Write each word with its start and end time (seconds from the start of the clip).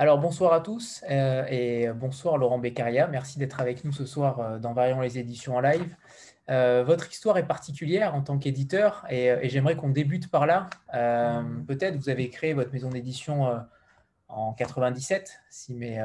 Alors 0.00 0.18
bonsoir 0.18 0.54
à 0.54 0.60
tous 0.60 1.04
euh, 1.10 1.44
et 1.50 1.92
bonsoir 1.92 2.38
Laurent 2.38 2.58
Beccaria. 2.58 3.06
Merci 3.06 3.38
d'être 3.38 3.60
avec 3.60 3.84
nous 3.84 3.92
ce 3.92 4.06
soir 4.06 4.40
euh, 4.40 4.58
dans 4.58 4.72
Variant 4.72 5.02
les 5.02 5.18
éditions 5.18 5.56
en 5.56 5.60
live. 5.60 5.94
Euh, 6.48 6.82
votre 6.82 7.10
histoire 7.10 7.36
est 7.36 7.46
particulière 7.46 8.14
en 8.14 8.22
tant 8.22 8.38
qu'éditeur 8.38 9.04
et, 9.10 9.46
j'aimerais 9.50 9.76
qu'on 9.76 9.90
débute 9.90 10.30
par 10.30 10.46
là. 10.46 10.70
Peut-être 11.66 11.96
vous 11.96 12.08
avez 12.08 12.30
créé 12.30 12.54
votre 12.54 12.72
maison 12.72 12.88
d'édition 12.88 13.62
en 14.28 14.54
97, 14.54 15.38
si 15.50 15.74
mes, 15.74 16.02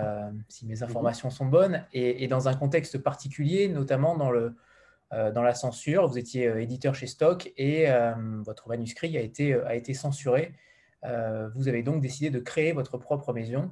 si 0.50 0.66
mes 0.66 0.84
informations 0.84 1.30
sont 1.30 1.46
bonnes, 1.46 1.86
et, 1.94 2.28
dans 2.28 2.50
un 2.50 2.54
contexte 2.54 2.98
particulier, 2.98 3.70
notamment 3.70 4.18
dans, 4.18 4.30
le, 4.30 4.58
dans 5.12 5.42
la 5.42 5.56
censure. 5.56 6.06
Vous 6.06 6.18
étiez 6.18 6.48
éditeur 6.62 6.96
chez 6.96 7.08
Stock 7.08 7.50
et 7.56 7.88
votre 8.44 8.68
manuscrit 8.68 9.18
a 9.18 9.22
été, 9.22 9.54
a 9.54 9.74
été 9.74 9.94
censuré. 9.94 10.54
Vous 11.56 11.68
avez 11.68 11.84
donc 11.84 12.02
décidé 12.02 12.30
de 12.30 12.40
créer 12.40 12.72
votre 12.72 12.98
propre 12.98 13.34
maison. 13.34 13.72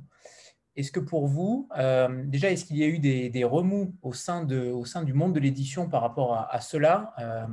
Est-ce 0.75 0.91
que 0.91 0.99
pour 0.99 1.27
vous, 1.27 1.69
euh, 1.77 2.23
déjà, 2.25 2.49
est-ce 2.49 2.65
qu'il 2.65 2.77
y 2.77 2.83
a 2.83 2.87
eu 2.87 2.97
des, 2.97 3.43
remous 3.43 3.95
au 4.01 4.13
sein, 4.13 4.43
du 4.43 5.13
monde 5.13 5.33
de 5.33 5.39
l'édition 5.39 5.87
par 5.87 6.01
rapport 6.01 6.47
à, 6.49 6.61
cela 6.61 7.13
euh, 7.19 7.45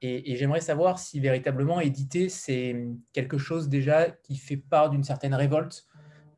Et, 0.00 0.34
j'aimerais 0.36 0.62
savoir 0.62 0.98
si 0.98 1.20
véritablement 1.20 1.80
éditer, 1.80 2.30
c'est 2.30 2.88
quelque 3.12 3.36
chose 3.36 3.68
déjà 3.68 4.10
qui 4.10 4.36
fait 4.36 4.56
part 4.56 4.88
d'une 4.88 5.04
certaine 5.04 5.34
révolte 5.34 5.86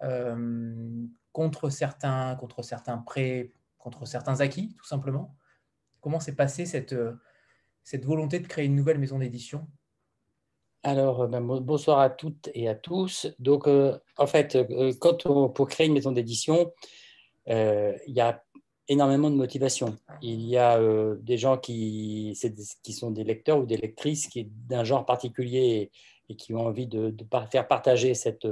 euh, 0.03 1.07
contre, 1.33 1.71
certains, 1.71 2.35
contre, 2.37 2.63
certains 2.63 2.99
prêts, 2.99 3.53
contre 3.79 4.05
certains 4.05 4.41
acquis, 4.41 4.75
tout 4.77 4.87
simplement. 4.87 5.37
Comment 6.01 6.19
s'est 6.19 6.35
passée 6.35 6.67
cette 6.67 8.05
volonté 8.05 8.41
de 8.41 8.49
créer 8.49 8.65
une 8.65 8.75
nouvelle 8.75 8.99
maison 8.99 9.21
d'édition? 9.21 9.69
Alors, 10.83 11.23
euh, 11.23 11.27
ben, 11.27 11.41
bonsoir 11.41 11.99
à 11.99 12.11
toutes 12.11 12.51
et 12.55 12.69
à 12.69 12.75
tous. 12.75 13.27
Donc, 13.39 13.67
euh, 13.69 13.99
en 14.17 14.27
fait, 14.27 14.57
euh, 14.57 14.93
quand 14.99 15.23
pour 15.53 15.69
créer 15.69 15.87
une 15.87 15.93
maison 15.95 16.13
d'édition, 16.13 16.73
il 17.47 17.97
y 18.07 18.21
a 18.21 18.43
énormément 18.89 19.31
de 19.31 19.37
motivation. 19.37 19.97
Il 20.23 20.43
y 20.43 20.57
a 20.57 20.81
des 21.21 21.37
gens 21.37 21.59
qui, 21.59 22.37
sont 22.93 23.11
des 23.11 23.25
lecteurs 23.25 23.59
ou 23.59 23.67
des 23.67 23.77
lectrices 23.77 24.29
qui 24.29 24.45
d'un 24.45 24.85
genre 24.85 25.05
particulier 25.05 25.91
et, 26.29 26.37
qui 26.37 26.55
ont 26.55 26.67
envie 26.67 26.87
de, 26.87 27.13
faire 27.51 27.67
partager 27.67 28.15
cette, 28.15 28.47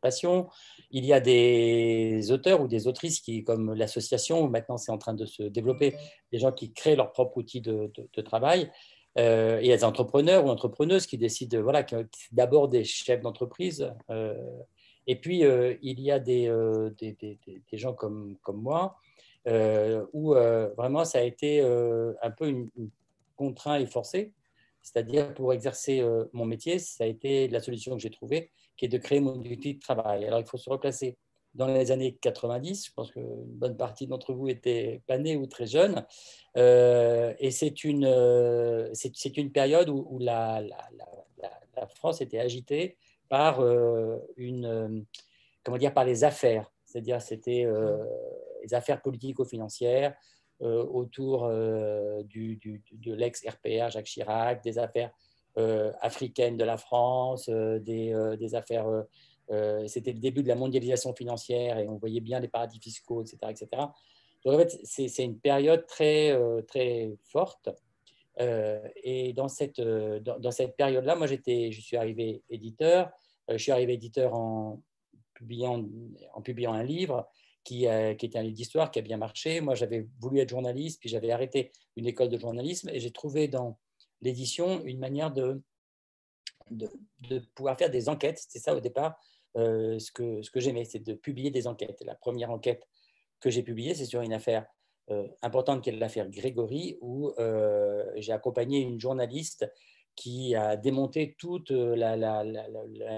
passion. 0.00 0.48
Il 0.90 1.04
y 1.04 1.12
a 1.12 1.20
des 1.20 2.32
auteurs 2.32 2.62
ou 2.62 2.68
des 2.68 2.86
autrices 2.86 3.20
qui, 3.20 3.44
comme 3.44 3.74
l'association, 3.74 4.48
maintenant 4.48 4.78
c'est 4.78 4.92
en 4.92 4.98
train 4.98 5.14
de 5.14 5.26
se 5.26 5.42
développer, 5.42 5.94
des 6.32 6.38
gens 6.38 6.52
qui 6.52 6.72
créent 6.72 6.96
leur 6.96 7.12
propre 7.12 7.36
outil 7.36 7.60
de 7.60 8.20
travail. 8.22 8.70
Euh, 9.18 9.58
il 9.60 9.66
y 9.66 9.72
a 9.72 9.76
des 9.76 9.84
entrepreneurs 9.84 10.44
ou 10.44 10.48
entrepreneuses 10.48 11.06
qui 11.06 11.18
décident, 11.18 11.60
voilà, 11.62 11.84
d'abord 12.32 12.68
des 12.68 12.84
chefs 12.84 13.20
d'entreprise. 13.20 13.92
Euh, 14.10 14.34
et 15.06 15.16
puis, 15.16 15.44
euh, 15.44 15.74
il 15.82 16.00
y 16.00 16.10
a 16.10 16.18
des, 16.18 16.48
des, 16.98 17.16
des, 17.16 17.78
gens 17.78 17.94
comme, 17.94 18.36
comme 18.42 18.60
moi, 18.62 18.96
où 20.12 20.34
vraiment 20.76 21.04
ça 21.04 21.18
a 21.18 21.22
été 21.22 21.60
un 21.62 22.30
peu 22.30 22.48
une, 22.48 22.70
contraint 23.36 23.78
et 23.78 23.86
forcé. 23.86 24.32
C'est-à-dire, 24.82 25.34
pour 25.34 25.52
exercer 25.52 26.04
mon 26.32 26.44
métier, 26.44 26.78
ça 26.78 27.04
a 27.04 27.06
été 27.06 27.48
la 27.48 27.60
solution 27.60 27.94
que 27.94 28.02
j'ai 28.02 28.10
trouvée, 28.10 28.50
qui 28.76 28.84
est 28.84 28.88
de 28.88 28.98
créer 28.98 29.20
mon 29.20 29.36
outil 29.38 29.74
de 29.74 29.80
travail. 29.80 30.24
Alors, 30.26 30.40
il 30.40 30.46
faut 30.46 30.58
se 30.58 30.70
replacer 30.70 31.16
dans 31.58 31.66
les 31.66 31.90
années 31.90 32.16
90. 32.20 32.86
Je 32.86 32.92
pense 32.94 33.10
qu'une 33.10 33.44
bonne 33.44 33.76
partie 33.76 34.06
d'entre 34.06 34.32
vous 34.32 34.48
étaient 34.48 35.02
pas 35.06 35.18
nés 35.18 35.36
ou 35.36 35.46
très 35.46 35.66
jeunes. 35.66 36.06
Euh, 36.56 37.34
et 37.40 37.50
c'est 37.50 37.84
une, 37.84 38.06
euh, 38.06 38.88
c'est, 38.94 39.36
une 39.36 39.50
période 39.50 39.90
où, 39.90 40.18
la, 40.20 40.62
la, 40.62 40.88
la, 41.76 41.86
France 41.88 42.20
était 42.20 42.38
agitée 42.38 42.96
par 43.28 43.60
euh, 43.60 44.18
une, 44.36 45.04
comment 45.64 45.78
dire, 45.78 45.92
par 45.92 46.04
les 46.04 46.22
affaires. 46.22 46.70
C'est-à-dire, 46.84 47.20
c'était 47.20 47.66
les 48.62 48.74
affaires 48.74 49.02
politico-financières 49.02 50.14
autour 50.60 51.50
du, 52.24 52.56
du, 52.56 52.82
de 52.92 53.12
l'ex-RPR 53.12 53.90
Jacques 53.90 54.06
Chirac, 54.06 54.62
des 54.62 54.78
affaires 54.78 55.12
africaines 56.00 56.56
de 56.56 56.64
la 56.64 56.78
France, 56.78 57.50
des, 57.50 58.36
des 58.38 58.54
affaires 58.54 58.86
euh, 59.50 59.86
c'était 59.86 60.12
le 60.12 60.18
début 60.18 60.42
de 60.42 60.48
la 60.48 60.54
mondialisation 60.54 61.14
financière 61.14 61.78
et 61.78 61.88
on 61.88 61.96
voyait 61.96 62.20
bien 62.20 62.40
les 62.40 62.48
paradis 62.48 62.80
fiscaux, 62.80 63.22
etc. 63.22 63.38
etc. 63.48 63.68
Donc, 64.44 64.54
en 64.54 64.58
fait, 64.58 64.78
c'est 64.84 65.24
une 65.24 65.38
période 65.38 65.86
très, 65.86 66.30
euh, 66.30 66.62
très 66.62 67.12
forte. 67.24 67.70
Euh, 68.40 68.86
et 69.02 69.32
dans 69.32 69.48
cette, 69.48 69.80
dans, 69.80 70.50
cette 70.50 70.76
période-là, 70.76 71.16
moi, 71.16 71.26
je 71.26 71.36
suis 71.80 71.96
arrivé 71.96 72.42
éditeur. 72.50 73.10
je 73.48 73.56
suis 73.56 73.72
arrivé 73.72 73.94
éditeur 73.94 74.34
en 74.34 74.82
publiant, 75.34 75.84
en 76.34 76.42
publiant 76.42 76.72
un 76.72 76.84
livre 76.84 77.28
qui, 77.64 77.86
qui 78.18 78.26
était 78.26 78.38
un 78.38 78.42
livre 78.42 78.54
d'histoire 78.54 78.90
qui 78.90 79.00
a 79.00 79.02
bien 79.02 79.16
marché. 79.16 79.60
Moi, 79.60 79.74
j'avais 79.74 80.06
voulu 80.20 80.38
être 80.38 80.50
journaliste, 80.50 81.00
puis 81.00 81.08
j'avais 81.08 81.32
arrêté 81.32 81.72
une 81.96 82.06
école 82.06 82.28
de 82.28 82.38
journalisme 82.38 82.90
et 82.90 83.00
j'ai 83.00 83.10
trouvé 83.10 83.48
dans 83.48 83.76
l'édition 84.20 84.84
une 84.84 85.00
manière 85.00 85.32
de, 85.32 85.60
de, 86.70 86.88
de, 87.28 87.40
pouvoir 87.54 87.76
faire 87.76 87.90
des 87.90 88.08
enquêtes. 88.08 88.38
C'était 88.38 88.60
ça 88.60 88.74
au 88.74 88.80
départ. 88.80 89.18
Euh, 89.56 89.98
ce 89.98 90.10
que, 90.12 90.60
j'aimais, 90.60 90.84
c'est 90.84 90.98
de 90.98 91.14
publier 91.14 91.50
des 91.50 91.66
enquêtes. 91.66 92.02
la 92.04 92.14
première 92.14 92.50
enquête 92.50 92.86
que 93.40 93.50
j'ai 93.50 93.62
publiée, 93.62 93.94
c'est 93.94 94.04
sur 94.04 94.20
une 94.20 94.32
affaire 94.32 94.66
euh, 95.10 95.26
importante 95.42 95.82
qui 95.82 95.90
est 95.90 95.92
l'affaire 95.94 96.28
Grégory, 96.28 96.98
où 97.00 97.32
euh, 97.38 98.04
j'ai 98.16 98.32
accompagné 98.32 98.80
une 98.80 99.00
journaliste 99.00 99.70
qui 100.14 100.54
a 100.54 100.76
démonté 100.76 101.36
toute 101.38 101.70
la, 101.70 102.44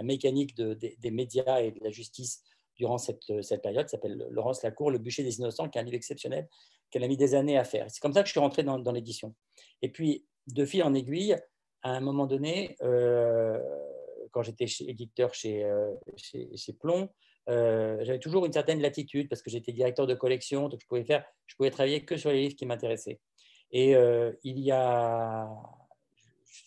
mécanique 0.02 0.54
de, 0.54 0.74
des 0.74 1.10
médias 1.10 1.60
et 1.60 1.72
de 1.72 1.82
la 1.82 1.90
justice 1.90 2.42
durant 2.76 2.98
cette, 2.98 3.42
cette 3.42 3.62
période, 3.62 3.88
s'appelle 3.88 4.26
Laurence 4.30 4.62
Lacour, 4.62 4.90
Le 4.90 4.98
bûcher 4.98 5.22
des 5.22 5.38
innocents, 5.38 5.68
qui 5.68 5.78
est 5.78 5.80
un 5.80 5.84
livre 5.84 5.96
exceptionnel 5.96 6.48
qu'elle 6.90 7.04
a 7.04 7.08
mis 7.08 7.16
des 7.16 7.34
années 7.34 7.56
à 7.56 7.64
faire. 7.64 7.86
C'est 7.88 8.00
comme 8.00 8.12
ça 8.12 8.20
que 8.22 8.26
je 8.26 8.32
suis 8.32 8.40
rentré 8.40 8.64
dans 8.64 8.92
l'édition. 8.92 9.34
Et 9.80 9.88
puis, 9.88 10.26
de 10.46 10.64
fil 10.64 10.82
en 10.82 10.92
aiguille, 10.92 11.36
à 11.82 11.92
un 11.92 12.00
moment 12.00 12.26
donné, 12.26 12.76
quand 14.30 14.42
j'étais 14.42 14.66
éditeur 14.86 15.34
chez, 15.34 15.64
euh, 15.64 15.92
chez, 16.16 16.56
chez 16.56 16.72
Plomb, 16.72 17.08
euh, 17.48 17.98
j'avais 18.04 18.18
toujours 18.18 18.46
une 18.46 18.52
certaine 18.52 18.80
latitude 18.80 19.28
parce 19.28 19.42
que 19.42 19.50
j'étais 19.50 19.72
directeur 19.72 20.06
de 20.06 20.14
collection, 20.14 20.68
donc 20.68 20.80
je 20.80 20.86
pouvais, 20.86 21.04
faire, 21.04 21.24
je 21.46 21.56
pouvais 21.56 21.70
travailler 21.70 22.04
que 22.04 22.16
sur 22.16 22.30
les 22.30 22.42
livres 22.42 22.56
qui 22.56 22.66
m'intéressaient. 22.66 23.20
Et 23.72 23.96
euh, 23.96 24.32
il 24.42 24.58
y 24.58 24.70
a, 24.70 25.48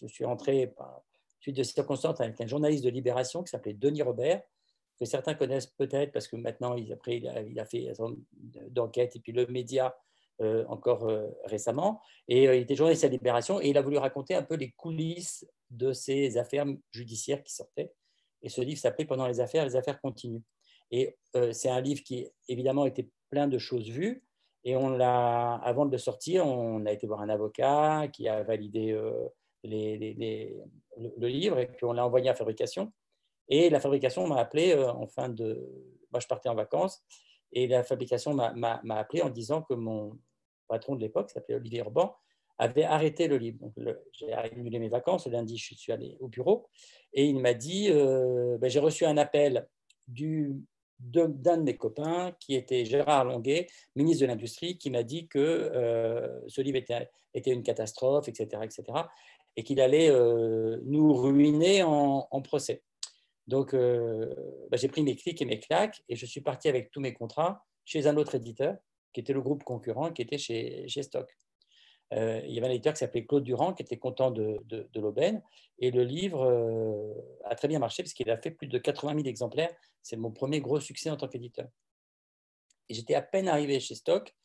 je 0.02 0.08
suis 0.08 0.26
rentré 0.26 0.68
par 0.68 1.02
suite 1.40 1.58
de 1.58 1.64
circonstances 1.64 2.22
avec 2.22 2.40
un 2.40 2.48
journaliste 2.48 2.84
de 2.84 2.90
Libération 2.90 3.44
qui 3.44 3.50
s'appelait 3.50 3.74
Denis 3.74 4.02
Robert, 4.02 4.42
que 5.00 5.06
certains 5.06 5.34
connaissent 5.34 5.68
peut-être 5.68 6.12
parce 6.12 6.28
que 6.28 6.36
maintenant, 6.36 6.76
il, 6.76 6.92
après, 6.94 7.18
il 7.18 7.28
a, 7.28 7.42
il 7.42 7.60
a 7.60 7.66
fait 7.66 7.92
d'enquête 8.70 9.16
et 9.16 9.20
puis 9.20 9.32
le 9.32 9.46
média 9.48 9.96
encore 10.68 11.10
récemment. 11.46 12.02
Et 12.28 12.44
il 12.44 12.62
était 12.62 12.76
journaliste 12.76 13.04
à 13.04 13.08
Libération 13.08 13.62
et 13.62 13.70
il 13.70 13.78
a 13.78 13.82
voulu 13.82 13.98
raconter 13.98 14.36
un 14.36 14.44
peu 14.44 14.56
les 14.56 14.72
coulisses 14.72 15.48
de 15.70 15.94
ces 15.94 16.38
affaires 16.38 16.66
judiciaires 16.92 17.44
qui 17.44 17.54
sortaient. 17.54 17.94
Et 18.44 18.50
ce 18.50 18.62
livre 18.62 18.80
s'appelait 18.80 19.06
Pendant 19.06 19.28
les 19.28 19.40
affaires, 19.40 19.66
les 19.66 19.76
affaires 19.76 20.00
continuent. 20.02 20.42
Et 20.92 21.18
euh, 21.36 21.52
c'est 21.54 21.70
un 21.70 21.82
livre 21.82 22.04
qui, 22.04 22.30
évidemment, 22.48 22.86
était 22.86 23.10
plein 23.30 23.48
de 23.48 23.58
choses 23.58 23.90
vues. 23.90 24.24
Et 24.66 24.76
on 24.76 24.90
l'a, 24.90 25.56
avant 25.56 25.86
de 25.86 25.92
le 25.92 25.98
sortir, 25.98 26.46
on 26.46 26.86
a 26.86 26.92
été 26.92 27.08
voir 27.08 27.22
un 27.22 27.30
avocat 27.30 28.08
qui 28.14 28.28
a 28.28 28.44
validé 28.44 28.92
euh, 28.92 29.28
les, 29.64 29.98
le, 30.98 31.28
livre 31.28 31.60
et 31.60 31.68
puis 31.68 31.86
on 31.86 31.94
l'a 31.94 32.06
envoyé 32.06 32.30
à 32.30 32.36
fabrication. 32.36 32.92
Et 33.50 33.70
la 33.70 33.80
fabrication 33.80 34.28
m'a 34.28 34.38
appelé 34.38 34.74
euh, 34.74 34.92
en 34.92 35.08
fin 35.08 35.30
de. 35.30 35.68
Moi, 36.12 36.20
je 36.20 36.28
partais 36.28 36.48
en 36.48 36.56
vacances 36.56 37.04
et 37.52 37.68
la 37.68 37.84
fabrication 37.84 38.34
m'a 38.34 38.80
appelé 38.92 39.22
en 39.22 39.30
disant 39.30 39.64
que 39.64 39.74
mon 39.74 40.18
patron 40.68 40.96
de 40.96 41.02
l'époque, 41.02 41.30
s'appelait 41.30 41.56
Olivier 41.56 41.80
Urban, 41.80 42.16
avait 42.58 42.84
arrêté 42.84 43.28
le 43.28 43.38
livre. 43.38 43.72
J'ai 44.12 44.34
annulé 44.34 44.80
mes 44.80 44.90
vacances. 44.90 45.26
Le 45.26 45.34
lundi, 45.34 45.58
je 45.58 45.76
suis 45.76 45.92
allé 45.92 46.18
au 46.20 46.28
bureau 46.28 46.68
et 47.14 47.26
il 47.26 47.40
m'a 47.40 47.54
dit 47.54 47.90
euh, 47.90 48.58
ben, 48.58 48.70
J'ai 48.70 48.80
reçu 48.80 49.06
un 49.06 49.18
appel 49.18 49.68
du, 50.08 50.56
d'un 51.00 51.30
de, 51.30 51.64
mes 51.64 51.78
copains 51.78 52.36
qui 52.40 52.56
était 52.56 52.86
Gérard 52.86 53.26
Longuet, 53.26 53.68
ministre 53.96 54.22
de 54.22 54.28
l'Industrie, 54.28 54.78
qui 54.78 54.90
m'a 54.90 55.04
dit 55.04 55.28
que 55.28 55.40
euh, 55.40 56.40
ce 56.48 56.62
livre 56.62 56.78
était, 56.78 57.10
une 57.52 57.64
catastrophe, 57.64 58.28
etc., 58.28 58.62
etc., 58.64 58.84
et 59.56 59.64
qu'il 59.64 59.80
allait 59.80 60.10
euh, 60.10 60.80
nous 60.86 61.14
ruiner 61.14 61.84
en, 61.84 62.42
procès. 62.42 62.82
Donc, 63.46 63.76
ben, 63.76 64.30
j'ai 64.74 64.88
pris 64.88 65.04
mes 65.04 65.16
clics 65.16 65.42
et 65.42 65.46
mes 65.46 65.60
claques 65.60 66.02
et 66.08 66.16
je 66.16 66.26
suis 66.26 66.42
parti 66.42 66.70
avec 66.70 66.92
tous 66.92 67.02
mes 67.02 67.14
contrats 67.14 67.64
chez 67.86 68.08
un 68.08 68.16
autre 68.18 68.36
éditeur 68.36 68.78
qui 69.14 69.20
était 69.20 69.34
le 69.34 69.42
groupe 69.42 69.64
concurrent, 69.64 70.12
qui 70.12 70.22
était 70.22 70.38
chez, 70.38 70.88
chez 70.88 71.04
Stock. 71.04 71.38
Euh, 72.14 72.42
il 72.46 72.54
y 72.54 72.58
avait 72.58 72.68
un 72.68 72.72
éditeur 72.72 72.94
qui 72.94 73.00
s'appelait 73.00 73.26
Claude 73.26 73.44
Durand, 73.44 73.74
qui 73.74 73.82
était 73.82 73.98
content 73.98 74.30
de, 74.30 74.60
de, 74.66 75.00
l'aubaine. 75.00 75.42
Et 75.80 75.90
le 75.90 76.04
livre 76.04 76.44
euh, 76.44 77.14
a 77.46 77.56
très 77.56 77.68
bien 77.68 77.80
marché, 77.80 78.04
parce 78.04 78.14
qu'il 78.14 78.30
a 78.30 78.38
fait 78.38 78.52
plus 78.52 78.68
de 78.68 78.78
80 78.78 79.16
000 79.16 79.28
exemplaires. 79.28 79.74
C'est 80.02 80.18
mon 80.18 80.32
premier 80.32 80.60
gros 80.60 80.80
succès 80.80 81.10
en 81.10 81.18
tant 81.18 81.28
qu'éditeur. 81.28 81.68
J'étais 82.90 83.16
à 83.16 83.22
peine 83.22 83.48
arrivé 83.48 83.80
chez 83.80 83.96
Stock 83.96 84.36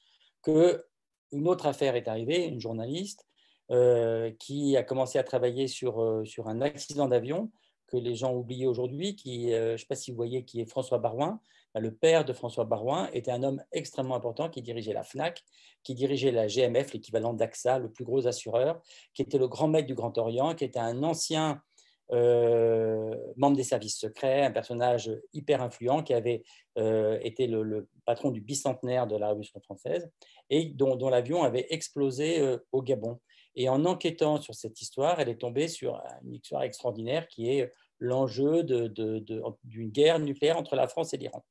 que 0.43 0.85
une 1.32 1.47
autre 1.49 1.67
affaire 1.67 1.94
est 1.94 2.09
arrivée, 2.09 2.47
une 2.47 2.61
journaliste 2.61 3.26
euh, 3.71 4.31
qui 4.38 4.76
a 4.76 4.82
commencé 4.82 5.19
à 5.19 5.25
travailler 5.25 5.67
sur, 5.67 6.23
sur 6.25 6.49
un 6.49 6.62
accident 6.62 7.09
d'avion 7.09 7.50
que 7.88 7.99
les 7.99 8.14
gens 8.14 8.35
oublient 8.35 8.67
aujourd'hui, 8.67 9.14
qui, 9.14 9.50
je 9.50 9.73
ne 9.73 9.76
sais 9.76 9.87
pas 9.87 9.94
si 9.94 10.11
vous 10.11 10.17
voyez, 10.17 10.44
qui 10.44 10.61
est 10.61 10.67
François 10.67 10.99
Barouin. 10.99 11.41
Le 11.79 11.95
père 11.95 12.25
de 12.25 12.33
François 12.33 12.65
Barouin, 12.65 13.09
était 13.13 13.31
un 13.31 13.43
homme 13.43 13.63
extrêmement 13.73 14.17
important 14.17 14.49
qui 14.49 14.63
dirigeait 14.63 14.93
la 14.93 15.03
FNAC, 15.03 15.45
qui 15.83 15.95
dirigeait 15.95 16.33
la 16.33 16.47
GMF, 16.47 16.93
l'équivalent 16.93 17.33
d'AXA, 17.33 17.79
le 17.79 17.91
plus 17.91 18.05
gros 18.05 18.27
assureur, 18.27 18.81
qui 19.15 19.23
était 19.23 19.39
le 19.39 19.49
grand 19.49 19.69
maître 19.69 19.87
du 19.87 19.95
Grand 19.95 20.17
Orient, 20.19 20.55
qui 20.55 20.65
était 20.65 20.79
un 20.79 21.03
ancien 21.03 21.63
euh, 22.11 23.15
membre 23.37 23.59
des 23.59 23.65
services 23.65 23.99
secrets, 23.99 24.43
un 24.43 24.51
personnage 24.51 25.11
hyper 25.35 25.61
influent 25.61 26.03
qui 26.03 26.15
avait 26.15 26.43
euh, 26.79 27.19
été 27.23 27.47
le, 27.47 27.87
patron 28.07 28.31
du 28.31 28.41
bicentenaire 28.41 29.07
de 29.07 29.17
la 29.17 29.29
Révolution 29.29 29.61
française 29.61 30.11
et 30.49 30.65
dont, 30.67 30.97
l'avion 31.11 31.43
avait 31.43 31.67
explosé 31.69 32.41
euh, 32.41 32.57
au 32.73 32.83
Gabon. 32.83 33.21
Et 33.57 33.69
en 33.69 33.85
enquêtant 33.85 34.41
sur 34.41 34.55
cette 34.55 34.81
histoire, 34.81 35.21
elle 35.21 35.29
est 35.29 35.41
tombée 35.41 35.69
sur 35.69 36.01
une 36.25 36.35
histoire 36.35 36.63
extraordinaire 36.63 37.29
qui 37.29 37.51
est 37.51 37.73
l'enjeu 37.99 38.63
d'une 38.63 39.91
guerre 39.91 40.21
nucléaire 40.21 40.57
entre 40.57 40.77
la 40.77 40.87
France 40.87 41.13
et 41.13 41.17
l'Iran. 41.17 41.45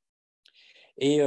Et, 1.00 1.18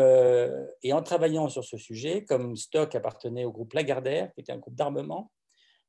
et, 0.82 0.93
en 0.93 1.02
travaillant 1.02 1.49
sur 1.49 1.64
ce 1.64 1.76
sujet, 1.76 2.25
comme 2.25 2.56
Stock 2.56 2.93
appartenait 2.94 3.44
au 3.44 3.52
groupe 3.52 3.72
Lagardère, 3.72 4.32
qui 4.34 4.40
était 4.40 4.50
un 4.52 4.58
groupe 4.58 4.75
d'armement, 4.75 5.31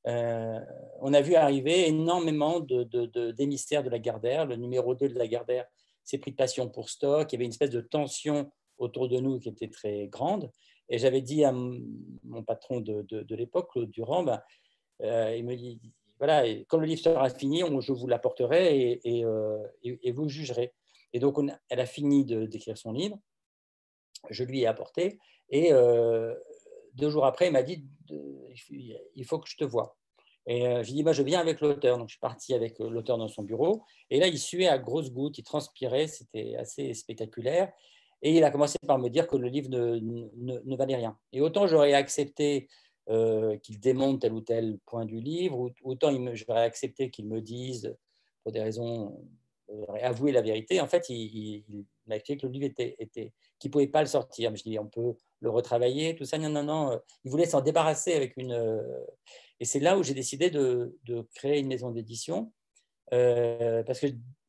euh, 0.08 0.60
on 1.00 1.14
a 1.14 1.22
vu 1.22 1.36
arriver 1.36 1.88
énormément 1.88 2.60
d'émissaires 2.60 3.84
de, 3.84 3.90
de, 3.90 3.92
Lagardère. 3.92 4.46
Le 4.46 4.56
numéro 4.56 4.96
2 4.96 5.10
de 5.10 5.18
Lagardère 5.18 5.66
s'est 6.04 6.18
pris 6.18 6.32
de 6.32 6.36
passion 6.36 6.70
pour 6.70 6.90
Stock. 6.90 7.32
Il 7.32 7.36
y 7.36 7.38
avait 7.38 7.46
une 7.46 7.52
espèce 7.52 7.70
de 7.70 7.82
tension 7.82 8.52
autour 8.78 9.08
de 9.08 9.20
nous 9.20 9.40
qui 9.40 9.50
était 9.50 9.70
très 9.70 10.08
grande. 10.08 10.52
Et 10.90 10.98
j'avais 10.98 11.22
dit 11.22 11.44
à 11.44 11.52
mon 11.52 12.44
patron 12.44 12.82
de, 12.82 13.36
l'époque, 13.36 13.72
Claude 13.72 13.92
Durand, 13.92 14.24
ben, 14.24 14.42
euh, 15.04 15.36
il 15.38 15.46
me 15.46 15.56
dit, 15.56 15.80
voilà, 16.18 16.44
quand 16.68 16.78
le 16.78 16.86
livre 16.86 17.02
sera 17.02 17.30
fini, 17.30 17.64
je 17.80 17.92
vous 17.94 18.08
l'apporterai 18.08 19.00
et, 19.04 19.26
euh, 19.26 19.58
vous 20.14 20.30
jugerez. 20.30 20.74
Et 21.14 21.20
donc, 21.20 21.38
elle 21.70 21.80
a 21.80 21.86
fini 21.86 22.26
d'écrire 22.26 22.78
son 22.78 22.92
livre. 22.92 23.18
Je 24.30 24.44
lui 24.44 24.62
ai 24.62 24.68
apporté. 24.68 25.20
Et 25.50 25.72
deux 26.94 27.10
jours 27.10 27.26
après, 27.26 27.48
il 27.48 27.54
m'a 27.54 27.64
dit 27.64 27.86
il 29.16 29.26
faut 29.26 29.40
que 29.40 29.50
je 29.50 29.58
te 29.58 29.64
vois. 29.64 29.98
Et 30.48 30.68
euh, 30.68 30.84
j'ai 30.84 30.94
dit 30.94 31.04
bah, 31.04 31.14
je 31.14 31.24
viens 31.24 31.40
avec 31.40 31.62
l'auteur. 31.62 31.98
Donc 31.98 32.10
je 32.10 32.14
suis 32.14 32.20
parti 32.20 32.54
avec 32.54 32.80
euh, 32.82 32.90
l'auteur 32.90 33.18
dans 33.18 33.28
son 33.28 33.44
bureau. 33.44 33.84
Et 34.10 34.20
là, 34.20 34.28
il 34.28 34.40
suait 34.40 34.68
à 34.68 34.78
grosses 34.78 35.12
gouttes, 35.12 35.38
il 35.38 35.44
transpirait, 35.44 36.08
c'était 36.08 36.56
assez 36.56 36.94
spectaculaire. 36.94 37.72
Et 38.22 38.36
il 38.38 38.44
a 38.44 38.52
commencé 38.52 38.78
par 38.86 39.00
me 39.00 39.10
dire 39.10 39.28
que 39.28 39.36
le 39.36 39.48
livre 39.48 39.70
ne, 39.70 40.76
valait 40.76 40.96
rien. 40.96 41.18
Et 41.32 41.42
autant 41.42 41.66
j'aurais 41.66 41.94
accepté 41.94 42.68
euh, 43.10 43.58
qu'il 43.58 43.80
démonte 43.80 44.22
tel 44.22 44.34
ou 44.34 44.42
tel 44.42 44.78
point 44.86 45.06
du 45.06 45.20
livre, 45.20 45.72
autant 45.84 46.12
j'aurais 46.34 46.62
accepté 46.62 47.10
qu'il 47.10 47.28
me 47.28 47.42
dise, 47.42 47.96
pour 48.44 48.52
des 48.52 48.62
raisons, 48.62 49.28
avoué 50.04 50.32
la 50.32 50.42
vérité. 50.42 50.82
En 50.82 50.88
fait, 50.88 51.10
il, 51.10 51.86
m'a 52.08 52.16
expliqué 52.16 52.42
que 52.42 52.48
le 52.48 52.54
livre 52.54 52.66
était, 52.66 53.34
ne 53.64 53.70
pouvait 53.70 53.88
pas 53.88 54.02
le 54.02 54.08
sortir. 54.08 54.52
Mais 54.52 54.58
je 54.58 54.64
dis, 54.64 54.80
on 54.80 54.88
peut 54.88 55.14
le 55.40 55.50
retravailler, 55.50 56.16
tout 56.16 56.26
ça. 56.26 56.38
Non, 56.38 56.50
non, 56.50 56.64
non. 56.64 57.00
Il 57.24 57.32
voulait 57.32 57.46
s'en 57.46 57.62
débarrasser 57.62 58.14
avec 58.14 58.38
une. 58.38 58.82
Et 59.62 59.66
c'est 59.66 59.80
là 59.80 59.96
où 59.96 60.04
j'ai 60.04 60.16
décidé 60.16 60.50
de, 60.50 60.98
créer 61.36 61.60
une 61.60 61.68
maison 61.68 61.92
d'édition, 61.92 62.52
euh, 63.14 63.84
parce 63.84 64.00
que 64.00 64.08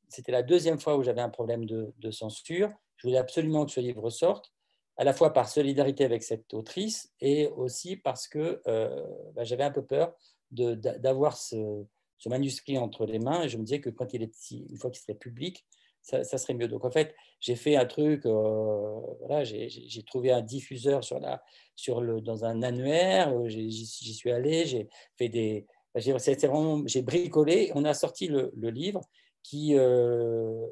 c'était 0.09 0.33
la 0.33 0.43
deuxième 0.43 0.81
fois 0.81 0.97
où 0.97 1.03
j'avais 1.03 1.21
un 1.21 1.29
problème 1.29 1.67
de, 1.67 2.11
censure. 2.11 2.71
Je 2.97 3.07
voulais 3.07 3.19
absolument 3.19 3.67
que 3.67 3.73
ce 3.73 3.81
livre 3.81 4.09
sorte, 4.09 4.55
à 4.97 5.05
la 5.05 5.13
fois 5.13 5.35
par 5.35 5.51
solidarité 5.51 6.05
avec 6.05 6.23
cette 6.23 6.55
autrice 6.55 7.13
et 7.21 7.49
aussi 7.49 7.97
parce 7.97 8.27
que 8.27 8.63
euh, 8.67 9.05
bah, 9.35 9.45
j'avais 9.45 9.65
un 9.65 9.71
peu 9.71 9.85
peur 9.85 10.15
d'avoir 10.51 11.37
ce, 11.37 11.85
ce, 12.17 12.29
manuscrit 12.31 12.79
entre 12.79 13.05
les 13.05 13.19
mains. 13.19 13.43
Et 13.43 13.49
je 13.51 13.59
me 13.59 13.65
disais 13.65 13.83
que 13.83 13.91
quand 13.91 14.15
il 14.15 14.23
est, 14.23 14.51
une 14.51 14.79
fois 14.79 14.91
qu'il 14.91 15.03
serait 15.03 15.15
public, 15.15 15.67
ça, 16.03 16.39
serait 16.39 16.55
mieux. 16.55 16.69
Donc 16.69 16.85
en 16.85 16.91
fait, 16.91 17.15
j'ai 17.41 17.55
fait 17.55 17.77
un 17.77 17.87
truc, 17.87 18.27
euh, 18.27 19.01
voilà, 19.21 19.45
j'ai 19.45 20.03
trouvé 20.05 20.33
un 20.33 20.43
diffuseur 20.43 21.05
sur 21.05 21.21
la, 21.21 21.43
sur 21.77 22.01
le, 22.01 22.21
dans 22.21 22.45
un 22.45 22.63
annuaire, 22.63 23.33
euh, 23.33 23.49
j'y 23.49 23.87
suis 24.15 24.31
allé, 24.31 24.67
j'ai 24.67 24.89
fait 25.17 25.29
des, 25.29 25.67
j'ai 25.97 27.03
bricolé, 27.03 27.71
on 27.75 27.85
a 27.85 27.95
sorti 27.95 28.27
le, 28.27 28.53
livre 28.71 29.01
qui, 29.43 29.75
euh, 29.77 30.67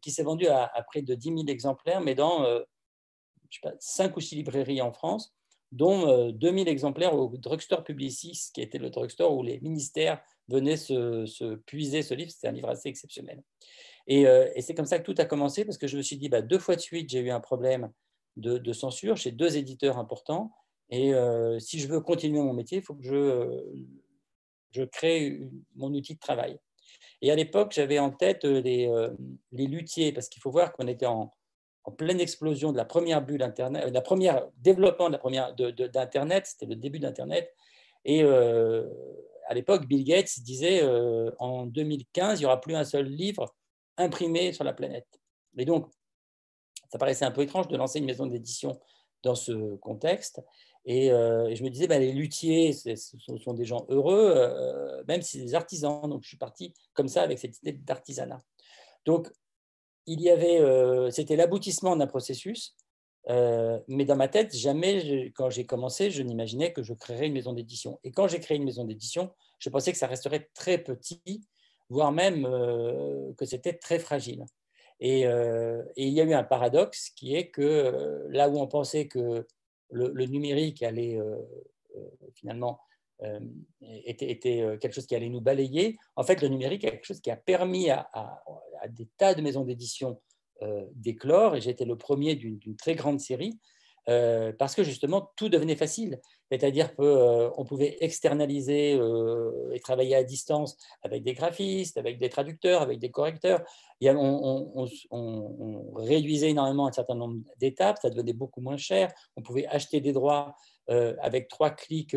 qui 0.00 0.10
s'est 0.10 0.22
vendu 0.22 0.46
à, 0.46 0.70
près 0.86 1.02
de 1.02 1.14
10 1.14 1.28
000 1.28 1.38
exemplaires, 1.48 2.00
mais 2.00 2.14
dans 2.14 2.44
pas, 3.62 3.72
5 3.80 4.16
ou 4.16 4.20
6 4.20 4.36
librairies 4.36 4.82
en 4.82 4.92
France, 4.92 5.34
dont 5.72 6.30
2 6.30 6.52
000 6.52 6.66
exemplaires 6.68 7.14
au 7.14 7.28
Drugstore 7.36 7.82
Publicis, 7.82 8.50
qui 8.54 8.60
était 8.60 8.78
le 8.78 8.90
drugstore 8.90 9.34
où 9.34 9.42
les 9.42 9.58
ministères 9.60 10.22
venaient 10.48 10.76
se 10.76 11.54
puiser 11.66 12.02
ce 12.02 12.14
livre. 12.14 12.30
C'était 12.30 12.48
un 12.48 12.52
livre 12.52 12.68
assez 12.68 12.88
exceptionnel. 12.88 13.42
Euh, 14.10 14.48
et, 14.54 14.62
c'est 14.62 14.74
comme 14.74 14.86
ça 14.86 14.98
que 14.98 15.04
tout 15.04 15.20
a 15.20 15.24
commencé, 15.24 15.64
parce 15.64 15.78
que 15.78 15.86
je 15.86 15.96
me 15.96 16.02
suis 16.02 16.16
dit, 16.16 16.28
bah, 16.28 16.42
deux 16.42 16.58
fois 16.58 16.76
de 16.76 16.80
suite, 16.80 17.10
j'ai 17.10 17.20
eu 17.20 17.30
un 17.30 17.40
problème 17.40 17.90
de, 18.36 18.72
censure 18.72 19.16
chez 19.16 19.32
deux 19.32 19.56
éditeurs 19.56 19.98
importants. 19.98 20.52
Et 20.90 21.14
euh, 21.14 21.58
si 21.58 21.80
je 21.80 21.88
veux 21.88 22.00
continuer 22.00 22.40
mon 22.40 22.52
métier, 22.52 22.78
il 22.78 22.84
faut 22.84 22.94
que 22.94 23.02
je, 23.02 23.64
je 24.70 24.82
crée 24.84 25.40
mon 25.74 25.92
outil 25.92 26.14
de 26.14 26.20
travail. 26.20 26.58
Et 27.22 27.32
à 27.32 27.34
l'époque, 27.34 27.72
j'avais 27.74 27.98
en 27.98 28.10
tête 28.10 28.44
les, 28.44 28.86
euh, 28.86 29.10
les 29.52 29.66
luthiers, 29.66 30.12
parce 30.12 30.28
qu'il 30.28 30.40
faut 30.40 30.50
voir 30.50 30.72
qu'on 30.72 30.86
était 30.86 31.06
en, 31.06 31.32
en, 31.84 31.92
pleine 31.92 32.20
explosion 32.20 32.72
de 32.72 32.76
la 32.76 32.84
première 32.84 33.22
bulle 33.22 33.42
Internet, 33.42 33.92
la 33.92 34.00
première 34.00 34.46
développement 34.58 35.08
de 35.08 35.12
la 35.12 35.18
première 35.18 35.54
d'Internet, 35.54 36.46
c'était 36.46 36.66
le 36.66 36.76
début 36.76 37.00
d'Internet. 37.00 37.52
Et 38.04 38.22
à 38.22 39.54
l'époque, 39.54 39.86
Bill 39.86 40.04
Gates 40.04 40.40
disait 40.40 40.84
en 41.38 41.66
2015, 41.66 42.38
il 42.38 42.42
n'y 42.42 42.46
aura 42.46 42.60
plus 42.60 42.76
un 42.76 42.84
seul 42.84 43.06
livre 43.06 43.52
imprimé 43.96 44.52
sur 44.52 44.64
la 44.64 44.72
planète. 44.72 45.08
Et 45.56 45.64
donc, 45.64 45.90
ça 46.90 46.98
paraissait 46.98 47.24
un 47.24 47.30
peu 47.30 47.42
étrange 47.42 47.68
de 47.68 47.76
lancer 47.76 47.98
une 47.98 48.04
maison 48.04 48.26
d'édition 48.26 48.78
dans 49.22 49.34
ce 49.34 49.76
contexte. 49.76 50.40
Et, 50.84 51.10
euh, 51.10 51.52
je 51.54 51.62
me 51.64 51.68
disais, 51.68 51.88
bah, 51.88 51.98
les 51.98 52.12
luthiers, 52.12 52.72
ce 52.72 52.94
sont 53.38 53.54
des 53.54 53.64
gens 53.64 53.84
heureux, 53.88 54.32
euh, 54.36 55.02
même 55.08 55.20
si 55.20 55.38
c'est 55.38 55.44
des 55.44 55.54
artisans. 55.54 56.08
Donc, 56.08 56.22
je 56.22 56.28
suis 56.28 56.36
parti 56.36 56.72
comme 56.94 57.08
ça 57.08 57.22
avec 57.22 57.38
cette 57.38 57.58
idée 57.58 57.72
d'artisanat. 57.72 58.40
Donc, 59.04 59.28
il 60.06 60.20
y 60.20 60.30
avait, 60.30 60.60
euh, 60.60 61.10
c'était 61.10 61.34
l'aboutissement 61.34 61.96
d'un 61.96 62.06
processus, 62.06 62.76
mais 63.28 64.04
dans 64.04 64.14
ma 64.14 64.28
tête, 64.28 64.56
jamais, 64.56 65.32
quand 65.34 65.50
j'ai 65.50 65.66
commencé, 65.66 66.12
je 66.12 66.22
n'imaginais 66.22 66.72
que 66.72 66.84
je 66.84 66.94
créerais 66.94 67.26
une 67.26 67.32
maison 67.32 67.52
d'édition. 67.52 67.98
Et 68.04 68.12
quand 68.12 68.28
j'ai 68.28 68.38
créé 68.38 68.56
une 68.56 68.62
maison 68.64 68.84
d'édition, 68.84 69.32
je 69.58 69.68
pensais 69.68 69.90
que 69.90 69.98
ça 69.98 70.06
resterait 70.06 70.48
très 70.54 70.78
petit 70.78 71.40
voire 71.88 72.12
même 72.12 72.46
euh, 72.46 73.32
que 73.34 73.44
c'était 73.44 73.74
très 73.74 73.98
fragile. 73.98 74.44
Euh, 75.02 75.82
et, 75.96 76.06
il 76.06 76.12
y 76.12 76.20
a 76.20 76.24
eu 76.24 76.32
un 76.32 76.42
paradoxe 76.42 77.10
qui 77.10 77.34
est 77.34 77.50
que 77.50 77.62
euh, 77.62 78.26
là 78.30 78.48
où 78.48 78.58
on 78.58 78.66
pensait 78.66 79.06
que 79.08 79.46
le, 79.90 80.26
numérique 80.26 80.82
allait 80.82 81.18
finalement 82.34 82.80
était, 83.80 84.36
quelque 84.36 84.92
chose 84.92 85.06
qui 85.06 85.14
allait 85.14 85.28
nous 85.28 85.40
balayer, 85.40 85.96
en 86.16 86.24
fait 86.24 86.42
le 86.42 86.48
numérique 86.48 86.82
est 86.82 86.90
quelque 86.90 87.06
chose 87.06 87.20
qui 87.20 87.30
a 87.30 87.36
permis 87.36 87.88
à, 87.88 88.10
des 88.88 89.08
tas 89.16 89.34
de 89.34 89.42
maisons 89.42 89.62
d'édition 89.62 90.20
d'éclore, 90.92 91.54
et 91.54 91.60
j'étais 91.60 91.84
le 91.84 91.96
premier 91.96 92.34
d'une 92.34 92.76
très 92.76 92.96
grande 92.96 93.20
série, 93.20 93.60
parce 94.06 94.74
que 94.74 94.84
justement 94.84 95.32
tout 95.36 95.48
devenait 95.48 95.76
facile. 95.76 96.20
C'est-à-dire 96.50 96.94
qu'on 96.94 97.04
euh, 97.04 97.64
pouvait 97.64 97.96
externaliser 98.00 98.94
euh, 98.94 99.72
et 99.72 99.80
travailler 99.80 100.14
à 100.14 100.22
distance 100.22 100.76
avec 101.02 101.24
des 101.24 101.34
graphistes, 101.34 101.96
avec 101.96 102.18
des 102.18 102.28
traducteurs, 102.28 102.82
avec 102.82 102.98
des 102.98 103.10
correcteurs. 103.10 103.62
on, 104.02 104.86
réduisait 105.96 106.50
énormément 106.50 106.86
un 106.86 106.92
certain 106.92 107.16
nombre 107.16 107.40
d'étapes, 107.58 107.98
ça 108.00 108.10
devenait 108.10 108.32
beaucoup 108.32 108.60
moins 108.60 108.76
cher. 108.76 109.12
On 109.36 109.42
pouvait 109.42 109.66
acheter 109.66 110.00
des 110.00 110.12
droits 110.12 110.54
euh, 110.88 111.16
avec 111.20 111.48
trois 111.48 111.70
clics 111.70 112.16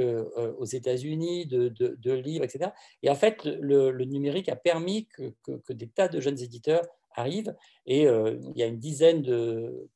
aux 0.57 0.65
États-Unis, 0.65 1.47
de, 1.47 2.13
livres, 2.13 2.43
etc. 2.43 2.71
Et 3.01 3.09
en 3.09 3.15
fait, 3.15 3.43
le, 3.45 3.91
numérique 4.05 4.49
a 4.49 4.55
permis 4.55 5.07
que, 5.07 5.33
des 5.73 5.87
tas 5.87 6.07
de 6.07 6.19
jeunes 6.19 6.39
éditeurs 6.39 6.83
arrivent. 7.15 7.55
Et 7.87 8.03
il 8.03 8.53
y 8.55 8.61
a 8.61 8.67
une 8.67 8.79
dizaine 8.79 9.23
de 9.23 9.89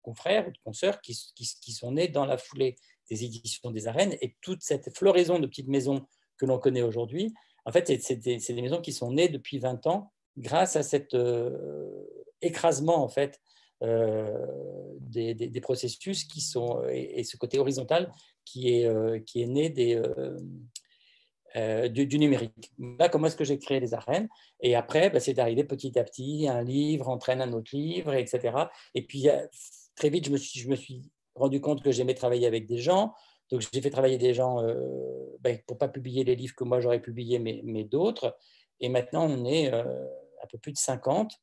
confrères 0.00 0.48
ou 0.48 0.50
de 0.50 0.58
consoeurs 0.64 1.00
qui, 1.00 1.18
qui 1.34 1.72
sont 1.72 1.92
nés 1.92 2.08
dans 2.08 2.26
la 2.26 2.38
foulée 2.38 2.76
des 3.10 3.24
éditions 3.24 3.70
des 3.70 3.88
arènes 3.88 4.16
et 4.20 4.36
toute 4.40 4.62
cette 4.62 4.96
floraison 4.96 5.38
de 5.38 5.46
petites 5.46 5.68
maisons 5.68 6.06
que 6.38 6.46
l'on 6.46 6.58
connaît 6.58 6.82
aujourd'hui, 6.82 7.34
en 7.66 7.72
fait, 7.72 7.86
c'est 8.00 8.16
des, 8.16 8.62
maisons 8.62 8.80
qui 8.80 8.92
sont 8.92 9.12
nées 9.12 9.28
depuis 9.28 9.58
20 9.58 9.86
ans 9.86 10.12
grâce 10.36 10.76
à 10.76 10.82
cet 10.82 11.14
euh, 11.14 11.88
écrasement 12.40 13.02
en 13.02 13.08
fait 13.08 13.40
euh, 13.82 14.32
des, 15.00 15.60
processus 15.60 16.24
qui 16.24 16.40
sont 16.40 16.82
et, 16.88 17.24
ce 17.24 17.36
côté 17.36 17.58
horizontal 17.58 18.12
qui 18.44 18.74
est, 18.74 18.86
euh, 18.86 19.18
qui 19.20 19.42
est 19.42 19.46
né 19.46 19.68
des, 19.68 20.00
du, 21.90 22.18
numérique. 22.18 22.72
Là, 22.78 23.08
comment 23.08 23.26
est-ce 23.26 23.36
que 23.36 23.44
j'ai 23.44 23.58
créé 23.58 23.80
les 23.80 23.92
arènes? 23.92 24.28
Et 24.60 24.74
après, 24.74 25.10
bah, 25.10 25.20
c'est 25.20 25.34
d'arriver 25.34 25.64
petit 25.64 25.98
à 25.98 26.04
petit, 26.04 26.48
un 26.48 26.62
livre 26.62 27.08
entraîne 27.08 27.42
un 27.42 27.52
autre 27.52 27.70
livre, 27.74 28.14
etc. 28.14 28.56
Et 28.94 29.02
puis, 29.02 29.28
très 30.00 30.08
vite, 30.08 30.24
je 30.24 30.68
me 30.68 30.76
suis, 30.76 31.02
rendu 31.34 31.60
compte 31.60 31.82
que 31.82 31.92
j'aimais 31.92 32.14
travailler 32.14 32.46
avec 32.46 32.66
des 32.66 32.78
gens. 32.78 33.14
Donc, 33.50 33.60
j'ai 33.60 33.82
fait 33.82 33.90
travailler 33.90 34.16
des 34.16 34.32
gens 34.32 34.62
euh, 34.62 35.36
ben, 35.40 35.58
pour 35.66 35.76
ne 35.76 35.78
pas 35.78 35.88
publier 35.88 36.24
les 36.24 36.34
livres 36.36 36.54
que 36.54 36.64
moi 36.64 36.80
j'aurais 36.80 37.00
publiés, 37.00 37.38
mais, 37.38 37.84
d'autres. 37.84 38.36
Et 38.80 38.88
maintenant, 38.88 39.28
on 39.28 39.44
est 39.44 39.72
euh, 39.72 40.06
un 40.42 40.46
peu 40.48 40.56
plus 40.58 40.72
de 40.72 40.78
50 40.78 41.38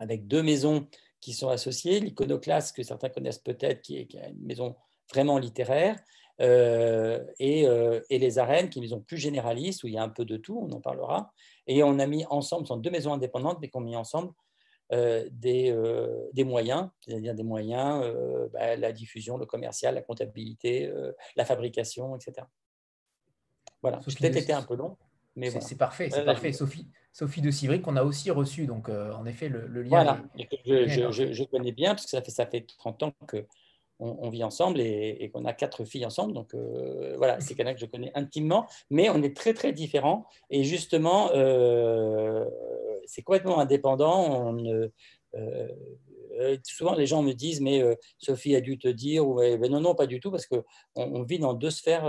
avec 0.00 0.26
deux 0.26 0.42
maisons 0.42 0.86
qui 1.20 1.32
sont 1.32 1.48
associés. 1.48 1.98
L'Iconoclaste, 1.98 2.76
que 2.76 2.82
certains 2.82 3.08
connaissent 3.08 3.38
peut-être, 3.38 3.80
qui 3.80 3.96
est, 3.96 4.14
une 4.14 4.46
maison 4.46 4.76
vraiment 5.10 5.38
littéraire, 5.38 5.96
euh, 6.42 7.24
et, 7.38 7.66
euh, 7.66 8.00
et, 8.10 8.18
les 8.18 8.38
arènes, 8.38 8.68
qui 8.68 8.82
maison 8.82 9.00
plus 9.00 9.16
généraliste, 9.16 9.82
où 9.82 9.86
il 9.86 9.94
y 9.94 9.98
a 9.98 10.02
un 10.02 10.10
peu 10.10 10.26
de 10.26 10.36
tout, 10.36 10.58
on 10.62 10.70
en 10.72 10.80
parlera. 10.80 11.32
Et 11.66 11.82
on 11.82 11.98
a 11.98 12.06
mis 12.06 12.26
ensemble, 12.26 12.66
sont 12.66 12.76
deux 12.76 12.90
maisons 12.90 13.14
indépendantes, 13.14 13.58
mais 13.62 13.68
qu'on 13.68 13.80
a 13.80 13.84
mis 13.84 13.96
ensemble 13.96 14.32
euh, 14.92 15.28
des, 15.30 15.74
des, 16.32 16.44
moyens, 16.44 16.88
c'est-à-dire 17.00 17.34
des 17.34 17.42
moyens, 17.42 18.04
bah, 18.52 18.76
la 18.76 18.92
diffusion, 18.92 19.36
le 19.36 19.46
commercial, 19.46 19.94
la 19.94 20.02
comptabilité, 20.02 20.92
la 21.36 21.44
fabrication, 21.44 22.16
etc. 22.16 22.46
Voilà, 23.82 24.00
j'ai 24.06 24.14
peut-être 24.14 24.36
été 24.36 24.52
un 24.52 24.62
peu 24.62 24.76
long. 24.76 24.96
C'est 25.60 25.76
parfait, 25.76 26.08
c'est 26.10 26.24
parfait. 26.24 26.52
Sophie, 26.52 26.88
Sophie 27.12 27.42
de 27.42 27.50
Civry, 27.50 27.82
qu'on 27.82 27.96
a 27.96 28.02
aussi 28.04 28.30
reçu. 28.30 28.66
Donc, 28.66 28.88
en 28.88 29.26
effet, 29.26 29.48
le, 29.48 29.66
lien. 29.82 29.88
Voilà, 29.88 30.22
je, 30.64 31.10
je, 31.10 31.32
je, 31.32 31.44
connais 31.44 31.72
bien, 31.72 31.90
parce 31.90 32.04
que 32.04 32.10
ça 32.10 32.22
fait, 32.22 32.30
ça 32.30 32.46
fait 32.46 32.66
30 32.78 33.02
ans 33.02 33.12
que, 33.26 33.46
on, 33.98 34.28
vit 34.30 34.44
ensemble 34.44 34.80
et, 34.80 35.30
qu'on 35.32 35.44
a 35.44 35.52
quatre 35.52 35.84
filles 35.84 36.06
ensemble. 36.06 36.32
Donc 36.32 36.54
euh, 36.54 37.14
voilà, 37.16 37.40
c'est 37.40 37.54
quelqu'un 37.54 37.74
que 37.74 37.80
je 37.80 37.86
connais 37.86 38.12
intimement, 38.14 38.66
mais 38.90 39.08
on 39.10 39.22
est 39.22 39.36
très 39.36 39.54
très 39.54 39.72
différents. 39.72 40.26
Et 40.50 40.64
justement, 40.64 41.30
euh, 41.32 42.44
c'est 43.06 43.22
complètement 43.22 43.58
indépendant. 43.58 44.56
Euh, 45.34 46.58
souvent, 46.64 46.94
les 46.94 47.06
gens 47.06 47.22
me 47.22 47.32
disent, 47.32 47.60
mais 47.60 47.82
Sophie 48.18 48.54
a 48.54 48.60
dû 48.60 48.78
te 48.78 48.88
dire, 48.88 49.26
ou 49.26 49.36
ben 49.36 49.70
non, 49.70 49.80
non, 49.80 49.94
pas 49.94 50.06
du 50.06 50.20
tout, 50.20 50.30
parce 50.30 50.46
qu'on 50.46 50.64
on 50.94 51.22
vit 51.22 51.38
dans 51.38 51.54
deux 51.54 51.70
sphères 51.70 52.06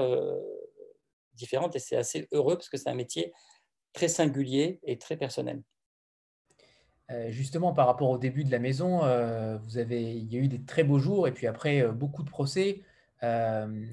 différentes 1.33 1.75
et 1.75 1.79
c'est 1.79 1.95
assez 1.95 2.27
heureux 2.31 2.55
parce 2.55 2.67
que 2.67 2.77
c'est 2.77 2.89
un 2.89 2.95
métier 2.95 3.31
très 3.93 4.07
singulier 4.07 4.79
et 4.83 4.97
très 4.97 5.15
personnel. 5.15 5.61
Euh, 7.09 7.31
justement, 7.31 7.73
par 7.73 7.87
rapport 7.87 8.09
au 8.09 8.17
début 8.17 8.43
de 8.43 8.51
la 8.51 8.59
maison, 8.59 9.05
euh, 9.05 9.57
vous 9.63 9.77
avez, 9.77 10.01
il 10.01 10.33
y 10.33 10.37
a 10.37 10.41
eu 10.41 10.47
des 10.47 10.61
très 10.61 10.83
beaux 10.83 10.99
jours 10.99 11.27
et 11.27 11.31
puis 11.31 11.47
après 11.47 11.81
euh, 11.81 11.91
beaucoup 11.91 12.23
de 12.23 12.29
procès. 12.29 12.81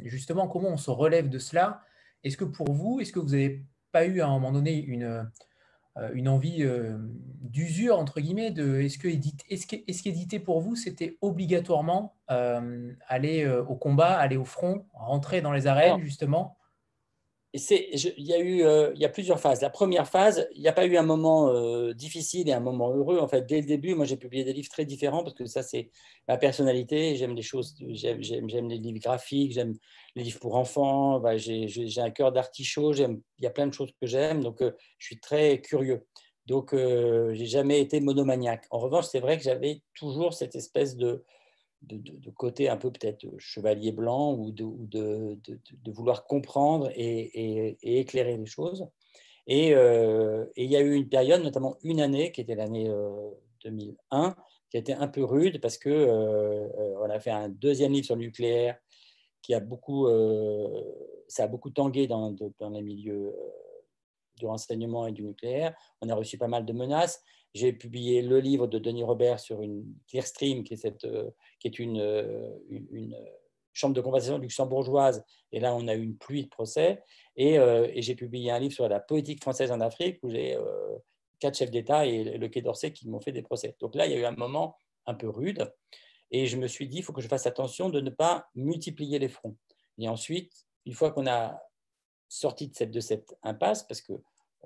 justement, 0.05 0.49
comment 0.49 0.71
on 0.71 0.77
se 0.77 0.91
relève 0.91 1.29
de 1.29 1.39
cela? 1.39 1.83
Est-ce 2.25 2.37
que 2.37 2.45
pour 2.45 2.73
vous, 2.73 3.01
est-ce 3.01 3.13
que 3.13 3.21
vous 3.21 3.31
n'avez 3.31 3.65
pas 3.93 4.05
eu 4.07 4.21
à 4.21 4.27
un 4.27 4.31
moment 4.31 4.51
donné 4.51 4.83
une, 4.83 5.31
une 6.15 6.29
envie 6.29 6.67
d'usure, 7.41 7.99
entre 7.99 8.21
guillemets, 8.21 8.51
de 8.51 8.81
est-ce 8.81 8.99
que, 8.99 9.09
est-ce 9.09 10.03
qu'éditer 10.03 10.41
pour 10.41 10.61
vous, 10.61 10.75
c'était 10.77 11.17
obligatoirement 11.21 12.15
aller 12.27 13.47
au 13.47 13.77
combat, 13.77 14.19
aller 14.19 14.37
au 14.37 14.45
front, 14.45 14.87
rentrer 14.93 15.41
dans 15.41 15.53
les 15.53 15.67
arènes, 15.67 16.01
justement? 16.03 16.59
Il, 17.55 18.27
y 18.27 18.33
a 18.33 18.39
eu, 18.41 18.65
euh, 18.65 18.93
y 18.97 19.05
a 19.05 19.09
plusieurs 19.09 19.39
phases. 19.39 19.61
La 19.63 19.71
première 19.71 20.09
phase, 20.09 20.49
il 20.57 20.61
n'y 20.61 20.67
a 20.67 20.73
pas 20.73 20.87
eu 20.87 20.97
un 20.97 21.05
moment 21.05 21.51
euh, 21.51 21.95
difficile 21.95 22.49
et 22.49 22.53
un 22.53 22.61
moment 22.61 22.93
heureux. 22.93 23.21
En 23.21 23.29
fait, 23.29 23.47
dès 23.47 23.61
le 23.61 23.67
début, 23.67 23.95
moi, 23.95 24.07
j'ai 24.07 24.17
publié 24.17 24.43
des 24.43 24.53
livres 24.53 24.69
très 24.69 24.85
différents 24.85 25.23
parce 25.23 25.35
que 25.35 25.47
ça, 25.47 25.63
c'est 25.63 25.91
ma 26.27 26.37
personnalité. 26.37 27.15
J'aime 27.15 27.37
les 27.37 27.43
choses, 27.43 27.77
j'aime, 27.91 28.69
les 28.69 28.79
livres 28.79 28.99
graphiques, 28.99 29.53
j'aime 29.53 29.75
les 30.17 30.25
livres 30.25 30.41
pour 30.41 30.57
enfants. 30.57 31.21
Bah, 31.21 31.37
j'ai, 31.37 31.69
un 31.99 32.11
cœur 32.11 32.33
d'artichaut. 32.33 32.93
Il 32.93 33.21
y 33.41 33.47
a 33.47 33.51
plein 33.51 33.69
de 33.69 33.73
choses 33.73 33.93
que 34.01 34.07
j'aime. 34.07 34.43
Donc, 34.43 34.61
euh, 34.61 34.73
je 34.99 35.07
suis 35.07 35.21
très 35.21 35.61
curieux. 35.61 36.05
Donc, 36.47 36.75
j'ai 36.75 37.47
jamais 37.47 37.81
été 37.81 38.01
monomaniaque. 38.01 38.67
En 38.71 38.79
revanche, 38.79 39.07
c'est 39.07 39.21
vrai 39.21 39.39
que 39.39 39.45
j'avais 39.45 39.81
toujours 39.95 40.35
cette 40.35 40.55
espèce 40.57 40.95
de 40.95 41.25
de, 41.87 42.31
côté 42.31 42.69
un 42.69 42.77
peu 42.77 42.91
peut-être 42.91 43.27
chevalier 43.39 43.93
blanc 43.93 44.35
ou 44.35 44.51
de, 44.53 45.39
vouloir 45.91 46.27
comprendre 46.27 46.91
et, 46.95 47.77
éclairer 48.01 48.37
les 48.37 48.47
choses. 48.47 48.87
Euh, 49.51 50.47
et, 50.57 50.65
il 50.65 50.71
y 50.71 50.77
a 50.77 50.81
eu 50.81 50.95
une 50.95 51.09
période, 51.09 51.43
notamment 51.43 51.77
une 51.83 52.01
année, 52.01 52.33
qui 52.33 52.41
était 52.41 52.55
l'année 52.55 52.91
2001, 53.65 54.29
euh, 54.29 54.31
qui 54.71 54.77
a 54.77 54.81
été 54.81 54.95
un 54.95 55.09
peu 55.09 55.25
rude 55.25 55.61
parce 55.61 55.79
que 55.79 55.91
euh, 55.91 56.69
on 57.01 57.11
a 57.11 57.21
fait 57.21 57.31
un 57.31 57.49
deuxième 57.49 57.93
livre 57.93 58.07
sur 58.07 58.17
le 58.17 58.23
nucléaire 58.23 58.79
qui 59.43 59.53
a 59.55 59.61
beaucoup, 59.61 60.09
ça 61.29 61.45
a 61.45 61.47
beaucoup 61.47 61.69
tangué 61.71 62.07
dans, 62.07 62.35
dans 62.59 62.71
les 62.71 62.81
milieux 62.81 63.35
du 64.37 64.47
renseignement 64.47 65.07
et 65.07 65.13
du 65.13 65.23
nucléaire. 65.23 65.75
On 66.01 66.09
a 66.09 66.15
reçu 66.15 66.39
pas 66.39 66.49
mal 66.49 66.65
de 66.65 66.73
menaces. 66.73 67.23
J'ai 67.55 67.73
publié 67.73 68.21
le 68.21 68.41
livre 68.41 68.67
de 68.67 68.79
Denis 68.79 69.05
Robert 69.05 69.39
sur 69.39 69.63
une 69.63 69.95
Clearstream, 70.09 70.65
qui 70.65 70.75
est, 70.75 71.05
euh, 71.05 71.31
une, 71.63 72.01
euh, 72.01 72.57
chambre 73.73 73.95
de 73.95 74.01
conversation 74.01 74.39
luxembourgeoise. 74.39 75.25
Et 75.53 75.61
là, 75.61 75.75
on 75.75 75.87
a 75.87 75.95
eu 75.95 76.03
une 76.03 76.17
pluie 76.17 76.45
de 76.45 76.49
procès. 76.49 77.01
Et, 77.37 77.59
euh, 77.59 77.89
j'ai 77.97 78.17
publié 78.17 78.51
un 78.51 78.59
livre 78.59 78.75
sur 78.75 78.89
la 78.89 78.99
politique 78.99 79.41
française 79.41 79.71
en 79.71 79.81
Afrique, 79.81 80.19
où 80.23 80.31
j'ai 80.31 80.59
quatre 81.39 81.57
chefs 81.57 81.71
d'État 81.71 82.07
et 82.07 82.39
le 82.39 82.49
Quai 82.49 82.61
d'Orsay 82.61 82.93
qui 82.93 83.09
m'ont 83.09 83.21
fait 83.21 83.33
des 83.33 83.43
procès. 83.43 83.77
Donc 83.81 83.95
là, 83.95 84.07
il 84.07 84.13
y 84.13 84.17
a 84.17 84.19
eu 84.19 84.25
un 84.25 84.37
moment 84.37 84.77
un 85.07 85.15
peu 85.15 85.29
rude. 85.29 85.73
Et 86.31 86.47
je 86.47 86.57
me 86.57 86.67
suis 86.67 86.89
dit, 86.89 86.99
il 86.99 87.03
faut 87.03 87.13
que 87.13 87.21
je 87.21 87.29
fasse 87.29 87.47
attention 87.47 87.89
de 87.89 88.01
ne 88.01 88.11
pas 88.11 88.49
multiplier 88.57 89.21
les 89.21 89.29
fronts. 89.29 89.57
Et 89.99 90.09
ensuite, 90.09 90.67
une 90.87 90.95
fois 90.95 91.13
qu'on 91.13 91.29
a 91.29 91.61
sorti 92.29 92.69
de 92.69 93.01
cette 93.01 93.37
impasse, 93.43 93.85
parce 93.85 94.01
que 94.01 94.15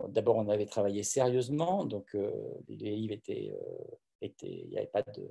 D'abord, 0.06 0.36
on 0.36 0.48
avait 0.48 0.66
travaillé 0.66 1.02
sérieusement, 1.02 1.84
donc 1.84 2.14
euh, 2.14 2.30
les 2.68 2.96
livres 2.96 3.14
étaient, 3.14 3.52
euh, 4.22 4.28
il 4.42 4.76
avait 4.76 4.86
pas 4.86 5.02
de, 5.02 5.28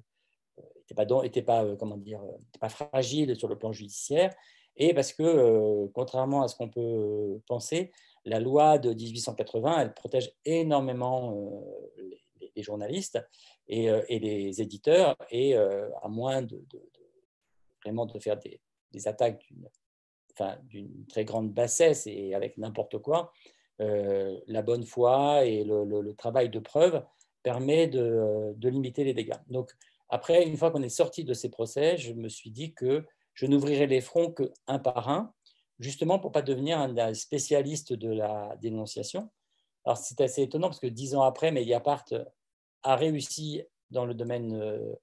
n'était 1.21 1.41
pas, 1.41 1.61
pas, 1.61 1.65
euh, 1.65 1.75
comment 1.75 1.97
dire, 1.97 2.21
pas 2.59 2.69
fragile 2.69 3.35
sur 3.35 3.47
le 3.47 3.57
plan 3.57 3.71
judiciaire, 3.71 4.33
et 4.75 4.93
parce 4.93 5.13
que, 5.13 5.87
contrairement 5.87 6.43
à 6.43 6.47
ce 6.47 6.55
qu'on 6.55 6.69
peut 6.69 7.41
penser, 7.47 7.91
la 8.25 8.39
loi 8.39 8.77
de 8.77 8.93
1880, 8.93 9.81
elle 9.81 9.93
protège 9.93 10.31
énormément 10.45 11.63
les, 12.55 12.61
journalistes 12.61 13.19
et, 13.67 14.19
les 14.19 14.61
éditeurs, 14.61 15.15
et 15.31 15.55
à 15.55 16.07
moins 16.07 16.43
de, 16.43 16.63
vraiment 17.83 18.05
de 18.05 18.19
faire 18.19 18.37
des, 18.37 18.61
des 18.91 19.07
attaques 19.07 19.51
d'une 20.63 21.07
très 21.07 21.25
grande 21.25 21.51
bassesse 21.51 22.05
et 22.05 22.35
avec 22.35 22.57
n'importe 22.57 22.99
quoi, 22.99 23.31
euh, 23.79 24.39
la 24.47 24.61
bonne 24.63 24.85
foi 24.85 25.45
et 25.45 25.63
le, 25.63 26.13
travail 26.13 26.49
de 26.49 26.59
preuve 26.59 27.03
permet 27.43 27.87
de, 27.87 28.55
limiter 28.61 29.03
les 29.03 29.13
dégâts. 29.13 29.37
Donc, 29.49 29.71
après, 30.09 30.47
une 30.47 30.57
fois 30.57 30.71
qu'on 30.71 30.81
est 30.81 30.89
sorti 30.89 31.23
de 31.23 31.33
ces 31.33 31.49
procès, 31.49 31.97
je 31.97 32.13
me 32.13 32.29
suis 32.29 32.49
dit 32.49 32.73
que 32.73 33.05
je 33.33 33.45
n'ouvrirai 33.45 33.85
les 33.85 34.01
fronts 34.01 34.31
qu'un 34.31 34.79
par 34.79 35.09
un, 35.09 35.33
justement 35.79 36.17
pour 36.17 36.31
ne 36.31 36.33
pas 36.33 36.41
devenir 36.41 36.79
un 36.79 37.13
spécialiste 37.13 37.93
de 37.93 38.09
la 38.09 38.55
dénonciation. 38.61 39.29
Alors, 39.85 39.97
c'est 39.97 40.19
assez 40.21 40.41
étonnant 40.41 40.67
parce 40.67 40.79
que 40.79 40.87
dix 40.87 41.13
ans 41.13 41.21
après, 41.21 41.51
Mediapart 41.51 42.05
a 42.83 42.95
réussi 42.95 43.61
dans 43.91 44.05
le 44.05 44.15
domaine 44.15 44.55
euh, 44.55 44.93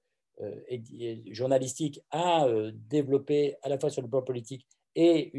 euh, 0.41 1.17
journalistique 1.31 2.01
à 2.11 2.45
développer 2.73 3.55
à 3.61 3.69
la 3.69 3.79
fois 3.79 3.89
sur 3.89 4.01
le 4.01 4.09
plan 4.09 4.21
politique 4.21 4.67
et 4.95 5.31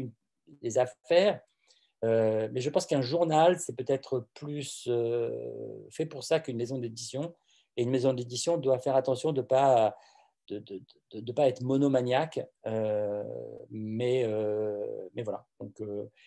des 0.61 0.77
affaires 0.77 1.41
euh, 2.07 2.47
mais 2.51 2.61
je 2.61 2.69
pense 2.69 2.85
qu'un 2.85 3.01
journal, 3.01 3.59
c'est 3.59 3.75
peut-être 3.75 4.27
plus 4.33 4.85
euh, 4.87 5.29
fait 5.89 6.05
pour 6.05 6.23
ça 6.23 6.39
qu'une 6.39 6.57
maison 6.57 6.77
d'édition. 6.77 7.35
Et 7.75 7.83
une 7.83 7.89
maison 7.89 8.13
d'édition 8.13 8.57
doit 8.57 8.79
faire 8.79 8.95
attention 8.95 9.33
de 9.33 9.41
ne 9.41 9.45
pas, 9.45 9.95
de, 10.47 10.59
de, 10.59 10.81
de, 11.19 11.31
pas 11.31 11.47
être 11.47 11.61
monomaniaque. 11.61 12.39
Euh, 12.65 13.23
mais, 13.69 14.25
mais 15.13 15.21
voilà. 15.21 15.45
Donc, 15.59 15.81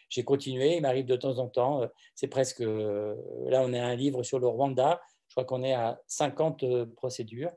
j'ai 0.09 0.23
continué. 0.23 0.77
Il 0.77 0.83
m'arrive 0.83 1.07
de 1.07 1.17
temps 1.17 1.39
en 1.39 1.49
temps. 1.49 1.89
c'est 2.15 2.29
presque. 2.29 2.61
là, 2.61 3.63
on 3.65 3.73
a 3.73 3.83
un 3.83 3.97
livre 3.97 4.23
sur 4.23 4.39
le 4.39 4.47
Rwanda. 4.47 5.01
Je 5.29 5.35
crois 5.35 5.45
qu'on 5.45 5.65
est 5.65 5.75
à 5.75 6.01
50 6.07 6.85
procédures. 6.95 7.53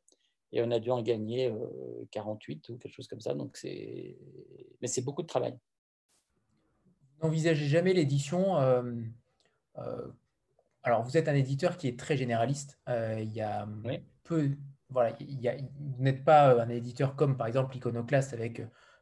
Et 0.52 0.62
on 0.64 0.72
a 0.72 0.80
dû 0.80 0.90
en 0.90 1.02
gagner 1.02 1.54
48 2.12 2.70
ou 2.70 2.78
quelque 2.78 2.94
chose 2.94 3.08
comme 3.08 3.22
ça. 3.22 3.36
Donc, 3.36 3.58
c'est. 3.58 4.18
Mais 4.82 4.88
c'est 4.88 5.02
beaucoup 5.04 5.22
de 5.22 5.28
travail 5.28 5.56
n'envisagez 7.24 7.66
jamais 7.66 7.94
l'édition. 7.94 8.58
Euh, 8.60 8.84
euh, 9.78 10.08
alors, 10.84 11.04
vous 11.04 11.18
êtes 11.18 11.28
un 11.28 11.36
éditeur 11.36 11.78
qui 11.78 11.88
est 11.88 11.98
très 11.98 12.18
généraliste. 12.18 12.80
Euh, 12.90 13.20
il 13.22 13.34
y 13.34 13.42
a 13.42 13.68
peu. 14.24 14.52
Voilà, 14.90 15.16
il 15.20 15.42
y 15.42 15.48
a, 15.48 15.56
vous 15.56 16.04
n'êtes 16.04 16.24
pas 16.24 16.62
un 16.62 16.70
éditeur 16.70 17.16
comme 17.16 17.36
par 17.36 17.48
exemple 17.48 17.74
l'Iconoclaste 17.74 18.34
avec 18.34 18.62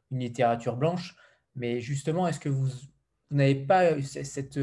une 0.10 0.20
littérature 0.20 0.78
blanche, 0.78 1.18
mais 1.56 1.82
justement, 1.82 2.28
est-ce 2.28 2.40
que 2.40 2.48
vous, 2.48 2.70
n'avez 3.30 3.56
pas 3.56 4.02
cette, 4.02 4.58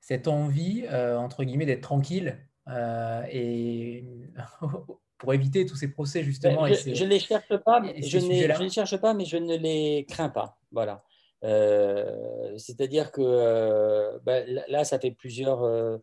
cette 0.00 0.26
envie, 0.26 0.88
entre 0.88 1.44
guillemets, 1.44 1.66
d'être 1.66 1.82
tranquille 1.82 2.36
et 2.68 4.04
pour 5.18 5.34
éviter 5.34 5.66
tous 5.66 5.76
ces 5.76 5.92
procès 5.92 6.24
justement. 6.24 6.66
Je 6.66 7.04
ne 7.04 7.08
les 7.08 7.20
cherche 7.20 7.56
pas, 7.58 7.80
je, 7.96 8.18
je, 8.18 8.62
les 8.62 8.70
cherche 8.70 8.96
pas, 8.96 9.14
mais 9.14 9.26
je 9.26 9.36
ne 9.36 9.56
les 9.56 10.04
crains 10.08 10.30
pas. 10.30 10.58
Voilà. 10.72 11.04
Euh, 11.44 12.56
c'est-à-dire 12.58 13.12
que 13.12 13.22
euh, 13.22 14.18
ben, 14.24 14.62
là, 14.68 14.84
ça 14.84 14.98
fait 14.98 15.10
plusieurs, 15.10 15.62
euh, 15.62 15.96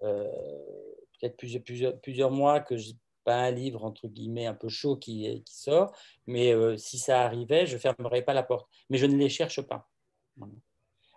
peut-être 0.00 1.36
plusieurs, 1.36 1.62
plusieurs, 1.62 2.00
plusieurs, 2.00 2.30
mois 2.30 2.60
que 2.60 2.76
je 2.76 2.92
pas 3.24 3.36
un 3.36 3.52
livre 3.52 3.84
entre 3.84 4.08
guillemets 4.08 4.46
un 4.46 4.54
peu 4.54 4.68
chaud 4.68 4.96
qui, 4.96 5.44
sort, 5.46 5.92
mais 6.26 6.52
si 6.76 6.98
ça 6.98 7.22
arrivait, 7.22 7.66
je 7.66 7.78
fermerais 7.78 8.22
pas 8.22 8.34
la 8.34 8.42
porte. 8.42 8.68
Mais 8.90 8.98
je 8.98 9.06
ne 9.06 9.16
les 9.16 9.28
cherche 9.28 9.60
pas. 9.62 9.88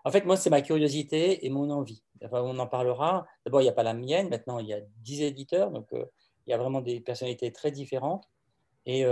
En 0.04 0.12
fait, 0.12 0.24
moi, 0.24 0.38
c'est 0.38 0.52
ma 0.52 0.62
curiosité 0.62 1.48
et 1.48 1.50
mon 1.50 1.72
envie. 1.72 2.04
on 2.32 2.60
en 2.60 2.68
parlera. 2.68 3.26
D'abord, 3.44 3.62
il 3.62 3.64
n'y 3.64 3.72
a 3.72 3.74
pas 3.74 3.82
la 3.82 3.96
mienne. 3.96 4.30
Maintenant, 4.30 4.60
il 4.60 4.68
y 4.68 4.74
a 4.74 4.82
10 5.00 5.24
éditeurs, 5.24 5.72
donc 5.72 5.88
il 5.94 6.52
y 6.52 6.54
a 6.54 6.60
vraiment 6.60 6.82
des 6.82 7.00
personnalités 7.00 7.52
très 7.52 7.72
différentes. 7.72 8.30
Et, 8.86 9.04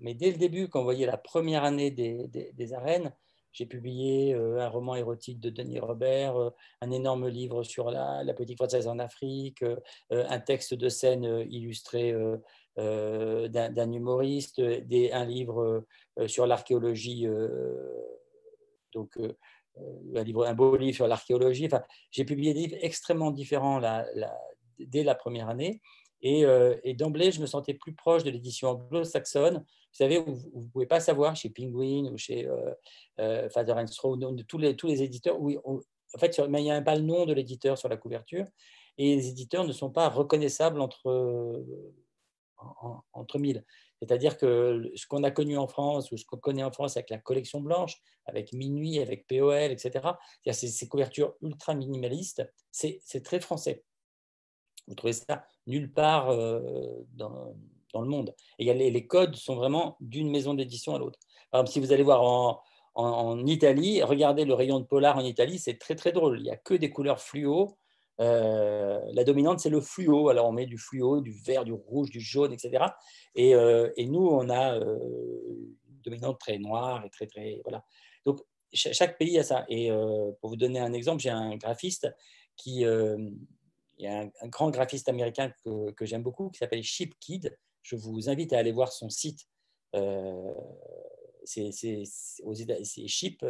mais 0.00 0.14
dès 0.14 0.32
le 0.32 0.36
début, 0.36 0.68
quand 0.68 0.80
vous 0.80 0.84
voyez 0.84 1.06
la 1.06 1.18
première 1.18 1.62
année 1.62 1.92
des, 1.92 2.26
des, 2.26 2.72
arènes, 2.72 3.12
j'ai 3.56 3.64
publié 3.64 4.34
un 4.34 4.68
roman 4.68 4.96
érotique 4.96 5.40
de 5.40 5.48
Denis 5.48 5.78
Robert, 5.78 6.36
un 6.82 6.90
énorme 6.90 7.28
livre 7.28 7.62
sur 7.62 7.90
la, 7.90 8.22
la 8.22 8.34
politique 8.34 8.58
française 8.58 8.86
en 8.86 8.98
Afrique, 8.98 9.64
un 10.10 10.40
texte 10.40 10.74
de 10.74 10.90
scène 10.90 11.24
illustré 11.48 12.14
d'un 12.76 13.92
humoriste, 13.92 14.60
un 14.60 15.24
livre 15.24 15.86
sur 16.26 16.46
l'archéologie, 16.46 17.26
donc 18.92 19.18
un, 20.14 20.54
beau 20.54 20.76
livre 20.76 20.94
sur 20.94 21.06
l'archéologie. 21.06 21.68
J'ai 22.10 22.24
publié 22.24 22.52
des 22.52 22.60
livres 22.60 22.76
extrêmement 22.82 23.30
différents 23.30 23.80
dès 24.78 25.02
la 25.02 25.14
première 25.14 25.48
année. 25.48 25.80
Et, 26.22 26.44
et 26.82 26.94
d'emblée, 26.94 27.30
je 27.30 27.40
me 27.40 27.46
sentais 27.46 27.74
plus 27.74 27.94
proche 27.94 28.24
de 28.24 28.30
l'édition 28.30 28.70
anglo-saxonne. 28.70 29.64
Vous 29.96 30.04
savez, 30.04 30.18
vous 30.18 30.62
ne 30.62 30.68
pouvez 30.68 30.86
pas 30.86 31.00
savoir 31.00 31.36
chez 31.36 31.48
Penguin 31.48 32.10
ou 32.12 32.18
chez 32.18 32.46
euh, 33.18 33.48
Father 33.48 33.72
and 33.72 33.86
Straw, 33.86 34.18
tous 34.46 34.58
les, 34.58 35.02
éditeurs, 35.02 35.40
où 35.40 35.56
en 35.66 36.18
fait, 36.18 36.36
il 36.36 36.50
n'y 36.50 36.70
a 36.70 36.82
pas 36.82 36.96
le 36.96 37.02
nom 37.02 37.24
de 37.24 37.32
l'éditeur 37.32 37.78
sur 37.78 37.88
la 37.88 37.96
couverture. 37.96 38.44
Et 38.98 39.16
les 39.16 39.28
éditeurs 39.28 39.64
ne 39.64 39.72
sont 39.72 39.90
pas 39.90 40.10
reconnaissables 40.10 40.82
entre, 40.82 41.64
entre 43.14 43.38
mille. 43.38 43.64
C'est-à-dire 44.02 44.36
que 44.36 44.90
ce 44.94 45.06
qu'on 45.06 45.24
a 45.24 45.30
connu 45.30 45.56
en 45.56 45.66
France, 45.66 46.12
ou 46.12 46.18
ce 46.18 46.26
qu'on 46.26 46.36
connaît 46.36 46.62
en 46.62 46.72
France 46.72 46.98
avec 46.98 47.08
la 47.08 47.18
collection 47.18 47.62
blanche, 47.62 47.98
avec 48.26 48.52
Minuit, 48.52 48.98
avec 48.98 49.26
POL, 49.26 49.70
etc., 49.72 50.06
ces, 50.44 50.68
ces 50.68 50.88
couvertures 50.88 51.36
ultra 51.40 51.74
minimalistes, 51.74 52.42
c'est 52.70 53.24
très 53.24 53.40
français. 53.40 53.82
Vous 54.88 54.94
trouvez 54.94 55.12
ça 55.12 55.44
nulle 55.66 55.92
part 55.92 56.30
euh, 56.30 56.60
dans, 57.14 57.54
dans, 57.92 58.00
le 58.00 58.08
monde. 58.08 58.34
Et 58.58 58.72
les, 58.72 59.06
codes 59.06 59.36
sont 59.36 59.56
vraiment 59.56 59.96
d'une 60.00 60.30
maison 60.30 60.54
d'édition 60.54 60.94
à 60.94 60.98
l'autre. 60.98 61.18
Par 61.50 61.60
exemple, 61.60 61.72
si 61.72 61.80
vous 61.80 61.92
allez 61.92 62.02
voir 62.02 62.22
en, 62.22 62.62
en, 62.94 63.46
Italie, 63.46 64.02
regardez 64.02 64.44
le 64.44 64.54
rayon 64.54 64.80
de 64.80 64.84
polar 64.84 65.16
en 65.16 65.24
Italie, 65.24 65.58
c'est 65.58 65.78
très 65.78 65.94
très 65.94 66.12
drôle. 66.12 66.38
Il 66.38 66.44
n'y 66.44 66.50
a 66.50 66.56
que 66.56 66.74
des 66.74 66.90
couleurs 66.90 67.20
fluo. 67.20 67.76
Euh, 68.20 69.00
la 69.12 69.24
dominante, 69.24 69.60
c'est 69.60 69.70
le 69.70 69.80
fluo. 69.80 70.28
Alors, 70.28 70.46
on 70.46 70.52
met 70.52 70.66
du 70.66 70.78
fluo, 70.78 71.20
du 71.20 71.32
vert, 71.32 71.64
du 71.64 71.72
rouge, 71.72 72.10
du 72.10 72.20
jaune, 72.20 72.52
etc. 72.52 72.84
Euh, 73.38 73.90
et, 73.96 74.06
nous, 74.06 74.26
on 74.26 74.48
a 74.50 74.76
une 74.76 75.74
dominante 76.04 76.38
très 76.38 76.58
noire 76.58 77.04
et 77.04 77.10
très, 77.10 77.26
très. 77.26 77.60
Voilà. 77.64 77.84
Donc, 78.24 78.40
chaque 78.72 79.18
pays 79.18 79.38
a 79.38 79.42
ça. 79.42 79.64
Et 79.68 79.90
pour 80.40 80.50
vous 80.50 80.56
donner 80.56 80.80
un 80.80 80.92
exemple, 80.92 81.20
j'ai 81.22 81.30
un 81.30 81.56
graphiste 81.56 82.08
qui. 82.56 82.84
Il 83.98 84.04
y 84.04 84.08
a 84.08 84.20
un, 84.20 84.48
grand 84.48 84.70
graphiste 84.70 85.08
américain 85.08 85.52
que, 85.64 86.04
j'aime 86.04 86.22
beaucoup 86.22 86.50
qui 86.50 86.58
s'appelle 86.58 86.82
Chip 86.82 87.14
Kid. 87.20 87.56
Je 87.82 87.96
vous 87.96 88.28
invite 88.28 88.52
à 88.52 88.58
aller 88.58 88.72
voir 88.72 88.92
son 88.92 89.08
site. 89.10 89.48
c'est 91.44 91.72
Chip, 93.06 93.44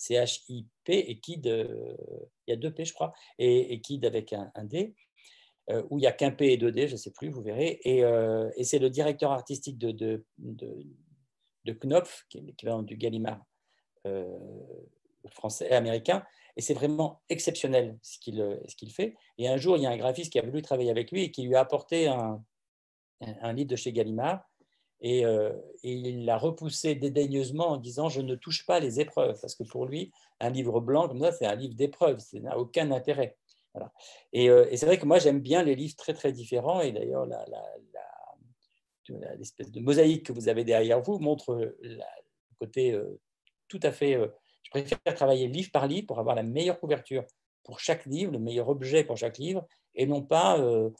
C-H-I-P 0.00 0.98
et 0.98 1.20
Kid, 1.20 1.46
il 1.46 2.50
y 2.50 2.52
a 2.52 2.56
deux 2.56 2.72
P, 2.72 2.86
je 2.86 2.94
crois, 2.94 3.12
et, 3.38 3.80
Kid 3.82 4.06
avec 4.06 4.32
un, 4.32 4.50
D, 4.64 4.94
euh, 5.70 5.82
où 5.90 5.98
il 5.98 6.02
y 6.02 6.06
a 6.06 6.12
qu'un 6.12 6.30
P 6.30 6.52
et 6.52 6.56
deux 6.56 6.72
D, 6.72 6.88
je 6.88 6.92
ne 6.92 6.96
sais 6.96 7.10
plus, 7.10 7.28
vous 7.28 7.42
verrez. 7.42 7.80
Et, 7.84 8.02
euh, 8.02 8.50
c'est 8.62 8.78
le 8.78 8.88
directeur 8.88 9.30
artistique 9.30 9.76
de, 9.76 10.24
Knopf, 11.82 12.24
qui 12.30 12.38
est 12.38 12.40
l'équivalent 12.40 12.82
du 12.82 12.96
Gallimard 12.96 13.44
euh, 14.06 14.38
français 15.28 15.68
et 15.70 15.74
américain. 15.74 16.24
Et 16.60 16.62
c'est 16.62 16.74
vraiment 16.74 17.22
exceptionnel 17.30 17.98
ce 18.02 18.18
qu'il 18.18 18.92
fait. 18.92 19.14
Et 19.38 19.48
un 19.48 19.56
jour, 19.56 19.78
il 19.78 19.82
y 19.82 19.86
a 19.86 19.90
un 19.90 19.96
graphiste 19.96 20.30
qui 20.30 20.38
a 20.38 20.42
voulu 20.42 20.60
travailler 20.60 20.90
avec 20.90 21.10
lui 21.10 21.22
et 21.22 21.30
qui 21.30 21.42
lui 21.44 21.54
a 21.54 21.60
apporté 21.60 22.06
un, 22.06 22.44
livre 23.54 23.70
de 23.70 23.76
chez 23.76 23.94
Gallimard 23.94 24.46
euh, 25.02 25.58
et, 25.82 25.92
il 25.94 26.26
l'a 26.26 26.36
repoussé 26.36 26.94
dédaigneusement 26.94 27.68
en 27.68 27.76
disant 27.78 28.10
Je 28.10 28.20
ne 28.20 28.34
touche 28.34 28.66
pas 28.66 28.78
les 28.78 29.00
épreuves, 29.00 29.40
parce 29.40 29.54
que 29.54 29.62
pour 29.62 29.86
lui, 29.86 30.12
un 30.38 30.50
livre 30.50 30.80
blanc 30.80 31.08
comme 31.08 31.20
ça, 31.20 31.32
c'est 31.32 31.46
un 31.46 31.54
livre 31.54 31.74
d'épreuves, 31.74 32.18
ça 32.18 32.38
n'a 32.40 32.58
aucun 32.58 32.90
intérêt. 32.90 33.38
Euh, 34.36 34.66
et, 34.70 34.76
c'est 34.76 34.84
vrai 34.84 34.98
que 34.98 35.06
moi, 35.06 35.18
j'aime 35.18 35.40
bien 35.40 35.62
les 35.62 35.76
livres 35.76 35.96
très, 35.96 36.12
très 36.12 36.30
différents, 36.30 36.82
et 36.82 36.92
d'ailleurs, 36.92 37.26
l'espèce 39.38 39.70
de 39.70 39.80
mosaïque 39.80 40.26
que 40.26 40.34
vous 40.34 40.50
avez 40.50 40.64
derrière 40.64 41.00
vous 41.00 41.18
montre 41.20 41.54
le 41.80 41.98
côté 42.58 42.92
euh, 42.92 43.18
tout 43.66 43.80
à 43.82 43.92
fait. 43.92 44.20
Je 44.74 44.80
préfère 44.80 45.14
travailler 45.14 45.48
livre 45.48 45.70
par 45.72 45.86
livre 45.86 46.06
pour 46.06 46.20
avoir 46.20 46.36
la 46.36 46.42
meilleure 46.42 46.78
couverture 46.78 47.24
pour 47.64 47.80
chaque 47.80 48.06
livre, 48.06 48.32
le 48.32 48.38
meilleur 48.38 48.68
objet 48.68 49.04
pour 49.04 49.16
chaque 49.16 49.38
livre, 49.38 49.66
et 49.94 50.06
non 50.06 50.22
pas 50.22 50.58
euh, 50.58 50.90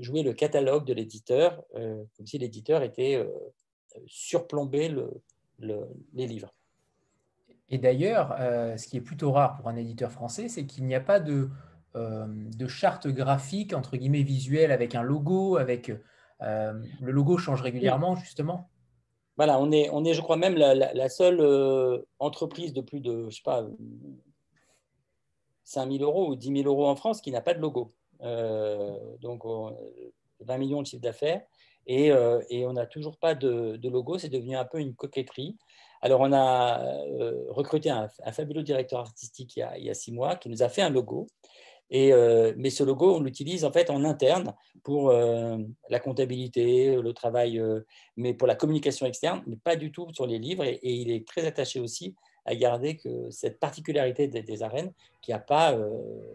jouer 0.00 0.22
le 0.22 0.32
catalogue 0.32 0.84
de 0.84 0.92
l'éditeur, 0.92 1.62
euh, 1.76 2.04
comme 2.16 2.26
si 2.26 2.38
l'éditeur 2.38 2.82
était 2.82 3.14
euh, 3.14 3.28
surplombé 4.06 4.94
les 5.58 6.26
livres. 6.26 6.52
Et 7.68 7.78
d'ailleurs, 7.78 8.36
ce 8.78 8.86
qui 8.86 8.98
est 8.98 9.02
plutôt 9.02 9.32
rare 9.32 9.56
pour 9.56 9.68
un 9.68 9.76
éditeur 9.76 10.12
français, 10.12 10.48
c'est 10.48 10.66
qu'il 10.66 10.84
n'y 10.84 10.94
a 10.94 11.00
pas 11.00 11.20
de, 11.20 11.48
de, 11.94 12.66
charte 12.66 13.06
graphique, 13.06 13.72
entre 13.72 13.96
guillemets, 13.96 14.24
visuelle, 14.24 14.72
avec 14.72 14.94
un 14.94 15.02
logo, 15.02 15.56
avec... 15.56 15.90
le 16.40 16.82
logo 17.00 17.38
change 17.38 17.62
régulièrement, 17.62 18.14
justement 18.16 18.71
Voilà, 19.36 19.58
on 19.58 19.72
est, 19.72 19.88
on 19.90 20.04
est, 20.04 20.14
je 20.14 20.20
crois 20.20 20.36
même, 20.36 20.56
la, 20.56 21.08
seule 21.08 22.04
entreprise 22.18 22.72
de 22.72 22.80
plus 22.80 23.00
de, 23.00 23.28
je 23.30 23.36
sais 23.36 23.42
pas, 23.42 23.66
5 25.64 25.90
000 25.90 26.04
euros 26.04 26.28
ou 26.28 26.36
10 26.36 26.62
000 26.62 26.68
euros 26.68 26.86
en 26.86 26.96
France 26.96 27.20
qui 27.20 27.30
n'a 27.30 27.40
pas 27.40 27.54
de 27.54 27.60
logo. 27.60 27.92
Euh, 28.22 28.96
donc 29.20 29.42
20 30.40 30.58
millions 30.58 30.82
de 30.82 30.86
chiffre 30.86 31.02
d'affaires, 31.02 31.42
et, 31.86 32.12
euh, 32.12 32.40
et 32.48 32.66
on 32.66 32.74
n'a 32.74 32.86
toujours 32.86 33.16
pas 33.16 33.34
de, 33.34 33.78
logo, 33.88 34.18
c'est 34.18 34.28
devenu 34.28 34.56
un 34.56 34.64
peu 34.64 34.78
une 34.78 34.94
coquetterie. 34.94 35.56
Alors, 36.00 36.20
on 36.20 36.32
a 36.32 36.82
euh, 36.84 37.44
recruté 37.48 37.90
un, 37.90 38.08
fabuleux 38.32 38.62
directeur 38.62 39.00
artistique 39.00 39.56
il 39.56 39.84
y, 39.84 39.90
a, 39.90 39.94
six 39.94 40.12
mois 40.12 40.36
qui 40.36 40.48
nous 40.48 40.62
a 40.62 40.68
fait 40.68 40.82
un 40.82 40.90
logo. 40.90 41.28
Et, 41.94 42.10
mais 42.56 42.70
ce 42.70 42.82
logo, 42.84 43.16
on 43.16 43.20
l'utilise 43.20 43.66
en 43.66 43.70
fait 43.70 43.90
en 43.90 44.02
interne 44.04 44.54
pour 44.82 45.12
la 45.12 46.00
comptabilité, 46.00 46.96
le 46.96 47.12
travail, 47.12 47.62
mais 48.16 48.32
pour 48.32 48.48
la 48.48 48.54
communication 48.54 49.04
externe, 49.04 49.42
mais 49.46 49.56
pas 49.56 49.76
du 49.76 49.92
tout 49.92 50.08
sur 50.14 50.26
les 50.26 50.38
livres. 50.38 50.64
Et, 50.64 50.80
il 50.82 51.10
est 51.10 51.28
très 51.28 51.46
attaché 51.46 51.80
aussi 51.80 52.14
à 52.46 52.54
garder 52.54 52.98
cette 53.28 53.60
particularité 53.60 54.26
des, 54.26 54.62
arènes, 54.62 54.90
qui 55.20 55.34
a 55.34 55.38
pas 55.38 55.76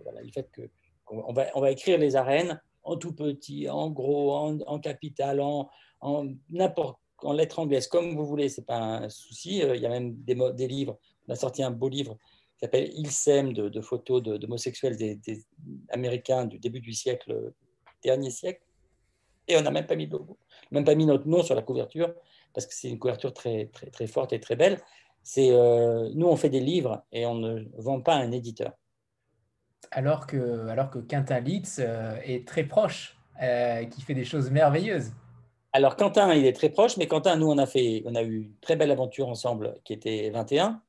voilà, 0.03 0.21
le 0.21 0.31
fait 0.31 0.47
que 0.51 0.61
on 1.09 1.33
va, 1.33 1.71
écrire 1.71 1.97
les 1.97 2.15
arènes 2.15 2.61
en 2.83 2.95
tout 2.95 3.13
petit, 3.13 3.67
en 3.67 3.89
gros, 3.89 4.33
en, 4.35 4.79
capital, 4.79 5.41
en, 5.41 5.69
en 6.01 6.27
n'importe 6.51 6.99
en 7.23 7.33
lettres 7.33 7.59
anglaises, 7.59 7.87
comme 7.87 8.15
vous 8.15 8.25
voulez, 8.25 8.49
c'est 8.49 8.65
pas 8.65 8.77
un 8.77 9.09
souci. 9.09 9.63
Euh, 9.63 9.75
il 9.75 9.81
y 9.81 9.85
a 9.85 9.89
même 9.89 10.15
des, 10.23 10.67
livres. 10.67 10.97
On 11.27 11.33
a 11.33 11.35
sorti 11.35 11.63
un 11.63 11.71
beau 11.71 11.89
livre 11.89 12.17
qui 12.57 12.65
s'appelle 12.65 12.89
Il 12.93 13.11
sème 13.11 13.53
de, 13.53 13.81
photos 13.81 14.21
d'homosexuels 14.21 14.97
des, 14.97 15.45
Américains 15.89 16.45
du 16.45 16.59
début 16.59 16.79
du 16.79 16.93
siècle, 16.93 17.53
dernier 18.03 18.31
siècle. 18.31 18.61
Et 19.47 19.57
on 19.57 19.61
n'a 19.61 19.71
même 19.71 19.87
pas 19.87 19.95
mis 19.95 20.07
de 20.07 20.11
logo, 20.11 20.37
même 20.71 20.83
pas 20.83 20.95
mis 20.95 21.05
notre 21.05 21.27
nom 21.27 21.41
sur 21.41 21.55
la 21.55 21.61
couverture, 21.61 22.13
parce 22.53 22.65
que 22.65 22.73
c'est 22.73 22.89
une 22.89 22.99
couverture 22.99 23.33
très, 23.33 23.67
très, 23.67 23.89
très 23.89 24.07
forte 24.07 24.33
et 24.33 24.39
très 24.39 24.57
belle. 24.57 24.81
C'est, 25.23 25.51
euh, 25.51 26.09
nous, 26.13 26.27
on 26.27 26.35
fait 26.35 26.49
des 26.49 26.59
livres 26.59 27.03
et 27.11 27.25
on 27.25 27.35
ne 27.35 27.63
vend 27.77 28.01
pas 28.01 28.15
à 28.15 28.17
un 28.17 28.31
éditeur 28.31 28.73
alors 29.91 30.27
que, 30.27 30.67
alors 30.67 30.89
que 30.89 30.99
Quentin 30.99 31.39
Litz 31.39 31.79
euh, 31.79 32.17
est 32.23 32.47
très 32.47 32.63
proche, 32.63 33.17
euh, 33.41 33.85
qui 33.85 34.01
fait 34.01 34.13
des 34.13 34.25
choses 34.25 34.51
merveilleuses. 34.51 35.11
Alors 35.73 35.95
Quentin, 35.95 36.33
il 36.33 36.45
est 36.45 36.53
très 36.53 36.69
proche, 36.69 36.97
mais 36.97 37.07
Quentin, 37.07 37.35
nous, 37.35 37.49
on 37.49 37.57
a, 37.57 37.65
fait, 37.65 38.01
on 38.05 38.15
a 38.15 38.23
eu 38.23 38.43
une 38.43 38.55
très 38.61 38.75
belle 38.75 38.91
aventure 38.91 39.27
ensemble 39.27 39.75
qui 39.83 39.93
était 39.93 40.29
21. 40.31 40.81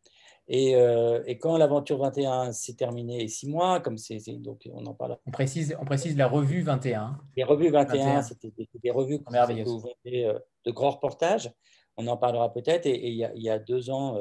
Et, 0.50 0.74
euh, 0.76 1.22
et 1.26 1.38
quand 1.38 1.58
l'aventure 1.58 1.98
21 1.98 2.52
s'est 2.52 2.74
terminée, 2.74 3.28
six 3.28 3.48
mois, 3.48 3.80
comme 3.80 3.98
c'est, 3.98 4.18
donc 4.38 4.66
on 4.72 4.86
en 4.86 4.94
parle. 4.94 5.18
On 5.26 5.30
précise, 5.30 5.76
on 5.78 5.84
précise 5.84 6.16
la 6.16 6.26
revue 6.26 6.62
21. 6.62 7.18
Les 7.36 7.44
revues 7.44 7.70
21, 7.70 8.22
c'était 8.22 8.52
des, 8.82 8.90
revues 8.90 9.20
merveilleuses. 9.30 9.84
de 10.04 10.70
grands 10.70 10.92
reportages. 10.92 11.52
On 11.98 12.06
en 12.06 12.16
parlera 12.16 12.52
peut-être. 12.52 12.86
Et, 12.86 13.08
il, 13.08 13.16
y 13.16 13.24
a, 13.24 13.34
il, 13.34 13.42
y 13.42 13.50
a, 13.50 13.58
deux 13.58 13.90
ans, 13.90 14.18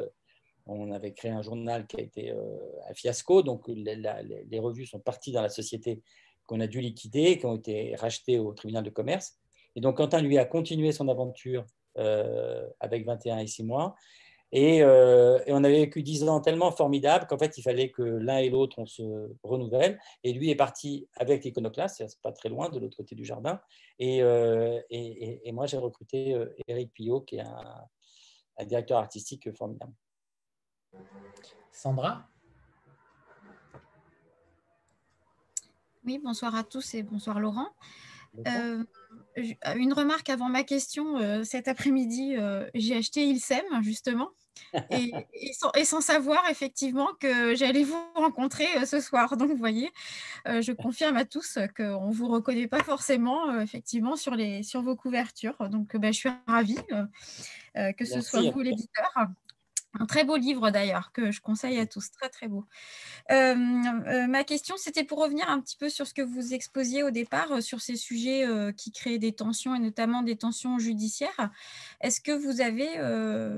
on 0.67 0.91
avait 0.91 1.13
créé 1.13 1.31
un 1.31 1.41
journal 1.41 1.87
qui 1.87 1.97
a 1.97 2.01
été 2.01 2.31
euh, 2.31 2.57
un 2.89 2.93
fiasco, 2.93 3.41
donc 3.41 3.67
les, 3.67 4.59
revues 4.59 4.85
sont 4.85 4.99
parties 4.99 5.31
dans 5.31 5.41
la 5.41 5.49
société 5.49 6.01
qu'on 6.45 6.59
a 6.59 6.67
dû 6.67 6.81
liquider, 6.81 7.37
qui 7.37 7.45
ont 7.45 7.55
été 7.55 7.95
rachetées 7.95 8.39
au 8.39 8.53
tribunal 8.53 8.83
de 8.83 8.89
commerce. 8.89 9.37
Et 9.75 9.81
donc 9.81 9.97
Quentin, 9.97 10.21
lui, 10.21 10.37
a 10.37 10.45
continué 10.45 10.91
son 10.91 11.07
aventure 11.07 11.65
euh, 11.97 12.67
avec 12.79 13.05
21 13.05 13.39
et 13.39 13.47
6 13.47 13.63
mois. 13.63 13.95
Euh, 14.55 15.39
et, 15.45 15.53
on 15.53 15.63
avait 15.63 15.79
vécu 15.79 16.03
10 16.03 16.29
ans 16.29 16.39
tellement 16.39 16.71
formidables 16.71 17.27
qu'en 17.27 17.37
fait, 17.37 17.57
il 17.57 17.61
fallait 17.61 17.89
que 17.89 18.01
l'un 18.01 18.37
et 18.37 18.49
l'autre, 18.49 18.79
on 18.79 18.85
se 18.85 19.03
renouvelle. 19.43 19.99
Et 20.23 20.33
lui 20.33 20.49
est 20.49 20.55
parti 20.55 21.07
avec 21.15 21.43
l'iconoclaste, 21.43 21.97
c'est 21.97 22.21
pas 22.21 22.31
très 22.31 22.49
loin, 22.49 22.69
de 22.69 22.79
l'autre 22.79 22.97
côté 22.97 23.15
du 23.15 23.25
jardin. 23.25 23.59
Et, 23.99 24.19
et, 24.19 25.51
moi, 25.51 25.65
j'ai 25.65 25.77
recruté 25.77 26.35
Eric 26.67 26.93
Pillot, 26.93 27.21
qui 27.21 27.37
est 27.37 27.43
un 27.43 28.65
directeur 28.65 28.99
artistique 28.99 29.51
formidable. 29.55 29.93
Sandra? 31.71 32.27
Oui, 36.05 36.19
bonsoir 36.23 36.55
à 36.55 36.63
tous 36.63 36.93
et 36.93 37.03
bonsoir 37.03 37.39
Laurent. 37.39 37.67
Une 39.75 39.93
remarque 39.93 40.29
avant 40.29 40.49
ma 40.49 40.63
question. 40.63 41.43
cet 41.43 41.67
après-midi, 41.67 42.35
j'ai 42.73 42.95
acheté 42.95 43.25
Ilsem, 43.25 43.63
justement. 43.81 44.29
Et, 44.89 45.11
sans, 45.83 46.01
savoir 46.01 46.43
effectivement 46.49 47.09
que 47.19 47.55
j'allais 47.55 47.83
vous 47.83 48.01
rencontrer 48.15 48.65
ce 48.85 48.99
soir. 48.99 49.37
Donc, 49.37 49.49
vous 49.49 49.57
voyez, 49.57 49.91
je 50.45 50.71
confirme 50.71 51.17
à 51.17 51.25
tous 51.25 51.59
qu'on 51.75 52.09
ne 52.09 52.13
vous 52.13 52.27
reconnaît 52.27 52.67
pas 52.67 52.83
forcément 52.83 53.59
effectivement 53.59 54.15
sur, 54.15 54.35
les, 54.35 54.63
sur 54.63 54.81
vos 54.81 54.95
couvertures. 54.95 55.69
Donc, 55.69 55.95
ben, 55.95 56.11
je 56.11 56.17
suis 56.17 56.29
ravie 56.47 56.79
que 57.75 58.05
ce 58.05 58.21
soit 58.21 58.49
vous 58.49 58.61
l'éditeur. 58.61 59.13
Un 59.93 60.05
très 60.05 60.23
beau 60.23 60.35
livre 60.35 60.69
d'ailleurs 60.69 61.11
que 61.11 61.31
je 61.31 61.41
conseille 61.41 61.79
à 61.79 61.85
tous, 61.85 62.11
très 62.11 62.29
très 62.29 62.47
beau. 62.47 62.65
Euh, 63.31 63.55
euh, 63.55 64.27
ma 64.27 64.43
question, 64.43 64.75
c'était 64.77 65.03
pour 65.03 65.19
revenir 65.19 65.49
un 65.49 65.59
petit 65.59 65.77
peu 65.77 65.89
sur 65.89 66.05
ce 66.05 66.13
que 66.13 66.21
vous 66.21 66.53
exposiez 66.53 67.03
au 67.03 67.09
départ, 67.09 67.51
euh, 67.51 67.61
sur 67.61 67.81
ces 67.81 67.95
sujets 67.95 68.45
qui 68.75 68.91
créent 68.91 69.17
des 69.17 69.31
tensions 69.31 69.75
et 69.75 69.79
notamment 69.79 70.21
des 70.21 70.35
tensions 70.35 70.77
judiciaires. 70.77 71.51
Est-ce 72.01 72.21
que 72.21 72.31
vous 72.31 72.61
avez, 72.61 72.89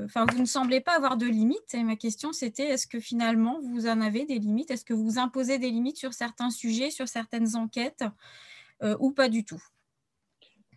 enfin, 0.05 0.25
vous 0.31 0.39
ne 0.39 0.45
semblez 0.45 0.81
pas 0.81 0.95
avoir 0.95 1.17
de 1.17 1.25
limites? 1.25 1.73
Et 1.73 1.83
ma 1.83 1.95
question, 1.95 2.31
c'était 2.31 2.67
est-ce 2.67 2.87
que 2.87 2.99
finalement 2.99 3.59
vous 3.61 3.87
en 3.87 4.01
avez 4.01 4.25
des 4.25 4.39
limites? 4.39 4.71
Est-ce 4.71 4.85
que 4.85 4.93
vous 4.93 5.17
imposez 5.17 5.57
des 5.57 5.71
limites 5.71 5.97
sur 5.97 6.13
certains 6.13 6.51
sujets, 6.51 6.91
sur 6.91 7.07
certaines 7.07 7.55
enquêtes 7.55 8.03
ou 8.99 9.11
pas 9.11 9.29
du 9.29 9.43
tout? 9.43 9.61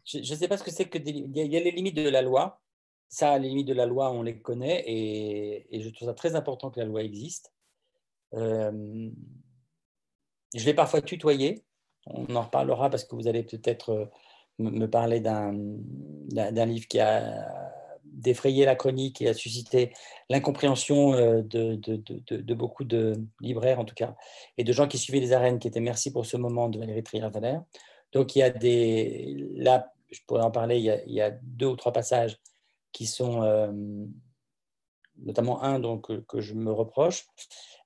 Je 0.04 0.18
ne 0.18 0.24
sais 0.24 0.48
pas 0.48 0.56
ce 0.56 0.64
que 0.64 0.70
c'est 0.70 0.88
que 0.88 0.98
il 0.98 1.30
y 1.34 1.56
a 1.56 1.60
les 1.60 1.70
limites 1.70 1.96
de 1.96 2.08
la 2.08 2.22
loi 2.22 2.61
ça, 3.12 3.38
les 3.38 3.50
limites 3.50 3.68
de 3.68 3.74
la 3.74 3.84
loi, 3.84 4.10
on 4.10 4.22
les 4.22 4.38
connaît 4.38 4.84
et, 4.86 5.80
je 5.82 5.90
trouve 5.90 6.08
ça 6.08 6.14
très 6.14 6.34
important 6.34 6.70
que 6.70 6.80
la 6.80 6.86
loi 6.86 7.02
existe. 7.02 7.52
Euh, 8.32 9.10
je 10.54 10.64
vais 10.64 10.72
parfois 10.72 11.02
tutoyer, 11.02 11.62
on 12.06 12.34
en 12.34 12.40
reparlera 12.40 12.88
parce 12.88 13.04
que 13.04 13.14
vous 13.14 13.28
allez 13.28 13.42
peut-être 13.42 13.90
euh, 13.90 14.06
me 14.58 14.86
parler 14.86 15.20
d'un 15.20 15.52
livre 16.64 16.88
qui 16.88 17.00
a 17.00 17.52
défrayé 18.02 18.64
la 18.64 18.76
chronique 18.76 19.20
et 19.20 19.28
a 19.28 19.34
suscité 19.34 19.92
l'incompréhension 20.30 21.12
euh, 21.12 21.42
de, 21.42 21.74
de, 21.74 22.54
beaucoup 22.54 22.84
de 22.84 23.12
libraires, 23.42 23.78
en 23.78 23.84
tout 23.84 23.94
cas, 23.94 24.16
et 24.56 24.64
de 24.64 24.72
gens 24.72 24.88
qui 24.88 24.96
suivaient 24.96 25.20
les 25.20 25.34
arènes, 25.34 25.58
qui 25.58 25.68
étaient 25.68 25.80
merci 25.80 26.14
pour 26.14 26.24
ce 26.24 26.38
moment 26.38 26.70
de 26.70 26.78
Valérie 26.78 27.02
Trier-Valère. 27.02 27.62
Donc, 28.12 28.36
il 28.36 28.38
y 28.38 28.42
a 28.42 28.48
des. 28.48 29.52
Là, 29.56 29.92
je 30.10 30.20
pourrais 30.26 30.42
en 30.42 30.50
parler, 30.50 30.78
il 30.78 31.12
y 31.12 31.20
a 31.20 31.30
deux 31.30 31.66
ou 31.66 31.76
trois 31.76 31.92
passages 31.92 32.38
qui 32.92 33.06
sont 33.06 33.42
euh, 33.42 33.72
notamment 35.18 35.62
un 35.62 35.80
donc, 35.80 36.24
que 36.26 36.40
je 36.40 36.54
me 36.54 36.70
reproche 36.70 37.26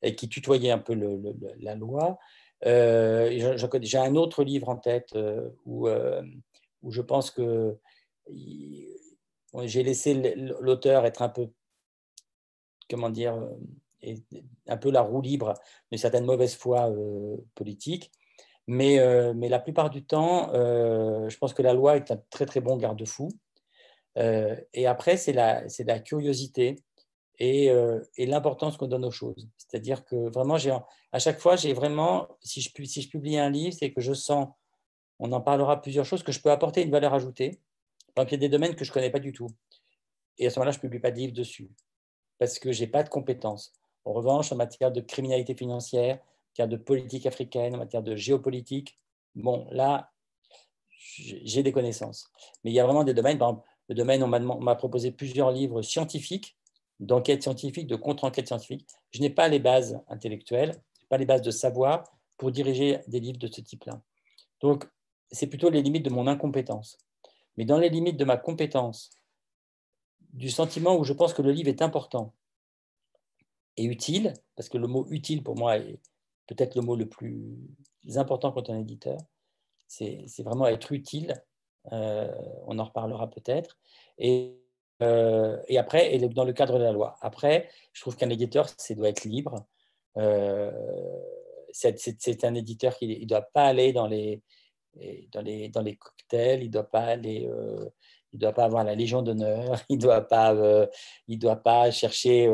et 0.02 0.14
qui 0.14 0.28
tutoyait 0.28 0.70
un 0.70 0.78
peu 0.78 0.94
la 1.58 1.74
loi. 1.74 2.18
Euh, 2.64 3.56
J'ai 3.82 3.98
un 3.98 4.16
autre 4.16 4.44
livre 4.44 4.68
en 4.68 4.76
tête 4.76 5.10
euh, 5.14 5.50
où, 5.64 5.88
où 6.82 6.90
je 6.90 7.00
pense 7.00 7.30
que 7.30 7.78
j'ai 9.64 9.82
laissé 9.82 10.34
l'auteur 10.60 11.06
être 11.06 11.22
un 11.22 11.28
peu, 11.28 11.48
comment 12.90 13.10
dire, 13.10 13.40
un 14.68 14.76
peu 14.76 14.90
la 14.90 15.00
roue 15.00 15.22
libre 15.22 15.54
d'une 15.90 15.98
certaine 15.98 16.24
mauvaise 16.24 16.54
foi 16.54 16.90
politique. 17.54 18.10
Mais, 18.68 18.98
mais, 19.34 19.48
la 19.48 19.60
plupart 19.60 19.90
du 19.90 20.04
temps, 20.04 20.52
je 20.52 21.36
pense 21.38 21.54
que 21.54 21.62
la 21.62 21.72
loi 21.72 21.96
est 21.96 22.10
un 22.10 22.20
très 22.30 22.46
très 22.46 22.60
bon 22.60 22.76
garde-fou. 22.76 23.28
Euh, 24.16 24.56
et 24.72 24.86
après, 24.86 25.16
c'est 25.16 25.32
la, 25.32 25.98
curiosité 26.00 26.76
et, 27.38 27.70
euh, 27.70 28.00
et 28.16 28.26
l'importance 28.26 28.76
qu'on 28.76 28.86
donne 28.86 29.04
aux 29.04 29.10
choses. 29.10 29.48
C'est-à-dire 29.58 30.04
que 30.04 30.30
vraiment, 30.30 30.56
à 31.12 31.18
chaque 31.18 31.38
fois, 31.38 31.56
j'ai 31.56 31.72
vraiment, 31.72 32.28
si 32.40 32.60
je, 32.60 32.70
si 32.84 33.02
je 33.02 33.10
publie 33.10 33.38
un 33.38 33.50
livre, 33.50 33.76
c'est 33.78 33.92
que 33.92 34.00
je 34.00 34.14
sens, 34.14 34.48
on 35.18 35.32
en 35.32 35.40
parlera 35.40 35.80
plusieurs 35.82 36.04
choses, 36.04 36.22
que 36.22 36.32
je 36.32 36.40
peux 36.40 36.50
apporter 36.50 36.82
une 36.82 36.90
valeur 36.90 37.14
ajoutée. 37.14 37.60
Donc, 38.16 38.28
il 38.30 38.32
y 38.32 38.36
a 38.36 38.38
des 38.38 38.48
domaines 38.48 38.74
que 38.74 38.84
je 38.84 38.90
ne 38.90 38.94
connais 38.94 39.10
pas 39.10 39.18
du 39.18 39.32
tout. 39.32 39.48
Et 40.38 40.46
à 40.46 40.50
ce 40.50 40.58
moment-là, 40.58 40.72
je 40.72 40.78
ne 40.78 40.82
publie 40.82 41.00
pas 41.00 41.10
de 41.10 41.16
livre 41.16 41.32
dessus 41.32 41.70
parce 42.38 42.58
que 42.58 42.72
je 42.72 42.80
n'ai 42.80 42.86
pas 42.86 43.02
de 43.02 43.08
compétences. 43.08 43.72
En 44.04 44.12
revanche, 44.12 44.52
en 44.52 44.56
matière 44.56 44.92
de 44.92 45.00
criminalité 45.00 45.54
financière, 45.54 46.16
en 46.16 46.50
matière 46.50 46.68
de 46.68 46.76
politique 46.76 47.26
africaine, 47.26 47.74
en 47.74 47.78
matière 47.78 48.02
de 48.02 48.14
géopolitique, 48.14 48.98
bon, 49.34 49.66
là, 49.70 50.12
j'ai 50.90 51.62
des 51.62 51.72
connaissances. 51.72 52.30
Mais 52.62 52.70
il 52.70 52.74
y 52.74 52.80
a 52.80 52.84
vraiment 52.84 53.04
des 53.04 53.14
domaines, 53.14 53.38
par 53.38 53.50
exemple, 53.50 53.68
le 53.88 53.94
domaine, 53.94 54.22
on 54.22 54.28
m'a 54.28 54.74
proposé 54.74 55.12
plusieurs 55.12 55.50
livres 55.50 55.82
scientifiques, 55.82 56.56
d'enquête 56.98 57.42
scientifique, 57.42 57.86
de 57.86 57.96
contre-enquête 57.96 58.46
scientifique. 58.46 58.86
Je 59.10 59.20
n'ai 59.20 59.30
pas 59.30 59.48
les 59.48 59.58
bases 59.58 60.00
intellectuelles, 60.08 60.74
pas 61.08 61.18
les 61.18 61.26
bases 61.26 61.42
de 61.42 61.50
savoir 61.50 62.04
pour 62.36 62.50
diriger 62.50 63.00
des 63.06 63.20
livres 63.20 63.38
de 63.38 63.46
ce 63.46 63.60
type-là. 63.60 64.00
Donc, 64.60 64.88
c'est 65.30 65.46
plutôt 65.46 65.70
les 65.70 65.82
limites 65.82 66.04
de 66.04 66.10
mon 66.10 66.26
incompétence. 66.26 66.98
Mais 67.56 67.64
dans 67.64 67.78
les 67.78 67.88
limites 67.88 68.16
de 68.16 68.24
ma 68.24 68.36
compétence, 68.36 69.10
du 70.32 70.50
sentiment 70.50 70.96
où 70.96 71.04
je 71.04 71.12
pense 71.12 71.32
que 71.32 71.42
le 71.42 71.52
livre 71.52 71.68
est 71.68 71.82
important 71.82 72.34
et 73.76 73.84
utile, 73.84 74.34
parce 74.54 74.68
que 74.68 74.78
le 74.78 74.86
mot 74.86 75.06
utile 75.10 75.42
pour 75.42 75.56
moi 75.56 75.78
est 75.78 76.00
peut-être 76.46 76.74
le 76.74 76.82
mot 76.82 76.96
le 76.96 77.08
plus 77.08 77.58
important 78.16 78.52
quand 78.52 78.68
on 78.68 78.76
est 78.76 78.80
éditeur, 78.80 79.18
c'est 79.86 80.42
vraiment 80.42 80.66
être 80.66 80.92
utile 80.92 81.34
on 81.90 82.78
en 82.78 82.84
reparlera 82.84 83.28
peut-être. 83.30 83.78
Et, 84.18 84.56
euh, 85.02 85.58
et, 85.68 85.78
après, 85.78 86.14
et 86.14 86.18
dans 86.18 86.44
le 86.44 86.52
cadre 86.52 86.78
de 86.78 86.84
la 86.84 86.92
loi. 86.92 87.16
Après, 87.20 87.68
je 87.92 88.00
trouve 88.00 88.16
qu'un 88.16 88.30
éditeur, 88.30 88.66
c'est 88.76 88.94
doit 88.94 89.08
être 89.08 89.24
libre. 89.24 89.66
Euh, 90.16 90.70
c'est 91.72 92.44
un 92.44 92.54
éditeur 92.54 92.96
qui 92.96 93.20
ne 93.20 93.26
doit 93.26 93.42
pas 93.42 93.64
aller 93.64 93.92
dans 93.92 94.06
les, 94.06 94.42
dans 95.30 95.42
les, 95.42 95.68
dans 95.68 95.82
les 95.82 95.96
cocktails, 95.96 96.62
il 96.62 96.68
ne 96.68 96.72
doit 96.72 96.90
pas 96.90 97.02
aller. 97.02 97.48
il 98.32 98.38
doit 98.38 98.54
pas 98.54 98.64
avoir 98.64 98.84
la 98.84 98.94
Légion 98.94 99.20
d'honneur, 99.22 99.78
il 99.90 99.96
ne 99.96 100.02
doit, 100.02 100.22
pas, 100.22 100.54
doit 101.28 101.56
pas 101.56 101.90
chercher 101.90 102.48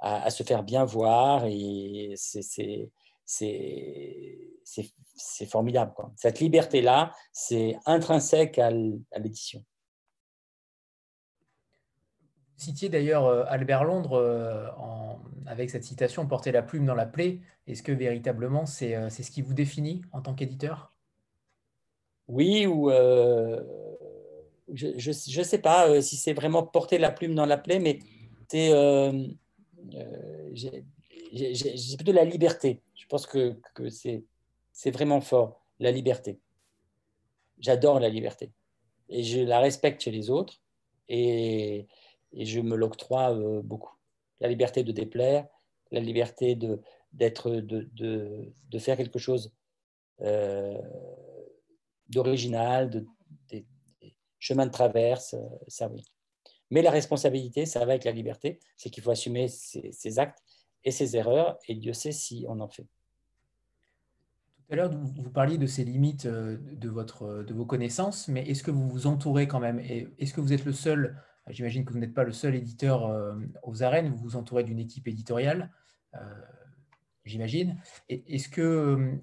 à, 0.00 0.24
à, 0.24 0.30
se 0.30 0.42
faire 0.42 0.64
bien 0.64 0.84
voir. 0.84 1.44
Et 1.46 2.14
c'est 2.16 2.90
c'est 3.24 4.50
formidable. 5.48 5.92
Quoi. 5.94 6.12
Cette 6.16 6.40
liberté-là, 6.40 7.12
c'est 7.32 7.76
intrinsèque 7.86 8.58
à 8.58 8.70
l'édition. 9.18 9.64
Vous 12.56 12.64
citiez 12.64 12.88
d'ailleurs 12.88 13.26
euh, 13.26 13.44
Albert 13.48 13.84
Londres 13.84 14.16
euh, 14.16 14.68
avec 15.46 15.70
cette 15.70 15.84
citation 15.84 16.26
Porter 16.26 16.52
la 16.52 16.62
plume 16.62 16.86
dans 16.86 16.94
la 16.94 17.06
plaie. 17.06 17.40
Est-ce 17.66 17.82
que 17.82 17.90
véritablement 17.92 18.64
c'est 18.64 18.94
euh, 18.94 19.10
ce 19.10 19.30
qui 19.30 19.42
vous 19.42 19.54
définit 19.54 20.02
en 20.12 20.20
tant 20.22 20.34
qu'éditeur? 20.34 20.92
Oui, 22.28 22.66
ou 22.66 22.90
je 24.72 25.38
ne 25.38 25.44
sais 25.44 25.58
pas 25.58 26.00
si 26.00 26.16
c'est 26.16 26.32
vraiment 26.32 26.62
porter 26.62 26.96
la 26.96 27.10
plume 27.10 27.34
dans 27.34 27.44
la 27.44 27.58
plaie, 27.58 27.78
mais 27.78 27.98
c'est 28.48 28.70
j'ai 31.34 31.96
plutôt 31.96 32.12
la 32.12 32.24
liberté. 32.24 32.80
Je 32.94 33.06
pense 33.06 33.26
que, 33.26 33.58
que 33.74 33.88
c'est 33.88 34.90
vraiment 34.90 35.20
fort, 35.20 35.60
la 35.80 35.90
liberté. 35.90 36.38
J'adore 37.58 38.00
la 38.00 38.08
liberté. 38.08 38.52
Et 39.08 39.22
je 39.22 39.40
la 39.40 39.60
respecte 39.60 40.02
chez 40.02 40.10
les 40.10 40.30
autres 40.30 40.60
et, 41.08 41.86
et 42.32 42.46
je 42.46 42.60
me 42.60 42.76
l'octroie 42.76 43.34
euh, 43.34 43.62
beaucoup. 43.62 43.94
La 44.40 44.48
liberté 44.48 44.82
de 44.82 44.92
déplaire, 44.92 45.46
la 45.90 46.00
liberté 46.00 46.54
de, 46.54 46.80
de, 47.12 47.60
de, 47.60 48.52
de, 48.70 48.78
faire 48.78 48.96
quelque 48.96 49.18
chose 49.18 49.52
euh, 50.20 50.80
d'original, 52.08 52.90
de, 52.90 53.06
des, 53.48 53.66
chemins 54.38 54.66
de 54.66 54.72
traverse, 54.72 55.34
euh, 55.34 55.48
ça 55.68 55.88
oui. 55.88 56.04
Mais 56.70 56.82
la 56.82 56.90
responsabilité, 56.90 57.66
ça 57.66 57.80
va 57.80 57.92
avec 57.92 58.04
la 58.04 58.10
liberté, 58.10 58.58
c'est 58.76 58.90
qu'il 58.90 59.02
faut 59.02 59.10
assumer 59.10 59.48
ses 59.48 60.18
actes 60.18 60.42
et 60.84 60.90
ses 60.90 61.16
erreurs, 61.16 61.58
et 61.68 61.74
Dieu 61.74 61.92
sait 61.92 62.12
si 62.12 62.44
on 62.48 62.60
en 62.60 62.68
fait. 62.68 62.86
Tout 64.66 64.72
à 64.72 64.76
l'heure, 64.76 64.90
vous 64.90 65.30
parliez 65.30 65.58
de 65.58 65.66
ces 65.66 65.84
limites 65.84 66.24
euh, 66.24 66.56
de, 66.58 66.88
votre, 66.88 67.42
de 67.42 67.52
vos 67.52 67.66
connaissances, 67.66 68.28
mais 68.28 68.48
est-ce 68.48 68.62
que 68.62 68.70
vous 68.70 68.88
vous 68.88 69.06
entourez 69.06 69.46
quand 69.46 69.60
même? 69.60 69.78
Est-ce 69.78 70.32
que 70.32 70.40
vous 70.40 70.52
êtes 70.52 70.64
le 70.64 70.72
seul 70.72 71.20
J'imagine 71.48 71.84
que 71.84 71.92
vous 71.92 71.98
n'êtes 71.98 72.14
pas 72.14 72.24
le 72.24 72.32
seul 72.32 72.54
éditeur 72.54 73.06
euh, 73.06 73.34
aux 73.62 73.82
arènes, 73.82 74.08
vous 74.08 74.16
vous 74.16 74.36
entourez 74.36 74.64
d'une 74.64 74.78
équipe 74.78 75.06
éditoriale, 75.06 75.70
euh, 76.14 76.18
j'imagine. 77.26 77.78
Est-ce 78.08 78.48
que, 78.48 79.20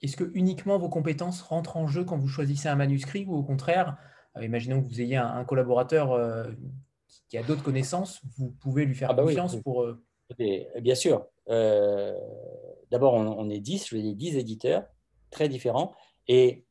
est 0.00 0.16
que 0.16 0.30
uniquement 0.32 0.78
vos 0.78 0.88
compétences 0.88 1.42
rentrent 1.42 1.76
en 1.76 1.86
jeu 1.86 2.04
quand 2.04 2.16
vous 2.16 2.28
choisissez 2.28 2.68
un 2.68 2.76
manuscrit 2.76 3.26
ou 3.26 3.34
au 3.34 3.42
contraire, 3.42 3.98
imaginons 4.40 4.82
que 4.82 4.88
vous 4.88 5.02
ayez 5.02 5.16
un, 5.16 5.44
collaborateur 5.44 6.48
qui 7.28 7.36
a 7.36 7.42
d'autres 7.42 7.62
connaissances, 7.62 8.22
vous 8.38 8.52
pouvez 8.52 8.86
lui 8.86 8.94
faire 8.94 9.10
ah 9.10 9.14
bah 9.14 9.24
confiance 9.24 9.56
pour 9.56 9.84
bien 10.38 10.94
sûr. 10.94 11.26
Euh, 11.48 12.14
d'abord, 12.90 13.14
on, 13.14 13.50
est 13.50 13.60
10, 13.60 13.88
je 13.88 13.96
veux 13.96 14.02
dire 14.02 14.14
10 14.14 14.36
éditeurs 14.36 14.84
très 15.30 15.48
différents. 15.48 15.94
Et 16.28 16.64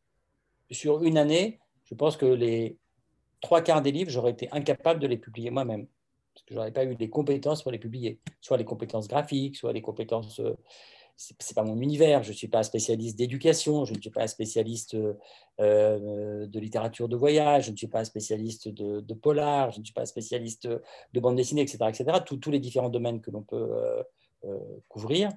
sur 0.71 1.03
une 1.03 1.17
année, 1.17 1.59
je 1.85 1.95
pense 1.95 2.17
que 2.17 2.25
les 2.25 2.77
trois 3.41 3.61
quarts 3.61 3.81
des 3.81 3.91
livres, 3.91 4.09
j'aurais 4.11 4.31
été 4.31 4.49
incapable 4.51 4.99
de 4.99 5.07
les 5.07 5.17
publier 5.17 5.49
moi-même. 5.49 5.87
Parce 6.33 6.45
que 6.45 6.53
je 6.53 6.55
n'aurais 6.55 6.71
pas 6.71 6.83
eu 6.83 6.95
les 6.95 7.09
compétences 7.09 7.63
pour 7.63 7.71
les 7.71 7.79
publier. 7.79 8.19
Soit 8.41 8.57
les 8.57 8.65
compétences 8.65 9.07
graphiques, 9.07 9.57
soit 9.57 9.73
les 9.73 9.81
compétences. 9.81 10.41
Euh, 11.19 11.33
c'est 11.39 11.55
pas 11.55 11.63
mon 11.63 11.79
univers. 11.79 12.23
Je 12.23 12.31
ne 12.31 12.35
suis 12.35 12.47
pas 12.47 12.63
spécialiste 12.63 13.17
d'éducation, 13.17 13.85
je 13.85 13.93
ne 13.93 14.01
suis 14.01 14.09
pas 14.09 14.27
spécialiste 14.27 14.95
euh, 15.59 16.47
de 16.47 16.59
littérature 16.59 17.09
de 17.09 17.15
voyage, 17.15 17.65
je 17.65 17.71
ne 17.71 17.77
suis 17.77 17.87
pas 17.87 18.05
spécialiste 18.05 18.69
de, 18.69 19.13
polar, 19.13 19.71
je 19.71 19.79
ne 19.79 19.85
suis 19.85 19.93
pas 19.93 20.05
spécialiste 20.05 20.67
de 20.67 21.19
bande 21.19 21.35
dessinée, 21.35 21.61
etc., 21.61 21.77
etc. 21.87 22.19
tous 22.25 22.51
les 22.51 22.59
différents 22.59 22.89
domaines 22.89 23.21
que 23.21 23.31
l'on 23.31 23.43
peut 23.43 23.69
couvrir. 24.87 25.29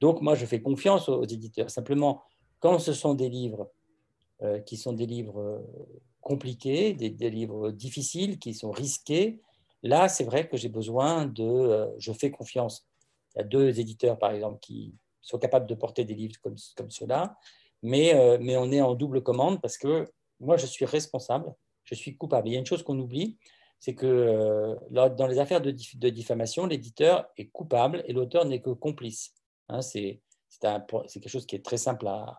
Donc, 0.00 0.22
moi, 0.22 0.34
je 0.34 0.46
fais 0.46 0.60
confiance 0.60 1.08
aux, 1.08 1.24
éditeurs. 1.24 1.70
Simplement, 1.70 2.22
quand 2.58 2.78
ce 2.78 2.92
sont 2.92 3.14
des 3.14 3.28
livres 3.28 3.70
qui 4.66 4.76
sont 4.76 4.92
des 4.92 5.06
livres 5.06 5.62
compliqués, 6.20 6.94
des, 6.94 7.30
livres 7.30 7.70
difficiles, 7.70 8.38
qui 8.38 8.54
sont 8.54 8.72
risqués, 8.72 9.40
là, 9.82 10.08
c'est 10.08 10.24
vrai 10.24 10.48
que 10.48 10.56
j'ai 10.56 10.68
besoin 10.68 11.26
de... 11.26 11.94
je 11.98 12.12
fais 12.12 12.30
confiance. 12.30 12.88
Il 13.34 13.38
y 13.38 13.42
a 13.42 13.44
deux 13.44 13.78
éditeurs, 13.78 14.18
par 14.18 14.32
exemple, 14.32 14.58
qui 14.60 14.94
sont 15.20 15.38
capables 15.38 15.66
de 15.66 15.74
porter 15.74 16.04
des 16.04 16.14
livres 16.14 16.40
comme, 16.42 16.56
comme 16.76 16.90
ceux-là, 16.90 17.36
mais, 17.82 18.14
euh, 18.14 18.38
mais 18.40 18.56
on 18.56 18.70
est 18.70 18.80
en 18.80 18.94
double 18.94 19.22
commande 19.22 19.60
parce 19.60 19.78
que 19.78 20.10
moi, 20.38 20.56
je 20.56 20.66
suis 20.66 20.84
responsable, 20.84 21.52
je 21.84 21.94
suis 21.94 22.16
coupable. 22.16 22.48
Il 22.48 22.52
y 22.52 22.56
a 22.56 22.58
une 22.58 22.66
chose 22.66 22.82
qu'on 22.82 22.98
oublie, 22.98 23.38
c'est 23.78 23.94
que 23.94 24.06
euh, 24.06 24.74
dans 24.90 25.26
les 25.26 25.38
affaires 25.38 25.60
de, 25.60 25.70
de 25.70 26.08
diffamation, 26.10 26.66
l'éditeur 26.66 27.26
est 27.36 27.48
coupable 27.48 28.02
et 28.06 28.12
l'auteur 28.12 28.44
n'est 28.44 28.60
que 28.60 28.70
complice. 28.70 29.34
Hein, 29.68 29.82
c'est 29.82 30.20
quelque 30.60 31.28
chose 31.28 31.46
qui 31.46 31.56
est 31.56 31.64
très 31.64 31.78
simple 31.78 32.06
à, 32.08 32.38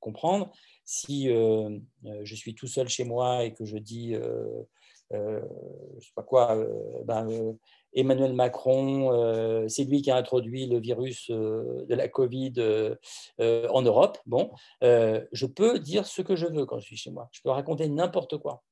comprendre. 0.00 0.50
Si 0.86 1.28
euh, 1.28 1.78
je 2.22 2.34
suis 2.34 2.54
tout 2.54 2.66
seul 2.66 2.88
chez 2.88 3.04
moi 3.04 3.44
et 3.44 3.52
que 3.52 3.66
je 3.66 3.76
dis, 3.76 4.14
je 4.14 5.16
ne 5.16 6.00
sais 6.00 6.12
pas 6.14 6.22
quoi, 6.22 6.56
ben, 7.04 7.54
Emmanuel 7.92 8.34
Macron, 8.34 9.12
euh, 9.12 9.66
c'est 9.68 9.84
lui 9.84 10.02
qui 10.02 10.10
a 10.10 10.16
introduit 10.16 10.66
le 10.66 10.78
virus 10.78 11.30
euh, 11.30 11.84
de 11.86 11.94
la 11.94 12.08
Covid 12.08 12.54
euh, 12.58 12.96
en 13.38 13.82
Europe. 13.82 14.18
Bon, 14.26 14.50
je 14.82 15.46
peux 15.46 15.78
dire 15.78 16.06
ce 16.06 16.22
que 16.22 16.36
je 16.36 16.46
veux 16.46 16.66
quand 16.66 16.78
je 16.78 16.86
suis 16.86 16.96
chez 16.96 17.10
moi. 17.10 17.28
Je 17.32 17.40
peux 17.42 17.50
raconter 17.50 17.88
n'importe 17.88 18.38
quoi. 18.38 18.62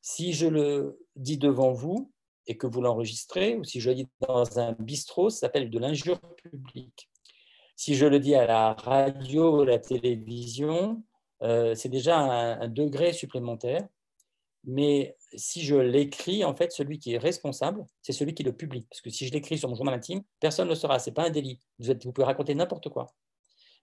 Si 0.00 0.32
je 0.32 0.46
le 0.46 1.00
dis 1.16 1.38
devant 1.38 1.72
vous 1.72 2.12
et 2.46 2.56
que 2.56 2.66
vous 2.66 2.80
l'enregistrez, 2.80 3.56
ou 3.56 3.64
si 3.64 3.80
je 3.80 3.90
le 3.90 3.96
dis 3.96 4.08
dans 4.20 4.58
un 4.58 4.72
bistrot, 4.78 5.30
ça 5.30 5.40
s'appelle 5.40 5.68
de 5.68 5.78
l'injure 5.78 6.20
publique. 6.20 7.10
Si 7.74 7.94
je 7.94 8.06
le 8.06 8.20
dis 8.20 8.34
à 8.36 8.46
la 8.46 8.72
radio 8.74 9.60
ou 9.60 9.64
la 9.64 9.78
télévision, 9.78 11.02
c'est 11.40 11.88
déjà 11.88 12.18
un 12.18 12.68
degré 12.68 13.12
supplémentaire 13.12 13.86
mais 14.66 15.15
si 15.34 15.62
je 15.62 15.74
l'écris, 15.74 16.44
en 16.44 16.54
fait, 16.54 16.72
celui 16.72 16.98
qui 16.98 17.14
est 17.14 17.18
responsable, 17.18 17.84
c'est 18.02 18.12
celui 18.12 18.34
qui 18.34 18.42
le 18.42 18.52
publie. 18.52 18.86
Parce 18.90 19.00
que 19.00 19.10
si 19.10 19.26
je 19.26 19.32
l'écris 19.32 19.58
sur 19.58 19.68
mon 19.68 19.74
journal 19.74 19.94
intime, 19.94 20.22
personne 20.40 20.66
ne 20.66 20.70
le 20.70 20.76
saura. 20.76 20.98
Ce 20.98 21.10
n'est 21.10 21.14
pas 21.14 21.26
un 21.26 21.30
délit. 21.30 21.60
Vous, 21.78 22.12
pouvez 22.12 22.24
raconter 22.24 22.54
n'importe 22.54 22.88
quoi. 22.88 23.06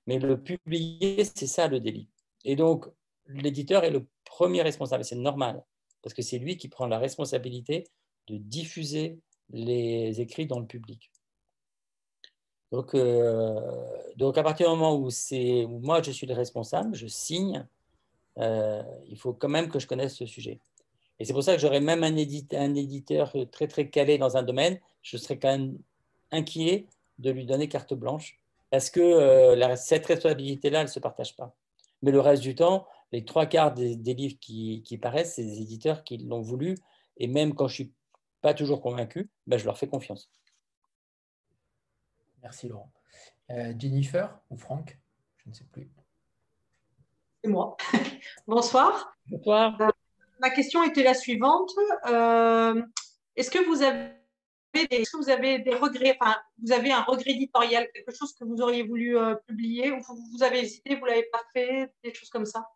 Mais 0.07 0.19
le 0.19 0.41
publier, 0.41 1.23
c'est 1.23 1.47
ça 1.47 1.67
le 1.67 1.79
délit. 1.79 2.09
Et 2.45 2.55
donc, 2.55 2.85
l'éditeur 3.27 3.83
est 3.83 3.91
le 3.91 4.07
premier 4.25 4.61
responsable. 4.61 5.03
C'est 5.03 5.15
normal. 5.15 5.63
Parce 6.01 6.13
que 6.13 6.21
c'est 6.21 6.39
lui 6.39 6.57
qui 6.57 6.67
prend 6.67 6.87
la 6.87 6.99
responsabilité 6.99 7.85
de 8.27 8.37
diffuser 8.37 9.19
les 9.49 10.19
écrits 10.21 10.47
dans 10.47 10.59
le 10.59 10.65
public. 10.65 11.11
Donc, 12.71 12.95
euh, 12.95 13.61
donc 14.15 14.37
à 14.37 14.43
partir 14.43 14.67
du 14.67 14.75
moment 14.75 14.95
où, 14.95 15.09
où 15.09 15.79
moi 15.79 16.01
je 16.01 16.09
suis 16.09 16.25
le 16.25 16.33
responsable, 16.33 16.95
je 16.95 17.05
signe, 17.05 17.67
euh, 18.39 18.81
il 19.07 19.17
faut 19.17 19.33
quand 19.33 19.49
même 19.49 19.69
que 19.69 19.77
je 19.77 19.85
connaisse 19.85 20.15
ce 20.15 20.25
sujet. 20.25 20.59
Et 21.19 21.25
c'est 21.25 21.33
pour 21.33 21.43
ça 21.43 21.55
que 21.55 21.61
j'aurais 21.61 21.79
même 21.79 22.03
un, 22.03 22.15
éditeur, 22.15 23.33
très 23.51 23.67
très 23.67 23.89
calé 23.89 24.17
dans 24.17 24.35
un 24.37 24.43
domaine, 24.43 24.79
je 25.01 25.17
serais 25.17 25.37
quand 25.37 25.49
même 25.49 25.77
inquiet 26.31 26.87
de 27.19 27.31
lui 27.31 27.45
donner 27.45 27.67
carte 27.67 27.93
blanche, 27.93 28.39
parce 28.71 28.89
que 28.89 28.99
euh, 28.99 29.75
cette 29.75 30.05
responsabilité-là, 30.05 30.79
elle 30.79 30.87
ne 30.87 30.91
se 30.91 30.99
partage 30.99 31.35
pas. 31.35 31.55
Mais 32.01 32.11
le 32.11 32.19
reste 32.19 32.41
du 32.41 32.55
temps, 32.55 32.87
les 33.11 33.23
trois 33.23 33.45
quarts 33.45 33.73
des, 33.73 33.95
livres 33.95 34.37
qui, 34.39 34.99
paraissent, 35.01 35.35
c'est 35.35 35.43
des 35.43 35.61
éditeurs 35.61 36.03
qui 36.03 36.17
l'ont 36.17 36.41
voulu, 36.41 36.75
et 37.17 37.27
même 37.27 37.53
quand 37.53 37.67
je 37.67 37.73
ne 37.73 37.85
suis 37.85 37.93
pas 38.41 38.53
toujours 38.53 38.81
convaincu, 38.81 39.29
ben, 39.47 39.57
je 39.57 39.65
leur 39.65 39.77
fais 39.77 39.87
confiance. 39.87 40.29
Merci 42.41 42.67
Laurent. 42.67 42.91
Euh, 43.51 43.73
Jennifer 43.77 44.37
ou 44.49 44.57
Franck 44.57 44.99
Je 45.37 45.49
ne 45.49 45.53
sais 45.53 45.65
plus. 45.65 45.89
C'est 47.43 47.49
moi. 47.49 47.77
Bonsoir. 48.47 49.15
Bonsoir. 49.27 49.93
Ma 50.43 50.49
question 50.49 50.83
était 50.83 51.03
la 51.03 51.13
suivante. 51.13 51.71
Euh, 52.09 52.81
est-ce 53.37 53.49
que 53.49 53.65
vous 53.65 53.81
avez 53.81 54.11
des, 54.73 55.03
vous 55.13 55.29
avez 55.29 55.59
des 55.59 55.73
regrets, 55.73 56.17
enfin, 56.19 56.35
vous 56.61 56.73
avez 56.73 56.91
un 56.91 57.01
regret 57.01 57.31
éditorial, 57.31 57.87
quelque 57.93 58.13
chose 58.13 58.33
que 58.33 58.43
vous 58.43 58.59
auriez 58.59 58.83
voulu 58.83 59.17
euh, 59.17 59.35
publier, 59.47 59.91
ou 59.91 60.01
vous, 60.01 60.43
avez 60.43 60.59
hésité, 60.59 60.95
vous 60.95 61.05
ne 61.05 61.11
l'avez 61.11 61.29
pas 61.31 61.41
fait, 61.53 61.93
des 62.03 62.13
choses 62.13 62.29
comme 62.29 62.45
ça? 62.45 62.67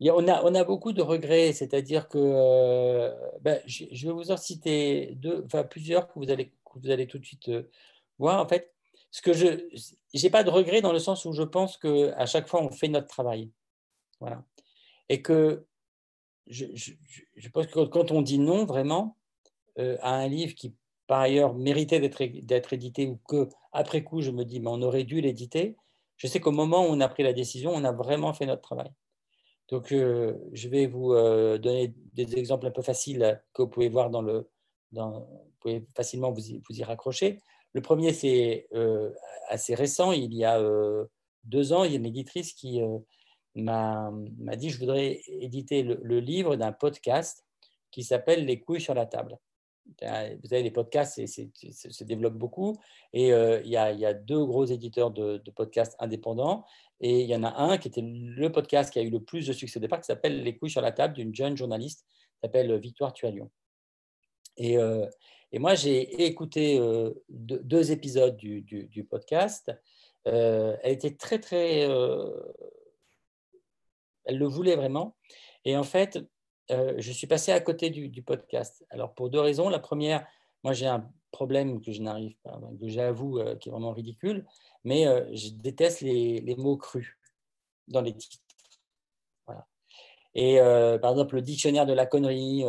On 0.00 0.26
a, 0.26 0.42
on 0.42 0.54
a 0.54 0.64
beaucoup 0.64 0.94
de 0.94 1.02
regrets, 1.02 1.52
c'est-à-dire 1.52 2.08
que 2.08 2.16
euh, 2.16 3.14
ben, 3.42 3.60
je, 3.66 4.06
vais 4.06 4.12
vous 4.14 4.30
en 4.30 4.38
citer 4.38 5.12
deux, 5.16 5.44
enfin, 5.44 5.64
plusieurs 5.64 6.08
que 6.08 6.18
vous 6.18 6.30
allez, 6.30 6.54
vous 6.76 6.90
allez 6.90 7.06
tout 7.06 7.18
de 7.18 7.26
suite 7.26 7.50
voir. 8.18 8.40
En 8.42 8.48
fait, 8.48 8.72
ce 9.10 9.20
que 9.20 9.34
je 9.34 9.68
n'ai 10.14 10.30
pas 10.30 10.44
de 10.44 10.50
regrets 10.50 10.80
dans 10.80 10.94
le 10.94 10.98
sens 10.98 11.26
où 11.26 11.34
je 11.34 11.42
pense 11.42 11.76
qu'à 11.76 12.24
chaque 12.24 12.48
fois, 12.48 12.62
on 12.62 12.70
fait 12.70 12.88
notre 12.88 13.08
travail. 13.08 13.50
Voilà 14.18 14.42
et 15.08 15.22
que 15.22 15.64
je, 16.46 17.48
pense 17.52 17.66
que 17.66 17.84
quand 17.84 18.10
on 18.10 18.22
dit 18.22 18.38
non 18.38 18.64
vraiment 18.64 19.16
euh, 19.78 19.96
à 20.00 20.14
un 20.14 20.28
livre 20.28 20.54
qui 20.54 20.74
par 21.06 21.20
ailleurs 21.20 21.54
méritait 21.54 22.00
d'être 22.00 22.72
édité 22.72 23.06
ou 23.06 23.18
que 23.28 23.48
après 23.72 24.02
coup 24.02 24.20
je 24.20 24.30
me 24.30 24.44
dis 24.44 24.60
mais 24.60 24.68
on 24.70 24.82
aurait 24.82 25.04
dû 25.04 25.20
l'éditer, 25.20 25.76
je 26.16 26.26
sais 26.26 26.40
qu'au 26.40 26.50
moment 26.50 26.86
où 26.86 26.90
on 26.90 27.00
a 27.00 27.08
pris 27.08 27.22
la 27.22 27.32
décision, 27.32 27.72
on 27.74 27.84
a 27.84 27.92
vraiment 27.92 28.32
fait 28.32 28.46
notre 28.46 28.62
travail. 28.62 28.90
Donc 29.68 29.92
euh, 29.92 30.34
je 30.52 30.68
vais 30.68 30.86
vous 30.86 31.12
euh, 31.12 31.58
donner 31.58 31.94
des 32.14 32.38
exemples 32.38 32.66
un 32.66 32.70
peu 32.70 32.82
faciles 32.82 33.42
que 33.52 33.62
vous 33.62 33.68
pouvez 33.68 33.88
voir 33.88 34.10
dans 34.10 34.22
le, 34.22 34.48
dans, 34.92 35.20
vous 35.20 35.52
pouvez 35.60 35.86
facilement 35.94 36.32
vous 36.32 36.42
vous 36.68 36.78
y 36.78 36.82
raccrocher. 36.82 37.38
Le 37.74 37.82
premier 37.82 38.12
c'est 38.12 38.68
assez 39.48 39.74
récent, 39.74 40.12
il 40.12 40.34
y 40.34 40.44
a 40.44 40.60
deux 41.44 41.72
ans, 41.72 41.84
il 41.84 41.92
y 41.92 41.94
a 41.94 41.98
une 41.98 42.06
éditrice 42.06 42.54
qui 42.54 42.80
m'a 43.54 44.10
dit 44.56 44.70
je 44.70 44.78
voudrais 44.78 45.20
éditer 45.26 45.82
le, 45.82 46.20
livre 46.20 46.56
d'un 46.56 46.72
podcast 46.72 47.44
qui 47.90 48.02
s'appelle 48.02 48.44
Les 48.44 48.60
couilles 48.60 48.80
sur 48.80 48.94
la 48.94 49.06
table. 49.06 49.38
Vous 49.86 50.48
savez, 50.48 50.62
les 50.62 50.70
podcasts 50.70 51.24
se 51.24 52.04
développent 52.04 52.36
beaucoup 52.36 52.76
et 53.14 53.32
euh, 53.32 53.62
il, 53.64 53.70
y 53.70 53.76
a, 53.76 54.14
deux 54.14 54.44
gros 54.44 54.66
éditeurs 54.66 55.10
de, 55.10 55.42
podcasts 55.56 55.96
indépendants 55.98 56.66
et 57.00 57.22
il 57.22 57.26
y 57.26 57.34
en 57.34 57.42
a 57.42 57.56
un 57.56 57.78
qui 57.78 57.88
était 57.88 58.02
le 58.04 58.52
podcast 58.52 58.92
qui 58.92 58.98
a 58.98 59.02
eu 59.02 59.10
le 59.10 59.20
plus 59.20 59.46
de 59.46 59.52
succès 59.52 59.78
au 59.78 59.80
départ 59.80 60.00
qui 60.00 60.06
s'appelle 60.06 60.42
Les 60.42 60.56
couilles 60.56 60.70
sur 60.70 60.82
la 60.82 60.92
table 60.92 61.14
d'une 61.14 61.34
jeune 61.34 61.56
journaliste 61.56 62.00
qui 62.02 62.40
s'appelle 62.42 62.78
Victoire 62.78 63.14
Tualion. 63.14 63.50
Et, 64.58 64.76
euh, 64.76 65.06
et 65.52 65.58
moi, 65.58 65.74
j'ai 65.74 66.26
écouté 66.26 66.78
euh, 66.78 67.14
deux, 67.30 67.90
épisodes 67.90 68.36
du, 68.36 68.60
du 68.62 69.04
podcast. 69.04 69.72
elle 70.24 70.78
était 70.84 71.16
très, 71.16 71.38
très 71.38 71.88
elle 74.28 74.38
le 74.38 74.46
voulait 74.46 74.76
vraiment. 74.76 75.16
Et 75.64 75.76
en 75.76 75.82
fait, 75.82 76.18
euh, 76.70 76.94
je 76.98 77.12
suis 77.12 77.26
passé 77.26 77.50
à 77.50 77.60
côté 77.60 77.90
du, 77.90 78.22
podcast. 78.22 78.84
Alors, 78.90 79.14
pour 79.14 79.30
deux 79.30 79.40
raisons. 79.40 79.68
La 79.68 79.80
première, 79.80 80.24
moi, 80.62 80.72
j'ai 80.72 80.86
un 80.86 81.10
problème 81.32 81.80
que 81.80 81.92
je 81.92 82.02
n'arrive 82.02 82.36
pas, 82.44 82.60
que 82.80 82.88
j'avoue, 82.88 83.38
euh, 83.38 83.56
qui 83.56 83.68
est 83.68 83.72
vraiment 83.72 83.92
ridicule, 83.92 84.46
mais 84.84 85.06
euh, 85.06 85.24
je 85.34 85.48
déteste 85.50 86.02
les, 86.02 86.54
mots 86.56 86.76
crus 86.76 87.18
dans 87.88 88.02
les 88.02 88.14
titres. 88.14 88.44
Et 90.34 90.58
par 91.02 91.10
exemple, 91.12 91.34
le 91.34 91.42
dictionnaire 91.42 91.84
de 91.84 91.92
la 91.92 92.06
connerie, 92.06 92.62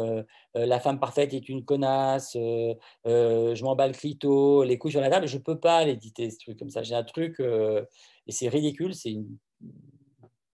la 0.55 0.79
femme 0.79 0.99
parfaite 0.99 1.35
est 1.35 1.49
une 1.49 1.63
connasse, 1.63 2.31
je 2.33 3.63
m'emballe 3.63 3.95
clito, 3.95 4.63
les 4.63 4.79
couilles 4.79 4.93
sur 4.93 5.01
la 5.01 5.09
table, 5.09 5.27
je 5.27 5.37
ne 5.37 5.43
peux 5.43 5.59
pas 5.59 5.85
l'éditer, 5.85 6.31
ce 6.31 6.39
truc 6.39 6.57
comme 6.57 6.71
ça. 6.71 6.81
J'ai 6.81 6.95
un 6.95 7.03
truc, 7.03 7.39
et 7.39 8.31
c'est 8.31 8.47
ridicule, 8.47 8.95
c'est 8.95 9.11
une 9.11 9.37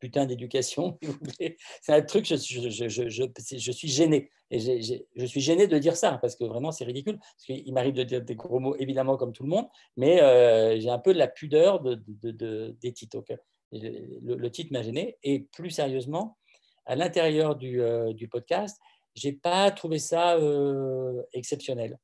putain 0.05 0.27
d'éducation. 0.27 0.99
c'est 1.81 1.93
un 1.93 2.01
truc, 2.03 2.27
je, 2.27 2.35
suis 2.35 3.87
gêné. 3.87 4.29
Et 4.51 4.59
je 4.59 5.25
suis 5.25 5.41
gêné 5.41 5.65
de 5.65 5.79
dire 5.79 5.97
ça, 5.97 6.19
parce 6.21 6.35
que 6.35 6.43
vraiment, 6.43 6.71
c'est 6.71 6.85
ridicule. 6.85 7.17
Parce 7.17 7.45
qu'il 7.45 7.73
m'arrive 7.73 7.95
de 7.95 8.03
dire 8.03 8.21
des 8.21 8.35
gros 8.35 8.59
mots, 8.59 8.75
évidemment, 8.75 9.17
comme 9.17 9.33
tout 9.33 9.41
le 9.41 9.49
monde, 9.49 9.65
mais 9.97 10.21
euh, 10.21 10.79
j'ai 10.79 10.91
un 10.91 10.99
peu 10.99 11.11
de 11.11 11.17
la 11.17 11.27
pudeur 11.27 11.81
de, 11.81 11.99
de, 12.21 12.75
des 12.79 12.93
titres. 12.93 13.23
le, 13.71 14.49
titre 14.49 14.71
m'a 14.73 14.83
gêné. 14.83 15.17
Et 15.23 15.39
plus 15.39 15.71
sérieusement, 15.71 16.37
à 16.85 16.95
l'intérieur 16.95 17.55
du, 17.55 17.81
euh, 17.81 18.13
du, 18.13 18.27
podcast, 18.27 18.79
j'ai 19.15 19.33
pas 19.33 19.71
trouvé 19.71 19.97
ça 19.97 20.35
euh, 20.35 21.23
exceptionnel. 21.33 21.97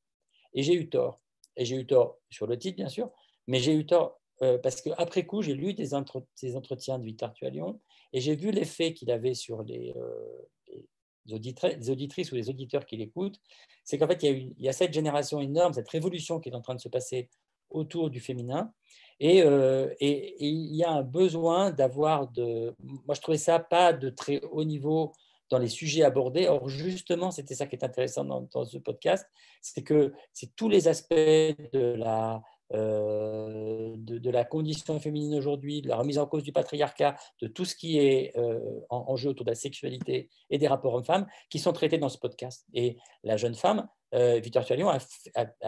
Et 0.54 0.64
j'ai 0.64 0.74
eu 0.74 0.88
tort. 0.88 1.20
Et 1.56 1.64
j'ai 1.64 1.76
eu 1.76 1.86
tort 1.86 2.18
sur 2.30 2.48
le 2.48 2.58
titre, 2.58 2.78
bien 2.78 2.88
sûr, 2.88 3.12
mais 3.46 3.60
j'ai 3.60 3.74
eu 3.74 3.86
tort 3.86 4.18
euh, 4.42 4.58
parce 4.58 4.80
qu'après 4.80 5.24
coup, 5.24 5.40
j'ai 5.42 5.54
lu 5.54 5.72
des, 5.72 5.94
entretiens 5.94 6.98
de 6.98 7.04
Victor 7.04 7.32
Lyon 7.42 7.80
et 8.12 8.20
j'ai 8.20 8.36
vu 8.36 8.50
l'effet 8.50 8.92
qu'il 8.92 9.10
avait 9.10 9.34
sur 9.34 9.62
les, 9.62 9.94
euh, 9.96 11.32
auditrices, 11.32 12.32
ou 12.32 12.34
les 12.34 12.50
auditeurs 12.50 12.84
qui 12.84 12.96
l'écoutent. 12.96 13.40
C'est 13.84 13.98
qu'en 13.98 14.06
fait, 14.06 14.22
il 14.22 14.54
y, 14.58 14.68
a 14.68 14.72
cette 14.72 14.92
génération 14.92 15.40
énorme, 15.40 15.72
cette 15.72 15.88
révolution 15.88 16.40
qui 16.40 16.50
est 16.50 16.54
en 16.54 16.60
train 16.60 16.74
de 16.74 16.80
se 16.80 16.88
passer 16.88 17.28
autour 17.70 18.10
du 18.10 18.20
féminin. 18.20 18.72
Et, 19.18 19.42
euh, 19.42 19.92
et, 20.00 20.44
il 20.44 20.74
y 20.74 20.84
a 20.84 20.90
un 20.90 21.02
besoin 21.02 21.70
d'avoir 21.70 22.28
de... 22.28 22.74
Moi, 22.80 23.14
je 23.14 23.20
trouvais 23.20 23.38
ça 23.38 23.58
pas 23.58 23.92
de 23.92 24.10
très 24.10 24.40
haut 24.50 24.64
niveau 24.64 25.12
dans 25.48 25.58
les 25.58 25.68
sujets 25.68 26.02
abordés. 26.02 26.48
Or, 26.48 26.68
justement, 26.68 27.30
c'était 27.30 27.54
ça 27.54 27.66
qui 27.66 27.76
est 27.76 27.84
intéressant 27.84 28.24
dans 28.24 28.64
ce 28.64 28.78
podcast, 28.78 29.26
c'est 29.60 29.82
que 29.82 30.12
c'est 30.32 30.54
tous 30.56 30.68
les 30.68 30.88
aspects 30.88 31.14
de 31.14 31.94
la, 31.96 32.42
euh, 32.74 33.94
de, 33.96 34.30
la 34.30 34.44
condition 34.44 34.98
féminine 34.98 35.34
aujourd'hui, 35.34 35.82
de 35.82 35.88
la 35.88 35.96
remise 35.96 36.18
en 36.18 36.26
cause 36.26 36.42
du 36.42 36.52
patriarcat, 36.52 37.16
de 37.40 37.46
tout 37.46 37.64
ce 37.64 37.74
qui 37.74 37.98
est 37.98 38.36
euh, 38.36 38.80
en, 38.88 39.14
jeu 39.16 39.30
autour 39.30 39.44
de 39.44 39.50
la 39.50 39.54
sexualité 39.54 40.30
et 40.48 40.58
des 40.58 40.68
rapports 40.68 40.94
hommes-femmes 40.94 41.26
qui 41.50 41.58
sont 41.58 41.72
traités 41.72 41.98
dans 41.98 42.08
ce 42.08 42.18
podcast. 42.18 42.66
Et 42.72 42.96
la 43.24 43.36
jeune 43.36 43.54
femme, 43.54 43.88
euh, 44.14 44.38
Victor 44.40 44.64
Tualion, 44.64 44.88
a, 44.88 44.98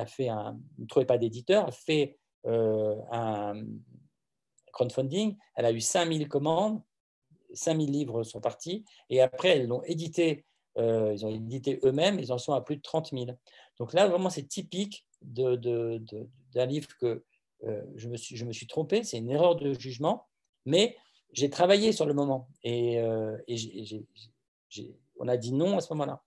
fait 0.06 0.28
un, 0.28 0.58
ne 0.78 0.86
trouvait 0.86 1.04
pas 1.04 1.18
d'éditeur, 1.18 1.66
a 1.68 1.72
fait 1.72 2.18
un 2.46 3.54
crowdfunding, 4.72 5.36
elle 5.56 5.66
a 5.66 5.72
eu 5.72 5.80
5000 5.80 6.28
commandes, 6.28 6.80
5000 7.52 7.90
livres 7.90 8.22
sont 8.22 8.40
partis, 8.40 8.84
et 9.10 9.20
après 9.20 9.50
elles 9.50 9.66
l'ont 9.66 9.82
édité, 9.84 10.44
ils 10.76 11.24
ont 11.24 11.30
édité 11.30 11.80
eux-mêmes, 11.84 12.18
ils 12.18 12.32
en 12.32 12.38
sont 12.38 12.52
à 12.52 12.60
plus 12.60 12.76
de 12.76 12.82
30 12.82 13.10
000. 13.12 13.26
Donc 13.78 13.92
là, 13.92 14.06
vraiment, 14.06 14.30
c'est 14.30 14.46
typique 14.46 15.06
d'un 15.24 16.66
livre 16.66 16.88
que 17.00 17.24
euh, 17.66 17.82
je, 17.96 18.08
me 18.08 18.16
suis, 18.16 18.36
je 18.36 18.44
me 18.44 18.52
suis 18.52 18.66
trompé, 18.66 19.04
c'est 19.04 19.18
une 19.18 19.30
erreur 19.30 19.56
de 19.56 19.72
jugement, 19.74 20.26
mais 20.66 20.96
j'ai 21.32 21.50
travaillé 21.50 21.92
sur 21.92 22.06
le 22.06 22.14
moment 22.14 22.48
et, 22.62 23.00
euh, 23.00 23.36
on 25.18 25.28
a 25.28 25.36
dit 25.36 25.52
non 25.52 25.78
à 25.78 25.80
ce 25.80 25.92
moment-là. 25.92 26.22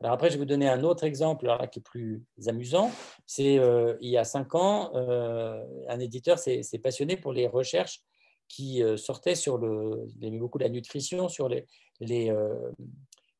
Alors 0.00 0.14
après, 0.14 0.28
je 0.28 0.34
vais 0.34 0.38
vous 0.38 0.46
donner 0.46 0.68
un 0.68 0.82
autre 0.82 1.04
exemple 1.04 1.46
là, 1.46 1.66
qui 1.66 1.80
est 1.80 1.82
plus 1.82 2.24
amusant. 2.46 2.90
C'est 3.26 3.58
euh, 3.58 3.96
il 4.00 4.08
y 4.10 4.16
a 4.16 4.24
cinq 4.24 4.54
ans, 4.54 4.92
un 4.94 6.00
éditeur 6.00 6.38
s'est 6.38 6.80
passionné 6.82 7.16
pour 7.16 7.32
les 7.32 7.46
recherches 7.46 8.02
qui 8.48 8.82
sortaient 8.96 9.34
sur 9.34 9.58
le, 9.58 10.06
il 10.16 10.24
aimait 10.24 10.38
beaucoup 10.38 10.58
la 10.58 10.68
nutrition, 10.68 11.28
sur 11.28 11.48
les, 11.48 11.66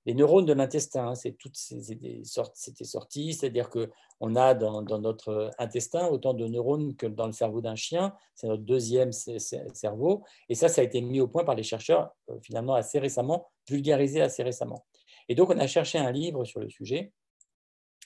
les 0.06 0.14
neurones 0.14 0.46
de 0.46 0.52
l'intestin, 0.52 1.08
hein, 1.08 1.14
c'est 1.14 1.32
toutes 1.32 1.56
c'était 1.56 2.84
sorti, 2.84 3.34
c'est-à-dire 3.34 3.68
que 3.68 3.90
on 4.20 4.36
a 4.36 4.54
dans, 4.54 4.82
notre 4.82 5.50
intestin 5.58 6.06
autant 6.08 6.34
de 6.34 6.46
neurones 6.46 6.94
que 6.96 7.06
dans 7.06 7.26
le 7.26 7.32
cerveau 7.32 7.60
d'un 7.60 7.74
chien, 7.74 8.14
c'est 8.34 8.46
notre 8.46 8.62
deuxième 8.62 9.12
cerveau, 9.12 10.24
et 10.48 10.54
ça, 10.54 10.68
ça 10.68 10.80
a 10.80 10.84
été 10.84 11.00
mis 11.00 11.20
au 11.20 11.28
point 11.28 11.44
par 11.44 11.54
les 11.54 11.62
chercheurs 11.62 12.14
euh, 12.30 12.38
finalement 12.42 12.74
assez 12.74 12.98
récemment, 12.98 13.50
vulgarisé 13.68 14.20
assez 14.20 14.42
récemment. 14.42 14.86
Et 15.28 15.34
donc, 15.34 15.50
on 15.50 15.58
a 15.58 15.66
cherché 15.66 15.98
un 15.98 16.12
livre 16.12 16.44
sur 16.44 16.60
le 16.60 16.68
sujet, 16.68 17.12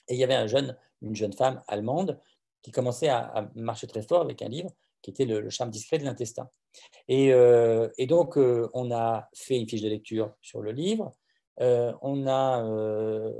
et 0.07 0.13
il 0.13 0.17
y 0.17 0.23
avait 0.23 0.35
une 1.01 1.15
jeune 1.15 1.33
femme 1.33 1.63
allemande 1.67 2.19
qui 2.61 2.71
commençait 2.71 3.09
à, 3.09 3.49
marcher 3.55 3.87
très 3.87 4.01
fort 4.01 4.21
avec 4.21 4.41
un 4.41 4.49
livre 4.49 4.71
qui 5.01 5.11
était 5.11 5.25
le, 5.25 5.49
charme 5.51 5.69
discret 5.69 5.99
de 5.99 6.03
l'intestin. 6.03 6.49
Et, 7.07 7.31
euh, 7.31 7.87
donc, 8.07 8.37
euh, 8.37 8.69
on 8.73 8.91
a 8.91 9.29
fait 9.35 9.59
une 9.59 9.69
fiche 9.69 9.81
de 9.81 9.89
lecture 9.89 10.33
sur 10.41 10.61
le 10.61 10.71
livre, 10.71 11.13
euh, 11.61 11.93
on 12.01 12.27
a 12.27 12.63
euh, 12.63 13.31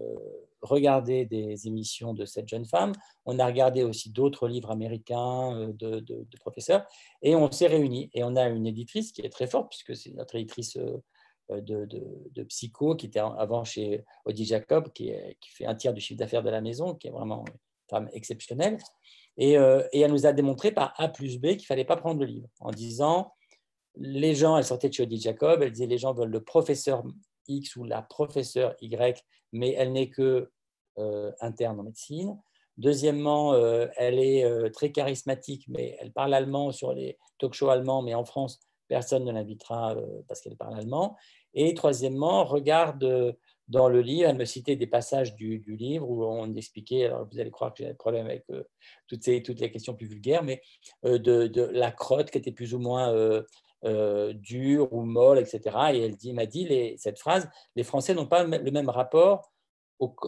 regardé 0.62 1.26
des 1.26 1.68
émissions 1.68 2.14
de 2.14 2.26
cette 2.26 2.48
jeune 2.48 2.66
femme, 2.66 2.94
on 3.26 3.40
a 3.40 3.46
regardé 3.46 3.84
aussi 3.84 4.10
d'autres 4.10 4.48
livres 4.48 4.72
américains 4.72 5.56
euh, 5.56 5.74
de, 6.02 6.38
professeurs, 6.40 6.86
et 7.22 7.36
on 7.36 7.52
s'est 7.52 7.68
réunis. 7.68 8.10
Et 8.14 8.24
on 8.24 8.36
a 8.36 8.48
une 8.48 8.68
éditrice 8.68 9.12
qui 9.12 9.22
est 9.22 9.30
très 9.30 9.48
forte, 9.48 9.70
puisque 9.70 9.96
c'est 9.96 10.14
notre 10.14 10.36
éditrice 10.36 10.78
de, 11.50 12.44
psycho, 12.44 12.96
qui 12.96 13.08
était 13.08 13.20
avant 13.20 13.64
chez 13.64 14.04
Audie 14.26 14.46
Jacob, 14.46 14.92
qui, 14.94 15.14
fait 15.48 15.66
un 15.66 15.76
tiers 15.76 15.94
du 15.94 16.02
chiffre 16.02 16.20
d'affaires 16.20 16.44
de 16.44 16.50
la 16.50 16.62
maison, 16.62 16.96
qui 16.96 17.08
est 17.08 17.12
vraiment 17.12 17.46
une 17.48 17.54
femme 17.90 18.10
exceptionnelle. 18.14 18.78
Et, 19.38 19.54
elle 19.54 20.12
nous 20.12 20.26
a 20.26 20.34
démontré 20.34 20.72
par 20.72 20.94
A 20.98 21.10
plus 21.10 21.38
B 21.38 21.48
qu'il 21.50 21.58
ne 21.58 21.64
fallait 21.64 21.86
pas 21.86 21.98
prendre 21.98 22.20
le 22.20 22.26
livre, 22.26 22.48
en 22.60 22.72
disant, 22.72 23.34
les 23.98 24.36
gens, 24.36 24.58
elle 24.58 24.66
sortait 24.66 24.90
de 24.90 24.94
chez 24.94 25.04
Audie 25.04 25.22
Jacob, 25.22 25.62
elle 25.62 25.72
disait, 25.72 25.88
les 25.88 25.98
gens 25.98 26.14
veulent 26.14 26.30
le 26.30 26.44
professeur 26.44 27.04
X 27.48 27.76
ou 27.76 27.84
la 27.84 28.02
professeure 28.02 28.76
Y, 28.82 29.24
mais 29.52 29.74
elle 29.74 29.94
n'est 29.94 30.10
que 30.10 30.52
euh, 30.98 31.32
interne 31.42 31.78
en 31.82 31.84
médecine. 31.84 32.40
Deuxièmement, 32.78 33.54
euh, 33.54 33.88
elle 33.98 34.18
est 34.18 34.46
euh, 34.46 34.70
très 34.70 34.94
charismatique, 34.94 35.66
mais 35.68 35.98
elle 36.00 36.14
parle 36.14 36.34
allemand 36.34 36.72
sur 36.72 36.94
les 36.94 37.18
talk-shows 37.38 37.70
allemands, 37.70 38.02
mais 38.02 38.14
en 38.14 38.24
France, 38.24 38.62
personne 38.88 39.26
ne 39.26 39.34
l'invitera 39.34 39.98
parce 40.30 40.40
qu'elle 40.40 40.56
parle 40.56 40.78
allemand. 40.78 41.18
Et 41.54 41.74
troisièmement, 41.74 42.46
regarde 42.46 43.36
dans 43.68 43.90
le 43.90 44.00
livre, 44.02 44.30
elle 44.30 44.38
me 44.38 44.46
citait 44.46 44.78
des 44.78 44.88
passages 44.88 45.36
du, 45.36 45.64
livre 45.68 46.10
où 46.10 46.24
on 46.24 46.54
expliquait, 46.54 47.06
alors 47.06 47.28
vous 47.30 47.40
allez 47.40 47.52
croire 47.52 47.74
que 47.74 47.84
j'ai 47.84 47.90
un 47.90 47.96
problème 47.96 48.28
avec 48.28 48.46
toutes, 49.08 49.24
ces, 49.24 49.42
toutes 49.42 49.60
les 49.60 49.72
questions 49.72 49.96
plus 49.96 50.06
vulgaires, 50.06 50.44
mais 50.44 50.62
de, 51.04 51.70
la 51.74 51.92
crotte 51.92 52.30
qui 52.30 52.38
était 52.38 52.52
plus 52.52 52.74
ou 52.74 52.80
moins 52.80 53.12
euh, 53.86 54.34
dure 54.34 54.92
ou 54.94 55.04
molle, 55.04 55.40
etc. 55.40 55.62
Et 55.94 56.00
elle 56.00 56.34
m'a 56.34 56.46
dit 56.46 56.96
cette 56.98 57.20
phrase, 57.20 57.50
les 57.76 57.84
Français 57.84 58.14
n'ont 58.14 58.28
pas 58.28 58.44
le 58.44 58.72
même 58.72 58.90
rapport, 58.90 59.52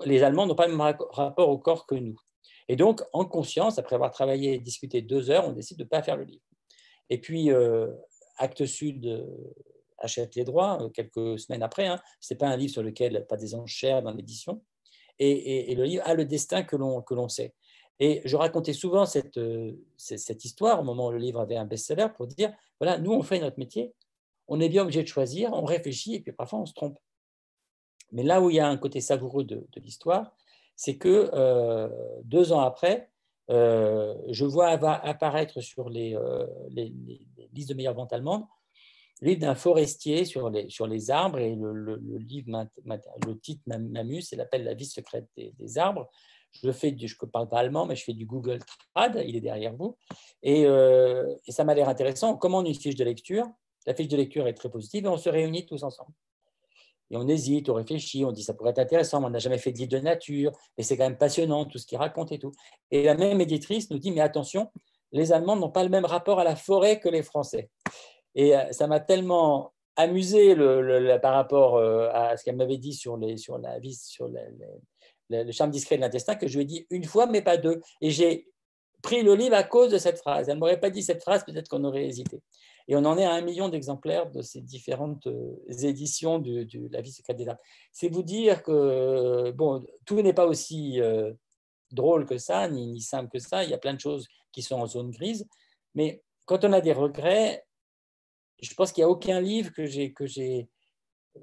les 0.05 0.23
Allemands 0.23 0.45
n'ont 0.45 0.55
pas 0.55 0.67
le 0.67 0.75
même 0.75 0.95
rapport 1.09 1.49
au 1.49 1.57
corps 1.57 1.85
que 1.85 1.95
nous. 1.95 2.19
Et 2.69 2.75
donc, 2.75 3.01
en 3.13 3.25
conscience, 3.25 3.79
après 3.79 3.95
avoir 3.95 4.11
travaillé 4.11 4.53
et 4.53 4.59
discuté 4.59 5.01
deux 5.01 5.29
heures, 5.29 5.47
on 5.47 5.53
décide 5.53 5.77
de 5.77 5.83
ne 5.83 5.89
pas 5.89 6.03
faire 6.03 6.17
le 6.17 6.23
livre. 6.23 6.43
Et 7.09 7.19
puis, 7.19 7.51
euh, 7.51 7.91
Acte 8.37 8.65
Sud 8.65 9.05
euh, 9.05 9.25
achète 9.97 10.35
les 10.35 10.43
droits 10.43 10.89
quelques 10.93 11.39
semaines 11.39 11.63
après. 11.63 11.87
Hein. 11.87 11.99
Ce 12.19 12.33
n'est 12.33 12.37
pas 12.37 12.47
un 12.47 12.57
livre 12.57 12.73
sur 12.73 12.83
lequel 12.83 13.25
pas 13.27 13.37
des 13.37 13.55
enchères 13.55 14.01
dans 14.01 14.11
l'édition. 14.11 14.61
Et, 15.19 15.71
et, 15.71 15.75
le 15.75 15.85
livre 15.85 16.03
a 16.05 16.13
le 16.13 16.25
destin 16.25 16.61
que 16.61 16.75
l'on 16.75 17.27
sait. 17.27 17.55
Et 17.99 18.21
je 18.25 18.35
racontais 18.35 18.73
souvent 18.73 19.05
cette, 19.05 19.37
euh, 19.37 19.71
cette, 19.97 20.45
histoire 20.45 20.79
au 20.79 20.83
moment 20.83 21.07
où 21.07 21.11
le 21.11 21.17
livre 21.17 21.39
avait 21.39 21.55
un 21.55 21.65
best-seller 21.65 22.07
pour 22.15 22.27
dire, 22.27 22.53
voilà, 22.79 22.97
nous, 22.97 23.11
on 23.11 23.23
fait 23.23 23.39
notre 23.39 23.59
métier, 23.59 23.93
on 24.47 24.59
est 24.59 24.69
bien 24.69 24.83
obligé 24.83 25.03
de 25.03 25.07
choisir, 25.07 25.51
on 25.53 25.65
réfléchit 25.65 26.15
et 26.15 26.19
puis 26.21 26.31
parfois 26.31 26.59
on 26.59 26.65
se 26.65 26.73
trompe. 26.73 26.97
Mais 28.11 28.23
là 28.23 28.41
où 28.41 28.49
il 28.49 28.55
y 28.55 28.59
a 28.59 28.67
un 28.67 28.77
côté 28.77 29.01
savoureux 29.01 29.43
de, 29.43 29.67
l'histoire, 29.77 30.35
c'est 30.75 30.97
que 30.97 31.29
euh, 31.33 31.89
deux 32.23 32.53
ans 32.53 32.61
après, 32.61 33.09
euh, 33.49 34.15
je 34.29 34.45
vois 34.45 34.69
apparaître 34.69 35.61
sur 35.61 35.89
les, 35.89 36.17
les, 36.69 36.93
listes 37.53 37.69
de 37.69 37.73
meilleures 37.73 37.95
ventes 37.95 38.13
allemandes 38.13 38.45
le 39.21 39.29
livre 39.29 39.41
d'un 39.41 39.55
forestier 39.55 40.25
sur 40.25 40.49
les, 40.49 41.11
arbres 41.11 41.39
et 41.39 41.55
le, 41.55 41.95
livre, 42.17 42.67
le 42.85 43.39
titre 43.39 43.63
m'amuse, 43.65 44.29
c'est 44.29 44.35
l'appel 44.35 44.63
La 44.63 44.73
vie 44.73 44.85
secrète 44.85 45.27
des 45.35 45.77
arbres 45.77 46.09
je 46.51 46.71
fais 46.71 46.95
je 46.97 47.15
ne 47.21 47.27
parle 47.29 47.49
pas 47.49 47.59
allemand, 47.59 47.85
mais 47.85 47.95
je 47.95 48.03
fais 48.03 48.13
du 48.13 48.25
Google 48.25 48.59
Trad, 48.93 49.21
il 49.25 49.35
est 49.35 49.41
derrière 49.41 49.75
vous, 49.75 49.97
et, 50.43 50.65
euh, 50.65 51.35
ça 51.47 51.63
m'a 51.63 51.73
l'air 51.73 51.89
intéressant. 51.89 52.31
On 52.31 52.37
commande 52.37 52.67
une 52.67 52.75
fiche 52.75 52.95
de 52.95 53.03
lecture, 53.03 53.45
la 53.85 53.93
fiche 53.93 54.07
de 54.07 54.17
lecture 54.17 54.47
est 54.47 54.53
très 54.53 54.69
positive, 54.69 55.05
et 55.05 55.09
on 55.09 55.17
se 55.17 55.29
réunit 55.29 55.65
tous 55.65 55.83
ensemble. 55.83 56.11
Et 57.09 57.15
on 57.15 57.27
hésite, 57.27 57.69
on 57.69 57.75
réfléchit, 57.75 58.25
on 58.25 58.31
dit 58.31 58.43
ça 58.43 58.53
pourrait 58.53 58.71
être 58.71 58.79
intéressant, 58.79 59.21
mais 59.21 59.27
on 59.27 59.29
n'a 59.29 59.39
jamais 59.39 59.57
fait 59.57 59.71
de 59.71 59.77
livre 59.77 59.91
de 59.91 59.99
nature, 59.99 60.51
et 60.77 60.83
c'est 60.83 60.97
quand 60.97 61.05
même 61.05 61.17
passionnant 61.17 61.65
tout 61.65 61.77
ce 61.77 61.85
qu'il 61.85 61.97
raconte 61.97 62.31
et 62.31 62.39
tout. 62.39 62.51
Et 62.91 63.03
la 63.03 63.15
même 63.15 63.39
éditrice 63.39 63.89
nous 63.91 63.99
dit, 63.99 64.11
mais 64.11 64.21
attention, 64.21 64.69
les 65.13 65.31
Allemands 65.31 65.55
n'ont 65.55 65.71
pas 65.71 65.83
le 65.83 65.89
même 65.89 66.05
rapport 66.05 66.39
à 66.39 66.43
la 66.43 66.55
forêt 66.55 66.99
que 66.99 67.07
les 67.07 67.23
Français. 67.23 67.69
Et 68.35 68.55
euh, 68.55 68.71
ça 68.71 68.87
m'a 68.87 68.99
tellement 68.99 69.73
amusé 69.95 70.53
le, 70.53 71.17
par 71.21 71.33
rapport 71.33 71.77
euh, 71.77 72.09
à 72.13 72.37
ce 72.37 72.43
qu'elle 72.43 72.55
m'avait 72.55 72.77
dit 72.77 72.93
sur, 72.93 73.17
les, 73.17 73.37
sur 73.37 73.57
la 73.57 73.79
vie, 73.79 73.95
sur 73.95 74.27
les, 74.27 74.41
le, 75.29 75.51
charme 75.51 75.71
discret 75.71 75.97
de 75.97 76.01
l'intestin, 76.01 76.35
que 76.35 76.47
je 76.47 76.55
lui 76.55 76.63
ai 76.63 76.65
dit 76.65 76.87
une 76.89 77.05
fois, 77.05 77.27
mais 77.27 77.41
pas 77.41 77.57
deux. 77.57 77.81
Et 78.01 78.11
j'ai 78.11 78.47
pris 79.01 79.23
le 79.23 79.35
livre 79.35 79.55
à 79.55 79.63
cause 79.63 79.91
de 79.91 79.97
cette 79.97 80.19
phrase. 80.19 80.49
Elle 80.49 80.55
ne 80.55 80.59
m'aurait 80.59 80.79
pas 80.79 80.89
dit 80.89 81.03
cette 81.03 81.21
phrase, 81.21 81.43
peut-être 81.43 81.69
qu'on 81.69 81.83
aurait 81.83 82.05
hésité. 82.05 82.41
Et 82.87 82.95
on 82.95 83.03
en 83.05 83.17
est 83.17 83.25
à 83.25 83.33
un 83.33 83.41
million 83.41 83.69
d'exemplaires 83.69 84.31
de 84.31 84.41
ces 84.41 84.61
différentes 84.61 85.27
euh, 85.27 85.55
éditions 85.83 86.39
de, 86.39 86.65
La 86.91 87.01
vie 87.01 87.11
secrète 87.11 87.37
des 87.37 87.47
arbres. 87.47 87.61
C'est 87.91 88.09
vous 88.09 88.23
dire 88.23 88.63
que 88.63 89.51
bon, 89.51 89.85
tout 90.05 90.21
n'est 90.21 90.33
pas 90.33 90.47
aussi 90.47 91.01
euh, 91.01 91.33
drôle 91.91 92.25
que 92.25 92.37
ça, 92.37 92.69
ni, 92.69 93.01
simple 93.01 93.29
que 93.29 93.39
ça. 93.39 93.63
Il 93.63 93.69
y 93.69 93.73
a 93.73 93.77
plein 93.77 93.93
de 93.93 93.99
choses 93.99 94.27
qui 94.51 94.61
sont 94.61 94.75
en 94.75 94.87
zone 94.87 95.11
grise. 95.11 95.45
Mais 95.95 96.23
quand 96.45 96.63
on 96.63 96.71
a 96.71 96.79
des 96.79 96.93
regrets, 96.93 97.65
je 98.61 98.73
pense 98.73 98.91
qu'il 98.91 99.03
n'y 99.03 99.05
a 99.05 99.09
aucun 99.09 99.41
livre 99.41 99.71
que 99.73 99.85
j'ai 99.85 100.13
que 100.13 100.25
j'ai 100.25 100.69
euh, 101.35 101.41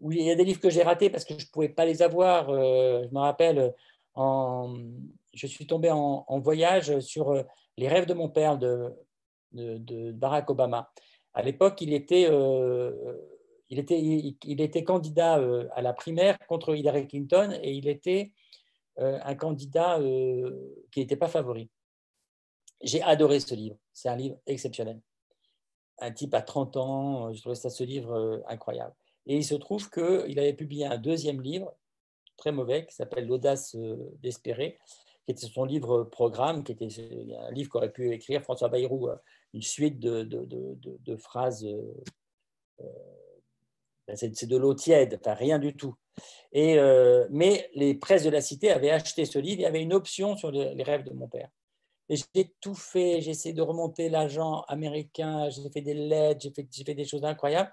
oui, 0.00 0.16
il 0.18 0.24
y 0.24 0.30
a 0.30 0.34
des 0.34 0.44
livres 0.44 0.60
que 0.60 0.70
j'ai 0.70 0.82
ratés 0.82 1.10
parce 1.10 1.24
que 1.24 1.38
je 1.38 1.46
ne 1.46 1.50
pouvais 1.50 1.68
pas 1.68 1.84
les 1.84 2.02
avoir. 2.02 2.50
Euh, 2.50 3.04
je 3.08 3.14
me 3.14 3.20
rappelle, 3.20 3.74
en, 4.14 4.74
je 5.32 5.46
suis 5.46 5.66
tombé 5.66 5.90
en, 5.90 6.38
voyage 6.40 6.98
sur 7.00 7.30
euh, 7.30 7.42
Les 7.76 7.88
rêves 7.88 8.06
de 8.06 8.14
mon 8.14 8.28
père 8.28 8.58
de, 8.58 8.92
Barack 10.12 10.50
Obama. 10.50 10.92
À 11.32 11.42
l'époque, 11.42 11.80
il 11.80 11.92
était, 11.92 12.26
euh, 12.28 13.16
il, 13.70 13.78
était, 13.78 14.00
il, 14.00 14.60
était 14.60 14.84
candidat 14.84 15.40
à 15.72 15.82
la 15.82 15.92
primaire 15.92 16.38
contre 16.48 16.74
Hillary 16.74 17.06
Clinton 17.08 17.56
et 17.62 17.72
il 17.72 17.88
était 17.88 18.32
un 18.96 19.34
candidat 19.34 19.98
qui 20.92 21.00
n'était 21.00 21.16
pas 21.16 21.28
favori. 21.28 21.70
J'ai 22.82 23.02
adoré 23.02 23.40
ce 23.40 23.54
livre. 23.54 23.76
C'est 23.92 24.08
un 24.08 24.16
livre 24.16 24.38
exceptionnel. 24.46 25.00
Un 25.98 26.12
type 26.12 26.34
à 26.34 26.42
30 26.42 26.76
ans, 26.76 27.32
je 27.32 27.40
trouvais 27.40 27.54
ça 27.54 27.70
ce 27.70 27.82
livre 27.84 28.42
incroyable. 28.46 28.94
Et 29.26 29.36
il 29.36 29.44
se 29.44 29.54
trouve 29.54 29.90
qu'il 29.90 30.38
avait 30.38 30.52
publié 30.52 30.86
un 30.86 30.98
deuxième 30.98 31.40
livre, 31.40 31.74
très 32.36 32.52
mauvais, 32.52 32.86
qui 32.86 32.94
s'appelle 32.94 33.26
L'audace 33.26 33.74
euh, 33.74 33.96
d'espérer, 34.22 34.78
qui 35.24 35.32
était 35.32 35.46
son 35.46 35.64
livre 35.64 36.04
programme, 36.04 36.64
qui 36.64 36.72
était 36.72 36.88
un 37.38 37.50
livre 37.50 37.70
qu'aurait 37.70 37.92
pu 37.92 38.12
écrire 38.12 38.42
François 38.42 38.68
Bayrou, 38.68 39.08
une 39.54 39.62
suite 39.62 39.98
de, 39.98 41.16
phrases. 41.16 41.66
Ben, 44.06 44.16
c'est 44.16 44.46
de 44.46 44.56
l'eau 44.58 44.74
tiède, 44.74 45.18
enfin 45.18 45.32
rien 45.32 45.58
du 45.58 45.74
tout. 45.74 45.94
Et, 46.52 46.76
mais 47.30 47.70
les 47.74 47.94
presses 47.94 48.24
de 48.24 48.28
la 48.28 48.42
cité 48.42 48.70
avaient 48.70 48.90
acheté 48.90 49.24
ce 49.24 49.38
livre, 49.38 49.62
y 49.62 49.64
avait 49.64 49.80
une 49.80 49.94
option 49.94 50.36
sur 50.36 50.50
les 50.50 50.82
rêves 50.82 51.04
de 51.04 51.14
mon 51.14 51.26
père. 51.26 51.48
Et 52.08 52.16
j'ai 52.16 52.54
tout 52.60 52.74
fait, 52.74 53.20
j'ai 53.20 53.30
essayé 53.30 53.54
de 53.54 53.62
remonter 53.62 54.08
l'agent 54.10 54.60
américain, 54.68 55.48
j'ai 55.48 55.70
fait 55.70 55.80
des 55.80 55.94
lettres, 55.94 56.40
j'ai 56.42 56.84
fait, 56.84 56.94
des 56.94 57.04
choses 57.04 57.24
incroyables. 57.24 57.72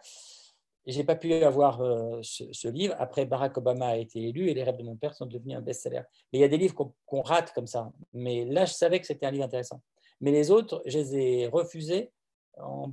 N'ai 0.88 1.04
pas 1.04 1.16
pu 1.16 1.34
avoir 1.34 1.82
euh, 1.82 2.20
ce, 2.24 2.68
livre. 2.68 2.96
Après, 2.98 3.26
Barack 3.26 3.58
Obama 3.58 3.88
a 3.88 3.98
été 3.98 4.30
élu 4.30 4.50
et 4.50 4.54
Les 4.54 4.64
rêves 4.64 4.78
de 4.78 4.84
mon 4.84 4.96
père 4.96 5.14
sont 5.14 5.28
devenus 5.28 5.58
un 5.58 5.62
best-seller. 5.62 6.02
Mais 6.32 6.40
il 6.40 6.42
y 6.42 6.44
a 6.44 6.48
des 6.48 6.58
livres 6.58 6.76
qu'on 7.06 7.22
rate 7.22 7.54
comme 7.54 7.68
ça. 7.68 7.92
Mais 8.14 8.46
là, 8.46 8.66
je 8.66 8.74
savais 8.74 9.00
que 9.00 9.06
c'était 9.06 9.26
un 9.26 9.32
livre 9.32 9.46
intéressant. 9.46 9.82
Mais 10.22 10.32
les 10.32 10.50
autres, 10.50 10.82
je 10.86 10.98
les 10.98 11.18
ai 11.18 11.48
refusés 11.48 12.12
en, 12.58 12.92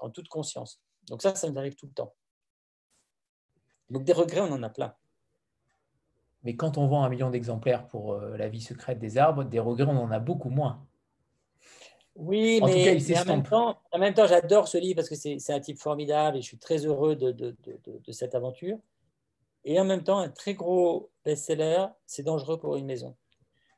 en 0.00 0.10
toute 0.10 0.28
conscience. 0.28 0.80
Donc 1.08 1.22
ça, 1.22 1.34
ça 1.34 1.50
nous 1.50 1.58
arrive 1.58 1.74
tout 1.74 1.86
le 1.86 1.92
temps. 1.92 2.14
Donc 3.90 4.04
des 4.04 4.12
regrets, 4.12 4.40
on 4.40 4.52
en 4.52 4.62
a 4.62 4.70
plein. 4.70 4.94
Mais 6.42 6.54
quand 6.54 6.78
on 6.78 6.86
vend 6.86 7.02
un 7.02 7.08
million 7.08 7.30
d'exemplaires 7.30 7.86
pour 7.88 8.12
euh, 8.12 8.36
La 8.36 8.48
vie 8.48 8.60
secrète 8.60 8.98
des 8.98 9.18
arbres, 9.18 9.44
des 9.44 9.58
regrets, 9.58 9.90
on 9.90 9.98
en 9.98 10.10
a 10.10 10.20
beaucoup 10.20 10.50
moins. 10.50 10.86
Oui, 12.16 12.60
mais, 12.64 13.18
en, 13.18 13.24
même 13.26 13.42
temps, 13.42 13.78
en, 13.92 13.98
même 13.98 14.14
temps, 14.14 14.26
j'adore 14.26 14.68
ce 14.68 14.78
livre 14.78 14.96
parce 14.96 15.08
que 15.08 15.14
c'est 15.14 15.52
un 15.52 15.60
type 15.60 15.78
formidable 15.78 16.38
et 16.38 16.40
je 16.40 16.46
suis 16.46 16.58
très 16.58 16.86
heureux 16.86 17.14
de, 17.14 17.30
de, 17.30 17.54
de, 17.84 18.12
cette 18.12 18.34
aventure. 18.34 18.78
Et 19.64 19.78
en 19.78 19.84
même 19.84 20.02
temps, 20.02 20.18
un 20.18 20.30
très 20.30 20.54
gros 20.54 21.10
best-seller, 21.24 21.86
c'est 22.06 22.22
dangereux 22.22 22.58
pour 22.58 22.76
une 22.76 22.86
maison. 22.86 23.14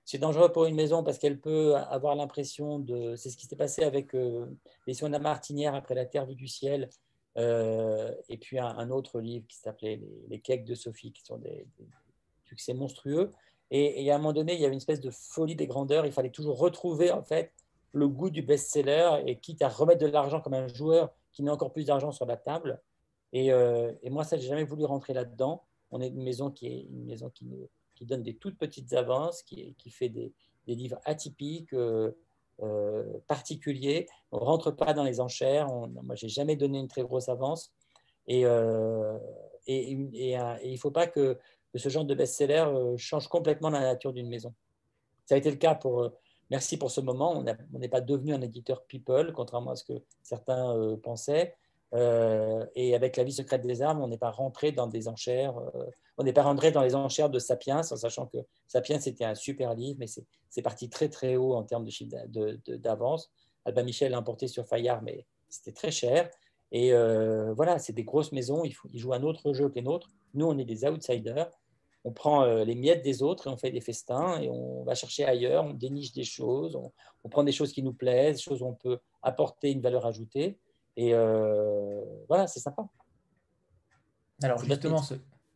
C'est 0.04 0.18
dangereux 0.18 0.52
pour 0.52 0.66
une 0.66 0.76
maison 0.76 1.02
parce 1.02 1.18
qu'elle 1.18 1.40
peut 1.40 1.74
avoir 1.74 2.14
l'impression 2.14 2.78
de. 2.78 3.16
C'est 3.16 3.30
ce 3.30 3.36
qui 3.36 3.46
s'est 3.46 3.56
passé 3.56 3.82
avec 3.82 4.14
euh, 4.14 4.46
Les 4.86 4.94
soins 4.94 5.08
de 5.08 5.14
la 5.14 5.18
martinière 5.18 5.74
après 5.74 5.94
La 5.94 6.06
Terre 6.06 6.24
vue 6.24 6.36
du 6.36 6.48
ciel. 6.48 6.88
Euh, 7.36 8.14
et 8.28 8.38
puis 8.38 8.58
un, 8.58 8.90
autre 8.90 9.20
livre 9.20 9.46
qui 9.46 9.56
s'appelait 9.56 9.96
les, 9.96 10.24
les, 10.28 10.40
cakes 10.40 10.64
de 10.64 10.74
Sophie, 10.74 11.12
qui 11.12 11.24
sont 11.24 11.36
des, 11.38 11.66
succès 12.44 12.72
monstrueux. 12.72 13.32
Et, 13.70 14.10
à 14.10 14.14
un 14.14 14.18
moment 14.18 14.32
donné, 14.32 14.54
il 14.54 14.60
y 14.60 14.64
avait 14.64 14.72
une 14.72 14.78
espèce 14.78 15.00
de 15.00 15.10
folie 15.10 15.56
des 15.56 15.66
grandeurs. 15.66 16.06
Il 16.06 16.12
fallait 16.12 16.30
toujours 16.30 16.58
retrouver 16.58 17.10
en 17.10 17.22
fait 17.22 17.52
le 17.92 18.08
goût 18.08 18.30
du 18.30 18.42
best-seller 18.42 19.22
et 19.26 19.38
quitte 19.38 19.62
à 19.62 19.68
remettre 19.68 20.00
de 20.00 20.06
l'argent 20.06 20.40
comme 20.40 20.54
un 20.54 20.68
joueur 20.68 21.10
qui 21.32 21.42
met 21.42 21.50
encore 21.50 21.72
plus 21.72 21.84
d'argent 21.84 22.12
sur 22.12 22.26
la 22.26 22.36
table. 22.36 22.80
Et, 23.32 23.52
euh, 23.52 23.92
moi, 24.04 24.24
ça, 24.24 24.36
j'ai 24.36 24.48
jamais 24.48 24.64
voulu 24.64 24.84
rentrer 24.84 25.12
là-dedans. 25.12 25.64
On 25.90 26.00
est 26.00 26.08
une 26.08 26.22
maison 26.22 26.50
qui 26.50 26.66
est 26.66 26.80
une 26.90 27.04
maison 27.04 27.30
qui, 27.30 27.48
donne 28.02 28.22
des 28.22 28.36
toutes 28.36 28.58
petites 28.58 28.92
avances, 28.92 29.42
qui, 29.42 29.90
fait 29.90 30.08
des, 30.08 30.32
livres 30.66 31.00
atypiques, 31.04 31.72
euh, 31.72 32.12
euh, 32.62 33.18
particuliers. 33.26 34.06
On 34.32 34.38
rentre 34.38 34.70
pas 34.70 34.92
dans 34.92 35.04
les 35.04 35.20
enchères. 35.20 35.72
On, 35.72 35.88
moi, 35.88 36.14
j'ai 36.14 36.28
jamais 36.28 36.56
donné 36.56 36.78
une 36.78 36.88
très 36.88 37.02
grosse 37.02 37.28
avance. 37.28 37.72
Et, 38.26 38.42
et, 38.42 39.92
et, 39.92 40.38
il 40.64 40.72
ne 40.72 40.76
faut 40.76 40.90
pas 40.90 41.06
que 41.06 41.38
que 41.70 41.78
ce 41.78 41.90
genre 41.90 42.04
de 42.04 42.14
best-seller 42.14 42.96
change 42.96 43.28
complètement 43.28 43.68
la 43.68 43.80
nature 43.80 44.12
d'une 44.14 44.28
maison. 44.28 44.54
Ça 45.26 45.34
a 45.34 45.38
été 45.38 45.50
le 45.50 45.56
cas 45.56 45.74
pour. 45.74 46.10
Euh, 46.48 46.54
merci 46.58 46.76
pour 46.76 46.90
ce 46.90 47.00
moment. 47.00 47.32
On 47.72 47.78
n'est 47.78 47.88
pas 47.88 48.00
devenu 48.00 48.32
un 48.34 48.40
éditeur 48.40 48.84
people, 48.84 49.32
contrairement 49.32 49.72
à 49.72 49.76
ce 49.76 49.84
que 49.84 50.02
certains 50.22 50.76
euh, 50.76 50.96
pensaient. 50.96 51.54
et 52.74 52.94
avec 52.94 53.16
La 53.16 53.24
vie 53.24 53.32
secrète 53.32 53.62
des 53.62 53.82
armes, 53.82 54.02
on 54.02 54.08
n'est 54.08 54.18
pas 54.18 54.30
rentré 54.30 54.72
dans 54.72 54.86
des 54.86 55.08
enchères. 55.08 55.54
on 56.18 56.24
n'est 56.24 56.32
pas 56.32 56.42
rentré 56.42 56.70
dans 56.70 56.82
les 56.82 56.94
enchères 56.94 57.30
de 57.30 57.38
Sapiens, 57.38 57.78
en 57.78 57.96
sachant 57.96 58.26
que 58.26 58.38
Sapiens 58.66 59.00
c'était 59.00 59.24
un 59.24 59.34
super 59.34 59.74
livre, 59.74 59.98
mais 59.98 60.06
c'est 60.06 60.62
parti 60.62 60.90
très 60.90 61.08
très 61.08 61.36
haut 61.36 61.54
en 61.54 61.62
termes 61.62 61.84
de 61.84 61.90
chiffre 61.90 62.14
d'avance. 62.68 63.30
Albin 63.64 63.84
Michel 63.84 64.12
l'a 64.12 64.18
importé 64.18 64.48
sur 64.48 64.66
Fayard, 64.66 65.02
mais 65.02 65.24
c'était 65.48 65.72
très 65.72 65.90
cher. 65.90 66.28
Et 66.72 66.92
voilà, 67.56 67.78
c'est 67.78 67.94
des 67.94 68.04
grosses 68.04 68.32
maisons. 68.32 68.64
Il 68.64 68.72
faut, 68.72 68.88
ils 68.92 68.98
jouent 68.98 69.14
un 69.14 69.22
autre 69.22 69.54
jeu 69.54 69.70
que 69.70 69.76
les 69.76 69.82
nôtres. 69.82 70.10
Nous, 70.34 70.46
on 70.46 70.58
est 70.58 70.66
des 70.66 70.84
outsiders. 70.84 71.48
On 72.04 72.12
prend 72.12 72.44
euh, 72.44 72.64
les 72.64 72.74
miettes 72.74 73.02
des 73.02 73.22
autres 73.22 73.48
et 73.48 73.50
on 73.50 73.56
fait 73.56 73.70
des 73.70 73.80
festins 73.80 74.40
et 74.40 74.48
on 74.48 74.84
va 74.84 74.94
chercher 74.94 75.24
ailleurs, 75.24 75.64
on 75.64 75.74
déniche 75.74 76.12
des 76.12 76.24
choses, 76.24 76.76
on, 76.76 77.28
prend 77.28 77.44
des 77.44 77.52
choses 77.52 77.72
qui 77.72 77.82
nous 77.82 77.92
plaisent, 77.92 78.36
des 78.36 78.42
choses 78.42 78.62
où 78.62 78.66
on 78.66 78.74
peut 78.74 78.98
apporter 79.22 79.70
une 79.70 79.80
valeur 79.80 80.06
ajoutée. 80.06 80.58
Et 80.96 81.12
euh, 81.12 82.00
voilà, 82.28 82.46
c'est 82.46 82.60
sympa. 82.60 82.86
Alors 84.42 84.64
justement, 84.64 85.02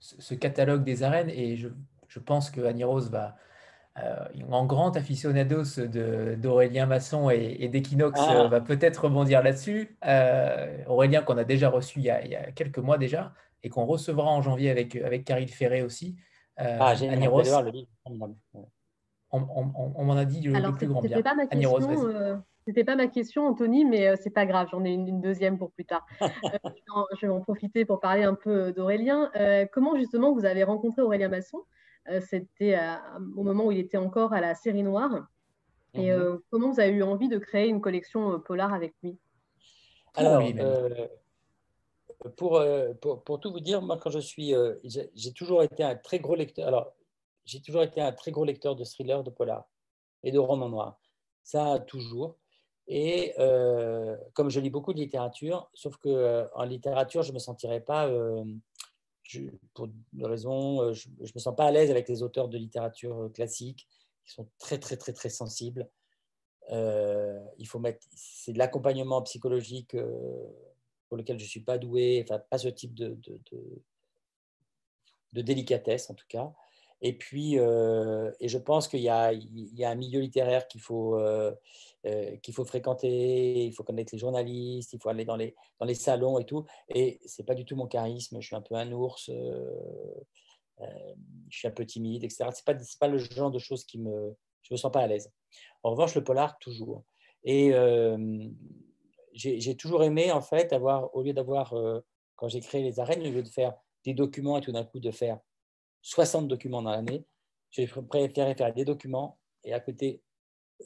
ce, 0.00 0.34
catalogue 0.34 0.84
des 0.84 1.02
arènes, 1.02 1.30
et 1.30 1.56
je, 1.56 1.68
pense 2.18 2.50
que 2.50 2.60
Annie 2.60 2.84
Rose 2.84 3.10
va, 3.10 3.36
euh, 4.02 4.26
en 4.50 4.66
grand 4.66 4.96
aficionados 4.96 5.80
d'Aurélien 6.36 6.86
Masson 6.86 7.30
et, 7.30 7.68
d'Equinox, 7.68 8.20
ah. 8.20 8.48
va 8.48 8.60
peut-être 8.60 9.04
rebondir 9.04 9.42
là-dessus. 9.42 9.96
Aurélien 10.86 11.22
qu'on 11.22 11.38
a 11.38 11.44
déjà 11.44 11.70
reçu 11.70 12.00
il 12.00 12.04
y 12.04 12.10
a, 12.10 12.22
il 12.22 12.32
y 12.32 12.36
a, 12.36 12.50
quelques 12.50 12.78
mois 12.78 12.98
déjà, 12.98 13.32
et 13.62 13.70
qu'on 13.70 13.86
recevra 13.86 14.28
en 14.28 14.42
janvier 14.42 14.70
avec, 14.70 14.96
avec 14.96 15.24
Caril 15.24 15.48
Ferré 15.48 15.82
aussi. 15.82 16.16
Euh, 16.60 16.76
ah, 16.80 16.94
j'ai 16.94 17.08
le 17.08 17.16
livre. 17.16 17.42
On, 19.34 19.48
on, 19.96 20.04
m'en 20.04 20.16
a 20.16 20.26
dit 20.26 20.42
le, 20.42 20.72
plus 20.76 20.86
grand 20.86 21.00
bien. 21.00 21.22
Pas 21.22 21.34
ma 21.34 21.46
question, 21.46 22.06
euh, 22.06 22.36
C'était 22.66 22.84
pas 22.84 22.96
ma 22.96 23.06
question, 23.06 23.46
Anthony, 23.46 23.86
mais 23.86 24.08
euh, 24.08 24.16
c'est 24.20 24.30
pas 24.30 24.44
grave, 24.44 24.68
j'en 24.70 24.84
ai 24.84 24.90
une, 24.90 25.22
deuxième 25.22 25.56
pour 25.56 25.72
plus 25.72 25.86
tard. 25.86 26.06
je 26.20 27.26
vais 27.26 27.32
en 27.32 27.40
profiter 27.40 27.86
pour 27.86 27.98
parler 28.00 28.24
un 28.24 28.34
peu 28.34 28.72
d'Aurélien. 28.72 29.30
comment 29.72 29.96
justement 29.96 30.34
vous 30.34 30.44
avez 30.44 30.64
rencontré 30.64 31.00
Aurélien 31.00 31.28
Masson? 31.28 31.62
C'était 32.20 32.78
au 33.36 33.42
moment 33.42 33.66
où 33.66 33.72
il 33.72 33.78
était 33.78 33.96
encore 33.96 34.34
à 34.34 34.40
la 34.40 34.54
série 34.54 34.82
noire. 34.82 35.26
Et 35.94 36.12
mhm. 36.12 36.40
comment 36.50 36.70
vous 36.70 36.80
avez 36.80 36.92
eu 36.92 37.02
envie 37.02 37.28
de 37.28 37.38
créer 37.38 37.68
une 37.68 37.80
collection 37.80 38.38
polar 38.40 38.74
avec 38.74 38.94
lui? 39.02 39.18
Alors, 40.14 40.42
euh, 40.42 41.06
pour, 42.36 42.62
pour, 43.24 43.40
tout 43.40 43.50
vous 43.50 43.60
dire, 43.60 43.82
moi, 43.82 43.98
quand 43.98 44.10
je 44.10 44.18
suis. 44.18 44.54
Euh, 44.54 44.76
j'ai 44.84 45.32
toujours 45.32 45.62
été 45.62 45.82
un 45.82 45.96
très 45.96 46.18
gros 46.18 46.34
lecteur. 46.34 46.68
Alors, 46.68 46.92
j'ai 47.44 47.60
toujours 47.60 47.82
été 47.82 48.00
un 48.00 48.12
très 48.12 48.30
gros 48.30 48.44
lecteur 48.44 48.76
de 48.76 48.84
thrillers, 48.84 49.22
de 49.22 49.30
polar 49.30 49.68
et 50.22 50.30
de 50.30 50.38
romans 50.38 50.68
noirs. 50.68 51.00
Ça, 51.42 51.80
toujours. 51.80 52.38
Et 52.88 53.34
euh, 53.38 54.16
comme 54.34 54.50
je 54.50 54.60
lis 54.60 54.70
beaucoup 54.70 54.92
de 54.92 54.98
littérature, 54.98 55.70
sauf 55.74 55.96
que 55.96 56.48
en 56.54 56.64
littérature, 56.64 57.22
je 57.22 57.30
ne 57.30 57.34
me 57.34 57.38
sentirais 57.38 57.80
pas, 57.80 58.10
pour 59.74 59.88
des 60.12 60.26
raisons, 60.26 60.92
je 60.92 61.08
ne 61.08 61.22
me 61.22 61.38
sens 61.38 61.54
pas 61.56 61.66
à 61.66 61.70
l'aise 61.70 61.90
avec 61.90 62.08
les 62.08 62.22
auteurs 62.22 62.48
de 62.48 62.58
littérature 62.58 63.30
classique 63.32 63.88
qui 64.24 64.32
sont 64.32 64.48
très, 64.58 64.78
très, 64.78 64.96
très, 64.96 65.12
très 65.12 65.30
sensibles. 65.30 65.88
il 66.70 67.66
faut 67.66 67.78
mettre, 67.78 68.06
c'est 68.14 68.52
de 68.52 68.58
l'accompagnement 68.58 69.22
psychologique 69.22 69.96
pour 71.12 71.18
lequel 71.18 71.38
je 71.38 71.44
ne 71.44 71.48
suis 71.50 71.60
pas 71.60 71.76
doué, 71.76 72.24
enfin, 72.24 72.38
pas 72.38 72.56
ce 72.56 72.68
type 72.68 72.94
de, 72.94 73.18
de, 75.34 75.42
délicatesse 75.42 76.08
en 76.08 76.14
tout 76.14 76.24
cas. 76.26 76.50
Et 77.02 77.12
puis, 77.12 77.58
euh, 77.58 78.32
et 78.40 78.48
je 78.48 78.56
pense 78.56 78.88
qu'il 78.88 79.00
y, 79.00 79.02
y, 79.02 79.10
a 79.10 79.90
un 79.90 79.94
milieu 79.94 80.20
littéraire 80.20 80.66
qu'il 80.68 80.80
faut, 80.80 81.18
euh, 81.18 81.52
euh, 82.06 82.34
qu'il 82.38 82.54
faut 82.54 82.64
fréquenter, 82.64 83.66
il 83.66 83.74
faut 83.74 83.84
connaître 83.84 84.14
les 84.14 84.18
journalistes, 84.18 84.94
il 84.94 85.00
faut 85.00 85.10
aller 85.10 85.26
dans 85.26 85.36
les, 85.36 85.54
dans 85.78 85.84
les 85.84 85.94
salons 85.94 86.38
et 86.38 86.46
tout. 86.46 86.64
Et 86.88 87.20
ce 87.26 87.42
n'est 87.42 87.46
pas 87.46 87.54
du 87.54 87.66
tout 87.66 87.76
mon 87.76 87.88
charisme, 87.88 88.40
je 88.40 88.46
suis 88.46 88.56
un 88.56 88.62
peu 88.62 88.74
un 88.76 88.90
ours, 88.92 89.28
je 89.28 90.86
suis 91.50 91.68
un 91.68 91.72
peu 91.72 91.84
timide, 91.84 92.24
etc. 92.24 92.48
Ce 92.52 92.62
n'est 92.62 92.74
pas, 92.74 92.82
pas 93.00 93.08
le 93.08 93.18
genre 93.18 93.50
de 93.50 93.58
choses 93.58 93.84
qui 93.84 93.98
me... 93.98 94.34
Je 94.62 94.72
me 94.72 94.78
sens 94.78 94.90
pas 94.90 95.00
à 95.00 95.06
l'aise. 95.06 95.30
En 95.82 95.90
revanche, 95.90 96.14
le 96.14 96.24
polar, 96.24 96.58
toujours. 96.58 97.04
Et 97.44 97.74
j'ai 99.34 99.76
toujours 99.76 100.02
aimé, 100.04 100.30
en 100.32 100.40
fait, 100.40 100.72
avoir, 100.72 101.14
au 101.14 101.22
lieu 101.22 101.32
d'avoir, 101.32 101.72
euh, 101.74 102.00
quand 102.36 102.48
j'ai 102.48 102.60
créé 102.60 102.82
les 102.82 103.00
arènes, 103.00 103.26
au 103.26 103.30
lieu 103.30 103.42
de 103.42 103.48
faire 103.48 103.74
des 104.04 104.14
documents 104.14 104.58
et 104.58 104.60
tout 104.60 104.72
d'un 104.72 104.84
coup 104.84 105.00
de 105.00 105.10
faire 105.10 105.38
60 106.02 106.48
documents 106.48 106.82
dans 106.82 106.90
l'année, 106.90 107.24
j'ai 107.70 107.86
préféré 107.86 108.54
faire 108.54 108.74
des 108.74 108.84
documents 108.84 109.38
et 109.64 109.72
à 109.72 109.80
côté 109.80 110.22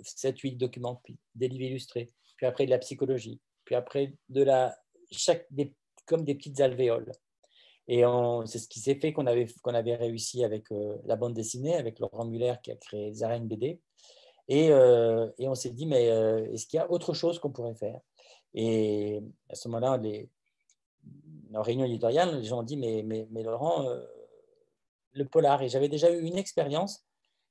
7-8 0.02 0.56
documents, 0.56 1.00
puis 1.02 1.18
des 1.34 1.48
livres 1.48 1.64
illustrés, 1.64 2.10
puis 2.36 2.46
après 2.46 2.66
de 2.66 2.70
la 2.70 2.78
psychologie, 2.78 3.40
puis 3.64 3.74
après 3.74 4.14
de 4.28 4.42
la, 4.42 4.76
chaque, 5.10 5.48
comme 6.04 6.24
des 6.24 6.34
petites 6.34 6.60
alvéoles. 6.60 7.12
Et 7.88 8.02
c'est 8.46 8.58
ce 8.58 8.68
qui 8.68 8.80
s'est 8.80 8.96
fait 8.96 9.12
qu'on 9.12 9.26
avait, 9.26 9.46
qu'on 9.62 9.74
avait 9.74 9.94
réussi 9.94 10.42
avec 10.44 10.70
euh, 10.72 10.96
la 11.04 11.14
bande 11.14 11.34
dessinée, 11.34 11.76
avec 11.76 12.00
Laurent 12.00 12.24
Muller 12.24 12.54
qui 12.62 12.72
a 12.72 12.76
créé 12.76 13.10
les 13.10 13.22
arènes 13.22 13.46
BD. 13.46 13.80
Euh, 14.50 15.30
et 15.38 15.48
on 15.48 15.54
s'est 15.54 15.70
dit, 15.70 15.86
mais 15.86 16.06
est-ce 16.52 16.66
qu'il 16.66 16.78
y 16.78 16.80
a 16.80 16.90
autre 16.90 17.14
chose 17.14 17.38
qu'on 17.38 17.52
pourrait 17.52 17.76
faire? 17.76 18.00
Et 18.56 19.22
à 19.50 19.54
ce 19.54 19.68
moment-là, 19.68 19.98
les, 19.98 20.30
en 21.54 21.62
réunion 21.62 21.84
éditoriale, 21.84 22.40
les 22.40 22.44
gens 22.44 22.60
ont 22.60 22.64
dit 22.64 22.76
Mais, 22.76 23.26
Laurent, 23.42 23.86
euh, 23.86 24.02
le 25.12 25.26
polar. 25.26 25.62
Et 25.62 25.68
j'avais 25.68 25.88
déjà 25.88 26.10
eu 26.10 26.22
une 26.22 26.38
expérience 26.38 27.04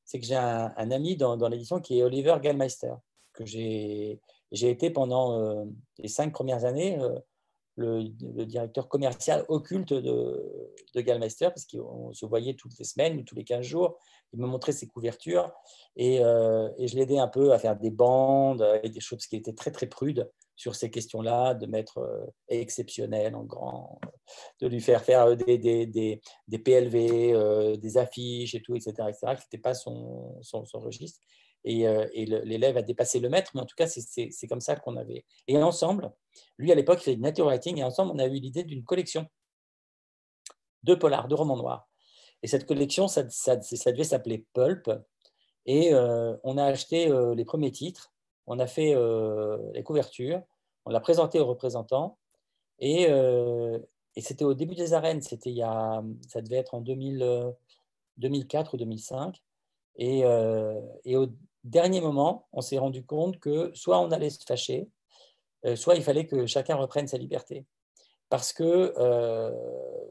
c'est 0.08 0.20
que 0.20 0.26
j'ai 0.28 0.36
un, 0.36 0.92
ami 0.92 1.18
dans, 1.18 1.36
l'édition 1.48 1.80
qui 1.80 1.98
est 1.98 2.04
Oliver 2.04 2.38
Gallmeister, 2.40 2.94
que 3.34 3.44
j'ai 3.44 4.20
été 4.52 4.92
pendant 4.92 5.40
euh, 5.40 5.66
les 5.98 6.10
cinq 6.10 6.32
premières 6.32 6.64
années. 6.64 7.00
Euh, 7.00 7.20
le, 7.76 8.04
directeur 8.46 8.88
commercial 8.88 9.44
occulte 9.50 9.94
de, 9.94 10.72
de 10.94 11.02
Gallmeister, 11.02 11.48
parce 11.48 11.66
qu'on 11.66 12.14
se 12.14 12.26
voyait 12.26 12.54
toutes 12.54 12.78
les 12.78 12.86
semaines 12.86 13.18
ou 13.18 13.24
tous 13.24 13.36
les 13.36 13.44
15 13.44 13.66
jours. 13.66 13.98
Il 14.32 14.40
me 14.40 14.46
montrait 14.48 14.72
ses 14.74 14.88
couvertures 14.88 15.52
et, 15.98 16.18
et 16.18 16.88
je 16.88 16.96
l'aidais 16.96 17.18
un 17.18 17.28
peu 17.28 17.52
à 17.52 17.60
faire 17.60 17.76
des 17.76 17.90
bandes 17.90 18.66
et 18.84 18.90
des 18.90 19.02
choses 19.02 19.26
qui 19.28 19.36
étaient 19.36 19.54
très 19.54 19.72
très 19.72 19.88
prudes 19.88 20.32
sur 20.56 20.76
ces 20.76 20.90
questions-là, 20.90 21.54
de 21.54 21.66
mettre 21.66 21.98
euh, 22.00 22.26
exceptionnel 22.48 23.36
en 23.36 23.44
grand, 23.44 24.00
de 24.62 24.68
lui 24.68 24.80
faire 24.80 25.04
faire 25.04 25.36
des, 25.36 25.58
des, 25.58 25.86
des, 25.86 26.22
des 26.48 26.60
PLV, 26.60 27.34
euh, 27.34 27.76
des 27.76 27.98
affiches 27.98 28.56
et 28.56 28.62
tout, 28.62 28.76
etc., 28.76 28.94
etc., 29.10 29.36
qui 29.36 29.44
n'était 29.46 29.62
pas 29.62 29.74
son, 29.74 30.40
son, 30.42 30.64
registre. 30.76 31.20
Et, 31.66 31.88
euh, 31.88 32.08
et 32.14 32.26
l'élève 32.26 32.78
a 32.78 32.84
dépassé 32.84 33.20
le 33.20 33.28
maître, 33.28 33.52
mais 33.56 33.62
en 33.62 33.66
tout 33.66 33.76
cas, 33.76 33.88
c'est 33.88 34.48
comme 34.48 34.62
ça 34.62 34.76
qu'on 34.76 34.96
avait. 34.96 35.26
Et 35.48 35.58
ensemble, 35.58 36.12
lui 36.58 36.72
à 36.72 36.76
l'époque, 36.76 37.00
il 37.02 37.06
fait 37.06 37.16
du 37.16 37.22
nature 37.22 37.46
writing, 37.46 37.78
et 37.80 37.84
ensemble, 37.84 38.12
on 38.14 38.20
a 38.20 38.26
eu 38.26 38.40
l'idée 38.40 38.64
d'une 38.64 38.84
collection 38.84 39.26
de 40.84 40.96
polars, 40.96 41.28
de 41.28 41.36
romans 41.36 41.58
noirs. 41.58 41.90
Et 42.44 42.48
cette 42.48 42.68
collection, 42.68 43.08
ça, 43.08 43.28
ça, 43.30 43.60
ça 43.62 43.92
devait 43.92 44.04
s'appeler 44.04 44.46
Pulp. 44.54 44.92
Et 45.66 45.96
on 45.96 46.60
a 46.60 46.66
acheté 46.66 47.12
les 47.36 47.44
premiers 47.44 47.72
titres 47.72 48.14
on 48.48 48.60
a 48.60 48.68
fait 48.68 48.94
euh, 48.96 49.58
les 49.74 49.84
couvertures, 49.84 50.42
on 50.86 50.92
l'a 50.92 51.00
présenté 51.00 51.40
aux 51.40 51.46
représentants, 51.46 52.18
et, 52.80 53.08
euh, 53.10 53.80
c'était 54.18 54.46
au 54.46 54.54
début 54.54 54.76
des 54.76 54.94
arènes, 54.94 55.22
c'était 55.22 55.50
il 55.50 55.58
y 55.58 55.62
a, 55.62 56.04
ça 56.28 56.42
devait 56.42 56.58
être 56.58 56.74
en 56.74 56.82
2000, 56.82 57.54
2004 58.18 58.74
ou 58.74 58.78
2005, 58.78 59.42
et, 59.98 60.26
euh, 60.26 60.80
et, 61.04 61.18
au 61.18 61.28
dernier 61.64 62.02
moment, 62.02 62.48
on 62.54 62.62
s'est 62.62 62.78
rendu 62.78 63.06
compte 63.06 63.40
que 63.40 63.72
soit 63.74 64.00
on 64.00 64.12
allait 64.12 64.30
se 64.30 64.44
fâcher, 64.46 64.90
soit 65.76 65.96
il 65.96 66.04
fallait 66.04 66.28
que 66.28 66.46
chacun 66.46 66.76
reprenne 66.76 67.08
sa 67.08 67.18
liberté. 67.18 67.66
Parce 68.30 68.54
que 68.54 68.94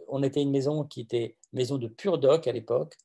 on 0.09 0.23
était 0.25 0.43
une 0.43 0.51
maison 0.51 0.83
qui 0.83 1.01
était 1.03 1.37
maison 1.53 1.79
de 1.79 1.87
pur 1.87 2.19
doc 2.19 2.49
à 2.49 2.53
l'époque, 2.53 2.97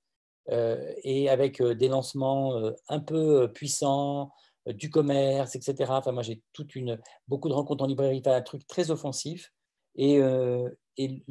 et 0.49 1.29
avec 1.29 1.61
des 1.61 1.87
lancements 1.87 2.59
un 2.87 2.99
peu 2.99 3.51
puissants, 3.53 4.23
euh, 4.23 4.48
du 4.67 4.89
commerce, 4.89 5.55
etc. 5.55 5.85
Enfin, 5.89 6.11
moi, 6.11 6.23
j'ai 6.23 6.41
toute 6.53 6.75
une, 6.75 6.99
beaucoup 7.27 7.49
de 7.49 7.53
rencontres 7.53 7.83
en 7.83 7.87
librairie, 7.87 8.21
un 8.25 8.41
truc 8.41 8.67
très 8.67 8.91
offensif. 8.91 9.53
Et, 9.95 10.19
euh, 10.19 10.69
et 10.97 11.23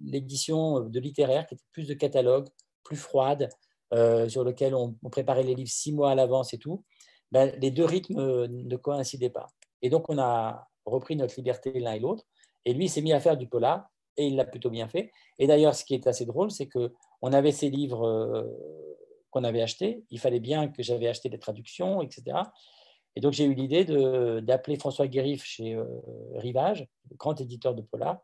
l'édition 0.00 0.80
de 0.80 1.00
littéraire, 1.00 1.46
qui 1.46 1.54
était 1.54 1.64
plus 1.72 1.86
de 1.86 1.94
catalogue, 1.94 2.48
plus 2.82 2.96
froide, 2.96 3.48
euh, 3.92 4.28
sur 4.28 4.44
lequel 4.44 4.74
on, 4.74 4.94
préparait 5.10 5.42
les 5.42 5.54
livres 5.54 5.70
six 5.70 5.92
mois 5.92 6.10
à 6.10 6.14
l'avance 6.14 6.54
et 6.54 6.58
tout, 6.58 6.84
ben, 7.32 7.54
les 7.60 7.70
deux 7.70 7.84
rythmes 7.84 8.46
ne 8.46 8.76
coïncidaient 8.76 9.30
pas. 9.30 9.46
Et 9.82 9.90
donc, 9.90 10.08
on 10.08 10.18
a 10.18 10.68
repris 10.84 11.16
notre 11.16 11.34
liberté 11.36 11.78
l'un 11.78 11.92
et 11.92 12.00
l'autre. 12.00 12.24
Et 12.64 12.74
lui, 12.74 12.88
s'est 12.88 13.02
mis 13.02 13.12
à 13.12 13.20
faire 13.20 13.36
du 13.36 13.48
polar, 13.48 13.88
et 14.16 14.26
il 14.26 14.36
l'a 14.36 14.44
plutôt 14.44 14.70
bien 14.70 14.88
fait. 14.88 15.12
Et 15.38 15.46
d'ailleurs, 15.46 15.74
ce 15.74 15.84
qui 15.84 15.94
est 15.94 16.06
assez 16.06 16.26
drôle, 16.26 16.50
c'est 16.50 16.68
qu'on 16.68 17.32
avait 17.32 17.52
ces 17.52 17.70
livres 17.70 18.46
qu'on 19.30 19.44
avait 19.44 19.62
achetés. 19.62 20.04
Il 20.10 20.18
fallait 20.18 20.40
bien 20.40 20.68
que 20.68 20.82
j'avais 20.82 21.08
acheté 21.08 21.28
des 21.28 21.38
traductions, 21.38 22.02
etc. 22.02 22.38
Et 23.16 23.20
donc, 23.20 23.32
j'ai 23.32 23.44
eu 23.44 23.54
l'idée 23.54 23.84
d'appeler 24.42 24.76
François 24.76 25.06
Guérif 25.06 25.44
chez 25.44 25.74
euh, 25.74 25.84
Rivage, 26.34 26.86
le 27.10 27.16
grand 27.16 27.40
éditeur 27.40 27.74
de 27.74 27.82
Polar, 27.82 28.20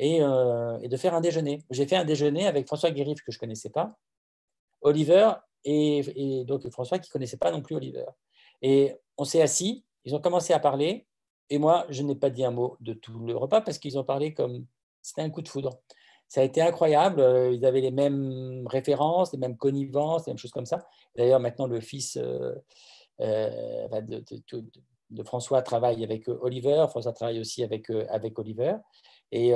euh, 0.00 0.78
et, 0.80 0.88
de 0.88 0.96
faire 0.96 1.14
un 1.14 1.20
déjeuner. 1.20 1.64
J'ai 1.70 1.86
fait 1.86 1.96
un 1.96 2.04
déjeuner 2.04 2.46
avec 2.46 2.66
François 2.66 2.90
Guérif, 2.90 3.22
que 3.22 3.32
je 3.32 3.38
ne 3.38 3.40
connaissais 3.40 3.70
pas, 3.70 3.96
Oliver, 4.82 5.32
et, 5.64 6.44
donc 6.46 6.68
François 6.70 6.98
qui 6.98 7.08
ne 7.08 7.12
connaissait 7.12 7.38
pas 7.38 7.50
non 7.50 7.62
plus 7.62 7.74
Oliver. 7.76 8.04
Et 8.62 8.94
on 9.16 9.24
s'est 9.24 9.42
assis, 9.42 9.84
ils 10.04 10.14
ont 10.14 10.20
commencé 10.20 10.52
à 10.52 10.58
parler, 10.58 11.06
et 11.48 11.58
moi, 11.58 11.86
je 11.88 12.02
n'ai 12.02 12.14
pas 12.14 12.30
dit 12.30 12.44
un 12.44 12.50
mot 12.50 12.76
de 12.80 12.92
tout 12.92 13.18
le 13.20 13.36
repas 13.36 13.60
parce 13.60 13.78
qu'ils 13.78 13.98
ont 13.98 14.04
parlé 14.04 14.34
comme 14.34 14.66
c'était 15.02 15.22
un 15.22 15.30
coup 15.30 15.42
de 15.42 15.48
foudre. 15.48 15.80
Ça 16.28 16.40
a 16.40 16.44
été 16.44 16.60
incroyable, 16.60 17.20
euh, 17.20 17.52
ils 17.52 17.64
avaient 17.64 17.80
les 17.80 17.90
mêmes 17.90 18.66
références, 18.66 19.32
les 19.32 19.38
mêmes 19.38 19.56
connivences, 19.56 20.26
les 20.26 20.32
mêmes 20.32 20.38
choses 20.38 20.50
comme 20.50 20.66
ça. 20.66 20.86
D'ailleurs, 21.14 21.40
maintenant, 21.40 21.66
le 21.66 21.80
fils 21.80 22.18
euh, 23.20 23.88
de, 25.08 25.22
François 25.22 25.62
travaille 25.62 26.02
avec 26.04 26.28
euh, 26.28 26.38
Oliver, 26.42 26.84
François 26.90 27.12
travaille 27.12 27.40
aussi 27.40 27.62
avec, 27.62 27.90
euh, 27.90 28.06
avec 28.10 28.38
Oliver. 28.38 28.74
Et, 29.32 29.50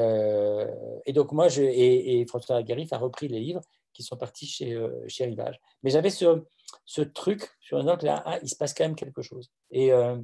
donc, 1.13 1.33
moi, 1.33 1.49
et, 1.59 2.25
François 2.27 2.63
Garif 2.63 2.93
a 2.93 2.99
repris 2.99 3.29
les 3.29 3.41
livres 3.41 3.61
qui 3.93 4.03
sont 4.03 4.17
partis 4.17 4.47
chez, 4.47 4.79
chez 5.09 5.27
Rivage. 5.27 5.61
Mais 5.83 5.91
j'avais 5.91 6.11
ce, 6.11 7.03
truc 7.15 7.49
sur 7.61 7.79
un 7.79 7.89
autre, 7.89 8.05
là, 8.05 8.23
ah, 8.27 8.39
il 8.43 8.49
se 8.49 8.57
passe 8.57 8.75
quand 8.75 8.85
même 8.85 8.97
quelque 8.97 9.23
chose. 9.23 9.51
Et 9.71 9.89
je 9.91 10.17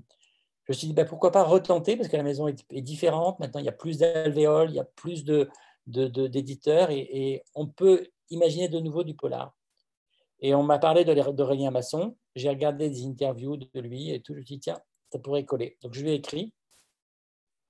me 0.69 0.73
suis 0.73 0.89
dit, 0.89 0.95
bah, 0.95 1.05
pourquoi 1.05 1.31
pas 1.31 1.45
retenter, 1.45 1.97
parce 1.97 2.09
que 2.09 2.17
la 2.17 2.25
maison 2.25 2.49
est, 2.49 2.83
différente. 2.83 3.39
Maintenant, 3.39 3.61
il 3.61 3.67
y 3.67 3.69
a 3.69 3.73
plus 3.73 3.99
d'alvéoles, 3.99 4.71
il 4.71 4.77
y 4.77 4.81
a 4.81 4.85
plus 4.85 5.25
d'éditeurs, 5.87 6.89
de, 6.89 6.95
de, 6.95 6.99
et, 6.99 7.43
on 7.55 7.67
peut 7.67 8.07
imaginer 8.31 8.69
de 8.69 8.81
nouveau 8.81 9.05
du 9.05 9.15
polar. 9.15 9.55
Et 10.41 10.55
on 10.55 10.63
m'a 10.63 10.79
parlé 10.79 11.05
d'Aurélien 11.05 11.71
Masson. 11.71 12.17
J'ai 12.35 12.49
regardé 12.49 12.91
des 12.91 13.07
interviews 13.07 13.57
de 13.57 13.81
lui 13.81 14.11
et 14.11 14.21
tout. 14.21 14.35
Je 14.35 14.41
me 14.41 14.45
suis 14.45 14.57
dit, 14.57 14.61
tiens, 14.61 14.81
ça 15.11 15.19
pourrait 15.19 15.45
coller. 15.45 15.79
Donc, 15.83 15.95
je 15.95 16.03
lui 16.03 16.11
ai 16.11 16.15
écrit. 16.15 16.53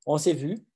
On 0.06 0.18
s'est 0.18 0.32
vu 0.32 0.66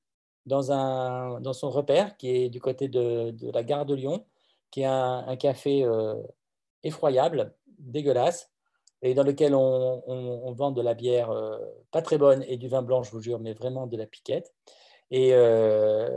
dans, 0.47 0.73
un, 0.73 1.41
dans 1.41 1.53
son 1.53 1.71
repère 1.71 2.17
qui 2.17 2.29
est 2.29 2.49
du 2.49 2.61
côté 2.61 2.89
de, 2.89 3.35
la 3.53 3.63
gare 3.63 3.87
de 3.87 3.95
Lyon, 3.95 4.25
qui 4.71 4.83
est 4.83 4.87
un, 4.87 5.37
café 5.37 5.85
euh, 5.85 6.15
effroyable, 6.83 7.55
dégueulasse, 7.79 8.51
et 9.03 9.15
dans 9.15 9.23
lequel 9.23 9.55
on, 9.55 10.53
vend 10.53 10.73
de 10.73 10.83
la 10.83 10.95
bière 10.95 11.31
euh, 11.31 11.59
pas 11.91 12.03
très 12.03 12.19
bonne 12.19 12.45
et 12.47 12.57
du 12.57 12.69
vin 12.69 12.83
blanc, 12.83 13.03
je 13.03 13.11
vous 13.11 13.21
jure, 13.21 13.39
mais 13.39 13.55
vraiment 13.55 13.87
de 13.87 13.97
la 13.97 14.07
piquette. 14.07 14.55
Et 15.11 15.35
euh, 15.35 16.09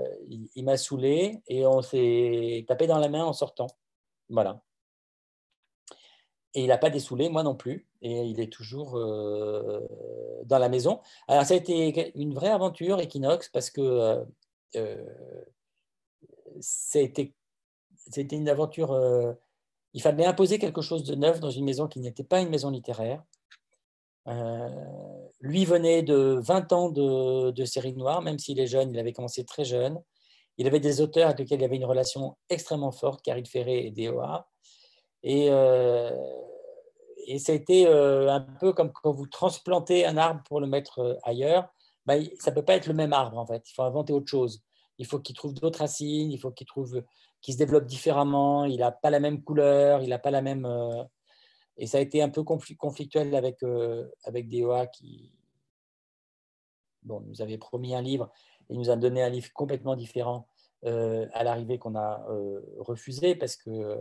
il, 0.55 0.63
m'a 0.63 0.77
saoulé 0.77 1.41
et 1.47 1.65
on 1.65 1.81
s'est 1.81 2.63
tapé 2.67 2.85
dans 2.85 2.99
la 2.99 3.09
main 3.09 3.23
en 3.23 3.33
sortant. 3.33 3.67
Voilà. 4.29 4.61
Et 6.53 6.61
il 6.61 6.67
n'a 6.67 6.77
pas 6.77 6.91
dessoulé, 6.91 7.29
moi 7.29 7.41
non 7.41 7.55
plus. 7.55 7.87
Et 8.01 8.21
il 8.21 8.39
est 8.39 8.51
toujours 8.51 8.95
euh, 8.97 9.79
dans 10.45 10.59
la 10.59 10.69
maison. 10.69 11.01
Alors, 11.27 11.43
ça 11.45 11.55
a 11.55 11.57
été 11.57 12.11
une 12.19 12.35
vraie 12.35 12.51
aventure, 12.51 12.99
Equinox, 12.99 13.49
parce 13.49 13.71
que 13.71 14.23
euh, 14.75 15.05
c'était 16.59 17.33
une 18.13 18.49
aventure. 18.49 19.35
Il 19.93 20.01
fallait 20.01 20.25
imposer 20.25 20.59
quelque 20.59 20.81
chose 20.81 21.03
de 21.03 21.15
neuf 21.15 21.39
dans 21.39 21.49
une 21.49 21.65
maison 21.65 21.87
qui 21.87 21.99
n'était 21.99 22.23
pas 22.23 22.41
une 22.41 22.49
maison 22.49 22.69
littéraire. 22.69 23.23
Lui 24.25 25.65
venait 25.65 26.03
de 26.03 26.39
20 26.41 26.73
ans 26.73 26.89
de, 26.89 27.51
de 27.51 27.65
série 27.65 27.93
noire, 27.93 28.21
même 28.21 28.39
s'il 28.39 28.59
est 28.59 28.67
jeune, 28.67 28.91
il 28.93 28.99
avait 28.99 29.13
commencé 29.13 29.43
très 29.45 29.65
jeune. 29.65 29.99
Il 30.57 30.67
avait 30.67 30.79
des 30.79 31.01
auteurs 31.01 31.27
avec 31.27 31.39
lesquels 31.39 31.61
il 31.61 31.65
avait 31.65 31.77
une 31.77 31.85
relation 31.85 32.37
extrêmement 32.49 32.91
forte, 32.91 33.21
Caril 33.23 33.45
Ferré 33.47 33.85
et 33.85 33.91
D.O.A. 33.91 34.47
Et, 35.23 35.47
euh, 35.49 36.11
et 37.25 37.39
ça 37.39 37.53
a 37.53 37.55
été 37.55 37.87
euh, 37.87 38.31
un 38.31 38.41
peu 38.41 38.73
comme 38.73 38.91
quand 38.91 39.11
vous 39.11 39.27
transplantez 39.27 40.05
un 40.05 40.17
arbre 40.17 40.43
pour 40.47 40.59
le 40.59 40.67
mettre 40.67 40.99
euh, 40.99 41.15
ailleurs. 41.23 41.69
Bah, 42.05 42.15
ça 42.39 42.51
ne 42.51 42.55
peut 42.55 42.63
pas 42.63 42.75
être 42.75 42.87
le 42.87 42.93
même 42.93 43.13
arbre, 43.13 43.37
en 43.37 43.45
fait. 43.45 43.63
Il 43.69 43.73
faut 43.73 43.83
inventer 43.83 44.13
autre 44.13 44.29
chose. 44.29 44.61
Il 44.99 45.07
faut 45.07 45.19
qu'il 45.19 45.35
trouve 45.35 45.53
d'autres 45.53 45.79
racines, 45.79 46.31
il 46.31 46.39
faut 46.39 46.51
qu'il 46.51 46.67
qu'il 47.41 47.53
se 47.53 47.57
développe 47.57 47.85
différemment, 47.85 48.65
il 48.65 48.77
n'a 48.77 48.91
pas 48.91 49.09
la 49.09 49.19
même 49.19 49.43
couleur, 49.43 50.01
il 50.01 50.09
n'a 50.09 50.19
pas 50.19 50.31
la 50.31 50.41
même... 50.41 50.67
Et 51.77 51.87
ça 51.87 51.97
a 51.97 52.01
été 52.01 52.21
un 52.21 52.29
peu 52.29 52.43
conflictuel 52.43 53.35
avec, 53.35 53.63
avec 54.23 54.49
DOA 54.49 54.87
qui 54.87 55.33
bon, 57.01 57.21
nous 57.21 57.41
avait 57.41 57.57
promis 57.57 57.95
un 57.95 58.01
livre 58.01 58.31
et 58.69 58.75
nous 58.75 58.89
a 58.89 58.95
donné 58.95 59.23
un 59.23 59.29
livre 59.29 59.51
complètement 59.53 59.95
différent 59.95 60.47
à 60.83 61.43
l'arrivée 61.43 61.79
qu'on 61.79 61.95
a 61.95 62.25
refusé 62.77 63.35
parce 63.35 63.55
que 63.55 63.97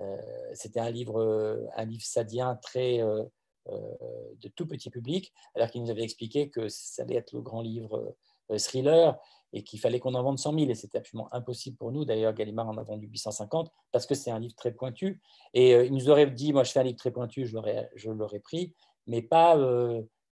euh, 0.00 0.16
c'était 0.54 0.80
un 0.80 0.90
livre, 0.90 1.20
euh, 1.20 1.66
un 1.76 1.84
livre 1.84 2.04
sadien 2.04 2.56
très 2.56 3.00
euh, 3.00 3.24
de 3.66 4.48
tout 4.48 4.66
petit 4.66 4.90
public, 4.90 5.32
alors 5.54 5.70
qu'il 5.70 5.82
nous 5.82 5.90
avait 5.90 6.02
expliqué 6.02 6.48
que 6.50 6.68
ça 6.68 7.02
allait 7.02 7.16
être 7.16 7.32
le 7.32 7.42
grand 7.42 7.60
livre 7.60 8.16
thriller 8.58 9.16
et 9.52 9.62
qu'il 9.64 9.80
fallait 9.80 9.98
qu'on 9.98 10.14
en 10.14 10.22
vende 10.22 10.38
100 10.38 10.58
000. 10.58 10.70
Et 10.70 10.74
c'était 10.74 10.98
absolument 10.98 11.28
impossible 11.32 11.76
pour 11.76 11.92
nous. 11.92 12.04
D'ailleurs, 12.04 12.32
Gallimard 12.32 12.68
en 12.68 12.78
a 12.78 12.82
vendu 12.82 13.06
850 13.06 13.70
parce 13.92 14.06
que 14.06 14.14
c'est 14.14 14.30
un 14.30 14.38
livre 14.38 14.54
très 14.54 14.72
pointu. 14.72 15.20
Et 15.54 15.72
il 15.72 15.92
nous 15.92 16.08
aurait 16.10 16.30
dit, 16.30 16.52
moi, 16.52 16.64
je 16.64 16.72
fais 16.72 16.80
un 16.80 16.84
livre 16.84 16.98
très 16.98 17.10
pointu, 17.10 17.46
je 17.46 18.10
l'aurais 18.10 18.40
pris, 18.40 18.74
mais 19.06 19.22
pas 19.22 19.56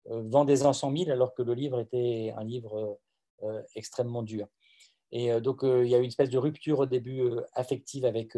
vendez-en 0.04 0.72
100 0.72 0.96
000 0.96 1.10
alors 1.10 1.34
que 1.34 1.42
le 1.42 1.54
livre 1.54 1.80
était 1.80 2.34
un 2.36 2.44
livre 2.44 2.98
extrêmement 3.74 4.22
dur. 4.22 4.46
Et 5.12 5.32
euh, 5.32 5.40
donc, 5.40 5.64
euh, 5.64 5.84
il 5.84 5.90
y 5.90 5.94
a 5.94 5.98
eu 5.98 6.02
une 6.02 6.08
espèce 6.08 6.30
de 6.30 6.38
rupture 6.38 6.80
au 6.80 6.86
début 6.86 7.20
euh, 7.20 7.42
affective 7.54 8.04
avec, 8.04 8.36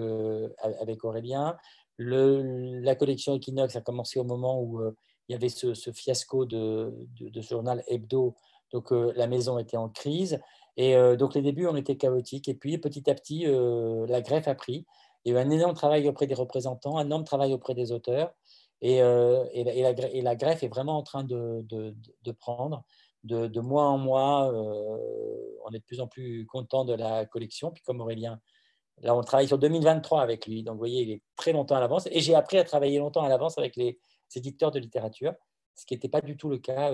avec 0.80 1.04
Aurélien. 1.04 1.56
La 1.98 2.94
collection 2.94 3.34
Equinox 3.34 3.74
a 3.74 3.80
commencé 3.80 4.20
au 4.20 4.24
moment 4.24 4.62
où 4.62 4.80
il 5.28 5.32
y 5.32 5.34
avait 5.34 5.48
ce, 5.48 5.74
fiasco 5.92 6.44
de, 6.44 6.92
ce 7.18 7.40
journal 7.40 7.82
hebdo. 7.88 8.36
Donc, 8.72 8.92
la 8.92 9.26
maison 9.26 9.58
était 9.58 9.76
en 9.76 9.88
crise. 9.88 10.38
Et 10.80 10.94
donc, 11.16 11.34
les 11.34 11.42
débuts 11.42 11.66
ont 11.66 11.74
été 11.74 11.96
chaotiques. 11.96 12.48
Et 12.48 12.54
puis, 12.54 12.78
petit 12.78 13.10
à 13.10 13.14
petit, 13.14 13.44
la 13.46 14.20
greffe 14.20 14.46
a 14.46 14.54
pris. 14.54 14.86
Il 15.24 15.32
y 15.32 15.36
a 15.36 15.40
eu 15.40 15.44
un 15.44 15.50
énorme 15.50 15.74
travail 15.74 16.08
auprès 16.08 16.28
des 16.28 16.34
représentants, 16.34 16.98
un 16.98 17.04
énorme 17.04 17.24
travail 17.24 17.52
auprès 17.52 17.74
des 17.74 17.90
auteurs. 17.90 18.32
Et, 18.80 18.98
et, 18.98 20.22
la, 20.22 20.36
greffe 20.36 20.62
est 20.62 20.68
vraiment 20.68 20.96
en 20.96 21.02
train 21.02 21.24
de, 21.24 21.62
de, 21.68 21.96
de 22.22 22.32
prendre. 22.32 22.84
de, 23.24 23.60
mois 23.60 23.86
en 23.86 23.98
mois, 23.98 24.52
on 24.52 25.72
est 25.72 25.80
de 25.80 25.84
plus 25.84 26.00
en 26.00 26.06
plus 26.06 26.46
content 26.46 26.84
de 26.84 26.94
la 26.94 27.26
collection. 27.26 27.72
Puis 27.72 27.82
comme 27.82 28.00
Aurélien, 28.00 28.40
là, 29.02 29.16
on 29.16 29.22
travaille 29.22 29.48
sur 29.48 29.58
2023 29.58 30.22
avec 30.22 30.46
lui. 30.46 30.62
Donc, 30.62 30.74
vous 30.74 30.78
voyez, 30.78 31.02
il 31.02 31.10
est 31.10 31.22
très 31.34 31.52
longtemps 31.52 31.74
à 31.74 31.80
l'avance. 31.80 32.06
Et 32.12 32.20
j'ai 32.20 32.36
appris 32.36 32.56
à 32.56 32.62
travailler 32.62 33.00
longtemps 33.00 33.24
à 33.24 33.28
l'avance 33.28 33.58
avec 33.58 33.74
les 33.74 33.98
éditeurs 34.36 34.70
de 34.70 34.78
littérature, 34.78 35.34
ce 35.74 35.86
qui 35.86 35.94
n'était 35.94 36.08
pas 36.08 36.20
du 36.20 36.36
tout 36.36 36.48
le 36.48 36.58
cas 36.58 36.92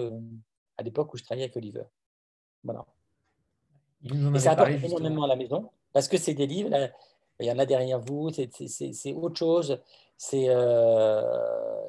à 0.78 0.82
l'époque 0.82 1.12
où 1.12 1.18
je 1.18 1.24
travaillais 1.24 1.44
avec 1.44 1.56
Oliver. 1.58 1.84
Voilà. 2.62 2.86
Et 4.04 4.38
ça 4.38 4.52
apporte 4.52 4.70
énormément 4.70 5.24
à 5.24 5.28
la 5.28 5.36
maison, 5.36 5.70
parce 5.92 6.08
que 6.08 6.18
c'est 6.18 6.34
des 6.34 6.46
livres, 6.46 6.70
il 7.40 7.46
y 7.46 7.50
en 7.50 7.58
a 7.58 7.66
derrière 7.66 8.00
vous, 8.00 8.30
c'est 8.30 9.12
autre 9.14 9.36
chose. 9.36 9.80
Euh, 10.32 11.22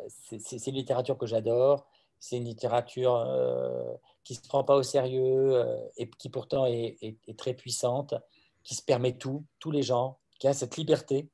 c'est 0.07 0.68
une 0.68 0.76
littérature 0.76 1.18
que 1.18 1.26
j'adore, 1.26 1.88
c'est 2.20 2.38
une 2.38 2.45
littérature 2.45 3.16
euh, 3.16 3.93
qui 4.24 4.34
ne 4.34 4.38
se 4.38 4.47
prend 4.47 4.63
pas 4.63 4.76
au 4.76 4.84
sérieux 4.84 5.55
euh, 5.55 5.78
et 5.97 6.09
qui 6.09 6.30
pourtant 6.30 6.66
est, 6.66 6.97
est, 7.01 7.38
très 7.38 7.53
puissante, 7.53 8.16
qui 8.63 8.76
se 8.76 8.82
permet 8.82 9.13
tout, 9.13 9.45
tous 9.59 9.72
les 9.72 9.84
gens, 9.84 10.18
qui 10.39 10.47
a 10.47 10.53
cette 10.53 10.78
liberté. 10.78 11.30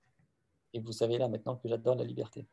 Et 0.73 0.79
vous 0.79 0.91
savez 0.91 1.17
là 1.17 1.27
maintenant 1.27 1.55
que 1.55 1.67
j'adore 1.67 1.95
la 1.95 2.03
liberté. 2.03 2.45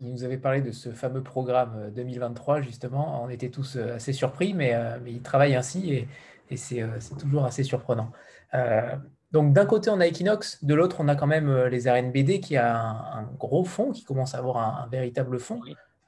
Vous 0.00 0.08
nous 0.08 0.24
avez 0.24 0.38
parlé 0.38 0.62
de 0.62 0.72
ce 0.72 0.90
fameux 0.90 1.22
programme 1.22 1.90
2023, 1.94 2.62
justement. 2.62 3.22
On 3.22 3.28
était 3.28 3.50
tous 3.50 3.76
assez 3.76 4.12
surpris, 4.12 4.54
mais, 4.54 4.74
mais 5.00 5.12
il 5.12 5.20
travaille 5.20 5.54
ainsi 5.54 5.92
et, 5.92 6.08
et 6.50 6.56
c'est 6.56 6.84
toujours 7.18 7.44
assez 7.44 7.62
surprenant. 7.62 8.12
Donc 9.32 9.52
d'un 9.52 9.66
côté, 9.66 9.90
on 9.90 10.00
a 10.00 10.06
Equinox, 10.06 10.64
de 10.64 10.74
l'autre, 10.74 10.96
on 10.98 11.08
a 11.08 11.14
quand 11.14 11.26
même 11.26 11.48
euh, 11.48 11.68
les 11.68 11.88
RNBD 11.88 12.40
qui 12.40 12.56
a 12.56 12.76
un, 12.76 13.22
gros 13.38 13.64
fond, 13.64 13.92
qui 13.92 14.04
commence 14.04 14.34
à 14.34 14.38
avoir 14.38 14.56
un, 14.56 14.88
véritable 14.88 15.38
fond. 15.38 15.60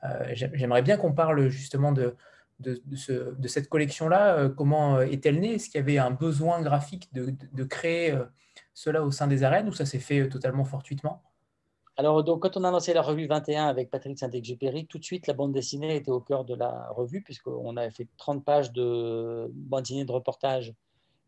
Euh, 0.04 0.32
j'aimerais 0.32 0.82
bien 0.82 0.96
qu'on 0.96 1.12
parle 1.12 1.48
justement 1.48 1.92
de, 1.92 2.16
de, 2.58 3.48
cette 3.48 3.68
collection-là. 3.68 4.36
Euh, 4.36 4.48
comment 4.48 5.00
est-elle 5.00 5.38
née? 5.38 5.54
Est-ce 5.54 5.66
qu'il 5.66 5.78
y 5.78 5.82
avait 5.82 5.98
un 5.98 6.10
besoin 6.10 6.60
graphique 6.62 7.12
de, 7.12 7.64
créer 7.64 8.18
cela 8.74 9.04
au 9.04 9.12
sein 9.12 9.28
des 9.28 9.44
arènes 9.44 9.68
ou 9.68 9.72
ça 9.72 9.86
s'est 9.86 10.00
fait 10.00 10.28
totalement 10.28 10.64
fortuitement? 10.64 11.22
Alors, 11.98 12.24
donc, 12.24 12.40
quand 12.42 12.56
on 12.56 12.64
a 12.64 12.70
lancé 12.70 12.94
la 12.94 13.02
revue 13.02 13.26
21 13.26 13.66
avec 13.66 13.90
Patrick 13.90 14.18
Saint-Exupéry, 14.18 14.86
tout 14.86 14.98
de 14.98 15.04
suite, 15.04 15.26
la 15.26 15.34
bande 15.34 15.52
dessinée 15.52 15.96
était 15.96 16.10
au 16.10 16.20
cœur 16.20 16.44
de 16.44 16.54
la 16.54 16.88
revue, 16.92 17.22
puisqu'on 17.22 17.76
avait 17.76 17.90
fait 17.90 18.08
30 18.16 18.44
pages 18.44 18.72
de 18.72 19.50
bande 19.52 19.82
dessinée 19.82 20.04
de 20.06 20.12
reportage 20.12 20.74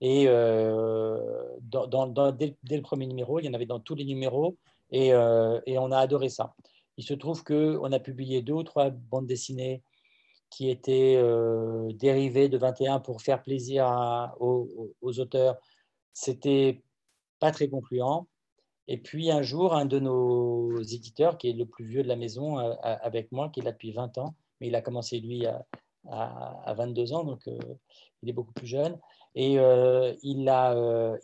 et 0.00 0.26
euh, 0.28 1.18
dès, 1.62 2.76
le 2.76 2.82
premier 2.82 3.06
numéro, 3.06 3.38
il 3.40 3.46
y 3.46 3.48
en 3.48 3.54
avait 3.54 3.66
dans 3.66 3.80
tous 3.80 3.94
les 3.94 4.04
numéros, 4.04 4.58
et, 4.90 5.14
euh, 5.14 5.58
on 5.66 5.92
a 5.92 5.98
adoré 5.98 6.28
ça. 6.28 6.54
Il 6.98 7.04
se 7.04 7.14
trouve 7.14 7.42
qu'on 7.42 7.90
a 7.90 7.98
publié 7.98 8.42
deux 8.42 8.52
ou 8.52 8.62
trois 8.62 8.90
bandes 8.90 9.26
dessinées 9.26 9.82
qui 10.50 10.70
étaient 10.70 11.16
euh, 11.16 11.90
dérivées 11.94 12.48
de 12.48 12.58
21 12.58 13.00
pour 13.00 13.22
faire 13.22 13.42
plaisir 13.42 14.34
aux, 14.40 14.94
aux, 15.00 15.18
auteurs. 15.20 15.56
C'était 16.12 16.82
pas 17.40 17.50
très 17.50 17.68
concluant. 17.68 18.28
Et 18.88 18.98
puis 18.98 19.30
un 19.30 19.42
jour, 19.42 19.74
un 19.74 19.86
de 19.86 19.98
nos 19.98 20.82
éditeurs, 20.82 21.38
qui 21.38 21.48
est 21.48 21.54
le 21.54 21.66
plus 21.66 21.86
vieux 21.86 22.02
de 22.02 22.08
la 22.08 22.16
maison 22.16 22.58
avec 22.82 23.32
moi, 23.32 23.48
qui 23.48 23.60
est 23.60 23.62
là 23.62 23.72
depuis 23.72 23.92
20 23.92 24.18
ans, 24.18 24.34
mais 24.60 24.68
il 24.68 24.74
a 24.74 24.82
commencé 24.82 25.20
lui 25.20 25.46
à, 25.46 25.64
à, 26.10 26.74
22 26.74 27.12
ans, 27.14 27.24
donc 27.24 27.46
il 28.22 28.28
est 28.28 28.32
beaucoup 28.34 28.52
plus 28.52 28.66
jeune, 28.66 28.98
et 29.34 29.58
euh, 29.58 30.14
il, 30.22 30.48
a, 30.48 30.74
euh, 30.74 31.16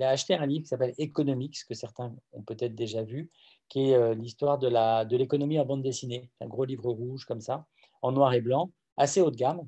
acheté 0.00 0.34
un 0.34 0.46
livre 0.46 0.62
qui 0.62 0.68
s'appelle 0.68 0.94
Economics, 0.98 1.64
que 1.66 1.74
certains 1.74 2.14
ont 2.32 2.42
peut-être 2.42 2.74
déjà 2.74 3.02
vu, 3.02 3.30
qui 3.68 3.90
est 3.90 3.94
euh, 3.94 4.14
l'histoire 4.14 4.58
de 4.58 5.16
l'économie 5.16 5.58
en 5.58 5.64
bande 5.64 5.82
dessinée. 5.82 6.30
Un 6.40 6.46
gros 6.46 6.64
livre 6.64 6.90
rouge 6.90 7.24
comme 7.24 7.40
ça, 7.40 7.66
en 8.02 8.12
noir 8.12 8.34
et 8.34 8.42
blanc, 8.42 8.70
assez 8.96 9.22
haut 9.22 9.30
de 9.30 9.36
gamme. 9.36 9.66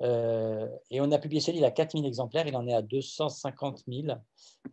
Et 0.00 1.00
on 1.00 1.12
a 1.12 1.18
publié 1.18 1.40
ce 1.40 1.50
livre 1.50 1.66
à 1.66 1.70
4000 1.70 2.04
exemplaires, 2.04 2.46
il 2.46 2.56
en 2.56 2.66
est 2.66 2.74
à 2.74 2.82
250 2.82 3.84
000. 3.88 4.16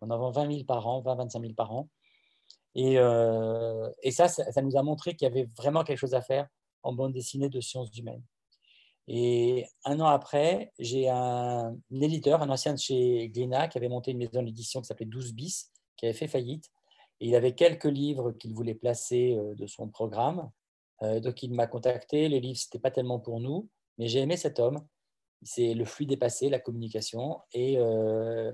On 0.00 0.10
en 0.10 0.18
vend 0.18 0.30
20 0.30 0.50
000 0.52 0.64
par 0.64 0.86
an, 0.86 1.00
20-25 1.02 1.40
000 1.40 1.54
par 1.54 1.72
an. 1.72 1.88
Et, 2.74 2.94
et 4.02 4.10
ça, 4.10 4.28
ça, 4.28 4.62
nous 4.62 4.76
a 4.76 4.82
montré 4.82 5.14
qu'il 5.14 5.26
y 5.26 5.30
avait 5.30 5.48
vraiment 5.56 5.84
quelque 5.84 5.98
chose 5.98 6.14
à 6.14 6.22
faire 6.22 6.48
en 6.82 6.92
bande 6.92 7.12
dessinée 7.12 7.48
de 7.48 7.60
sciences 7.60 7.96
humaines. 7.96 8.22
Et 9.08 9.66
un 9.84 9.98
an 10.00 10.06
après, 10.06 10.72
j'ai 10.78 11.08
un, 11.08 11.76
éditeur, 11.90 12.42
un 12.42 12.50
ancien 12.50 12.74
de 12.74 12.78
chez 12.78 13.28
Glénat, 13.30 13.68
qui 13.68 13.78
avait 13.78 13.88
monté 13.88 14.12
une 14.12 14.18
maison 14.18 14.42
d'édition 14.42 14.80
qui 14.80 14.86
s'appelait 14.86 15.06
12 15.06 15.34
bis, 15.34 15.72
qui 15.96 16.06
avait 16.06 16.14
fait 16.14 16.28
faillite. 16.28 16.70
Et 17.20 17.28
il 17.28 17.34
avait 17.34 17.54
quelques 17.54 17.84
livres 17.84 18.32
qu'il 18.32 18.54
voulait 18.54 18.74
placer 18.74 19.36
euh, 19.36 19.54
de 19.54 19.66
son 19.66 19.88
programme. 19.88 20.50
Euh, 21.02 21.20
donc 21.20 21.42
il 21.42 21.52
m'a 21.52 21.66
contacté. 21.66 22.28
Les 22.28 22.40
livres, 22.40 22.58
ce 22.58 22.66
n'était 22.66 22.78
pas 22.78 22.90
tellement 22.90 23.18
pour 23.18 23.40
nous, 23.40 23.68
mais 23.98 24.06
j'ai 24.06 24.20
aimé 24.20 24.36
cet 24.36 24.60
homme. 24.60 24.86
C'est 25.44 25.74
le 25.74 25.84
flux 25.84 26.06
dépassé, 26.06 26.48
la 26.48 26.58
communication. 26.58 27.40
Et, 27.52 27.76
euh, 27.78 28.52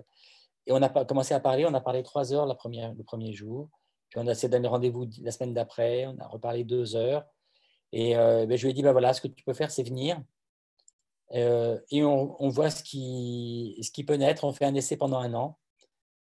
et 0.66 0.72
on 0.72 0.82
a 0.82 1.05
commencé 1.05 1.34
à 1.34 1.41
parler. 1.41 1.66
On 1.66 1.74
a 1.74 1.80
parlé 1.80 2.03
trois 2.03 2.32
heures 2.32 2.47
le 2.47 2.55
premier 3.03 3.32
jour. 3.32 3.68
Puis 4.09 4.20
on 4.20 4.26
a 4.26 4.32
essayé 4.32 4.49
d'aller 4.49 4.68
rendez-vous 4.68 5.07
la 5.22 5.30
semaine 5.30 5.55
d'après. 5.55 6.07
On 6.07 6.18
a 6.18 6.26
reparlé 6.26 6.64
deux 6.64 6.97
heures. 6.97 7.24
Et 7.93 8.14
ben, 8.14 8.57
je 8.57 8.62
lui 8.64 8.70
ai 8.70 8.74
dit, 8.74 8.82
ben 8.82 8.93
voilà, 8.93 9.12
ce 9.14 9.20
que 9.20 9.28
tu 9.28 9.45
peux 9.45 9.55
faire, 9.55 9.70
c'est 9.70 9.82
venir. 9.82 10.22
Euh, 11.34 11.78
et 11.91 12.03
on, 12.05 12.49
voit 12.49 12.70
ce 12.70 12.82
qui, 12.82 13.78
ce 13.82 13.91
qui 13.91 14.05
peut 14.05 14.14
naître. 14.14 14.45
On 14.45 14.53
fait 14.53 14.64
un 14.64 14.74
essai 14.74 14.97
pendant 14.97 15.18
un 15.18 15.34
an. 15.34 15.59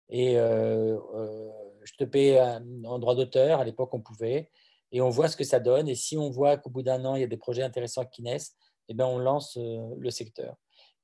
Et 0.10 0.38
euh, 0.38 0.98
euh, 1.16 1.50
je 1.84 1.94
te 1.94 2.04
paie 2.04 2.40
en 2.40 3.00
droit 3.00 3.16
d'auteur. 3.16 3.60
À 3.60 3.64
l'époque, 3.64 3.94
on 3.94 4.02
pouvait. 4.02 4.52
Et 4.92 5.02
on 5.02 5.10
voit 5.10 5.28
ce 5.28 5.38
que 5.38 5.44
ça 5.44 5.60
donne. 5.60 5.88
Et 5.88 5.96
si 5.96 6.18
on 6.18 6.30
voit 6.30 6.58
qu'au 6.58 6.70
bout 6.70 6.84
d'un 6.84 7.04
an, 7.06 7.16
il 7.16 7.22
y 7.22 7.26
a 7.26 7.28
des 7.28 7.38
projets 7.38 7.64
intéressants 7.64 8.06
qui 8.06 8.24
naissent, 8.24 8.56
eh 8.90 8.94
bien, 8.94 9.08
on 9.08 9.20
lance 9.20 9.58
le 9.58 10.10
secteur. 10.10 10.56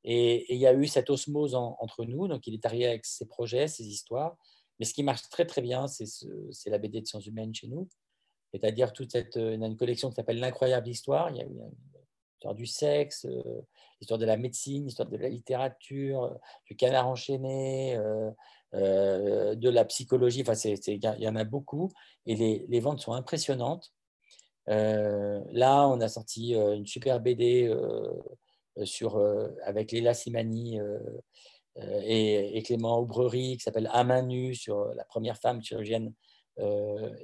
Et, 0.04 0.54
il 0.54 0.60
y 0.60 0.68
a 0.68 0.74
eu 0.74 0.88
cette 0.88 1.10
osmose 1.10 1.56
entre 1.56 2.06
nous. 2.06 2.28
Donc, 2.28 2.48
il 2.48 2.54
est 2.54 2.66
arrivé 2.66 2.88
avec 2.88 3.06
ses 3.06 3.26
projets, 3.26 3.68
ses 3.68 3.86
histoires. 3.86 4.38
Mais 4.80 4.86
ce 4.86 4.94
qui 4.94 5.04
marche 5.04 5.22
très, 5.30 5.46
très 5.46 5.62
bien, 5.62 5.88
c'est 5.88 6.70
la 6.70 6.78
BD 6.78 7.02
de 7.02 7.06
sciences 7.06 7.28
humaines 7.28 7.54
chez 7.54 7.68
nous. 7.68 7.88
C'est-à-dire 8.54 8.94
toute 8.94 9.12
cette, 9.12 9.36
une 9.36 9.78
collection 9.78 10.10
qui 10.10 10.16
s'appelle 10.16 10.40
L'incroyable 10.40 10.88
histoire. 10.88 11.30
Il 11.32 11.38
y 11.38 11.42
a 11.42 11.46
l'histoire 11.46 12.56
du 12.56 12.66
sexe, 12.66 13.26
l'histoire 14.04 14.20
de 14.20 14.26
la 14.26 14.38
médecine, 14.38 14.86
l'histoire 14.86 15.10
de 15.10 15.18
la 15.18 15.30
littérature, 15.30 16.24
euh, 16.24 16.34
du 16.66 16.76
canard 16.76 17.08
enchaîné, 17.08 17.96
euh, 17.96 18.30
euh, 18.74 19.56
de 19.56 19.70
la 19.70 19.86
psychologie. 19.86 20.42
Enfin, 20.42 20.54
il 20.54 21.04
y 21.04 21.28
en 21.28 21.36
a 21.36 21.44
beaucoup 21.46 21.90
et 22.26 22.36
les, 22.36 22.80
ventes 22.82 23.00
sont 23.00 23.14
impressionnantes. 23.14 23.94
Là, 24.68 25.88
on 25.88 26.00
a 26.02 26.08
sorti 26.08 26.54
une 26.54 26.86
super 26.86 27.20
BD 27.20 27.74
sur, 28.84 29.22
avec 29.64 29.92
Léla 29.92 30.14
Simani 30.14 30.80
et, 31.78 32.64
Clément 32.66 33.00
Aubrery 33.00 33.58
qui 33.58 33.64
s'appelle 33.64 33.90
À 33.92 34.04
main 34.04 34.22
nue 34.22 34.56
sur 34.56 34.94
la 34.96 35.04
première 35.06 35.38
femme 35.38 35.62
chirurgienne 35.62 36.14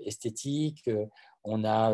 esthétique. 0.03 0.89
On 1.43 1.63
a 1.63 1.93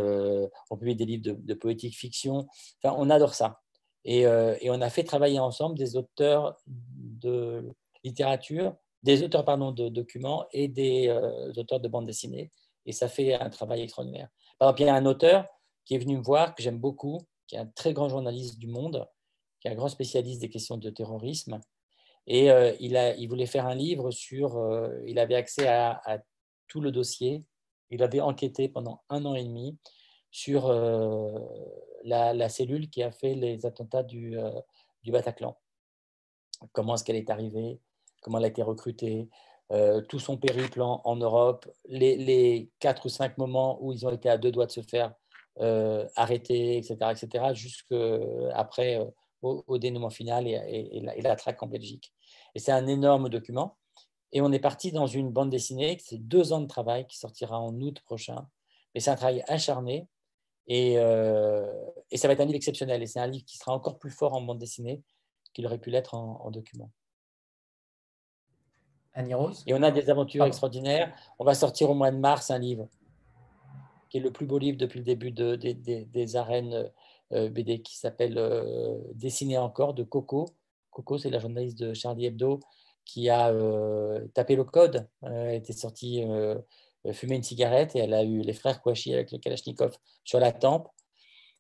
on 0.70 0.78
publie 0.78 0.96
des 0.96 1.06
livres 1.06 1.38
de, 1.38 1.54
poétique 1.54 1.96
fiction. 1.96 2.48
Enfin, 2.82 2.96
on 2.98 3.10
adore 3.10 3.36
ça. 3.36 3.62
Euh, 4.08 4.56
et, 4.62 4.70
on 4.70 4.82
a 4.82 4.90
fait 4.90 5.04
travailler 5.04 5.40
ensemble 5.40 5.78
des 5.78 5.96
auteurs 5.96 6.58
de 6.68 7.74
littérature, 8.04 8.76
des 9.04 9.24
auteurs 9.24 9.46
pardon, 9.46 9.72
de 9.72 9.90
documents 9.90 10.46
et 10.52 10.68
des 10.68 11.08
euh, 11.08 11.52
auteurs 11.58 11.80
de 11.80 11.88
bande 11.88 12.06
dessinée. 12.06 12.52
Et 12.86 12.92
ça 12.92 13.08
fait 13.08 13.34
un 13.34 13.50
travail 13.50 13.82
extraordinaire. 13.82 14.30
Par 14.60 14.70
exemple, 14.70 14.82
il 14.82 14.86
y 14.86 14.90
a 14.90 14.96
un 14.96 15.06
auteur 15.06 15.48
qui 15.86 15.96
est 15.96 16.00
venu 16.00 16.18
me 16.18 16.24
voir, 16.24 16.56
que 16.56 16.64
j'aime 16.64 16.80
beaucoup, 16.80 17.20
qui 17.48 17.56
est 17.56 17.60
un 17.60 17.68
très 17.68 17.94
grand 17.94 18.10
journaliste 18.10 18.58
du 18.60 18.68
monde, 18.68 19.08
qui 19.60 19.68
est 19.68 19.72
un 19.72 19.76
grand 19.76 19.90
spécialiste 19.90 20.42
des 20.42 20.50
questions 20.50 20.78
de 20.78 20.90
terrorisme. 20.90 21.60
Et 22.28 22.52
euh, 22.52 22.74
il, 22.80 23.28
voulait 23.28 23.46
faire 23.46 23.68
un 23.68 23.76
livre 23.76 24.12
sur... 24.12 24.60
il 25.06 25.20
avait 25.20 25.36
accès 25.36 25.68
à, 25.68 26.24
tout 26.68 26.82
le 26.82 26.92
dossier. 26.92 27.44
Il 27.92 28.02
avait 28.02 28.22
enquêté 28.22 28.68
pendant 28.68 29.04
un 29.10 29.26
an 29.26 29.36
et 29.36 29.44
demi 29.44 29.78
sur 30.32 30.70
la, 32.06 32.50
cellule 32.50 32.90
qui 32.90 33.04
a 33.04 33.12
fait 33.12 33.36
les 33.36 33.66
attentats 33.66 34.06
euh, 34.14 34.62
du 35.04 35.12
Bataclan. 35.12 35.58
Comment 36.72 36.96
est-ce 36.96 37.04
qu'elle 37.04 37.16
est 37.16 37.30
arrivée? 37.30 37.80
Comment 38.22 38.38
elle 38.38 38.46
a 38.46 38.48
été 38.48 38.64
recrutée? 38.64 39.30
Euh, 39.72 40.02
tout 40.02 40.20
son 40.20 40.38
périple 40.38 40.82
en, 40.82 41.16
Europe, 41.16 41.68
les, 41.88 42.70
quatre 42.80 43.06
ou 43.06 43.10
cinq 43.10 43.38
moments 43.38 43.78
où 43.82 43.92
ils 43.92 44.06
ont 44.06 44.12
été 44.12 44.30
à 44.30 44.38
deux 44.38 44.52
doigts 44.52 44.66
de 44.66 44.72
se 44.72 44.82
faire 44.82 45.14
euh, 45.60 46.08
arrêter, 46.16 46.78
etc., 46.78 46.98
etc., 47.12 47.46
jusqu'après 47.54 49.00
au, 49.42 49.64
au, 49.68 49.78
dénouement 49.78 50.10
final 50.10 50.48
et, 50.48 51.02
la, 51.02 51.36
traque 51.36 51.62
en 51.64 51.68
Belgique. 51.68 52.14
Et 52.54 52.60
c'est 52.60 52.72
un 52.72 52.88
énorme 52.88 53.30
document. 53.30 53.78
Et 54.32 54.42
on 54.42 54.52
est 54.52 54.60
parti 54.60 54.92
dans 54.92 55.08
une 55.08 55.32
bande 55.32 55.50
dessinée, 55.50 55.98
c'est 56.02 56.18
deux 56.18 56.52
ans 56.52 56.62
de 56.62 56.68
travail 56.68 57.08
qui 57.08 57.18
sortira 57.18 57.60
en 57.60 57.74
août 57.80 58.02
prochain. 58.02 58.48
Mais 58.94 59.00
c'est 59.00 59.12
un 59.12 59.16
travail 59.16 59.44
acharné 59.48 60.08
euh, 60.72 61.72
et, 62.12 62.18
ça 62.18 62.28
va 62.28 62.34
être 62.34 62.40
un 62.40 62.46
livre 62.46 62.56
exceptionnel. 62.56 63.02
Et 63.04 63.08
c'est 63.08 63.20
un 63.20 63.28
livre 63.28 63.46
qui 63.46 63.58
sera 63.58 63.74
encore 63.74 64.00
plus 64.00 64.12
fort 64.12 64.34
en 64.34 64.42
bande 64.42 64.60
dessinée 64.60 65.02
qu'il 65.54 65.66
aurait 65.66 65.80
pu 65.80 65.90
l'être 65.90 66.16
en, 66.16 66.52
document. 66.52 66.92
Annie 69.16 69.34
Rose 69.34 69.64
Et 69.66 69.74
on 69.74 69.82
a 69.82 69.92
des 69.92 70.10
aventures 70.10 70.46
extraordinaires. 70.46 71.16
On 71.40 71.46
va 71.46 71.56
sortir 71.56 71.90
au 71.90 71.94
mois 71.94 72.12
de 72.12 72.18
mars 72.18 72.52
un 72.52 72.60
livre 72.60 72.88
qui 74.10 74.18
est 74.18 74.22
le 74.22 74.32
plus 74.32 74.46
beau 74.46 74.60
livre 74.60 74.78
depuis 74.78 75.00
le 75.00 75.06
début 75.06 75.32
des 75.32 76.36
arènes 76.36 76.92
BD 77.32 77.82
qui 77.82 77.98
s'appelle 77.98 78.40
Dessiner 79.14 79.58
encore 79.58 79.94
de 79.94 80.04
Coco. 80.04 80.46
Coco, 80.92 81.18
c'est 81.18 81.30
la 81.30 81.40
journaliste 81.40 81.80
de 81.80 81.94
Charlie 81.94 82.28
Hebdo 82.28 82.60
qui 83.04 83.30
a 83.30 83.52
tapé 84.34 84.56
le 84.56 84.64
code. 84.64 85.08
Elle 85.24 85.56
était 85.56 85.74
sortie 85.74 86.24
fumer 87.14 87.36
une 87.36 87.44
cigarette 87.44 87.96
et 87.96 88.00
elle 88.00 88.14
a 88.14 88.24
eu 88.24 88.42
les 88.42 88.54
frères 88.54 88.82
Kouachi 88.82 89.14
avec 89.14 89.32
le 89.32 89.38
Kalachnikov 89.38 89.98
sur 90.24 90.40
la 90.40 90.52
tempe. 90.52 90.88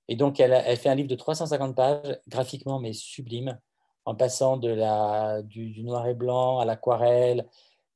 Et 0.07 0.15
donc, 0.15 0.39
elle, 0.39 0.53
elle, 0.53 0.77
fait 0.77 0.89
un 0.89 0.95
livre 0.95 1.09
de 1.09 1.15
350 1.15 1.75
pages, 1.75 2.19
graphiquement 2.27 2.79
mais 2.79 2.93
sublime, 2.93 3.59
en 4.05 4.15
passant 4.15 4.57
de 4.57 4.69
la, 4.69 5.41
du, 5.41 5.83
noir 5.83 6.07
et 6.07 6.13
blanc 6.13 6.59
à 6.59 6.65
l'aquarelle, 6.65 7.47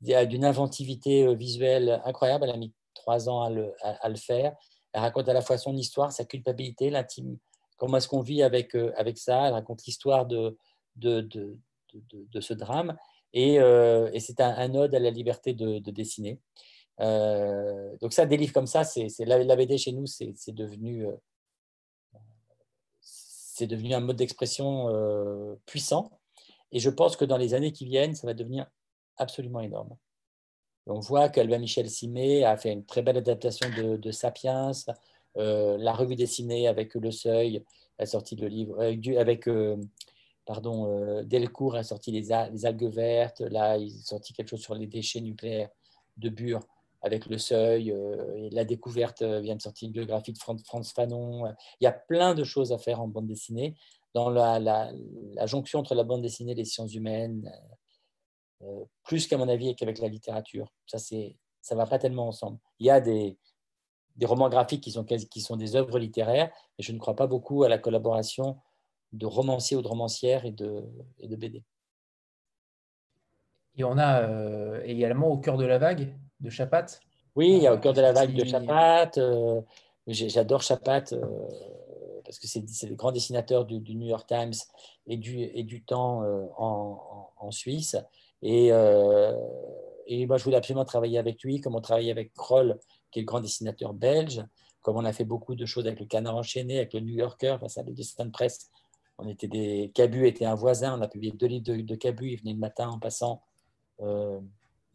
d'une 0.02 0.46
inventivité 0.46 1.34
visuelle 1.36 2.02
incroyable. 2.06 2.46
Elle 2.46 2.56
a 2.56 2.58
mis 2.58 2.74
trois 2.94 3.30
ans 3.30 3.44
à 3.44 3.50
le, 3.50 3.74
à, 3.82 4.10
le, 4.10 4.16
faire. 4.16 4.56
Elle 4.94 5.02
raconte 5.02 5.30
à 5.30 5.34
la 5.34 5.42
fois 5.42 5.58
son 5.58 5.76
histoire, 5.76 6.12
sa 6.12 6.26
culpabilité, 6.26 6.90
l'intime, 6.90 7.38
comment 7.78 7.98
est-ce 7.98 8.08
qu'on 8.08 8.22
vit 8.22 8.44
avec, 8.44 8.76
avec 8.96 9.18
ça. 9.18 9.48
Elle 9.48 9.54
raconte 9.54 9.86
l'histoire 9.86 10.26
de, 10.26 10.58
de, 10.96 11.22
de, 11.22 11.58
de, 11.94 12.42
ce 12.42 12.54
drame. 12.54 12.98
Et, 13.34 13.56
et 13.56 14.20
c'est 14.20 14.42
un, 14.42 14.56
un, 14.58 14.74
ode 14.76 14.96
à 14.96 15.00
la 15.00 15.12
liberté 15.12 15.54
de, 15.54 15.80
dessiner. 15.92 16.40
Euh, 17.02 17.96
donc 18.02 18.14
ça, 18.14 18.26
des 18.26 18.38
livres 18.38 18.54
comme 18.54 18.68
ça, 18.68 18.84
c'est 18.84 19.08
la, 19.20 19.44
la, 19.44 19.56
BD 19.56 19.78
chez 19.78 19.92
nous, 19.92 20.06
c'est 20.06 20.34
devenu, 20.50 21.08
euh, 21.08 21.12
c'est 23.60 23.68
devenu 23.68 23.94
un 23.94 24.00
mode 24.00 24.16
d'expression 24.16 24.88
euh, 24.90 25.56
puissant. 25.66 26.12
Et 26.72 26.80
je 26.80 26.90
pense 26.90 27.18
que 27.18 27.26
dans 27.26 27.38
les 27.38 27.54
années 27.54 27.74
qui 27.74 27.86
viennent, 27.86 28.16
ça 28.16 28.26
va 28.26 28.34
devenir 28.34 28.68
absolument 29.18 29.60
énorme. 29.60 29.98
On 30.88 31.00
voit 31.00 31.30
qu'Albin 31.30 31.60
Michel 31.60 31.90
Simé 31.90 32.46
a 32.46 32.56
fait 32.58 32.72
une 32.72 32.86
très 32.86 33.02
belle 33.02 33.18
adaptation 33.18 33.70
de, 33.70 34.12
Sapiens, 34.12 34.72
la 35.36 35.94
revue 35.94 36.16
dessinée 36.16 36.68
avec 36.68 36.96
Le 36.96 37.12
Seuil 37.12 37.64
a 38.00 38.06
sorti 38.06 38.36
le 38.36 38.48
livre 38.48 38.82
avec 39.20 39.48
pardon, 40.46 41.22
Delcourt 41.24 41.76
a 41.76 41.84
sorti 41.84 42.12
les, 42.12 42.30
les, 42.52 42.66
algues 42.66 42.92
vertes. 42.92 43.42
Là, 43.42 43.78
il 43.78 43.94
a 43.94 44.04
sorti 44.04 44.34
quelque 44.34 44.50
chose 44.50 44.62
sur 44.62 44.74
les 44.74 44.88
déchets 44.88 45.22
nucléaires 45.22 45.70
de 46.18 46.30
Bure 46.30 46.62
avec 47.02 47.28
Le 47.28 47.38
Seuil, 47.38 47.92
euh, 47.92 48.50
La 48.52 48.66
Découverte 48.66 49.22
euh, 49.22 49.40
vient 49.40 49.56
de 49.56 49.62
sortir 49.62 49.88
une 49.88 49.94
biographie 49.94 50.34
de 50.34 50.38
Franz 50.38 50.94
Fanon. 50.94 51.46
Il 51.80 51.84
y 51.86 51.88
a 51.88 51.92
plein 51.92 52.36
de 52.36 52.44
choses 52.44 52.72
à 52.72 52.78
faire 52.78 53.02
en 53.02 53.08
bande 53.08 53.28
dessinée. 53.28 53.76
Dans 54.16 54.30
la, 54.30 54.92
jonction 55.46 55.80
entre 55.80 55.94
la 55.94 56.04
bande 56.04 56.24
dessinée 56.24 56.54
et 56.54 56.56
les 56.56 56.66
sciences 56.66 56.96
humaines, 56.96 57.52
euh, 58.64 58.84
plus 59.04 59.28
qu'à 59.28 59.38
mon 59.38 59.48
avis 59.48 59.76
qu'avec 59.76 60.00
la 60.00 60.08
littérature. 60.08 60.74
Ça 60.88 60.98
ne 61.00 61.76
va 61.76 61.86
pas 61.86 62.00
tellement 62.00 62.28
ensemble. 62.28 62.58
Il 62.80 62.88
y 62.88 62.90
a 62.90 63.00
des, 63.00 63.38
des 64.16 64.26
romans 64.26 64.50
graphiques 64.50 64.82
qui 64.82 64.92
sont, 64.92 65.06
qui 65.06 65.42
sont 65.42 65.58
des 65.58 65.76
œuvres 65.76 66.00
littéraires, 66.00 66.52
mais 66.78 66.84
je 66.84 66.92
ne 66.92 66.98
crois 66.98 67.16
pas 67.16 67.28
beaucoup 67.28 67.64
à 67.64 67.70
la 67.70 67.78
collaboration 67.78 68.58
de 69.14 69.26
romanciers 69.28 69.78
ou 69.78 69.82
de 69.82 69.88
romancières 69.88 70.46
et 70.46 70.52
de, 70.52 70.84
et 71.20 71.28
de 71.28 71.36
BD. 71.36 71.64
Et 73.76 73.84
on 73.84 73.98
a 73.98 74.84
également 74.84 75.28
Au 75.28 75.38
cœur 75.38 75.56
de 75.56 75.66
la 75.66 75.78
vague, 75.78 76.14
de 76.40 76.50
Chapat? 76.50 76.86
Oui, 77.36 77.50
il 77.58 77.64
y 77.64 77.68
a 77.68 77.74
Au 77.74 77.78
cœur 77.78 77.94
de 77.94 78.02
la 78.02 78.12
vague 78.12 78.34
de 78.34 78.46
Chapat. 78.46 79.12
Euh, 79.18 79.62
j'adore 80.08 80.62
Chapat 80.62 81.14
euh, 81.14 81.26
parce 82.24 82.40
que 82.40 82.48
c'est 82.48 82.88
le 82.88 82.96
grand 82.96 83.12
dessinateur 83.12 83.66
du, 83.66 83.96
New 83.96 84.08
York 84.08 84.28
Times 84.28 84.54
et 85.08 85.18
du, 85.18 85.40
et 85.42 85.64
du 85.64 85.84
Temps 85.84 86.24
euh, 86.24 86.46
en, 86.58 87.32
en, 87.38 87.52
Suisse. 87.52 87.96
Et, 88.42 88.68
et, 90.08 90.26
moi, 90.26 90.38
je 90.38 90.44
voulais 90.44 90.56
absolument 90.56 90.86
travailler 90.86 91.18
avec 91.18 91.44
lui, 91.44 91.60
comme 91.60 91.76
on 91.76 91.82
travaillait 91.82 92.12
avec 92.12 92.34
Kroll, 92.34 92.80
qui 93.12 93.20
est 93.20 93.22
le 93.24 93.26
grand 93.26 93.42
dessinateur 93.42 93.94
belge, 93.94 94.44
comme 94.82 94.96
on 94.96 95.06
a 95.06 95.12
fait 95.12 95.26
beaucoup 95.26 95.56
de 95.56 95.66
choses 95.66 95.88
avec 95.88 96.00
le 96.00 96.06
Canard 96.06 96.38
enchaîné, 96.38 96.78
avec 96.78 96.94
le 96.94 97.02
New 97.02 97.16
Yorker, 97.16 97.58
face 97.60 97.78
à 97.78 97.84
le 97.84 97.92
dessin 97.92 98.26
de 98.26 98.32
presse. 98.32 98.70
On 99.18 99.28
était 99.28 99.48
des... 99.48 99.92
Cabu 99.94 100.26
était 100.26 100.46
un 100.46 100.56
voisin, 100.56 100.98
on 100.98 101.02
a 101.02 101.08
publié 101.08 101.34
deux 101.34 101.48
livres 101.48 101.66
de, 101.66 101.82
de 101.82 101.96
Cabu, 101.96 102.32
il 102.32 102.40
venait 102.40 102.54
le 102.54 102.60
matin 102.60 102.90
en 102.90 103.00
passant 103.00 103.42
euh, 104.02 104.40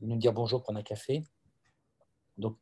nous 0.06 0.16
dire 0.16 0.32
bonjour, 0.32 0.62
prendre 0.62 0.78
un 0.78 0.82
café. 0.82 1.24
Donc, 2.36 2.58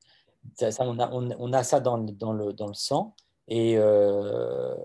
ça, 0.55 0.71
on, 0.81 0.99
a, 0.99 1.11
on, 1.13 1.53
a, 1.53 1.63
ça 1.63 1.81
dans, 1.81 1.99
dans, 1.99 2.33
le, 2.33 2.53
dans 2.53 2.67
le 2.67 2.75
sang. 2.75 3.15
Et, 3.49 3.77
euh, 3.77 4.77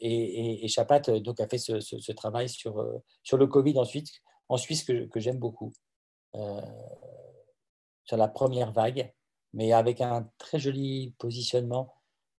et, 0.00 0.64
et, 0.64 0.68
Chapat 0.68 1.00
donc, 1.20 1.40
a 1.40 1.48
fait 1.48 1.58
ce, 1.58 2.12
travail 2.12 2.48
sur, 2.48 2.80
euh, 2.80 2.98
sur 3.22 3.36
le 3.36 3.46
Covid 3.46 3.78
ensuite, 3.78 4.08
en 4.48 4.56
Suisse 4.56 4.84
que, 4.84 5.06
que 5.06 5.20
j'aime 5.20 5.38
beaucoup, 5.38 5.72
euh, 6.34 6.60
sur 8.04 8.16
la 8.16 8.28
première 8.28 8.72
vague, 8.72 9.12
mais 9.52 9.72
avec 9.72 10.00
un 10.00 10.30
très 10.38 10.58
joli 10.58 11.14
positionnement. 11.18 11.94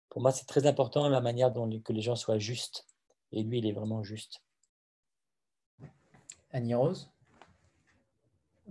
Pour 0.08 0.22
moi, 0.22 0.32
c'est 0.32 0.46
très 0.46 0.66
important 0.66 1.08
la 1.08 1.20
manière 1.20 1.52
dont 1.52 1.68
que 1.80 1.92
les 1.92 2.00
gens 2.00 2.16
soient 2.16 2.38
justes. 2.38 2.86
Et 3.32 3.42
lui, 3.42 3.58
il 3.58 3.66
est 3.66 3.72
vraiment 3.72 4.02
juste. 4.02 4.42
Annie 6.50 6.74
Rose? 6.74 7.10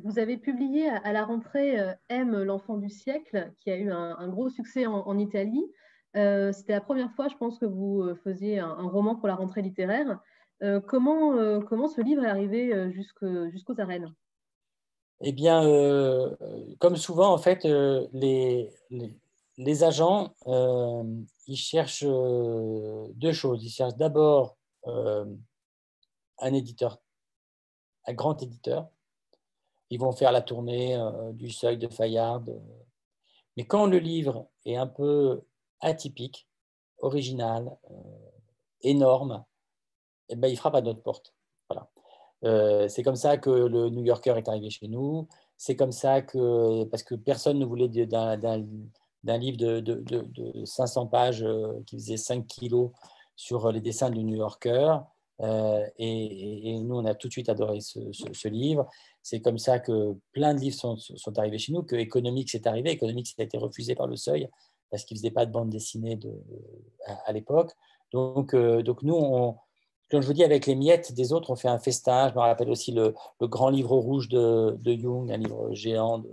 Vous 0.03 0.19
avez 0.19 0.37
publié 0.37 0.89
à 0.89 1.11
la 1.11 1.25
rentrée 1.25 1.79
euh, 1.79 1.93
M, 2.09 2.43
l'enfant 2.43 2.77
du 2.77 2.89
siècle, 2.89 3.51
qui 3.59 3.71
a 3.71 3.77
eu 3.77 3.91
un, 3.91 4.27
gros 4.27 4.49
succès 4.49 4.85
en, 4.85 5.17
Italie. 5.17 5.65
Euh, 6.15 6.51
c'était 6.51 6.73
la 6.73 6.81
première 6.81 7.11
fois, 7.11 7.27
je 7.27 7.35
pense, 7.35 7.59
que 7.59 7.65
vous 7.65 8.01
euh, 8.01 8.15
faisiez 8.23 8.59
un, 8.59 8.87
roman 8.87 9.15
pour 9.15 9.27
la 9.27 9.35
rentrée 9.35 9.61
littéraire. 9.61 10.19
comment, 10.87 11.61
comment 11.61 11.87
ce 11.87 12.01
livre 12.01 12.23
est 12.23 12.29
arrivé 12.29 12.91
jusqu'aux 12.91 13.79
arènes? 13.79 14.13
Eh 15.21 15.31
bien, 15.31 15.61
comme 16.79 16.95
souvent, 16.95 17.33
en 17.33 17.37
fait, 17.37 17.63
les, 17.63 18.71
les, 19.57 19.83
agents, 19.83 20.33
ils 21.47 21.57
cherchent 21.57 22.05
deux 22.05 23.33
choses. 23.33 23.63
Ils 23.63 23.69
cherchent 23.69 23.97
d'abord 23.97 24.57
un 24.85 26.53
éditeur, 26.53 26.99
un 28.05 28.13
grand 28.13 28.41
éditeur, 28.41 28.89
ils 29.89 29.99
vont 29.99 30.11
faire 30.11 30.31
la 30.31 30.41
tournée 30.41 30.95
euh, 30.95 31.31
du 31.33 31.49
seuil 31.49 31.77
de 31.77 31.87
Fayard. 31.87 32.43
Euh. 32.47 32.59
Mais 33.55 33.65
quand 33.65 33.85
le 33.85 33.99
livre 33.99 34.47
est 34.65 34.75
un 34.75 34.87
peu 34.87 35.41
atypique, 35.81 36.47
original, 36.99 37.77
euh, 37.91 37.93
énorme, 38.81 39.43
eh 40.29 40.35
ben, 40.35 40.47
il 40.47 40.57
frappe 40.57 40.75
à 40.75 40.81
notre 40.81 41.01
porte. 41.01 41.33
Voilà. 41.69 42.87
c'est 42.87 43.03
comme 43.03 43.15
ça 43.15 43.37
que 43.37 43.49
le 43.49 43.89
New 43.89 44.03
Yorker 44.03 44.35
est 44.37 44.47
arrivé 44.47 44.69
chez 44.69 44.87
nous. 44.87 45.27
C'est 45.57 45.75
comme 45.75 45.91
ça 45.91 46.21
que, 46.21 46.85
parce 46.85 47.03
que 47.03 47.15
personne 47.15 47.59
ne 47.59 47.65
voulait 47.65 47.89
d'un 47.89 49.37
livre 49.37 49.57
de, 49.57 49.79
de, 49.81 50.65
500 50.65 51.07
pages 51.07 51.45
qui 51.85 51.97
faisait 51.97 52.17
5 52.17 52.45
kilos 52.47 52.91
sur 53.35 53.71
les 53.71 53.81
dessins 53.81 54.09
du 54.09 54.23
New 54.23 54.35
Yorker. 54.37 54.99
et, 55.97 56.79
nous, 56.79 56.95
on 56.95 57.05
a 57.05 57.15
tout 57.15 57.27
de 57.27 57.33
suite 57.33 57.49
adoré 57.49 57.79
ce 57.81 58.47
livre. 58.47 58.87
C'est 59.29 59.41
comme 59.41 59.57
ça 59.57 59.79
que 59.79 60.15
plein 60.31 60.53
de 60.53 60.61
livres 60.61 60.77
sont, 60.77 60.97
arrivés 61.37 61.57
chez 61.57 61.73
nous, 61.73 61.83
que 61.83 61.97
Economics 61.97 62.55
est 62.55 62.65
arrivé. 62.65 62.91
Economics 62.91 63.35
a 63.37 63.43
été 63.43 63.57
refusé 63.57 63.93
par 63.93 64.07
le 64.07 64.15
seuil 64.15 64.47
parce 64.89 65.03
qu'il 65.03 65.15
ne 65.15 65.19
faisait 65.19 65.31
pas 65.31 65.45
de 65.45 65.51
bande 65.51 65.69
dessinée 65.69 66.15
de, 66.15 66.31
à, 67.25 67.33
l'époque. 67.33 67.73
Donc, 68.13 68.53
euh, 68.53 68.81
donc 68.83 69.03
nous, 69.03 69.15
on, 69.15 69.57
comme 70.09 70.21
je 70.21 70.27
vous 70.27 70.33
dis, 70.33 70.45
avec 70.45 70.65
les 70.65 70.75
miettes 70.75 71.11
des 71.11 71.33
autres, 71.33 71.49
on 71.49 71.57
fait 71.57 71.67
un 71.67 71.77
festin. 71.77 72.29
Je 72.29 72.35
me 72.35 72.39
rappelle 72.39 72.69
aussi 72.69 72.93
le, 72.93 73.13
grand 73.41 73.67
livre 73.67 73.97
rouge 73.97 74.29
de, 74.29 74.77
de, 74.79 74.97
Jung, 74.97 75.29
un 75.29 75.35
livre 75.35 75.73
géant 75.73 76.19
de, 76.19 76.31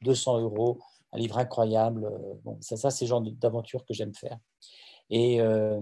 200 0.00 0.40
euros, 0.40 0.78
un 1.12 1.18
livre 1.18 1.36
incroyable. 1.36 2.10
Bon, 2.42 2.56
ça, 2.62 2.78
ça 2.78 2.90
c'est 2.90 3.04
le 3.04 3.10
genre 3.10 3.20
d'aventure 3.20 3.84
que 3.84 3.92
j'aime 3.92 4.14
faire. 4.14 4.38
Et, 5.10 5.42
euh, 5.42 5.78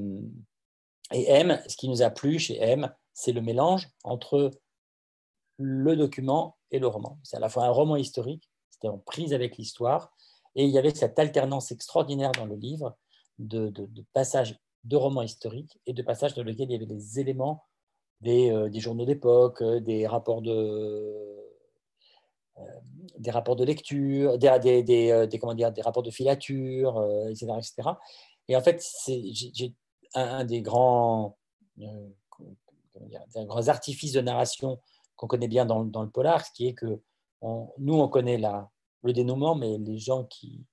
et 1.12 1.30
M, 1.30 1.62
ce 1.68 1.76
qui 1.76 1.88
nous 1.88 2.02
a 2.02 2.10
plu 2.10 2.40
chez 2.40 2.60
M, 2.60 2.92
c'est 3.14 3.30
le 3.30 3.42
mélange 3.42 3.88
entre 4.02 4.50
le 5.60 5.94
document 5.94 6.56
et 6.70 6.78
le 6.78 6.86
roman. 6.86 7.18
C'est 7.22 7.36
à 7.36 7.40
la 7.40 7.48
fois 7.48 7.64
un 7.64 7.70
roman 7.70 7.96
historique, 7.96 8.48
c'était 8.70 8.88
en 8.88 8.98
prise 8.98 9.34
avec 9.34 9.58
l'histoire, 9.58 10.12
et 10.56 10.64
il 10.64 10.70
y 10.70 10.78
avait 10.78 10.94
cette 10.94 11.18
alternance 11.18 11.70
extraordinaire 11.70 12.32
dans 12.32 12.46
le 12.46 12.56
livre 12.56 12.96
de, 13.38 13.72
passages 14.12 14.58
de 14.84 14.96
romans 14.96 15.22
historiques 15.22 15.78
et 15.86 15.92
de 15.92 16.02
passages 16.02 16.34
dans 16.34 16.42
lesquels 16.42 16.70
il 16.70 16.72
y 16.72 16.76
avait 16.76 16.86
des 16.86 17.20
éléments 17.20 17.64
des, 18.20 18.50
euh, 18.50 18.70
journaux 18.80 19.04
d'époque, 19.04 19.62
euh, 19.62 19.80
des 19.80 20.06
rapports 20.06 20.42
de, 20.42 20.50
euh, 22.58 22.62
des 23.18 23.30
rapports 23.30 23.56
de 23.56 23.64
lecture, 23.64 24.38
des, 24.38 24.82
des, 24.82 25.38
comment 25.38 25.54
dire, 25.54 25.72
rapports 25.84 26.02
de 26.02 26.10
filature, 26.10 27.02
etc., 27.28 27.52
etc. 27.58 27.90
Et 28.48 28.56
en 28.56 28.60
fait, 28.62 28.84
j'ai 29.06 29.74
un, 30.14 30.44
des 30.44 30.60
grands, 30.60 31.36
des 31.76 33.44
grands 33.44 33.68
artifices 33.68 34.12
de 34.12 34.20
narration 34.20 34.80
qu'on 35.20 35.26
connaît 35.26 35.48
bien 35.48 35.66
dans, 35.66 35.82
le 35.82 36.10
polar, 36.10 36.46
ce 36.46 36.50
qui 36.50 36.66
est 36.66 36.72
que 36.72 36.98
nous, 37.42 37.94
on 37.94 38.08
connaît 38.08 38.38
la, 38.38 38.70
le 39.02 39.12
dénouement, 39.12 39.54
mais 39.54 39.76
les 39.76 39.98
gens 39.98 40.24
qui. 40.24 40.64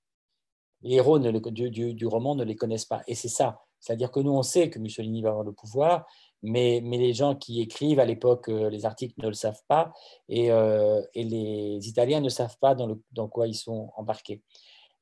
Les 0.80 0.94
héros 0.94 1.18
du, 1.18 2.06
roman 2.06 2.34
ne 2.34 2.44
les 2.44 2.56
connaissent 2.56 2.84
pas. 2.84 3.02
Et 3.08 3.14
c'est 3.14 3.28
ça. 3.28 3.60
C'est-à-dire 3.80 4.10
que 4.10 4.20
nous, 4.20 4.30
on 4.30 4.42
sait 4.42 4.70
que 4.70 4.78
Mussolini 4.78 5.22
va 5.22 5.30
avoir 5.30 5.44
le 5.44 5.52
pouvoir, 5.52 6.06
mais, 6.42 6.80
les 6.80 7.12
gens 7.12 7.34
qui 7.34 7.60
écrivent 7.60 8.00
à 8.00 8.04
l'époque 8.04 8.48
euh, 8.48 8.70
les 8.70 8.86
articles 8.86 9.14
ne 9.20 9.26
le 9.26 9.34
savent 9.34 9.62
pas, 9.66 9.92
et, 10.28 10.50
euh, 10.50 11.02
et, 11.14 11.24
les 11.24 11.88
Italiens 11.88 12.20
ne 12.20 12.28
savent 12.28 12.56
pas 12.58 12.74
dans, 12.74 12.86
le, 12.86 13.02
dans 13.12 13.28
quoi 13.28 13.48
ils 13.48 13.54
sont 13.54 13.90
embarqués. 13.96 14.42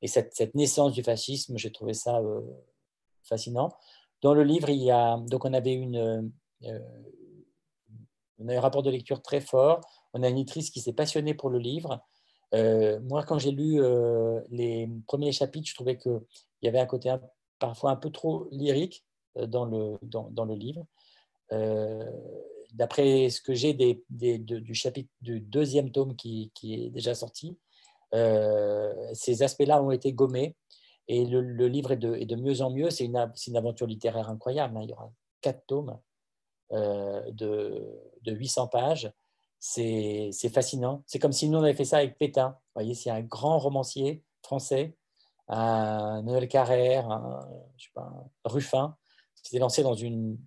Et 0.01 0.07
cette, 0.07 0.35
cette 0.35 0.55
naissance 0.55 0.93
du 0.93 1.03
fascisme, 1.03 1.57
j'ai 1.57 1.71
trouvé 1.71 1.93
ça 1.93 2.19
euh, 2.19 2.41
fascinant. 3.23 3.69
Dans 4.21 4.33
le 4.33 4.43
livre, 4.43 4.69
il 4.69 4.83
y 4.83 4.91
a, 4.91 5.17
donc 5.29 5.45
on 5.45 5.53
avait 5.53 5.73
une, 5.73 6.31
on 8.39 8.49
a 8.49 8.55
un 8.55 8.59
rapport 8.59 8.83
de 8.83 8.89
lecture 8.89 9.21
très 9.21 9.41
fort. 9.41 9.81
On 10.13 10.23
a 10.23 10.29
une 10.29 10.37
éditrice 10.37 10.69
qui 10.69 10.81
s'est 10.81 10.93
passionnée 10.93 11.33
pour 11.33 11.49
le 11.49 11.59
livre. 11.59 12.01
moi, 12.53 13.23
quand 13.23 13.39
j'ai 13.39 13.51
lu 13.51 13.81
les 14.49 14.89
premiers 15.07 15.31
chapitres, 15.31 15.67
je 15.67 15.75
trouvais 15.75 15.97
qu'il 15.97 16.21
y 16.61 16.67
avait 16.67 16.79
un 16.79 16.85
côté 16.85 17.13
parfois 17.59 17.91
un 17.91 17.95
peu 17.95 18.09
trop 18.09 18.47
lyrique 18.51 19.03
dans 19.35 19.65
le, 19.65 19.97
dans, 20.01 20.45
le 20.45 20.55
livre. 20.55 20.85
D'après 22.73 23.29
ce 23.29 23.41
que 23.41 23.53
j'ai 23.53 23.73
des, 23.73 24.03
des, 24.09 24.37
du 24.37 24.73
chapitre 24.73 25.09
du 25.21 25.39
deuxième 25.39 25.91
tome 25.91 26.15
qui, 26.15 26.51
qui 26.53 26.85
est 26.85 26.89
déjà 26.89 27.15
sorti, 27.15 27.57
ces 28.13 29.43
aspects-là 29.43 29.81
ont 29.81 29.91
été 29.91 30.13
gommés 30.13 30.55
et 31.07 31.25
le, 31.25 31.67
livre 31.67 31.91
est 31.91 31.97
de, 31.97 32.23
de, 32.23 32.35
mieux 32.35 32.61
en 32.61 32.69
mieux. 32.69 32.89
C'est 32.89 33.05
une, 33.05 33.31
une, 33.47 33.57
aventure 33.57 33.87
littéraire 33.87 34.29
incroyable. 34.29 34.77
Hein. 34.77 34.81
Il 34.83 34.89
y 34.89 34.93
aura 34.93 35.11
quatre 35.41 35.65
tomes 35.65 35.97
de, 36.71 37.31
de, 38.21 38.31
800 38.31 38.67
pages. 38.67 39.11
C'est 39.59 40.31
fascinant. 40.53 41.03
C'est 41.07 41.19
comme 41.19 41.31
si 41.31 41.49
nous 41.49 41.57
on 41.57 41.63
avait 41.63 41.73
fait 41.73 41.85
ça 41.85 41.97
avec 41.97 42.17
Pétain. 42.17 42.49
Vous 42.49 42.81
voyez, 42.81 42.93
c'est 42.93 43.09
un 43.09 43.21
grand 43.21 43.57
romancier 43.57 44.23
français, 44.43 44.95
un 45.47 46.21
Noël 46.23 46.47
Carrère, 46.47 47.09
un, 47.09 47.47
Ruffin, 48.43 48.95
qui 49.43 49.51
s'est 49.51 49.59
lancé 49.59 49.83
dans 49.83 49.95
une 49.95 50.37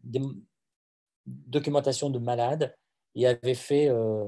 documentation 1.27 2.11
de 2.11 2.19
malade 2.19 2.75
et 3.15 3.27
avait 3.27 3.55
fait 3.55 3.89
euh, 3.89 4.27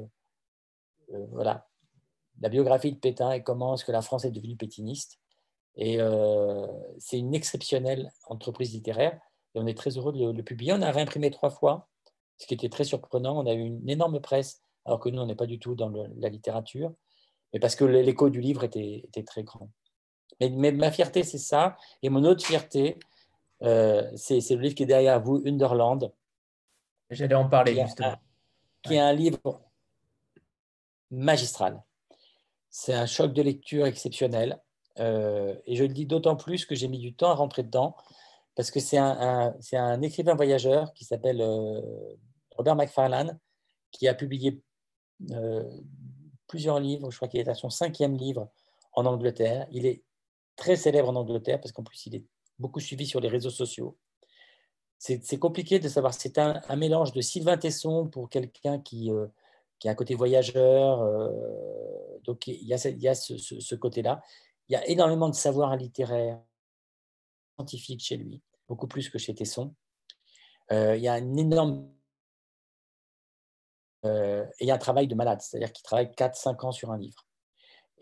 euh, 1.13 1.27
voilà, 1.31 1.69
la 2.41 2.49
biographie 2.49 2.93
de 2.93 2.99
Pétain 2.99 3.33
et 3.33 3.43
comment 3.43 3.75
est-ce 3.75 3.85
que 3.85 3.93
la 3.93 4.03
France 4.03 4.25
est 4.25 4.31
devenue 4.31 4.57
pétiniste. 4.57 5.19
Et 5.77 6.01
euh, 6.01 6.67
c'est 6.99 7.19
une 7.19 7.35
exceptionnelle 7.35 8.13
entreprise 8.27 8.73
littéraire 8.73 9.19
et 9.55 9.59
on 9.59 9.67
est 9.67 9.77
très 9.77 9.97
heureux 9.97 10.13
de 10.13 10.31
le, 10.31 10.43
publier. 10.43 10.73
On 10.73 10.83
a 10.83 10.91
réimprimé 10.91 11.31
trois 11.31 11.51
fois, 11.51 11.89
ce 12.39 12.47
qui 12.47 12.55
était 12.55 12.69
très 12.69 12.85
surprenant. 12.85 13.39
On 13.39 13.47
a 13.47 13.53
eu 13.53 13.61
une 13.61 13.89
énorme 13.89 14.21
presse, 14.21 14.63
alors 14.85 15.01
que 15.01 15.09
nous, 15.09 15.21
on 15.21 15.27
n'est 15.27 15.37
pas 15.37 15.47
du 15.47 15.59
tout 15.59 15.75
dans 15.75 15.91
la 15.91 16.29
littérature, 16.29 16.93
mais 17.53 17.61
parce 17.61 17.77
que 17.77 17.85
l'écho 17.85 18.31
du 18.31 18.41
livre 18.41 18.65
était, 18.65 19.03
était 19.07 19.23
très 19.23 19.45
grand. 19.45 19.71
Mais, 20.41 20.73
ma 20.73 20.91
fierté, 20.91 21.23
c'est 21.23 21.39
ça. 21.39 21.77
Et 22.03 22.09
mon 22.09 22.25
autre 22.25 22.45
fierté, 22.45 22.99
euh, 23.63 24.11
c'est 24.17 24.41
le 24.51 24.61
livre 24.61 24.75
qui 24.75 24.83
est 24.83 24.87
derrière 24.87 25.21
vous, 25.21 25.43
Underland. 25.47 26.13
J'allais 27.11 27.35
en 27.35 27.49
parler, 27.49 27.75
justement. 27.81 28.17
qui 28.83 28.95
est 28.95 29.01
un 29.01 29.13
livre 29.13 29.61
magistral. 31.11 31.83
C'est 32.71 32.95
un 32.95 33.07
choc 33.07 33.33
de 33.33 33.43
lecture 33.43 33.87
exceptionnel. 33.87 34.61
Euh, 34.99 35.55
et 35.67 35.77
je 35.77 35.85
le 35.85 35.93
dis 35.93 36.07
d'autant 36.07 36.37
plus 36.37 36.67
que 36.67 36.75
j'ai 36.75 36.89
mis 36.89 36.99
du 36.99 37.15
temps 37.15 37.31
à 37.31 37.35
rentrer 37.35 37.63
dedans, 37.63 37.97
parce 38.55 38.71
que 38.71 38.81
c'est 38.81 38.99
un, 38.99 39.55
un, 39.73 40.03
écrivain 40.03 40.35
voyageur 40.35 40.93
qui 40.93 41.05
s'appelle 41.05 41.41
euh, 41.41 41.81
Robert 42.57 42.77
McFarlane, 42.77 43.39
qui 43.91 44.09
a 44.09 44.15
publié 44.15 44.63
plusieurs 46.49 46.81
livres, 46.81 47.11
je 47.11 47.17
crois 47.17 47.29
qu'il 47.29 47.41
est 47.41 47.49
à 47.49 47.55
son 47.55 47.71
cinquième 47.71 48.17
livre 48.17 48.51
en 48.93 49.07
Angleterre. 49.07 49.67
Il 49.71 49.87
est 49.87 50.03
très 50.57 50.77
célèbre 50.77 51.09
en 51.09 51.17
Angleterre 51.17 51.61
parce 51.61 51.73
qu'en 51.73 51.83
plus, 51.83 52.07
il 52.07 52.17
est 52.17 52.25
beaucoup 52.59 52.81
suivi 52.81 53.07
sur 53.07 53.21
les 53.21 53.29
réseaux 53.29 53.51
sociaux. 53.51 53.97
C'est 54.99 55.39
compliqué 55.39 55.81
de 55.81 55.89
savoir. 55.89 56.15
C'est 56.15 56.39
un, 56.39 56.77
mélange 56.77 57.13
de 57.13 57.21
Sylvain 57.21 57.57
Tesson 57.57 58.07
pour 58.07 58.29
quelqu'un 58.31 58.79
qui, 58.79 59.11
euh, 59.11 59.27
qui 59.81 59.89
a 59.89 59.93
un 59.93 59.95
côté 59.97 60.15
voyageur. 60.15 61.01
Euh, 61.03 61.29
donc, 62.23 62.47
il 62.47 62.65
y 62.65 62.73
a, 62.73 62.89
il 62.89 63.03
y 63.03 63.09
a 63.09 63.15
ce, 63.15 63.37
ce, 63.37 63.75
côté-là. 63.75 64.23
Il 64.69 64.75
y 64.75 64.77
a 64.77 64.87
énormément 64.89 65.29
de 65.29 65.35
savoir 65.35 65.77
littéraire, 65.77 66.41
scientifique 67.63 68.01
chez 68.01 68.17
lui, 68.17 68.43
beaucoup 68.69 68.89
plus 68.89 69.09
que 69.09 69.19
chez 69.19 69.35
Tesson. 69.35 69.75
Euh, 70.73 70.97
il 70.97 71.03
y 71.03 71.09
a 71.09 71.15
un 71.15 71.37
énorme. 71.37 71.89
et 74.05 74.45
il 74.61 74.67
y 74.67 74.71
a 74.71 74.75
un 74.75 74.79
travail 74.79 75.07
de 75.07 75.15
malade, 75.15 75.41
c'est-à-dire 75.41 75.73
qu'il 75.73 75.85
travaille 75.85 76.11
4-5 76.17 76.67
ans 76.67 76.73
sur 76.73 76.91
un 76.91 76.99
livre. 76.99 77.27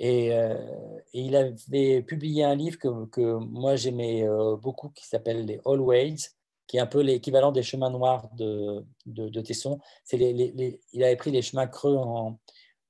Euh, 0.01 0.99
et, 1.13 1.21
il 1.21 1.37
avait 1.37 2.03
publié 2.03 2.45
un 2.45 2.55
livre 2.55 2.79
que, 2.79 3.07
que 3.07 3.35
moi 3.35 3.77
j'aimais 3.77 4.27
euh, 4.27 4.57
beaucoup 4.57 4.89
qui 4.91 5.07
s'appelle 5.07 5.45
Les 5.45 5.61
Always, 5.67 6.17
qui 6.67 6.79
est 6.79 6.81
un 6.81 6.87
peu 6.87 7.01
l'équivalent 7.01 7.53
des 7.53 7.63
chemins 7.63 7.91
noirs 7.91 8.31
de, 8.35 8.85
de, 9.07 9.41
Tesson. 9.41 9.79
Les, 10.13 10.81
il 10.93 11.05
avait 11.05 11.17
pris 11.17 11.31
les 11.31 11.43
chemins 11.43 11.67
creux 11.67 11.97
en, 11.97 12.39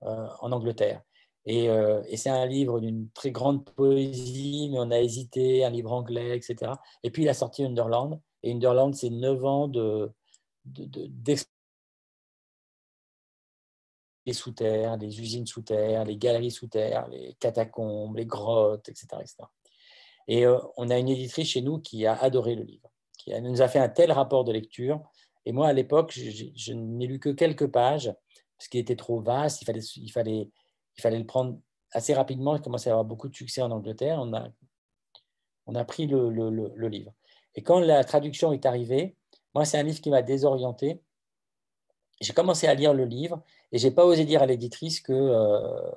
euh, 0.05 0.29
en 0.41 0.53
Angleterre. 0.53 1.03
Et, 1.47 1.64
et 1.64 2.16
c'est 2.16 2.30
un 2.30 2.47
livre 2.47 2.80
d'une 2.80 3.09
très 3.11 3.30
grande 3.30 3.64
poésie, 3.64 4.68
mais 4.70 4.78
on 4.78 4.91
a 4.91 5.01
hésité, 5.01 5.64
un 5.64 5.70
livre 5.70 5.93
anglais, 5.93 6.36
etc. 6.36 6.72
Et 7.03 7.11
puis 7.11 7.22
il 7.22 7.28
a 7.28 7.34
sorti 7.34 7.64
Underland. 7.64 8.20
Et 8.43 8.53
Underland, 8.53 8.93
c'est 8.93 9.11
9 9.11 9.45
ans 9.45 9.68
de, 9.68 10.12
les 14.26 14.32
sous-terres, 14.32 14.97
les 14.97 15.20
usines 15.20 15.47
sous 15.47 15.62
terre, 15.62 16.05
les 16.05 16.16
galeries 16.16 16.51
sous 16.51 16.68
terre, 16.68 17.09
les 17.09 17.34
catacombes, 17.41 18.16
les 18.16 18.26
grottes, 18.26 18.88
etc. 18.88 19.07
Et 20.28 20.47
euh, 20.47 20.59
on 20.76 20.91
a 20.91 20.99
une 20.99 21.09
éditrice 21.09 21.49
chez 21.49 21.62
nous 21.62 21.80
qui 21.80 22.07
a 22.07 22.14
adoré 22.14 22.55
le 22.55 22.62
livre, 22.62 22.91
qui 23.18 23.38
nous 23.41 23.62
a 23.62 23.68
fait 23.68 23.78
un 23.78 23.88
tel 23.88 24.12
rapport 24.12 24.45
de 24.45 24.53
lecture. 24.53 25.03
Et 25.47 25.53
moi, 25.53 25.68
à 25.68 25.72
l'époque, 25.72 26.12
je, 26.12 26.72
n'ai 26.72 27.07
lu 27.07 27.18
que 27.18 27.30
quelques 27.30 27.66
pages, 27.66 28.12
parce 28.57 28.68
qu'il 28.68 28.80
était 28.80 28.97
trop 28.97 29.20
vaste, 29.20 29.62
il, 29.97 30.12
fallait, 30.12 30.51
il 31.01 31.03
fallait 31.03 31.18
le 31.18 31.26
prendre 31.26 31.59
assez 31.92 32.14
rapidement, 32.14 32.55
il 32.55 32.62
commençait 32.62 32.90
à 32.90 32.92
avoir 32.92 33.05
beaucoup 33.05 33.28
de 33.28 33.34
succès 33.34 33.62
en 33.62 33.70
Angleterre. 33.70 34.18
On 34.20 34.32
a, 34.34 34.48
on 35.66 35.74
a 35.74 35.84
pris 35.84 36.07
le, 36.07 36.30
le, 36.30 36.88
livre. 36.88 37.12
Et 37.55 37.62
quand 37.62 37.80
la 37.80 38.05
traduction 38.05 38.53
est 38.53 38.66
arrivée, 38.66 39.16
moi, 39.55 39.64
c'est 39.64 39.78
un 39.78 39.82
livre 39.82 40.01
qui 40.01 40.11
m'a 40.11 40.22
désorienté 40.22 41.03
j'ai 42.20 42.32
commencé 42.32 42.66
à 42.66 42.74
lire 42.74 42.94
le 42.94 43.05
livre 43.05 43.42
et 43.72 43.78
j'ai 43.78 43.90
pas 43.90 44.05
osé 44.05 44.24
dire 44.24 44.42
à 44.42 44.46
l'éditrice 44.46 45.01
que 45.01 45.12
euh, 45.12 45.90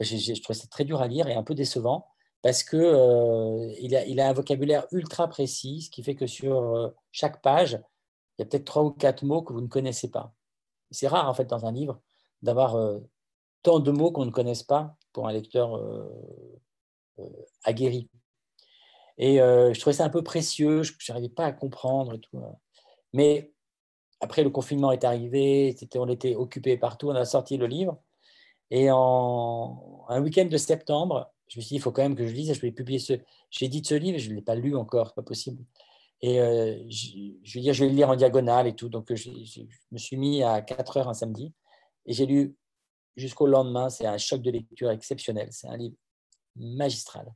je 0.00 0.40
trouvais 0.40 0.58
ça 0.58 0.66
très 0.68 0.84
dur 0.84 1.02
à 1.02 1.08
lire 1.08 1.28
et 1.28 1.34
un 1.34 1.42
peu 1.42 1.54
décevant 1.54 2.06
parce 2.40 2.62
que 2.62 2.76
euh, 2.76 3.72
il, 3.80 3.94
a, 3.96 4.04
il, 4.06 4.20
a, 4.20 4.28
un 4.28 4.32
vocabulaire 4.32 4.86
ultra 4.90 5.28
précis, 5.28 5.82
ce 5.82 5.90
qui 5.90 6.02
fait 6.02 6.14
que 6.14 6.26
sur 6.26 6.58
euh, 6.58 6.88
chaque 7.12 7.40
page, 7.40 7.80
il 8.38 8.42
y 8.42 8.44
a 8.44 8.46
peut-être 8.46 8.64
trois 8.64 8.82
ou 8.82 8.90
quatre 8.90 9.24
mots 9.24 9.42
que 9.42 9.52
vous 9.52 9.60
ne 9.60 9.68
connaissez 9.68 10.10
pas. 10.10 10.34
C'est 10.90 11.08
rare 11.08 11.28
en 11.28 11.34
fait 11.34 11.46
dans 11.46 11.66
un 11.66 11.72
livre 11.72 12.00
d'avoir 12.42 12.76
tant 13.62 13.80
de 13.80 13.90
mots 13.90 14.10
qu'on 14.10 14.24
ne 14.24 14.30
connaisse 14.30 14.62
pas 14.62 14.96
pour 15.12 15.28
un 15.28 15.32
lecteur 15.32 15.80
aguerri. 17.64 18.08
Et 19.18 19.36
je 19.36 19.78
trouvais 19.80 19.94
ça 19.94 20.04
un 20.04 20.10
peu 20.10 20.22
précieux, 20.22 20.82
je 20.82 20.92
n'arrivais 21.08 21.28
pas 21.28 21.46
à 21.46 21.52
comprendre 21.52 22.14
et 22.14 22.20
tout. 22.20 22.42
Mais 23.12 23.52
après, 24.20 24.44
le 24.44 24.50
confinement 24.50 24.92
est 24.92 25.04
arrivé, 25.04 25.76
on 25.96 26.08
était 26.08 26.36
occupé 26.36 26.76
partout, 26.76 27.08
on 27.08 27.14
a 27.14 27.24
sorti 27.24 27.56
le 27.56 27.66
livre. 27.66 27.98
Et 28.70 28.88
en 28.90 30.06
un 30.08 30.22
week-end 30.22 30.46
de 30.46 30.56
septembre, 30.56 31.30
je 31.48 31.58
me 31.58 31.62
suis 31.62 31.70
dit, 31.70 31.74
il 31.76 31.80
faut 31.80 31.92
quand 31.92 32.02
même 32.02 32.14
que 32.14 32.26
je 32.26 32.32
lise, 32.32 32.54
je 32.54 32.60
vais 32.60 32.72
publier 32.72 32.98
ce. 32.98 33.14
J'ai 33.50 33.68
dit 33.68 33.82
de 33.82 33.86
ce 33.86 33.94
livre, 33.94 34.18
je 34.18 34.30
ne 34.30 34.36
l'ai 34.36 34.42
pas 34.42 34.54
lu 34.54 34.76
encore, 34.76 35.08
c'est 35.08 35.14
pas 35.14 35.22
possible. 35.22 35.62
Et 36.22 36.40
euh, 36.40 36.78
je, 36.88 37.54
vais 37.54 37.60
dire, 37.60 37.74
je 37.74 37.84
vais 37.84 37.90
le 37.90 37.96
lire 37.96 38.08
en 38.08 38.16
diagonale 38.16 38.68
et 38.68 38.74
tout. 38.74 38.88
Donc, 38.88 39.12
je, 39.12 39.28
me 39.90 39.98
suis 39.98 40.16
mis 40.16 40.42
à 40.42 40.62
4 40.62 40.96
heures 40.98 41.08
un 41.08 41.14
samedi 41.14 41.52
et 42.06 42.12
j'ai 42.12 42.26
lu 42.26 42.56
jusqu'au 43.16 43.46
lendemain. 43.46 43.88
C'est 43.90 44.06
un 44.06 44.18
choc 44.18 44.42
de 44.42 44.50
lecture 44.50 44.90
exceptionnel. 44.90 45.48
C'est 45.50 45.68
un 45.68 45.76
livre 45.76 45.96
magistral. 46.56 47.32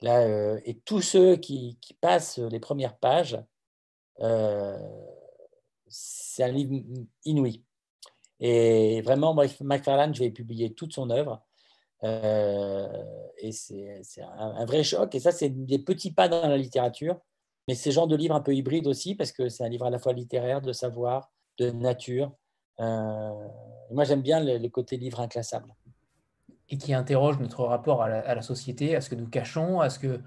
Là, 0.00 0.20
euh, 0.20 0.60
et 0.64 0.78
tous 0.80 1.00
ceux 1.00 1.36
qui, 1.36 1.78
passent 2.00 2.38
les 2.38 2.60
premières 2.60 2.96
pages, 2.96 3.38
euh, 4.20 4.78
c'est 5.88 6.44
un 6.44 6.48
livre 6.48 6.84
inouï. 7.24 7.64
Et 8.40 9.02
vraiment, 9.02 9.34
McFarlane, 9.34 10.14
je 10.14 10.20
vais 10.20 10.30
publier 10.30 10.72
toute 10.74 10.92
son 10.92 11.10
œuvre. 11.10 11.42
Euh, 12.04 13.04
et 13.38 13.50
c'est 13.50 14.02
un, 14.22 14.64
vrai 14.64 14.84
choc. 14.84 15.14
Et 15.14 15.20
ça, 15.20 15.32
c'est 15.32 15.48
des 15.48 15.80
petits 15.80 16.12
pas 16.12 16.28
dans 16.28 16.46
la 16.46 16.56
littérature. 16.56 17.18
Mais 17.66 17.74
c'est 17.74 17.90
genre 17.90 18.06
de 18.06 18.16
livre 18.16 18.34
un 18.34 18.40
peu 18.40 18.54
hybride 18.54 18.86
aussi, 18.86 19.14
parce 19.14 19.32
que 19.32 19.48
c'est 19.48 19.64
un 19.64 19.68
livre 19.68 19.84
à 19.84 19.90
la 19.90 19.98
fois 19.98 20.12
littéraire, 20.12 20.62
de 20.62 20.72
savoir, 20.72 21.30
de 21.58 21.70
nature. 21.70 22.32
Euh, 22.80 23.48
moi, 23.90 24.04
j'aime 24.04 24.22
bien 24.22 24.40
le, 24.40 24.68
côté 24.68 24.96
livre 24.96 25.20
inclassable. 25.20 25.74
Et 26.70 26.76
qui 26.76 26.92
interroge 26.92 27.38
notre 27.38 27.64
rapport 27.64 28.02
à 28.02 28.08
la, 28.08 28.42
société, 28.42 28.94
à 28.94 29.00
ce 29.00 29.08
que 29.08 29.14
nous 29.14 29.28
cachons, 29.28 29.80
à 29.80 29.88
ce 29.88 29.98
que 29.98 30.20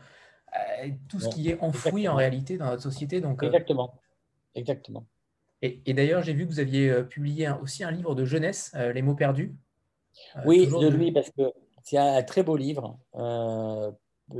tout 1.08 1.20
ce 1.20 1.30
qui 1.30 1.50
est 1.50 1.60
enfoui 1.62 2.08
en 2.08 2.16
réalité 2.16 2.58
dans 2.58 2.66
notre 2.66 2.82
société. 2.82 3.22
Donc, 3.22 3.44
euh, 3.44 3.48
Exactement. 3.48 3.94
Exactement. 4.56 5.06
Et, 5.62 5.94
d'ailleurs, 5.94 6.24
j'ai 6.24 6.34
vu 6.34 6.48
que 6.48 6.52
vous 6.52 6.60
aviez 6.60 6.90
euh, 6.90 7.04
publié 7.04 7.50
aussi 7.62 7.84
un 7.84 7.92
livre 7.92 8.16
de 8.16 8.26
jeunesse, 8.26 8.76
Les 8.94 9.04
mots 9.04 9.14
perdus. 9.14 9.56
Oui, 10.46 10.68
de 10.68 10.88
lui, 10.88 11.12
parce 11.12 11.30
que 11.30 11.54
c'est 11.84 11.98
un, 11.98 12.24
très 12.24 12.42
beau 12.42 12.58
livre. 12.58 12.98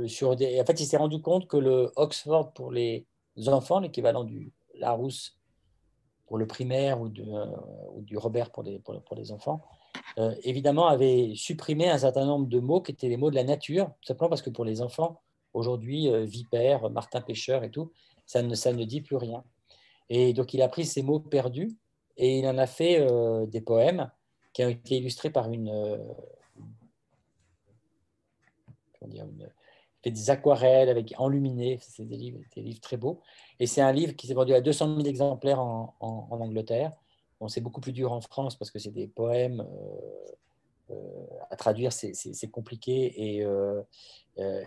sur 0.06 0.34
des... 0.34 0.60
En 0.60 0.64
fait, 0.64 0.80
il 0.80 0.86
s'est 0.86 0.96
rendu 0.96 1.22
compte 1.22 1.46
que 1.46 1.56
le 1.56 1.92
Oxford 1.94 2.52
pour 2.52 2.72
les 2.72 3.06
enfants, 3.46 3.78
l'équivalent 3.78 4.24
du 4.24 4.52
Larousse 4.74 5.38
pour 6.32 6.38
le 6.38 6.46
primaire 6.46 6.98
ou, 6.98 7.10
du 7.10 8.16
Robert 8.16 8.50
pour 8.52 8.62
les, 8.62 9.32
enfants, 9.32 9.60
évidemment, 10.44 10.86
avait 10.86 11.34
supprimé 11.34 11.90
un 11.90 11.98
certain 11.98 12.24
nombre 12.24 12.46
de 12.46 12.58
mots 12.58 12.80
qui 12.80 12.92
étaient 12.92 13.10
les 13.10 13.18
mots 13.18 13.28
de 13.28 13.34
la 13.34 13.44
nature, 13.44 13.88
tout 14.00 14.06
simplement 14.06 14.30
parce 14.30 14.40
que 14.40 14.48
pour 14.48 14.64
les 14.64 14.80
enfants, 14.80 15.20
aujourd'hui, 15.52 16.08
vipère, 16.24 16.88
martin 16.88 17.20
pêcheur 17.20 17.64
et 17.64 17.70
tout, 17.70 17.92
ça 18.24 18.40
ne, 18.40 18.54
ça 18.54 18.72
ne 18.72 18.82
dit 18.84 19.02
plus 19.02 19.16
rien. 19.16 19.44
Et 20.08 20.32
donc, 20.32 20.54
il 20.54 20.62
a 20.62 20.68
pris 20.68 20.86
ces 20.86 21.02
mots 21.02 21.20
perdus 21.20 21.76
et 22.16 22.38
il 22.38 22.46
en 22.46 22.56
a 22.56 22.66
fait 22.66 22.98
euh, 22.98 23.44
des 23.44 23.60
poèmes 23.60 24.10
qui 24.54 24.64
ont 24.64 24.70
été 24.70 24.96
illustrés 24.96 25.28
par 25.28 25.50
une, 25.50 25.68
euh, 25.68 25.98
fait 30.02 30.10
des 30.10 30.30
aquarelles 30.30 30.88
avec 30.88 31.14
enluminés. 31.18 31.78
C'est 31.80 32.04
des 32.04 32.16
livres, 32.16 32.40
très 32.80 32.96
beaux. 32.96 33.20
Et 33.60 33.66
c'est 33.66 33.80
un 33.80 33.92
livre 33.92 34.14
qui 34.14 34.26
s'est 34.26 34.34
vendu 34.34 34.54
à 34.54 34.60
200 34.60 34.96
000 34.96 35.06
exemplaires 35.06 35.60
en, 35.60 35.94
Angleterre. 36.30 36.92
Bon, 37.40 37.48
c'est 37.48 37.60
beaucoup 37.60 37.80
plus 37.80 37.92
dur 37.92 38.12
en 38.12 38.20
France 38.20 38.56
parce 38.56 38.70
que 38.70 38.78
c'est 38.78 38.90
des 38.90 39.08
poèmes 39.08 39.66
euh, 40.90 41.26
à 41.50 41.56
traduire, 41.56 41.92
c'est 41.92 42.50
compliqué 42.50 43.38
et, 43.38 43.46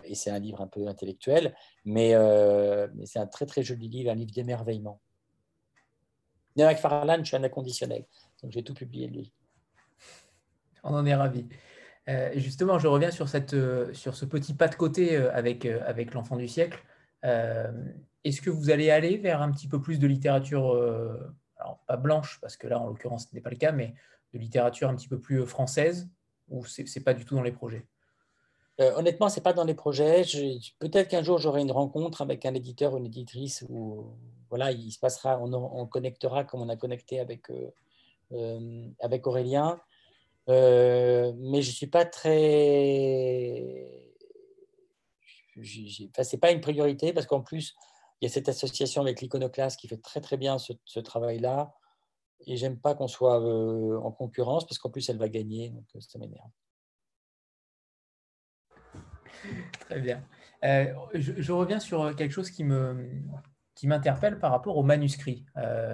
et 0.04 0.14
c'est 0.14 0.30
un 0.30 0.38
livre 0.38 0.60
un 0.60 0.66
peu 0.66 0.86
intellectuel. 0.88 1.54
Mais, 1.84 2.14
mais 2.94 3.06
c'est 3.06 3.18
un 3.18 3.26
très 3.26 3.46
très 3.46 3.62
joli 3.62 3.88
livre, 3.88 4.10
un 4.10 4.14
livre 4.14 4.32
d'émerveillement. 4.32 5.00
Avec 6.64 6.78
Farland, 6.78 7.18
je 7.18 7.24
suis 7.24 7.36
un 7.36 7.44
inconditionnel. 7.44 8.06
Donc, 8.42 8.52
j'ai 8.52 8.62
tout 8.62 8.74
publié 8.74 9.08
de 9.08 9.14
lui. 9.14 9.32
On 10.82 10.94
en 10.94 11.04
est 11.04 11.14
ravis. 11.14 11.46
Euh, 12.08 12.30
justement, 12.36 12.78
je 12.78 12.86
reviens 12.86 13.08
euh, 13.08 13.92
sur 13.92 14.14
ce 14.14 14.24
petit 14.24 14.54
pas 14.54 14.68
de 14.68 14.76
côté 14.76 15.16
euh, 15.16 15.34
avec, 15.34 15.64
l'enfant 16.14 16.36
du 16.36 16.48
siècle. 16.48 16.82
Est-ce 17.22 18.40
que 18.40 18.50
vous 18.50 18.70
allez 18.70 18.90
aller 18.90 19.16
vers 19.16 19.42
un 19.42 19.50
petit 19.50 19.68
peu 19.68 19.80
plus 19.80 19.98
de 19.98 20.06
littérature, 20.06 20.72
alors 21.56 21.78
pas 21.86 21.96
blanche, 21.96 22.38
parce 22.40 22.56
que 22.56 22.68
là, 22.68 22.80
en 22.80 22.86
l'occurrence, 22.86 23.28
ce 23.28 23.34
n'est 23.34 23.40
pas 23.40 23.50
le 23.50 23.56
cas, 23.56 23.72
mais 23.72 23.94
de 24.32 24.38
littérature 24.38 24.88
un 24.88 24.94
petit 24.94 25.08
peu 25.08 25.18
plus 25.18 25.44
française, 25.46 26.08
ou 26.48 26.64
ce 26.64 26.82
n'est 26.82 27.04
pas 27.04 27.14
du 27.14 27.24
tout 27.24 27.34
dans 27.34 27.42
les 27.42 27.52
projets? 27.52 27.86
Honnêtement, 28.78 29.28
ce 29.28 29.36
n'est 29.36 29.42
pas 29.42 29.52
dans 29.52 29.64
les 29.64 29.74
projets. 29.74 30.22
Peut-être 30.78 31.08
qu'un 31.08 31.22
jour, 31.22 31.38
j'aurai 31.38 31.62
une 31.62 31.72
rencontre 31.72 32.22
avec 32.22 32.46
un 32.46 32.54
éditeur 32.54 32.94
ou 32.94 32.98
une 32.98 33.06
éditrice 33.06 33.64
où 33.68 34.12
voilà, 34.48 34.70
il 34.70 34.90
se 34.92 34.98
passera, 34.98 35.40
on, 35.40 35.86
connectera 35.86 36.44
comme 36.44 36.62
on 36.62 36.68
a 36.68 36.76
connecté 36.76 37.20
avec 37.20 37.48
Aurélien. 39.26 39.80
Euh, 40.48 41.32
mais 41.36 41.62
je 41.62 41.70
ne 41.70 41.74
suis 41.74 41.86
pas 41.86 42.04
très. 42.04 43.84
Enfin, 45.58 46.22
ce 46.22 46.36
n'est 46.36 46.40
pas 46.40 46.52
une 46.52 46.60
priorité 46.60 47.12
parce 47.12 47.26
qu'en 47.26 47.40
plus, 47.40 47.74
il 48.20 48.28
y 48.28 48.30
a 48.30 48.32
cette 48.32 48.48
association 48.48 49.02
avec 49.02 49.20
l'Iconoclaste 49.20 49.80
qui 49.80 49.88
fait 49.88 50.00
très 50.00 50.20
très 50.20 50.36
bien 50.36 50.58
ce, 50.58 51.00
travail-là. 51.00 51.74
Et 52.46 52.56
j'aime 52.56 52.78
pas 52.78 52.94
qu'on 52.94 53.08
soit 53.08 53.40
euh, 53.42 53.98
en 53.98 54.12
concurrence 54.12 54.66
parce 54.66 54.78
qu'en 54.78 54.90
plus, 54.90 55.08
elle 55.08 55.18
va 55.18 55.28
gagner. 55.28 55.70
Donc, 55.70 55.84
euh, 55.96 56.00
ça 56.00 56.18
m'énerve. 56.18 56.50
Très 59.80 60.00
bien. 60.00 60.22
je, 60.62 61.52
reviens 61.52 61.80
sur 61.80 62.14
quelque 62.14 62.32
chose 62.32 62.50
qui 62.50 62.64
me, 62.64 63.10
qui 63.74 63.86
m'interpelle 63.86 64.38
par 64.38 64.50
rapport 64.50 64.76
au 64.76 64.82
manuscrit. 64.82 65.44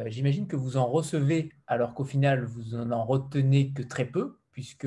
J'imagine 0.07 0.47
que 0.47 0.57
vous 0.57 0.77
en 0.77 0.87
recevez 0.87 1.51
alors 1.67 1.95
qu'au 1.95 2.05
final, 2.05 2.45
vous 2.45 2.77
n'en 2.77 3.05
retenez 3.05 3.73
que 3.73 3.83
très 3.83 4.05
peu 4.05 4.42
puisque 4.53 4.87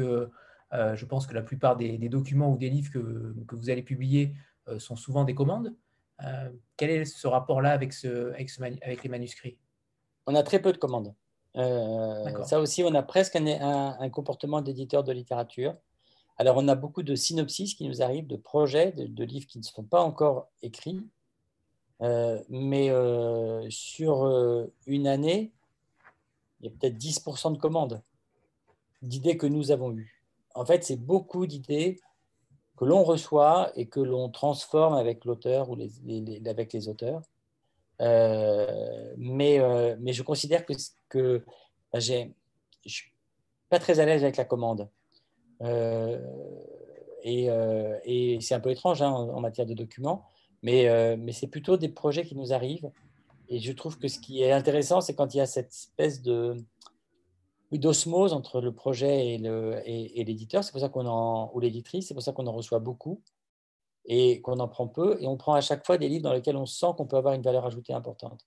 euh, 0.73 0.95
je 0.95 1.05
pense 1.05 1.27
que 1.27 1.33
la 1.33 1.41
plupart 1.41 1.75
des, 1.75 1.97
documents 2.09 2.51
ou 2.51 2.57
des 2.57 2.69
livres 2.69 2.91
que, 2.91 3.55
vous 3.55 3.69
allez 3.69 3.83
publier 3.83 4.33
euh, 4.67 4.79
sont 4.79 4.95
souvent 4.95 5.23
des 5.23 5.35
commandes. 5.35 5.73
Euh, 6.23 6.49
quel 6.77 6.89
est 6.89 7.05
ce 7.05 7.27
rapport-là 7.27 7.71
avec, 7.71 7.93
ce, 7.93 8.31
avec, 8.33 9.03
les 9.03 9.09
manuscrits? 9.09 9.57
On 10.27 10.35
a 10.35 10.43
très 10.43 10.61
peu 10.61 10.71
de 10.71 10.77
commandes. 10.77 11.13
ça 11.53 12.59
aussi, 12.59 12.83
on 12.83 12.93
a 12.95 13.03
presque 13.03 13.35
un, 13.35 14.09
comportement 14.09 14.61
d'éditeur 14.61 15.03
de 15.03 15.11
littérature. 15.11 15.75
Alors, 16.37 16.57
on 16.57 16.67
a 16.67 16.75
beaucoup 16.75 17.03
de 17.03 17.15
synopsis 17.15 17.75
qui 17.75 17.87
nous 17.87 18.01
arrivent, 18.01 18.27
de 18.27 18.35
projets, 18.35 18.91
de, 18.91 19.23
livres 19.23 19.47
qui 19.47 19.59
ne 19.59 19.63
sont 19.63 19.83
pas 19.83 20.01
encore 20.01 20.49
écrits. 20.61 21.05
mais 22.49 22.89
sur 23.69 24.67
une 24.87 25.07
année, 25.07 25.53
il 26.59 26.65
y 26.65 26.69
a 26.69 26.71
peut-être 26.71 26.97
10% 26.97 27.53
de 27.53 27.57
commandes 27.57 28.01
d'idées 29.07 29.37
que 29.37 29.47
nous 29.47 29.71
avons 29.71 29.91
eues. 29.91 30.23
En 30.53 30.65
fait, 30.65 30.83
c'est 30.83 30.95
beaucoup 30.97 31.47
d'idées 31.47 31.99
que 32.77 32.85
l'on 32.85 33.03
reçoit 33.03 33.71
et 33.75 33.87
que 33.87 33.99
l'on 33.99 34.29
transforme 34.29 34.95
avec 34.95 35.25
l'auteur 35.25 35.69
ou 35.69 35.77
avec 36.45 36.73
les 36.73 36.89
auteurs. 36.89 37.21
Euh, 38.01 39.13
mais, 39.17 39.59
euh, 39.59 39.95
mais 39.99 40.13
je 40.13 40.23
considère 40.23 40.65
que, 40.65 40.73
que 41.07 41.43
bah, 41.93 41.99
je 41.99 42.13
ne 42.13 42.29
suis 42.85 43.11
pas 43.69 43.79
très 43.79 43.99
à 43.99 44.05
l'aise 44.05 44.23
avec 44.23 44.37
la 44.37 44.45
commande. 44.45 44.89
Euh, 45.61 46.19
et, 47.23 48.37
c'est 48.41 48.53
un 48.53 48.59
peu 48.59 48.71
étrange 48.71 49.01
hein, 49.01 49.09
en, 49.11 49.39
matière 49.39 49.65
de 49.65 49.73
documents, 49.73 50.25
mais, 50.61 51.17
mais 51.17 51.31
c'est 51.31 51.47
plutôt 51.47 51.77
des 51.77 51.89
projets 51.89 52.25
qui 52.25 52.35
nous 52.35 52.53
arrivent. 52.53 52.91
Et 53.47 53.59
je 53.59 53.71
trouve 53.71 53.97
que 53.97 54.07
ce 54.07 54.19
qui 54.19 54.41
est 54.41 54.51
intéressant, 54.51 55.01
c'est 55.01 55.15
quand 55.15 55.33
il 55.33 55.37
y 55.37 55.41
a 55.41 55.45
cette 55.45 55.71
espèce 55.71 56.21
de, 56.21 56.55
d'osmose 57.71 58.33
entre 58.33 58.61
le 58.61 58.73
projet 58.73 59.33
et 59.33 60.23
l'éditeur, 60.23 60.63
c'est 60.63 60.71
pour 60.71 60.81
ça 60.81 60.89
qu'on 60.89 61.05
en, 61.05 61.51
ou 61.53 61.59
l'éditrice, 61.59 62.07
c'est 62.07 62.13
pour 62.13 62.23
ça 62.23 62.31
qu'on 62.31 62.47
en 62.47 62.53
reçoit 62.53 62.79
beaucoup 62.79 63.21
et 64.05 64.41
qu'on 64.41 64.59
en 64.59 64.67
prend 64.67 64.87
peu, 64.87 65.17
et 65.19 65.27
on 65.27 65.35
prend 65.35 65.55
à 65.55 65.61
chaque 65.61 65.85
fois 65.85 65.97
des 65.97 66.07
livres 66.07 66.23
dans 66.23 66.33
lesquels 66.33 66.57
on 66.57 66.67
sent 66.67 66.87
qu'on 66.95 67.07
peut 67.07 67.17
avoir 67.17 67.33
une 67.33 67.41
valeur 67.41 67.65
ajoutée 67.65 67.93
importante. 67.93 68.45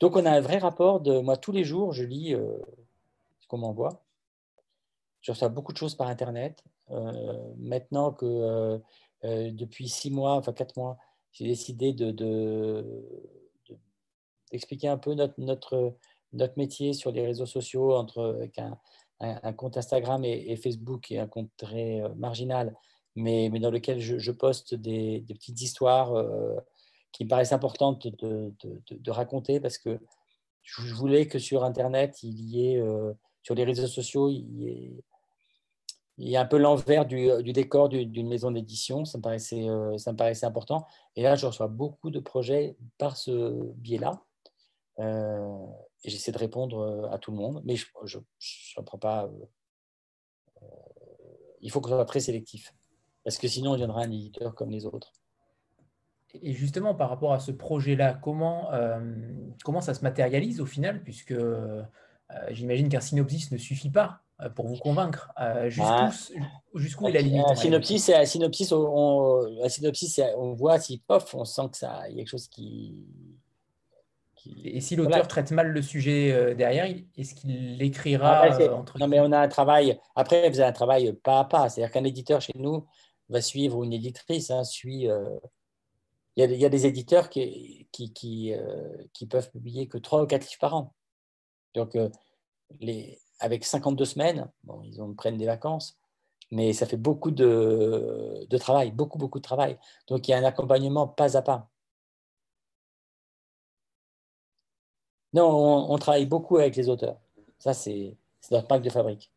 Donc 0.00 0.16
on 0.16 0.24
a 0.24 0.30
un 0.30 0.40
vrai 0.40 0.58
rapport 0.58 1.00
de, 1.00 1.20
moi 1.20 1.36
tous 1.36 1.52
les 1.52 1.62
jours, 1.62 1.92
je 1.92 2.04
lis 2.04 2.34
euh, 2.34 2.58
ce 3.40 3.46
qu'on 3.46 3.58
m'envoie. 3.58 4.02
Je 5.20 5.32
reçois 5.32 5.48
beaucoup 5.48 5.72
de 5.72 5.76
choses 5.76 5.94
par 5.94 6.08
Internet. 6.08 6.64
Euh, 6.90 7.54
maintenant 7.58 8.10
que 8.10 8.80
euh, 9.24 9.50
depuis 9.52 9.88
six 9.88 10.10
mois, 10.10 10.32
enfin 10.32 10.52
quatre 10.52 10.76
mois, 10.76 10.96
j'ai 11.32 11.44
décidé 11.44 11.92
de, 11.92 12.10
d'expliquer 14.50 14.88
un 14.88 14.98
peu 14.98 15.14
notre, 15.14 15.34
notre 15.38 15.94
notre 16.32 16.56
métier 16.56 16.92
sur 16.92 17.12
les 17.12 17.24
réseaux 17.26 17.46
sociaux, 17.46 17.94
entre, 17.94 18.22
avec 18.22 18.58
un, 18.58 18.78
un, 19.20 19.52
compte 19.52 19.76
Instagram 19.76 20.24
et, 20.24 20.56
Facebook 20.56 21.10
et 21.10 21.18
un 21.18 21.26
compte 21.26 21.50
très 21.56 22.00
euh, 22.00 22.08
marginal, 22.16 22.74
mais, 23.16 23.48
mais 23.52 23.60
dans 23.60 23.70
lequel 23.70 24.00
je, 24.00 24.32
poste 24.32 24.74
des, 24.74 25.24
petites 25.28 25.60
histoires 25.60 26.14
euh, 26.14 26.56
qui 27.12 27.24
me 27.24 27.28
paraissent 27.28 27.52
importantes 27.52 28.06
de, 28.06 29.10
raconter 29.10 29.60
parce 29.60 29.78
que 29.78 29.98
je 30.62 30.94
voulais 30.94 31.26
que 31.26 31.38
sur 31.38 31.64
Internet, 31.64 32.22
il 32.22 32.40
y 32.40 32.72
ait, 32.72 32.80
euh, 32.80 33.12
sur 33.42 33.54
les 33.54 33.64
réseaux 33.64 33.86
sociaux, 33.86 34.30
il 34.30 35.02
y 36.18 36.32
ait, 36.32 36.36
a 36.36 36.40
un 36.40 36.46
peu 36.46 36.58
l'envers 36.58 37.06
du, 37.06 37.52
décor 37.52 37.88
d'une 37.88 38.28
maison 38.28 38.50
d'édition, 38.50 39.04
ça, 39.04 39.18
me 39.18 39.22
paraissait, 39.22 40.46
important. 40.46 40.86
Et 41.16 41.22
là, 41.22 41.34
je 41.34 41.46
reçois 41.46 41.66
beaucoup 41.66 42.10
de 42.10 42.20
projets 42.20 42.76
par 42.98 43.16
ce 43.16 43.72
biais-là. 43.74 44.22
Euh, 45.00 45.66
et 46.04 46.10
j'essaie 46.10 46.32
de 46.32 46.38
répondre 46.38 46.80
euh, 46.80 47.10
à 47.10 47.18
tout 47.18 47.30
le 47.30 47.36
monde, 47.36 47.62
mais 47.64 47.76
je 47.76 47.86
ne 48.18 48.82
prends 48.84 48.98
pas. 48.98 49.30
Euh, 50.62 50.66
il 51.60 51.70
faut 51.70 51.80
qu'on 51.80 51.90
soit 51.90 52.04
très 52.04 52.20
sélectif, 52.20 52.74
parce 53.24 53.38
que 53.38 53.48
sinon, 53.48 53.76
il 53.76 53.82
y 53.82 53.84
aura 53.84 54.02
un 54.02 54.10
éditeur 54.10 54.54
comme 54.54 54.70
les 54.70 54.86
autres. 54.86 55.12
Et 56.42 56.52
justement, 56.52 56.94
par 56.94 57.10
rapport 57.10 57.32
à 57.32 57.40
ce 57.40 57.50
projet-là, 57.50 58.14
comment, 58.14 58.70
comment 59.64 59.80
ça 59.80 59.94
se 59.94 60.02
matérialise 60.02 60.60
au 60.60 60.66
final 60.66 61.02
Puisque 61.02 61.34
j'imagine 62.50 62.88
qu'un 62.88 63.00
synopsis 63.00 63.50
ne 63.50 63.58
suffit 63.58 63.90
pas 63.90 64.22
pour 64.54 64.68
vous 64.68 64.76
convaincre. 64.76 65.32
Jusqu'où 66.76 67.08
est 67.08 67.12
la 67.12 67.20
limite 67.20 67.44
Un 67.48 67.56
synopsis, 67.56 68.10
un 68.10 68.24
synopsis, 68.24 68.70
on, 68.70 69.60
un 69.60 69.68
synopsis, 69.68 70.20
on 70.36 70.52
voit 70.52 70.78
si, 70.78 70.98
pof, 70.98 71.34
on 71.34 71.44
sent 71.44 71.62
qu'il 71.72 71.88
y 71.88 71.90
a 71.90 72.08
quelque 72.14 72.28
chose 72.28 72.46
qui, 72.46 72.94
et 74.46 74.80
si 74.80 74.96
l'auteur 74.96 75.28
traite 75.28 75.50
mal 75.50 75.68
le 75.68 75.82
sujet 75.82 76.32
euh, 76.32 76.54
derrière, 76.54 76.86
est-ce 77.16 77.34
qu'il 77.34 77.76
l'écrira 77.76 78.42
ah, 78.42 78.60
euh, 78.60 78.82
Non, 78.98 79.08
mais 79.08 79.20
on 79.20 79.32
a 79.32 79.38
un 79.38 79.48
travail. 79.48 79.98
Après, 80.14 80.48
vous 80.48 80.60
avez 80.60 80.68
un 80.68 80.72
travail 80.72 81.12
pas 81.12 81.40
à 81.40 81.44
pas. 81.44 81.68
C'est-à-dire 81.68 81.92
qu'un 81.92 82.04
éditeur 82.04 82.40
chez 82.40 82.54
nous 82.56 82.86
va 83.28 83.40
suivre, 83.40 83.78
ou 83.78 83.84
une 83.84 83.92
éditrice 83.92 84.50
hein, 84.50 84.64
suit. 84.64 85.08
Euh, 85.08 85.38
il, 86.36 86.56
y 86.56 86.64
a, 86.64 86.68
des 86.70 86.86
éditeurs 86.86 87.28
qui, 87.28 87.86
qui, 87.92 88.12
qui, 88.12 89.26
peuvent 89.26 89.50
publier 89.50 89.88
que 89.88 89.98
3 89.98 90.22
ou 90.22 90.26
4 90.26 90.42
livres 90.42 90.58
par 90.58 90.74
an. 90.74 90.94
Donc, 91.74 91.98
les, 92.78 93.18
avec 93.40 93.64
52 93.64 94.04
semaines, 94.04 94.50
bon, 94.64 94.80
ils 94.82 95.02
ont, 95.02 95.12
prennent 95.12 95.36
des 95.36 95.44
vacances, 95.44 95.98
mais 96.50 96.72
ça 96.72 96.86
fait 96.86 96.96
beaucoup 96.96 97.30
de, 97.30 98.46
de 98.48 98.58
travail, 98.58 98.92
beaucoup, 98.92 99.18
beaucoup 99.18 99.38
de 99.38 99.44
travail. 99.44 99.76
Donc, 100.06 100.28
il 100.28 100.30
y 100.30 100.34
a 100.34 100.38
un 100.38 100.44
accompagnement 100.44 101.08
pas 101.08 101.36
à 101.36 101.42
pas. 101.42 101.69
Non, 105.32 105.90
on, 105.90 105.98
travaille 105.98 106.26
beaucoup 106.26 106.56
avec 106.56 106.76
les 106.76 106.88
auteurs. 106.88 107.16
Ça, 107.58 107.72
c'est 107.72 108.16
notre 108.50 108.66
marque 108.68 108.82
de 108.82 108.90
fabrique. 108.90 109.32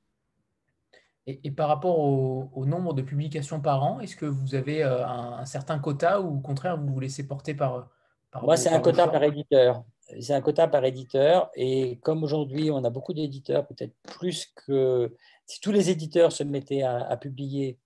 Et, 1.25 1.51
par 1.51 1.69
rapport 1.69 1.99
au, 1.99 2.65
nombre 2.65 2.93
de 2.93 3.01
publications 3.01 3.61
par 3.61 3.83
an, 3.83 3.99
est-ce 4.01 4.15
que 4.15 4.25
vous 4.25 4.55
avez 4.55 4.83
euh, 4.83 5.07
un, 5.07 5.45
certain 5.45 5.79
quota 5.79 6.19
ou 6.19 6.37
au 6.37 6.41
contraire, 6.41 6.77
vous 6.77 6.93
vous 6.93 6.99
laissez 6.99 7.25
porter 7.25 7.53
par... 7.53 7.89
par 8.31 8.43
Moi, 8.43 8.57
c'est 8.57 8.69
un 8.69 8.81
quota 8.81 9.07
par 9.07 9.23
éditeur. 9.23 9.83
C'est 10.19 10.33
un 10.33 10.41
quota 10.41 10.67
par 10.67 10.83
éditeur. 10.83 11.49
Et 11.55 11.97
comme 11.97 12.23
aujourd'hui, 12.23 12.71
on 12.71 12.83
a 12.83 12.89
beaucoup 12.89 13.13
d'éditeurs, 13.13 13.65
peut-être 13.67 13.93
plus 14.03 14.51
que... 14.67 15.15
Si 15.45 15.61
tous 15.61 15.71
les 15.71 15.89
éditeurs 15.89 16.31
se 16.31 16.43
mettaient 16.43 16.83
à, 16.83 17.15
publier 17.17 17.77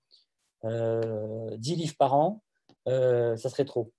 euh, 0.64 1.56
10 1.58 1.76
livres 1.76 1.98
par 1.98 2.16
an, 2.16 2.42
euh, 2.88 3.36
ça 3.36 3.50
serait 3.50 3.66
trop. 3.66 3.92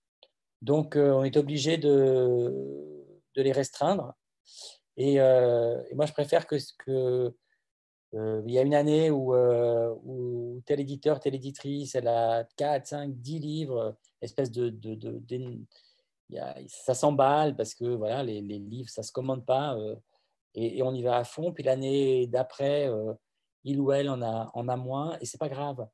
Donc, 0.62 0.96
on 0.96 1.22
est 1.22 1.36
obligé 1.36 1.76
de, 1.76 2.97
de, 3.36 3.42
les 3.42 3.52
restreindre. 3.52 4.14
Et, 4.96 5.14
et, 5.14 5.94
moi, 5.94 6.06
je 6.06 6.12
préfère 6.12 6.46
que, 6.46 6.56
que 6.78 7.34
il 8.12 8.50
y 8.50 8.58
a 8.58 8.62
une 8.62 8.74
année 8.74 9.10
où, 9.10 9.34
où, 9.34 10.62
tel 10.66 10.80
éditeur, 10.80 11.20
telle 11.20 11.34
éditrice, 11.34 11.94
elle 11.94 12.08
a 12.08 12.44
4, 12.56 12.86
5, 12.86 13.14
10 13.14 13.38
livres, 13.38 13.96
espèce 14.22 14.50
de, 14.50 14.74
ça 16.66 16.94
s'emballe 16.94 17.54
parce 17.56 17.74
que 17.74 17.84
voilà, 17.84 18.22
les, 18.22 18.40
livres, 18.40 18.88
ça 18.88 19.02
ne 19.02 19.06
se 19.06 19.12
commande 19.12 19.44
pas 19.44 19.76
et, 20.54 20.82
on 20.82 20.94
y 20.94 21.02
va 21.02 21.18
à 21.18 21.24
fond. 21.24 21.52
Puis 21.52 21.64
l'année 21.64 22.26
d'après, 22.26 22.90
il 23.64 23.80
ou 23.80 23.92
elle 23.92 24.08
en 24.08 24.22
a, 24.22 24.50
en 24.54 24.68
a 24.68 24.76
moins 24.76 25.18
et 25.20 25.26
c'est 25.26 25.38
pas 25.38 25.48
grave 25.48 25.86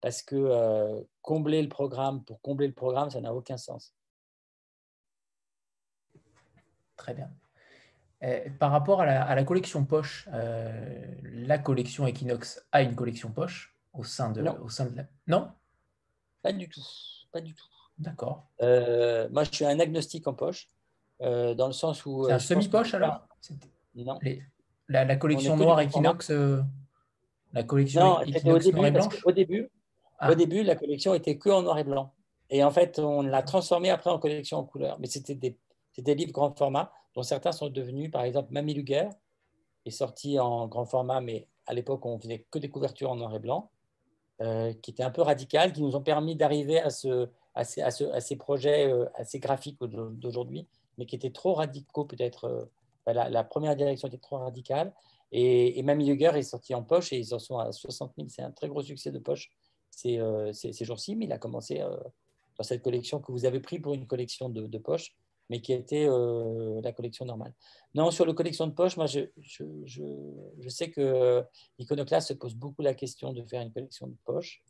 parce 0.00 0.22
que 0.22 1.04
combler 1.22 1.62
le 1.62 1.68
programme 1.68 2.24
pour 2.24 2.40
combler 2.40 2.68
le 2.68 2.74
programme, 2.74 3.10
ça 3.10 3.20
n'a 3.20 3.34
aucun 3.34 3.56
sens. 3.56 3.94
Très 7.00 7.14
bien. 7.14 7.30
par 8.58 8.70
rapport 8.70 9.00
à 9.00 9.34
la, 9.34 9.44
collection 9.44 9.86
poche, 9.86 10.28
la 11.22 11.58
collection 11.58 12.06
Equinox 12.06 12.66
a 12.72 12.82
une 12.82 12.94
collection 12.94 13.30
poche 13.30 13.74
au 13.94 14.04
sein 14.04 14.30
de, 14.30 14.42
non. 14.42 14.58
Au 14.62 14.68
sein 14.68 14.84
de 14.84 14.96
la... 14.96 15.04
Non? 15.26 15.48
Pas 16.42 16.52
du 16.52 16.68
tout. 16.68 16.84
Pas 17.32 17.40
du 17.40 17.54
tout. 17.54 17.64
D'accord. 17.98 18.50
moi, 18.60 19.44
je 19.44 19.50
suis 19.50 19.64
un 19.64 19.80
agnostique 19.80 20.26
en 20.26 20.34
poche, 20.34 20.68
dans 21.20 21.66
le 21.66 21.72
sens 21.72 22.04
où. 22.04 22.26
C'est 22.26 22.32
un 22.32 22.38
semi-poche 22.38 22.92
alors? 22.92 23.26
Non. 23.94 24.18
La, 24.88 25.16
collection 25.16 25.56
noire 25.56 25.80
Equinox, 25.80 26.30
la 27.52 27.62
collection 27.62 28.00
non, 28.02 28.20
Equinox 28.20 28.44
au 28.44 28.58
début, 28.58 29.20
au 29.24 29.32
début, 29.32 29.70
ah. 30.18 30.30
au 30.30 30.34
début, 30.34 30.62
la 30.62 30.76
collection 30.76 31.14
était 31.14 31.38
que 31.38 31.48
en 31.48 31.62
noir 31.62 31.78
et 31.78 31.84
blanc. 31.84 32.12
Et 32.50 32.62
en 32.62 32.70
fait, 32.70 32.98
on 32.98 33.22
l'a 33.22 33.42
transformée 33.42 33.90
après 33.90 34.10
en 34.10 34.18
collection 34.18 34.58
en 34.58 34.64
couleur. 34.64 34.98
Mais 35.00 35.06
c'était 35.06 35.34
des, 35.34 35.56
des, 36.00 36.14
livres 36.14 36.32
grand 36.32 36.56
format, 36.56 36.92
dont 37.14 37.22
certains 37.22 37.52
sont 37.52 37.68
devenus, 37.68 38.10
par 38.10 38.22
exemple, 38.22 38.52
Mamie 38.52 38.74
Luger 38.74 39.08
est 39.86 39.90
sorti 39.90 40.38
en 40.38 40.68
grand 40.68 40.84
format, 40.84 41.20
mais 41.20 41.48
à 41.66 41.74
l'époque, 41.74 42.04
on 42.06 42.18
faisait 42.18 42.46
que 42.50 42.58
des 42.58 42.68
couvertures 42.68 43.10
en 43.10 43.16
noir 43.16 43.34
et 43.34 43.38
blanc, 43.38 43.70
euh, 44.42 44.72
qui 44.82 44.90
étaient 44.90 45.02
un 45.02 45.10
peu 45.10 45.22
radicales, 45.22 45.72
qui 45.72 45.82
nous 45.82 45.96
ont 45.96 46.00
permis 46.02 46.34
d'arriver 46.34 46.80
à, 46.80 46.90
ce, 46.90 47.28
à, 47.54 47.64
ces, 47.64 47.82
à, 47.82 48.20
ces, 48.20 48.36
projets 48.36 48.90
euh, 48.90 49.04
assez 49.14 49.38
graphiques 49.38 49.78
d'aujourd'hui, 49.82 50.66
mais 50.96 51.06
qui 51.06 51.14
étaient 51.14 51.30
trop 51.30 51.54
radicaux 51.54 52.04
peut-être. 52.04 52.44
Euh, 52.44 52.64
la, 53.06 53.44
première 53.44 53.76
direction 53.76 54.08
était 54.08 54.18
trop 54.18 54.38
radicale. 54.38 54.94
Et, 55.32 55.78
et 55.78 55.82
Mamie 55.82 56.06
Luger 56.06 56.30
est 56.36 56.42
sorti 56.42 56.74
en 56.74 56.82
poche 56.82 57.12
et 57.12 57.18
ils 57.18 57.34
en 57.34 57.38
sont 57.38 57.58
à 57.58 57.70
60 57.70 58.12
000. 58.16 58.28
C'est 58.30 58.42
un 58.42 58.50
très 58.50 58.68
gros 58.68 58.82
succès 58.82 59.10
de 59.10 59.18
poche 59.18 59.50
ces, 59.90 60.20
ces, 60.52 60.84
jours-ci, 60.84 61.16
mais 61.16 61.26
il 61.26 61.32
a 61.32 61.38
commencé 61.38 61.82
dans 62.56 62.62
cette 62.62 62.82
collection 62.82 63.20
que 63.20 63.32
vous 63.32 63.44
avez 63.44 63.60
pris 63.60 63.78
pour 63.78 63.94
une 63.94 64.06
collection 64.06 64.48
de, 64.48 64.66
de 64.66 64.78
poche, 64.78 65.14
mais 65.50 65.60
qui 65.60 65.72
était 65.74 66.06
la 66.06 66.92
collection 66.92 67.26
normale. 67.26 67.52
Non, 67.94 68.10
sur 68.12 68.24
la 68.24 68.32
collection 68.32 68.68
de 68.68 68.72
poche, 68.72 68.96
moi, 68.96 69.06
je, 69.06 69.20
je, 69.36 69.64
je, 69.84 70.68
sais 70.68 70.90
que 70.90 71.44
Iconoclast 71.78 72.28
se 72.28 72.34
pose 72.34 72.54
beaucoup 72.54 72.82
la 72.82 72.94
question 72.94 73.32
de 73.32 73.42
faire 73.42 73.60
une 73.60 73.72
collection 73.72 74.06
de 74.06 74.16
poche. 74.24 74.62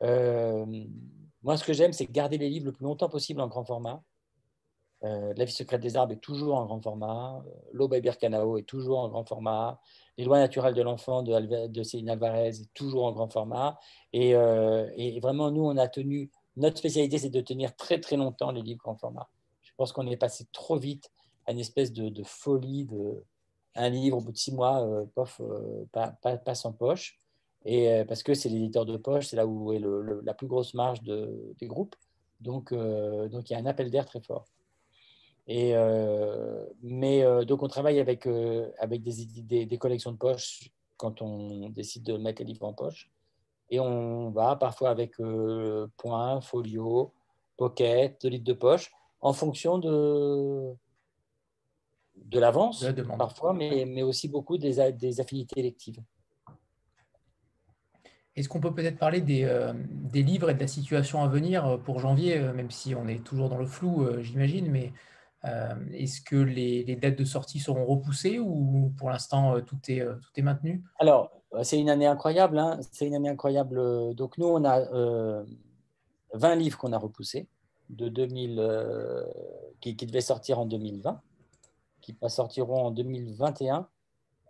moi, 0.00 1.56
ce 1.56 1.62
que 1.64 1.74
j'aime, 1.74 1.92
c'est 1.92 2.10
garder 2.10 2.38
les 2.38 2.48
livres 2.48 2.66
le 2.66 2.72
plus 2.72 2.84
longtemps 2.84 3.10
possible 3.10 3.42
en 3.42 3.48
grand 3.48 3.66
format. 3.66 4.02
la 5.02 5.44
vie 5.44 5.52
secrète 5.52 5.82
des 5.82 5.98
arbres 5.98 6.14
est 6.14 6.22
toujours 6.22 6.56
en 6.56 6.64
grand 6.64 6.80
format. 6.80 7.44
L'Aube 7.72 7.92
et 7.92 8.00
Birkanao 8.00 8.56
est 8.56 8.62
toujours 8.62 9.00
en 9.00 9.10
grand 9.10 9.28
format. 9.28 9.78
Les 10.16 10.24
lois 10.24 10.38
naturelles 10.38 10.74
de 10.74 10.82
l'enfant 10.82 11.22
de, 11.22 11.66
de 11.66 11.82
Céline 11.82 12.08
Alvarez 12.08 12.48
est 12.48 12.72
toujours 12.72 13.04
en 13.04 13.12
grand 13.12 13.28
format. 13.28 13.78
Et, 14.14 14.30
et, 14.30 15.20
vraiment, 15.20 15.50
nous, 15.50 15.66
on 15.66 15.76
a 15.76 15.86
tenu. 15.86 16.30
Notre 16.56 16.78
spécialité, 16.78 17.18
c'est 17.18 17.28
de 17.28 17.42
tenir 17.42 17.76
très, 17.76 18.00
très 18.00 18.16
longtemps 18.16 18.52
les 18.52 18.62
livres 18.62 18.80
grand 18.80 18.96
format. 18.96 19.28
Pense 19.78 19.92
qu'on 19.92 20.08
est 20.08 20.16
passé 20.16 20.44
trop 20.52 20.76
vite 20.76 21.08
à 21.46 21.52
une 21.52 21.60
espèce 21.60 21.92
de, 21.92 22.22
folie 22.24 22.84
de 22.84 23.24
un 23.76 23.88
livre 23.90 24.16
au 24.16 24.20
bout 24.20 24.32
de 24.32 24.36
six 24.36 24.52
mois, 24.52 24.84
euh, 24.84 25.04
pof, 25.14 25.40
euh, 25.40 25.84
pas, 25.92 26.10
pas, 26.10 26.54
sans 26.56 26.72
poche. 26.72 27.20
Et 27.64 27.88
euh, 27.88 28.04
parce 28.04 28.24
que 28.24 28.34
c'est 28.34 28.48
l'éditeur 28.48 28.84
de 28.86 28.96
poche, 28.96 29.28
c'est 29.28 29.36
là 29.36 29.46
où 29.46 29.72
est 29.72 29.80
la 30.24 30.34
plus 30.34 30.48
grosse 30.48 30.74
marge 30.74 31.00
de, 31.04 31.54
des 31.60 31.68
groupes. 31.68 31.94
Donc, 32.40 32.72
donc 32.72 33.50
il 33.50 33.52
y 33.52 33.56
a 33.56 33.58
un 33.58 33.66
appel 33.66 33.90
d'air 33.90 34.04
très 34.04 34.20
fort. 34.20 34.46
Et, 35.46 35.74
mais 36.82 37.24
donc 37.46 37.62
on 37.62 37.68
travaille 37.68 37.98
avec, 37.98 38.28
avec 38.78 39.02
des, 39.02 39.66
des, 39.66 39.78
collections 39.78 40.12
de 40.12 40.16
poche 40.16 40.70
quand 40.96 41.22
on 41.22 41.68
décide 41.70 42.04
de 42.04 42.16
mettre 42.16 42.42
les 42.42 42.48
livres 42.52 42.66
en 42.66 42.74
poche. 42.74 43.10
Et 43.70 43.80
on 43.80 44.30
va 44.30 44.56
parfois 44.56 44.90
avec 44.90 45.16
Point, 45.96 46.40
Folio, 46.42 47.12
Pocket, 47.56 48.22
de 48.22 48.28
livres 48.28 48.44
de 48.44 48.52
poche 48.52 48.92
en 49.20 49.32
fonction 49.32 49.78
de, 49.78 50.72
de 52.24 52.38
l'avance, 52.38 52.84
parfois, 53.16 53.52
mais, 53.52 53.84
mais, 53.86 54.02
aussi 54.02 54.28
beaucoup 54.28 54.58
des, 54.58 54.92
des 54.92 55.20
affinités 55.20 55.58
électives. 55.58 56.00
Est-ce 58.36 58.48
qu'on 58.48 58.60
peut 58.60 58.72
peut-être 58.72 58.98
parler 58.98 59.20
des, 59.20 59.44
euh, 59.44 59.72
des, 59.90 60.22
livres 60.22 60.50
et 60.50 60.54
de 60.54 60.60
la 60.60 60.68
situation 60.68 61.24
à 61.24 61.28
venir 61.28 61.66
euh, 61.66 61.76
pour 61.76 61.98
janvier, 61.98 62.38
euh, 62.38 62.52
même 62.52 62.70
si 62.70 62.94
on 62.94 63.08
est 63.08 63.24
toujours 63.24 63.48
dans 63.48 63.58
le 63.58 63.66
flou, 63.66 64.06
j'imagine, 64.20 64.70
mais 64.70 64.92
est-ce 65.92 66.20
que 66.20 66.36
les, 66.36 66.84
les, 66.84 66.96
dates 66.96 67.16
de 67.16 67.24
sortie 67.24 67.60
seront 67.60 67.86
repoussées 67.86 68.38
ou 68.38 68.92
pour 68.98 69.08
l'instant 69.08 69.60
tout 69.60 69.78
est, 69.88 70.04
tout 70.04 70.30
est 70.36 70.42
maintenu? 70.42 70.82
Alors, 70.98 71.30
c'est 71.62 71.78
une 71.78 71.88
année 71.88 72.06
incroyable. 72.06 72.58
Hein 72.58 72.80
c'est 72.90 73.06
une 73.06 73.14
année 73.14 73.28
incroyable. 73.28 74.14
Donc, 74.14 74.36
nous, 74.36 74.46
on 74.46 74.64
a 74.64 74.80
20 76.34 76.54
livres 76.56 76.76
qu'on 76.76 76.92
a 76.92 76.98
repoussés 76.98 77.48
de 77.90 78.08
2000, 78.08 78.58
euh, 78.58 79.24
qui, 79.80 79.96
qui, 79.96 80.06
devaient 80.06 80.20
sortir 80.20 80.58
en 80.58 80.66
2020, 80.66 81.20
qui 82.00 82.16
sortiront 82.28 82.86
en 82.86 82.90
2021, 82.90 83.88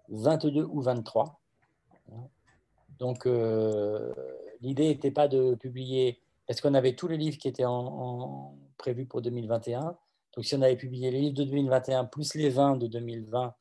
22 0.09 0.65
ou 0.65 0.81
23. 0.81 1.41
Donc, 2.99 3.27
euh, 3.27 4.13
l'idée 4.61 4.89
n'était 4.89 5.11
pas 5.11 5.29
de 5.29 5.55
publier, 5.55 6.21
parce 6.47 6.61
qu'on 6.61 6.75
avait 6.75 6.95
tous 6.95 7.09
les 7.09 7.17
livres 7.17 7.39
qui 7.39 7.49
étaient 7.49 7.65
en, 7.65 8.57
prévus 8.77 9.07
pour 9.07 9.23
2021. 9.23 9.97
Donc, 10.35 10.45
si 10.45 10.55
on 10.55 10.63
avait 10.63 10.77
publié 10.77 11.11
les 11.11 11.21
livres 11.21 11.37
de 11.37 11.45
2021 11.45 12.05
plus 12.05 12.35
les 12.35 12.51
20 12.51 12.77
de 12.77 12.87
2020, 12.87 13.55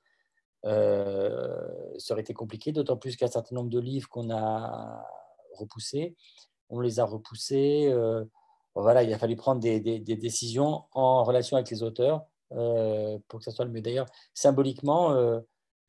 euh, 0.66 1.68
ça 1.98 2.14
aurait 2.14 2.22
été 2.22 2.34
compliqué, 2.34 2.72
d'autant 2.72 2.98
plus 2.98 3.16
qu'un 3.16 3.28
certain 3.28 3.56
nombre 3.56 3.70
de 3.70 3.80
livres 3.80 4.10
qu'on 4.10 4.30
a 4.32 5.06
repoussés, 5.54 6.16
on 6.70 6.80
les 6.80 7.00
a 7.00 7.06
repoussés. 7.06 7.88
Euh, 7.92 8.26
voilà, 8.82 9.04
il 9.04 9.14
a 9.14 9.18
fallu 9.18 9.36
prendre 9.36 9.60
des, 9.62 10.00
décisions 10.00 10.84
en 10.92 11.24
relation 11.24 11.58
avec 11.58 11.70
les 11.70 11.84
auteurs 11.84 12.26
euh, 12.54 13.18
pour 13.28 13.40
que 13.40 13.46
ça 13.46 13.52
soit 13.52 13.66
le 13.66 13.72
mieux. 13.72 13.82
D'ailleurs, 13.82 14.08
symboliquement, 14.34 15.14
euh, 15.14 15.40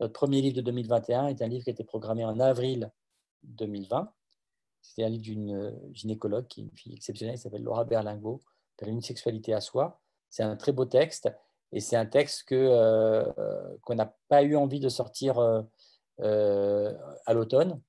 notre 0.01 0.13
premier 0.13 0.41
livre 0.41 0.57
de 0.57 0.63
2021 0.63 1.29
est 1.29 1.43
un 1.43 1.49
livre 1.49 1.65
qui 1.65 1.71
a 1.71 1.73
été 1.73 1.85
programmé 1.85 2.25
en 2.25 2.41
avril 2.41 2.91
2020. 3.43 4.11
C'est 4.81 5.05
un 5.05 5.09
livre 5.09 5.23
d'une 5.23 5.55
euh, 5.55 5.73
gynécologue, 5.93 6.47
qui 6.47 6.61
est 6.61 6.65
une 6.65 6.77
fille 6.77 6.95
exceptionnelle, 6.95 7.37
qui 7.37 7.43
s'appelle 7.43 7.63
Laura 7.63 7.85
Berlingo, 7.85 8.41
s'appelle 8.79 8.95
Une 8.95 9.03
sexualité 9.03 9.53
à 9.53 9.61
soi. 9.61 10.01
C'est 10.31 10.43
un 10.43 10.57
très 10.57 10.73
beau 10.73 10.85
texte 10.85 11.29
et 11.73 11.81
c'est 11.81 11.97
un 11.97 12.07
texte 12.07 12.45
que, 12.45 13.25
qu'on 13.83 13.95
n'a 13.95 14.15
pas 14.29 14.43
eu 14.43 14.57
envie 14.57 14.81
de 14.81 14.89
sortir 14.89 15.39
à 16.19 17.35
l'automne 17.35 17.81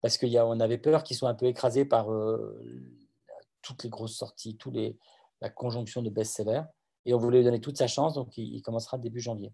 parce 0.00 0.16
qu'on 0.16 0.60
avait 0.60 0.78
peur 0.78 1.02
qu'il 1.02 1.16
soit 1.16 1.28
un 1.28 1.34
peu 1.34 1.46
écrasé 1.46 1.84
par 1.84 2.08
toutes 3.62 3.84
les 3.84 3.90
grosses 3.90 4.16
sorties, 4.16 4.56
tous 4.56 4.70
les, 4.70 4.98
la 5.40 5.50
conjonction 5.50 6.02
de 6.02 6.10
best-sellers. 6.10 6.62
Et 7.04 7.14
on 7.14 7.18
voulait 7.18 7.38
lui 7.38 7.44
donner 7.44 7.60
toute 7.60 7.76
sa 7.76 7.88
chance, 7.88 8.14
donc 8.14 8.36
il, 8.38 8.62
commencera 8.62 8.96
début 8.96 9.20
janvier. 9.20 9.52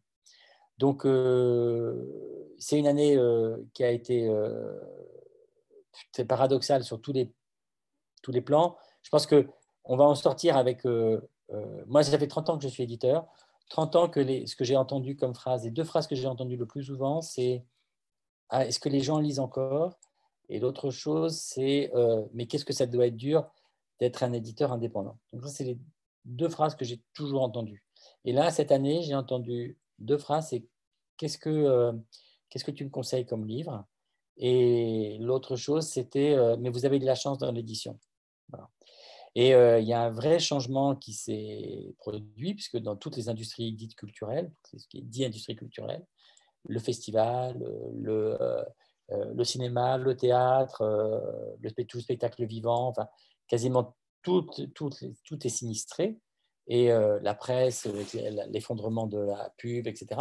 Donc, 0.76 1.06
euh, 1.06 2.54
c'est 2.58 2.78
une 2.78 2.86
année 2.86 3.16
euh, 3.16 3.56
qui 3.72 3.82
a 3.82 3.90
été 3.90 4.28
euh, 4.28 4.78
paradoxale 6.28 6.84
sur 6.84 7.00
tous 7.00 7.12
les, 7.12 7.32
tous 8.22 8.32
les 8.32 8.42
plans. 8.42 8.76
Je 9.02 9.10
pense 9.10 9.26
qu'on 9.26 9.96
va 9.96 10.04
en 10.04 10.14
sortir 10.14 10.56
avec... 10.56 10.84
moi, 11.86 12.02
ça 12.02 12.18
fait 12.18 12.28
30 12.28 12.50
ans 12.50 12.58
que 12.58 12.64
je 12.64 12.68
suis 12.68 12.82
éditeur. 12.82 13.26
30 13.70 13.96
ans 13.96 14.08
que 14.08 14.20
les, 14.20 14.46
ce 14.46 14.56
que 14.56 14.64
j'ai 14.64 14.76
entendu 14.76 15.16
comme 15.16 15.34
phrase, 15.34 15.64
les 15.64 15.70
deux 15.70 15.84
phrases 15.84 16.06
que 16.06 16.14
j'ai 16.14 16.26
entendues 16.26 16.56
le 16.56 16.66
plus 16.66 16.84
souvent, 16.84 17.20
c'est 17.20 17.64
ah, 18.50 18.66
est-ce 18.66 18.80
que 18.80 18.88
les 18.88 19.00
gens 19.00 19.18
lisent 19.18 19.40
encore? 19.40 19.98
Et 20.48 20.58
l'autre 20.58 20.90
chose, 20.90 21.36
c'est 21.38 21.90
mais 22.34 22.46
qu'est-ce 22.46 22.64
que 22.64 22.72
ça 22.72 22.86
doit 22.86 23.06
être 23.06 23.16
dur? 23.16 23.50
D'être 24.00 24.22
un 24.22 24.32
éditeur 24.32 24.72
indépendant. 24.72 25.18
Donc, 25.32 25.42
ça, 25.42 25.48
c'est 25.48 25.64
les 25.64 25.78
deux 26.24 26.48
phrases 26.48 26.74
que 26.74 26.84
j'ai 26.84 27.00
toujours 27.14 27.42
entendues. 27.42 27.84
Et 28.24 28.32
là, 28.32 28.50
cette 28.50 28.72
année, 28.72 29.02
j'ai 29.02 29.14
entendu 29.14 29.78
deux 29.98 30.18
phrases 30.18 30.48
c'est 30.50 30.64
qu'est-ce 31.16 31.38
que, 31.38 31.50
euh, 31.50 31.92
qu'est-ce 32.48 32.64
que 32.64 32.70
tu 32.70 32.84
me 32.84 32.90
conseilles 32.90 33.26
comme 33.26 33.46
livre? 33.46 33.84
Et 34.36 35.18
l'autre 35.20 35.56
chose, 35.56 35.86
c'était 35.86 36.34
euh, 36.34 36.56
mais 36.58 36.70
vous 36.70 36.86
avez 36.86 36.98
de 36.98 37.06
la 37.06 37.14
chance 37.14 37.38
dans 37.38 37.52
l'édition. 37.52 37.98
Et 39.34 39.54
euh, 39.54 39.78
il 39.78 39.86
y 39.86 39.92
a 39.92 40.00
un 40.00 40.10
vrai 40.10 40.38
changement 40.38 40.96
qui 40.96 41.12
s'est 41.12 41.94
produit, 41.98 42.54
puisque 42.54 42.78
dans 42.78 42.96
toutes 42.96 43.16
les 43.16 43.28
industries 43.28 43.72
dites 43.72 43.94
culturelles, 43.94 44.50
ce 44.76 44.86
qui 44.88 44.98
est 44.98 45.02
dit 45.02 45.24
industrie 45.24 45.54
culturelle, 45.54 46.04
le 46.64 46.80
festival, 46.80 47.62
le, 47.94 49.44
cinéma, 49.44 49.96
le 49.96 50.16
théâtre, 50.16 50.82
le, 51.60 51.84
tout 51.84 52.00
spectacle 52.00 52.46
vivant, 52.46 52.88
enfin, 52.88 53.06
quasiment 53.48 53.96
tout, 54.22 54.46
tout, 54.74 54.90
tout 55.24 55.46
est 55.46 55.50
sinistré. 55.50 56.18
et 56.66 56.88
la 56.88 57.34
presse, 57.34 57.86
l'effondrement 58.50 59.06
de 59.06 59.18
la 59.18 59.52
pub, 59.56 59.86
etc. 59.86 60.20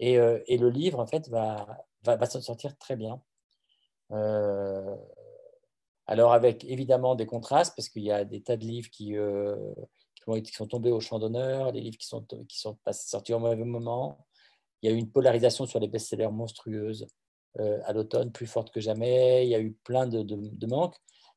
Et, 0.00 0.16
le 0.16 0.70
livre, 0.70 0.98
en 1.00 1.06
fait, 1.06 1.28
va, 1.28 1.66
va, 2.02 2.16
va 2.16 2.26
s'en 2.26 2.40
sortir 2.40 2.76
très 2.78 2.96
bien. 2.96 3.22
alors, 6.06 6.32
avec 6.32 6.64
évidemment 6.64 7.14
des 7.14 7.26
contrastes, 7.26 7.74
parce 7.76 7.88
qu'il 7.88 8.04
y 8.04 8.12
a 8.12 8.24
des 8.24 8.42
tas 8.42 8.56
de 8.56 8.64
livres 8.64 8.90
qui, 8.90 9.16
qui, 10.44 10.52
sont 10.52 10.66
tombés 10.66 10.90
au 10.90 11.00
champ 11.00 11.18
d'honneur, 11.18 11.72
des 11.72 11.80
livres 11.80 11.98
qui 11.98 12.06
sont, 12.06 12.24
qui 12.48 12.58
sont 12.58 12.78
sortis 12.92 13.34
au 13.34 13.38
mauvais 13.38 13.56
moment. 13.56 14.26
Il 14.82 14.90
y 14.90 14.92
a 14.92 14.96
eu 14.96 14.98
une 14.98 15.10
polarisation 15.10 15.66
sur 15.66 15.78
les 15.80 15.88
best-sellers 15.88 16.30
monstrueuses 16.30 17.06
euh, 17.60 17.80
à 17.84 17.92
l'automne, 17.92 18.32
plus 18.32 18.46
forte 18.46 18.72
que 18.72 18.80
jamais. 18.80 19.46
Il 19.46 19.50
y 19.50 19.54
a 19.54 19.60
eu 19.60 19.72
plein 19.84 20.06
de, 20.06 20.22
de, 20.22 20.66
manques. 20.66 20.96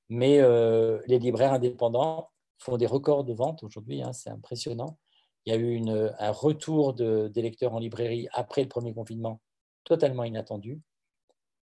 Mais 0.10 0.40
euh, 0.40 1.02
les 1.08 1.20
libraires 1.20 1.54
indépendants 1.54 2.30
font 2.58 2.78
des 2.78 2.86
records 2.86 3.24
de 3.24 3.34
vente 3.34 3.64
aujourd'hui, 3.64 4.02
hein, 4.02 4.14
c'est 4.14 4.30
impressionnant. 4.30 4.98
Il 5.46 5.54
y 5.54 5.56
a 5.56 5.60
eu 5.60 5.80
un 5.88 6.32
retour 6.32 6.94
de, 6.94 7.28
des 7.28 7.42
lecteurs 7.44 7.74
en 7.74 7.80
librairie 7.80 8.28
après 8.32 8.64
le 8.64 8.68
premier 8.68 8.94
confinement, 8.94 9.42
totalement 9.84 10.24
inattendu. 10.24 10.82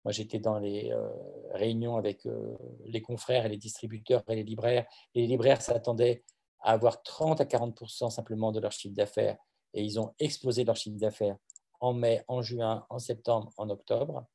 Moi, 0.05 0.13
j'étais 0.13 0.39
dans 0.39 0.59
les 0.59 0.93
euh, 0.93 1.09
réunions 1.53 1.97
avec 1.97 2.27
les 2.85 3.03
confrères 3.03 3.45
et 3.45 3.49
les 3.51 3.59
distributeurs 3.59 4.23
et 4.29 4.37
les 4.37 4.45
libraires. 4.45 4.87
Et 5.15 5.23
les 5.23 5.27
libraires 5.27 5.61
s'attendaient 5.61 6.25
à 6.61 6.73
avoir 6.73 7.03
30 7.03 7.41
à 7.41 7.45
40 7.45 7.79
simplement 8.11 8.51
de 8.51 8.61
leur 8.61 8.73
chiffre 8.73 8.95
d'affaires. 8.95 9.37
Et 9.75 9.83
ils 9.83 10.01
ont 10.01 10.15
explosé 10.19 10.65
leur 10.65 10.77
chiffre 10.77 10.99
d'affaires 10.99 11.37
en 11.81 11.93
mai, 11.93 12.25
en 12.29 12.43
juin, 12.43 12.87
en 12.91 12.99
septembre, 12.99 13.53
en 13.57 13.69
octobre. 13.71 14.27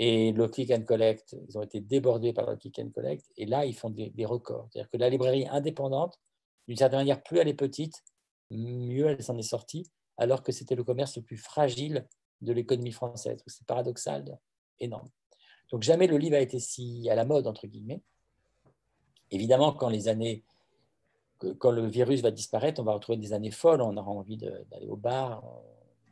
Et 0.00 0.32
le 0.32 0.46
click 0.46 0.70
and 0.70 0.82
collect, 0.82 1.36
ils 1.48 1.58
ont 1.58 1.62
été 1.62 1.80
débordés 1.80 2.32
par 2.32 2.48
le 2.48 2.56
click 2.56 2.78
and 2.78 2.90
collect. 2.90 3.26
Et 3.36 3.46
là, 3.46 3.66
ils 3.66 3.74
font 3.74 3.90
des, 3.90 4.12
records. 4.24 4.68
C'est-à-dire 4.70 4.90
que 4.90 4.96
la 4.96 5.10
librairie 5.10 5.46
indépendante, 5.48 6.20
d'une 6.68 6.76
certaine 6.76 7.00
manière, 7.00 7.22
plus 7.22 7.38
elle 7.38 7.48
est 7.48 7.54
petite, 7.54 8.04
mieux 8.50 9.08
elle 9.08 9.22
s'en 9.22 9.36
est 9.36 9.42
sortie, 9.42 9.90
alors 10.16 10.42
que 10.42 10.52
c'était 10.52 10.76
le 10.76 10.84
commerce 10.84 11.16
le 11.16 11.22
plus 11.22 11.36
fragile 11.36 12.06
de 12.40 12.52
l'économie 12.52 12.92
française. 12.92 13.42
C'est 13.46 13.66
paradoxal, 13.66 14.38
énorme. 14.78 15.08
Donc 15.72 15.82
jamais 15.82 16.06
le 16.06 16.16
livre 16.16 16.36
a 16.36 16.40
été 16.40 16.60
si 16.60 17.10
à 17.10 17.16
la 17.16 17.24
mode, 17.24 17.48
entre 17.48 17.66
guillemets. 17.66 18.00
Évidemment, 19.32 19.72
quand 19.72 19.88
les 19.88 20.08
années 20.08 20.44
quand 21.58 21.70
le 21.70 21.86
virus 21.86 22.20
va 22.20 22.30
disparaître, 22.30 22.80
on 22.80 22.84
va 22.84 22.92
retrouver 22.92 23.16
des 23.16 23.32
années 23.32 23.50
folles, 23.50 23.80
on 23.80 23.96
aura 23.96 24.10
envie 24.10 24.36
d'aller 24.36 24.88
au 24.88 24.96
bar, 24.96 25.44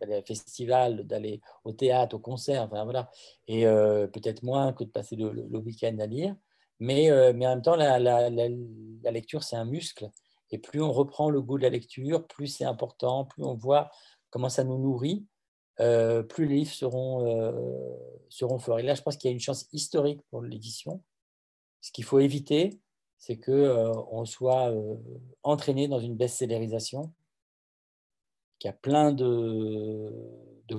d'aller 0.01 0.19
au 0.19 0.23
festival, 0.23 1.07
d'aller 1.07 1.41
au 1.65 1.73
théâtre, 1.73 2.17
au 2.17 2.19
concert, 2.19 2.63
enfin 2.63 2.85
voilà, 2.85 3.11
et 3.49 3.67
euh, 3.67 4.07
peut-être 4.07 4.43
moins 4.43 4.73
que 4.73 4.85
de 4.85 4.91
passer 4.91 5.17
le, 5.17 5.59
week-end 5.59 5.97
à 5.99 6.07
lire. 6.07 6.35
Mais, 6.79 7.11
euh, 7.11 7.33
mais 7.35 7.47
en 7.47 7.51
même 7.51 7.63
temps, 7.63 7.77
la, 7.77 7.99
la, 7.99 8.29
la, 8.29 9.11
lecture, 9.11 9.43
c'est 9.43 9.57
un 9.57 9.65
muscle. 9.65 10.11
Et 10.51 10.59
plus 10.59 10.83
on 10.83 10.93
reprend 10.93 11.31
le 11.31 11.41
goût 11.41 11.59
de 11.59 11.63
la 11.63 11.71
lecture, 11.71 12.27
plus 12.27 12.49
c'est 12.49 12.65
important, 12.65 13.25
plus 13.25 13.45
on 13.45 13.55
voit 13.55 13.91
comment 14.31 14.49
ça 14.49 14.63
nous 14.65 14.79
nourrit, 14.79 15.27
euh, 15.81 16.23
plus 16.23 16.47
les 16.47 16.57
livres 16.57 16.73
seront, 16.73 17.53
seront 18.29 18.59
forts. 18.59 18.79
Et 18.79 18.83
là, 18.83 18.95
je 18.95 19.03
pense 19.03 19.17
qu'il 19.17 19.31
y 19.31 19.33
a 19.33 19.35
une 19.35 19.41
chance 19.41 19.67
historique 19.73 20.21
pour 20.31 20.43
l'édition. 20.43 21.03
Ce 21.81 21.91
qu'il 21.93 22.05
faut 22.05 22.19
éviter, 22.19 22.79
c'est 23.19 23.39
qu'on 23.39 23.53
euh, 23.53 24.25
soit 24.25 24.73
entraîné 25.43 25.89
dans 25.89 25.99
une 25.99 26.17
best-sellerisation 26.17 27.13
qui 28.59 28.69
a 28.69 28.73
plein 28.73 29.13
de, 29.13 30.13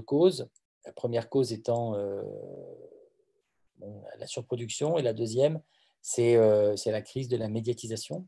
causes. 0.06 0.48
La 0.86 0.94
première 0.94 1.30
cause 1.30 1.52
étant 1.52 1.96
euh, 1.96 2.22
la 4.18 4.28
surproduction 4.28 4.98
et 4.98 5.02
la 5.02 5.14
deuxième, 5.14 5.62
c'est 6.02 6.36
la 6.38 7.02
crise 7.02 7.28
de 7.28 7.38
la 7.38 7.50
médiatisation. 7.50 8.28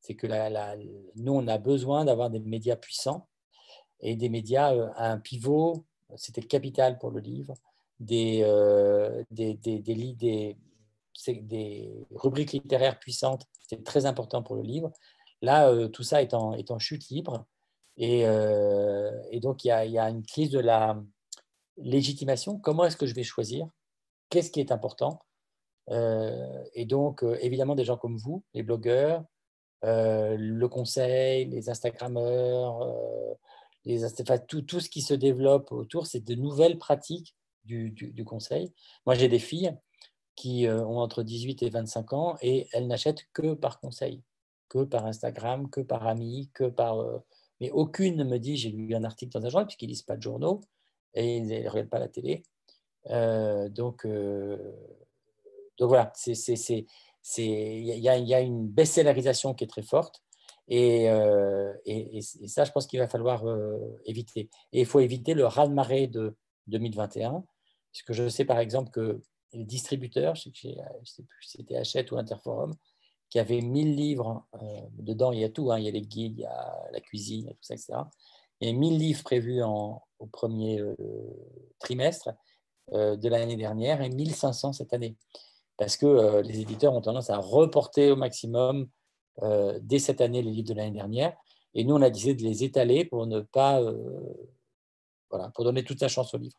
C'est 0.00 0.14
que 0.14 0.26
nous, 1.16 1.32
on 1.32 1.48
a 1.48 1.58
besoin 1.58 2.04
d'avoir 2.04 2.30
des 2.30 2.38
médias 2.38 2.76
puissants 2.76 3.26
et 4.00 4.14
des 4.14 4.28
médias 4.28 4.72
à 4.94 5.10
un 5.10 5.18
pivot, 5.18 5.84
c'était 6.16 6.42
capital 6.42 6.98
pour 6.98 7.10
le 7.10 7.20
livre, 7.20 7.54
des, 7.98 8.44
rubriques 12.14 12.52
littéraires 12.52 12.98
puissantes, 12.98 13.46
c'est 13.68 13.84
très 13.84 14.06
important 14.06 14.42
pour 14.42 14.56
le 14.56 14.62
livre. 14.62 14.92
Là, 15.42 15.68
euh, 15.68 15.88
tout 15.88 16.02
ça 16.02 16.22
est 16.22 16.34
en, 16.34 16.78
chute 16.78 17.08
libre. 17.08 17.46
Et, 17.96 18.26
euh, 18.26 19.10
et 19.30 19.40
donc, 19.40 19.64
il 19.64 19.68
y, 19.68 19.98
a, 19.98 20.08
une 20.08 20.24
crise 20.24 20.50
de 20.50 20.58
la 20.58 21.02
légitimation. 21.76 22.58
Comment 22.58 22.84
est-ce 22.84 22.96
que 22.96 23.06
je 23.06 23.14
vais 23.14 23.22
choisir? 23.22 23.68
Qu'est-ce 24.30 24.50
qui 24.50 24.60
est 24.60 24.72
important? 24.72 25.20
Euh, 25.90 26.64
Et 26.74 26.84
donc, 26.84 27.24
évidemment, 27.40 27.74
des 27.74 27.84
gens 27.84 27.96
comme 27.96 28.16
vous, 28.16 28.44
les 28.54 28.62
blogueurs, 28.62 29.24
le 29.82 30.66
conseil, 30.66 31.46
les 31.46 31.70
Instagrammeurs, 31.70 32.80
tout, 34.66 34.80
ce 34.80 34.88
qui 34.88 35.00
se 35.00 35.14
développe 35.14 35.72
autour, 35.72 36.06
c'est 36.06 36.20
de 36.20 36.34
nouvelles 36.34 36.78
pratiques 36.78 37.36
du, 37.64 38.24
conseil. 38.24 38.72
Moi, 39.04 39.14
j'ai 39.14 39.28
des 39.28 39.38
filles 39.38 39.76
qui 40.34 40.66
euh, 40.66 40.84
ont 40.84 40.98
entre 40.98 41.22
18 41.22 41.62
et 41.62 41.70
25 41.70 42.12
ans 42.12 42.36
et 42.42 42.68
elles 42.72 42.86
n'achètent 42.86 43.26
que 43.32 43.54
par 43.54 43.80
conseil, 43.80 44.22
que 44.68 44.84
par 44.84 45.06
Instagram, 45.06 45.70
que 45.70 45.80
par 45.80 46.06
amis, 46.06 46.50
que 46.54 46.64
par... 46.64 47.00
Euh, 47.00 47.18
mais 47.60 47.70
aucune 47.70 48.16
ne 48.16 48.24
me 48.24 48.38
dit, 48.38 48.56
j'ai 48.56 48.70
lu 48.70 48.94
un 48.94 49.04
article 49.04 49.32
dans 49.32 49.44
un 49.44 49.48
journal, 49.48 49.66
puisqu'ils 49.66 49.86
ne 49.86 49.90
lisent 49.90 50.02
pas 50.02 50.16
de 50.16 50.22
journaux 50.22 50.60
et 51.14 51.36
ils 51.36 51.46
ne 51.46 51.68
regardent 51.68 51.88
pas 51.88 51.98
la 51.98 52.08
télé. 52.08 52.42
Euh, 53.10 53.68
donc, 53.68 54.06
donc 54.06 55.88
voilà, 55.88 56.12
il 56.24 56.84
y, 57.38 58.08
a, 58.34 58.40
une 58.40 58.68
baisse-salarisation 58.68 59.54
qui 59.54 59.64
est 59.64 59.68
très 59.68 59.82
forte. 59.82 60.22
Et, 60.68 61.04
et, 61.86 62.20
ça, 62.20 62.64
je 62.64 62.72
pense 62.72 62.86
qu'il 62.86 62.98
va 62.98 63.08
falloir 63.08 63.44
éviter. 64.04 64.50
Et 64.72 64.80
il 64.80 64.86
faut 64.86 65.00
éviter 65.00 65.34
le 65.34 65.46
raz-de-marée 65.46 66.08
de 66.08 66.36
2021, 66.66 67.44
puisque 67.92 68.12
je 68.12 68.28
sais 68.28 68.44
par 68.44 68.58
exemple 68.58 68.90
que 68.90 69.20
les 69.52 69.64
distributeurs, 69.64 70.34
je 70.34 70.48
ne 70.48 70.54
sais 70.54 70.76
si 71.04 71.58
c'était 71.58 71.76
Hachette 71.76 72.10
ou 72.12 72.18
Interforum, 72.18 72.74
qui 73.30 73.38
avaient 73.38 73.60
1000 73.60 73.94
livres. 73.96 74.46
Euh, 74.54 74.80
dedans, 74.98 75.32
il 75.32 75.40
y 75.40 75.44
a 75.44 75.48
tout, 75.48 75.72
hein, 75.72 75.78
il 75.78 75.84
y 75.84 75.88
a 75.88 75.92
les 75.92 76.02
guides, 76.02 76.38
il 76.38 76.42
y 76.42 76.46
a 76.46 76.88
la 76.92 77.00
cuisine, 77.00 77.44
il 77.44 77.48
y 77.48 77.50
a 77.50 77.54
tout 77.54 77.62
ça, 77.62 77.74
etc. 77.74 77.94
Il 78.60 78.68
y 78.68 78.70
a 78.70 78.74
1000 78.74 78.98
livres 78.98 79.22
prévus 79.22 79.62
en, 79.62 80.02
au 80.18 80.26
premier 80.26 80.80
euh, 80.80 80.94
trimestre 81.78 82.30
euh, 82.92 83.16
de 83.16 83.28
l'année 83.28 83.56
dernière 83.56 84.00
et 84.00 84.08
1500 84.08 84.72
cette 84.72 84.92
année. 84.92 85.16
Parce 85.76 85.98
que 85.98 86.40
les 86.40 86.60
éditeurs 86.60 86.94
ont 86.94 87.02
tendance 87.02 87.28
à 87.28 87.36
reporter 87.36 88.10
au 88.10 88.16
maximum 88.16 88.88
dès 89.82 89.98
cette 89.98 90.22
année 90.22 90.40
les 90.40 90.50
livres 90.50 90.70
de 90.70 90.72
l'année 90.72 90.96
dernière. 90.96 91.36
Et 91.74 91.84
nous, 91.84 91.94
on 91.94 92.00
a 92.00 92.08
décidé 92.08 92.34
de 92.34 92.42
les 92.42 92.64
étaler 92.64 93.04
pour 93.04 93.26
ne 93.26 93.40
pas. 93.40 93.82
voilà, 95.28 95.50
pour 95.50 95.64
donner 95.64 95.84
toute 95.84 96.00
sa 96.00 96.08
chance 96.08 96.32
aux 96.32 96.38
livres. 96.38 96.58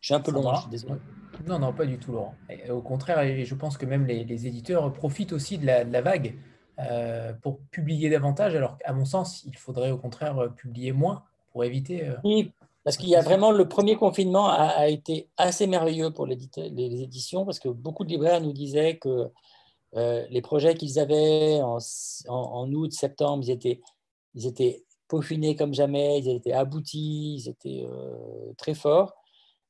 Je 0.00 0.08
suis 0.08 0.14
un 0.14 0.20
peu 0.20 0.32
long, 0.32 0.54
je 0.54 0.60
suis 0.60 0.68
désolé. 0.68 1.00
Non, 1.46 1.58
non, 1.58 1.72
pas 1.72 1.86
du 1.86 1.98
tout, 1.98 2.12
Laurent. 2.12 2.34
au 2.70 2.82
contraire, 2.82 3.44
je 3.44 3.54
pense 3.54 3.76
que 3.78 3.86
même 3.86 4.06
les, 4.06 4.46
éditeurs 4.46 4.92
profitent 4.92 5.32
aussi 5.32 5.58
de 5.58 5.66
la, 5.66 6.00
vague 6.00 6.34
euh, 6.78 7.32
pour 7.42 7.60
publier 7.70 8.10
davantage, 8.10 8.54
alors 8.54 8.78
qu'à 8.78 8.92
mon 8.92 9.04
sens, 9.04 9.44
il 9.46 9.56
faudrait 9.56 9.90
au 9.90 9.98
contraire 9.98 10.38
euh, 10.38 10.48
publier 10.48 10.92
moins 10.92 11.24
pour 11.52 11.64
éviter. 11.64 12.06
Euh, 12.06 12.14
oui, 12.24 12.52
parce 12.84 12.96
qu'il 12.96 13.08
y 13.08 13.16
a 13.16 13.22
vraiment 13.22 13.52
le 13.52 13.68
premier 13.68 13.96
confinement 13.96 14.48
a, 14.48 14.88
été 14.88 15.28
assez 15.36 15.66
merveilleux 15.66 16.10
pour 16.10 16.26
les, 16.26 16.38
éditions, 16.66 17.44
parce 17.44 17.58
que 17.58 17.68
beaucoup 17.68 18.04
de 18.04 18.10
libraires 18.10 18.40
nous 18.40 18.52
disaient 18.52 18.96
que 18.98 19.30
les 19.94 20.40
projets 20.40 20.74
qu'ils 20.74 20.98
avaient 20.98 21.60
en, 21.62 22.72
août, 22.72 22.92
septembre, 22.92 23.42
ils 23.44 23.50
étaient, 23.50 23.80
ils 24.34 24.46
étaient 24.46 24.84
peaufinés 25.08 25.56
comme 25.56 25.74
jamais, 25.74 26.20
ils 26.20 26.30
étaient 26.30 26.52
aboutis, 26.52 27.34
ils 27.34 27.48
étaient 27.48 27.86
très 28.56 28.74
forts. 28.74 29.19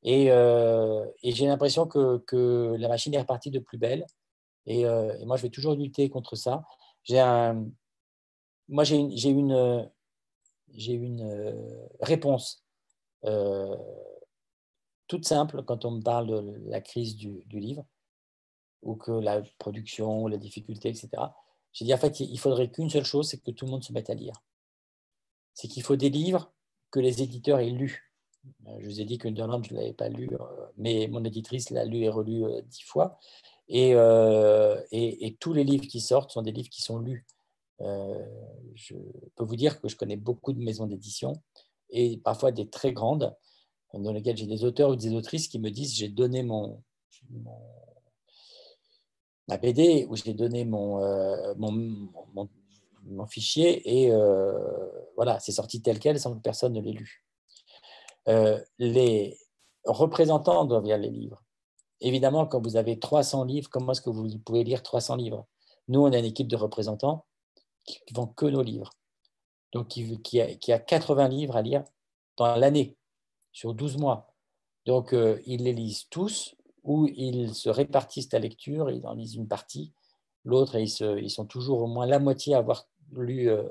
Euh, 0.06 1.06
et, 1.22 1.32
j'ai 1.32 1.46
l'impression 1.46 1.86
que, 1.86 2.76
la 2.78 2.88
machine 2.88 3.14
est 3.14 3.20
repartie 3.20 3.50
de 3.50 3.58
plus 3.58 3.78
belle. 3.78 4.06
Euh, 4.68 5.16
et, 5.18 5.24
moi, 5.24 5.36
je 5.36 5.42
vais 5.42 5.50
toujours 5.50 5.74
lutter 5.74 6.08
contre 6.10 6.36
ça. 6.36 6.64
J'ai 7.04 7.18
moi, 8.68 8.84
j'ai 8.84 8.96
une, 8.96 9.90
une, 10.76 11.22
euh, 11.22 11.88
réponse 12.00 12.64
toute 15.08 15.26
simple 15.26 15.64
quand 15.64 15.84
on 15.84 15.90
me 15.90 16.02
parle 16.02 16.28
de 16.28 16.70
la 16.70 16.80
crise 16.80 17.16
du, 17.16 17.42
livre 17.50 17.84
ou 18.82 18.94
que 18.94 19.10
la 19.10 19.42
production, 19.58 20.28
la 20.28 20.38
difficulté, 20.38 20.88
etc. 20.88 21.10
J'ai 21.72 21.84
dit 21.84 21.92
en 21.92 21.98
fait, 21.98 22.20
il 22.20 22.38
faudrait 22.38 22.70
qu'une 22.70 22.90
seule 22.90 23.04
chose, 23.04 23.28
c'est 23.28 23.42
que 23.42 23.50
tout 23.50 23.64
le 23.64 23.72
monde 23.72 23.82
se 23.82 23.92
mette 23.92 24.08
à 24.08 24.14
lire. 24.14 24.40
C'est 25.52 25.68
qu'il 25.68 25.82
faut 25.82 25.96
des 25.96 26.10
livres 26.10 26.52
que 26.92 27.00
les 27.00 27.22
éditeurs 27.22 27.58
aient 27.58 27.70
lus 27.70 28.09
euh, 28.09 28.09
je 28.78 28.86
vous 28.86 29.00
ai 29.00 29.04
dit 29.04 29.18
que 29.18 29.28
Underland, 29.28 29.62
je 29.62 29.74
ne 29.74 29.80
l'avais 29.80 29.92
pas 29.92 30.08
lu, 30.08 30.28
euh, 30.32 30.66
mais 30.76 31.08
mon 31.08 31.24
éditrice 31.24 31.70
l'a 31.70 31.84
lu 31.84 31.98
et 31.98 32.08
relu 32.08 32.44
euh, 32.44 32.62
dix 32.62 32.82
fois. 32.82 33.18
Et, 33.68 33.94
tous 35.38 35.52
les 35.52 35.64
livres 35.64 35.86
qui 35.86 36.00
sortent 36.00 36.30
sont 36.30 36.42
des 36.42 36.52
livres 36.52 36.68
qui 36.68 36.82
sont 36.82 36.98
lus. 36.98 37.24
je 37.80 38.94
peux 39.36 39.44
vous 39.44 39.56
dire 39.56 39.80
que 39.80 39.88
je 39.88 39.96
connais 39.96 40.16
beaucoup 40.16 40.52
de 40.52 40.60
maisons 40.60 40.86
d'édition 40.86 41.34
et 41.90 42.18
parfois 42.18 42.52
des 42.52 42.68
très 42.68 42.92
grandes, 42.92 43.34
dans 43.94 44.12
lesquelles 44.12 44.36
j'ai 44.36 44.46
des 44.46 44.64
auteurs 44.64 44.90
ou 44.90 44.96
des 44.96 45.14
autrices 45.14 45.48
qui 45.48 45.58
me 45.58 45.70
disent 45.70 45.94
j'ai 45.94 46.08
donné 46.08 46.42
mon, 46.42 46.82
ma 49.48 49.56
BD 49.56 50.06
ou 50.08 50.16
j'ai 50.16 50.34
donné 50.34 50.64
mon, 50.64 51.56
mon 53.04 53.26
fichier 53.26 54.04
et 54.04 54.10
voilà, 55.16 55.38
c'est 55.38 55.52
sorti 55.52 55.80
tel 55.80 56.00
quel 56.00 56.18
sans 56.18 56.34
que 56.34 56.40
personne 56.40 56.72
ne 56.72 56.80
l'ait 56.80 56.92
lu. 56.92 57.24
Les 58.78 59.38
représentants 59.84 60.64
doivent 60.64 60.84
lire 60.84 60.98
les 60.98 61.10
livres. 61.10 61.42
Évidemment, 62.00 62.46
quand 62.46 62.62
vous 62.62 62.76
avez 62.76 62.98
300 62.98 63.44
livres, 63.44 63.68
comment 63.70 63.92
est-ce 63.92 64.00
que 64.00 64.10
vous 64.10 64.38
pouvez 64.38 64.64
lire 64.64 64.82
300 64.82 65.16
livres? 65.16 65.46
Nous, 65.88 66.00
on 66.00 66.12
a 66.12 66.18
une 66.18 66.24
équipe 66.24 66.48
de 66.48 66.56
représentants 66.56 67.26
qui 67.84 68.00
ne 68.10 68.16
vend 68.16 68.26
que 68.26 68.46
nos 68.46 68.62
livres. 68.62 68.90
Donc, 69.72 69.88
qui, 69.88 70.40
a, 70.40 70.54
qui, 70.54 70.72
a, 70.72 70.78
80 70.78 71.28
livres 71.28 71.56
à 71.56 71.62
lire 71.62 71.84
dans 72.36 72.56
l'année, 72.56 72.96
sur 73.52 73.74
12 73.74 73.98
mois. 73.98 74.32
Donc, 74.86 75.12
euh, 75.12 75.40
ils 75.46 75.62
les 75.64 75.72
lisent 75.72 76.06
tous, 76.08 76.54
ou 76.82 77.06
ils 77.08 77.54
se 77.54 77.68
répartissent 77.68 78.32
la 78.32 78.38
lecture, 78.38 78.90
ils 78.90 79.06
en 79.06 79.14
lisent 79.14 79.34
une 79.34 79.48
partie, 79.48 79.92
l'autre, 80.44 80.76
ils, 80.76 80.90
ils, 81.22 81.30
sont 81.30 81.44
toujours 81.44 81.82
au 81.82 81.86
moins 81.86 82.06
la 82.06 82.18
moitié 82.18 82.54
à 82.54 82.58
avoir 82.58 82.88
lu 83.12 83.50
euh, 83.50 83.62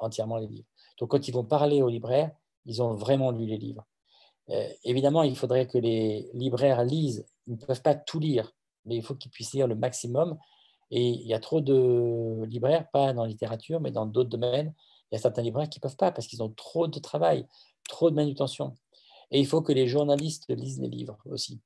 entièrement 0.00 0.38
les 0.38 0.46
livres. 0.46 0.68
Donc, 0.98 1.10
quand 1.10 1.28
ils 1.28 1.32
vont 1.32 1.44
parler 1.44 1.82
aux 1.82 1.88
libraires, 1.88 2.32
ils 2.66 2.82
ont 2.82 2.94
vraiment 2.94 3.30
lu 3.30 3.46
les 3.46 3.58
livres. 3.58 3.86
Euh, 4.48 4.68
évidemment, 4.84 5.22
il 5.22 5.36
faudrait 5.36 5.66
que 5.66 5.78
les 5.78 6.28
libraires 6.34 6.84
lisent. 6.84 7.26
Ils 7.46 7.54
ne 7.54 7.58
peuvent 7.58 7.82
pas 7.82 7.94
tout 7.94 8.18
lire, 8.18 8.52
mais 8.84 8.96
il 8.96 9.02
faut 9.02 9.14
qu'ils 9.14 9.30
puissent 9.30 9.52
lire 9.52 9.66
le 9.66 9.74
maximum. 9.74 10.38
Et 10.90 11.08
il 11.08 11.26
y 11.26 11.34
a 11.34 11.38
trop 11.38 11.60
de 11.60 12.44
libraires, 12.46 12.88
pas 12.90 13.12
dans 13.12 13.22
la 13.22 13.28
littérature, 13.28 13.80
mais 13.80 13.92
dans 13.92 14.06
d'autres 14.06 14.30
domaines. 14.30 14.74
Il 15.10 15.14
y 15.14 15.18
a 15.18 15.20
certains 15.20 15.42
libraires 15.42 15.68
qui 15.68 15.78
ne 15.78 15.82
peuvent 15.82 15.96
pas 15.96 16.10
parce 16.10 16.26
qu'ils 16.26 16.42
ont 16.42 16.50
trop 16.50 16.88
de 16.88 16.98
travail, 16.98 17.46
trop 17.88 18.10
de 18.10 18.16
manutention. 18.16 18.76
Et 19.30 19.38
il 19.38 19.46
faut 19.46 19.62
que 19.62 19.72
les 19.72 19.86
journalistes 19.86 20.46
lisent 20.48 20.80
les 20.80 20.88
livres 20.88 21.18
aussi. 21.26 21.60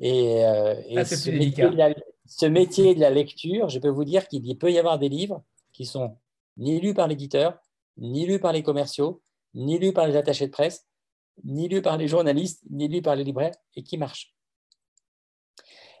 Et, 0.00 0.44
euh, 0.44 1.04
ce, 1.04 1.30
métier 1.30 1.70
la, 1.70 1.94
ce, 2.26 2.46
métier 2.46 2.94
de 2.94 3.00
la, 3.00 3.10
lecture, 3.10 3.68
je 3.68 3.78
peux 3.78 3.88
vous 3.88 4.04
dire 4.04 4.28
qu'il 4.28 4.56
peut 4.56 4.72
y 4.72 4.78
avoir 4.78 4.98
des 4.98 5.08
livres 5.08 5.42
qui 5.72 5.86
sont 5.86 6.16
ni 6.56 6.80
lus 6.80 6.94
par 6.94 7.08
l'éditeur, 7.08 7.58
ni 7.96 8.26
lus 8.26 8.40
par 8.40 8.52
les 8.52 8.62
commerciaux, 8.62 9.20
ni 9.54 9.78
lus 9.78 9.92
par 9.92 10.06
les 10.06 10.16
attachés 10.16 10.46
de 10.46 10.52
presse, 10.52 10.86
ni 11.44 11.68
lu 11.68 11.82
par 11.82 11.96
les 11.96 12.08
journalistes, 12.08 12.62
ni 12.70 12.88
lu 12.88 13.02
par 13.02 13.16
les 13.16 13.24
libraires, 13.24 13.54
et 13.74 13.82
qui 13.82 13.98
marche. 13.98 14.34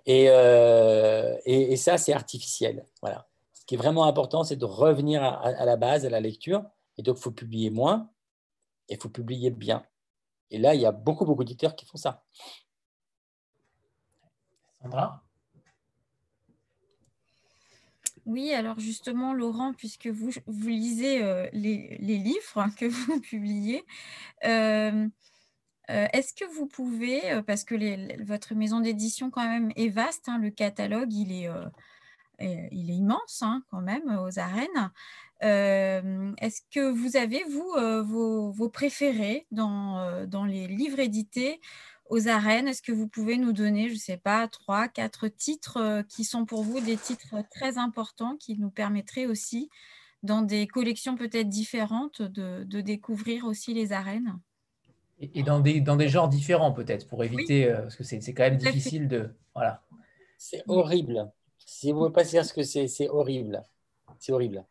Euh, 0.08 1.36
et, 1.44 1.72
et, 1.72 1.76
ça, 1.76 1.98
c'est 1.98 2.12
artificiel. 2.12 2.86
Voilà. 3.02 3.28
Ce 3.52 3.66
qui 3.66 3.74
est 3.74 3.78
vraiment 3.78 4.04
important, 4.04 4.42
c'est 4.42 4.56
de 4.56 4.64
revenir 4.64 5.22
à, 5.22 5.64
la 5.64 5.76
base, 5.76 6.06
à 6.06 6.10
la 6.10 6.20
lecture. 6.20 6.64
Et 6.96 7.02
donc, 7.02 7.18
il 7.18 7.22
faut 7.22 7.30
publier 7.30 7.70
moins 7.70 8.10
et 8.88 8.94
il 8.94 9.00
faut 9.00 9.10
publier 9.10 9.50
bien. 9.50 9.84
Et 10.50 10.58
là, 10.58 10.74
il 10.74 10.80
y 10.80 10.86
a 10.86 10.92
beaucoup, 10.92 11.26
beaucoup 11.26 11.44
d'éditeurs 11.44 11.76
qui 11.76 11.84
font 11.84 11.98
ça. 11.98 12.24
Sandra? 14.80 15.22
Oui, 18.24 18.52
alors 18.52 18.78
justement, 18.78 19.32
Laurent, 19.32 19.72
puisque 19.72 20.06
vous, 20.06 20.30
vous 20.46 20.68
lisez 20.68 21.22
euh, 21.22 21.48
les, 21.52 21.98
livres 21.98 22.66
que 22.76 22.84
vous 22.84 23.20
publiez, 23.30 23.84
euh, 24.44 25.08
euh, 25.90 26.06
est-ce 26.12 26.34
que 26.34 26.44
vous 26.54 26.66
pouvez, 26.66 27.42
parce 27.46 27.64
que 27.64 28.22
votre 28.24 28.54
maison 28.54 28.80
d'édition 28.80 29.30
quand 29.30 29.48
même 29.48 29.72
est 29.76 29.88
vaste, 29.88 30.28
hein, 30.28 30.38
le 30.38 30.50
catalogue 30.50 31.12
il 31.12 31.32
est, 31.32 31.48
est 32.38 32.68
immense 32.72 33.42
hein, 33.42 33.62
quand 33.70 33.80
même 33.80 34.18
aux 34.18 34.38
arènes, 34.38 34.90
est-ce 35.40 36.62
que 36.70 36.90
vous 36.90 37.16
avez, 37.16 37.42
vous, 37.44 38.52
vos, 38.52 38.68
préférés 38.68 39.46
dans, 39.50 40.44
les 40.46 40.66
livres 40.66 41.00
édités 41.00 41.60
aux 42.08 42.28
arènes? 42.28 42.68
Est-ce 42.68 42.82
que 42.82 42.92
vous 42.92 43.08
pouvez 43.08 43.36
nous 43.36 43.52
donner, 43.52 43.88
je 43.88 43.94
ne 43.94 43.98
sais 43.98 44.16
pas, 44.16 44.48
trois, 44.48 44.88
quatre 44.88 45.28
titres 45.28 45.78
euh, 45.78 46.02
qui 46.02 46.24
sont 46.24 46.44
pour 46.44 46.62
vous 46.62 46.80
des 46.80 46.96
titres 46.96 47.36
très 47.50 47.78
importants 47.78 48.36
qui 48.36 48.58
nous 48.58 48.70
permettraient 48.70 49.26
aussi, 49.26 49.70
dans 50.22 50.42
des 50.42 50.66
collections 50.66 51.16
peut-être 51.16 51.48
différentes, 51.48 52.22
de, 52.22 52.64
découvrir 52.80 53.44
aussi 53.44 53.74
les 53.74 53.92
arènes? 53.92 54.38
Et, 55.20 55.42
dans, 55.42 55.60
des, 55.60 55.80
dans 55.80 55.96
des 55.96 56.08
genres 56.08 56.28
différents 56.28 56.72
peut-être, 56.72 57.06
pour 57.08 57.24
éviter, 57.24 57.70
euh, 57.70 57.82
parce 57.82 57.96
que 57.96 58.04
c'est 58.04 58.20
quand 58.34 58.44
même 58.44 58.56
difficile 58.56 59.08
de... 59.08 59.30
Voilà. 59.54 59.82
C'est 60.36 60.62
horrible. 60.68 61.30
Si 61.58 61.90
vous 61.90 61.98
ne 61.98 62.08
pouvez 62.08 62.12
pas 62.12 62.24
dire 62.24 62.44
ce 62.44 62.52
que 62.52 62.62
c'est, 62.62 62.86
c'est 62.86 63.08
horrible. 63.08 63.62
C'est 64.18 64.32
horrible. 64.32 64.64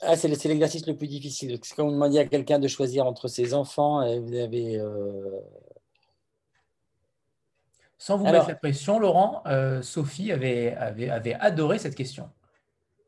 Ah, 0.00 0.16
c'est 0.16 0.28
l'exercice 0.28 0.86
le 0.86 0.96
plus 0.96 1.08
difficile. 1.08 1.60
Quand 1.76 1.84
vous 1.84 1.92
demandez 1.92 2.18
à 2.18 2.24
quelqu'un 2.24 2.58
de 2.58 2.68
choisir 2.68 3.06
entre 3.06 3.28
ses 3.28 3.52
enfants, 3.52 4.02
et 4.02 4.18
vous 4.18 4.34
avez. 4.34 4.78
Euh, 4.78 5.40
Sans 7.98 8.16
vous 8.16 8.24
mettre 8.24 8.48
la 8.48 8.54
pression, 8.54 8.98
Laurent, 9.00 9.42
euh, 9.46 9.82
Sophie 9.82 10.30
avait, 10.30 10.74
avait, 10.74 11.10
avait, 11.10 11.34
adoré 11.34 11.78
cette 11.78 11.96
question. 11.96 12.30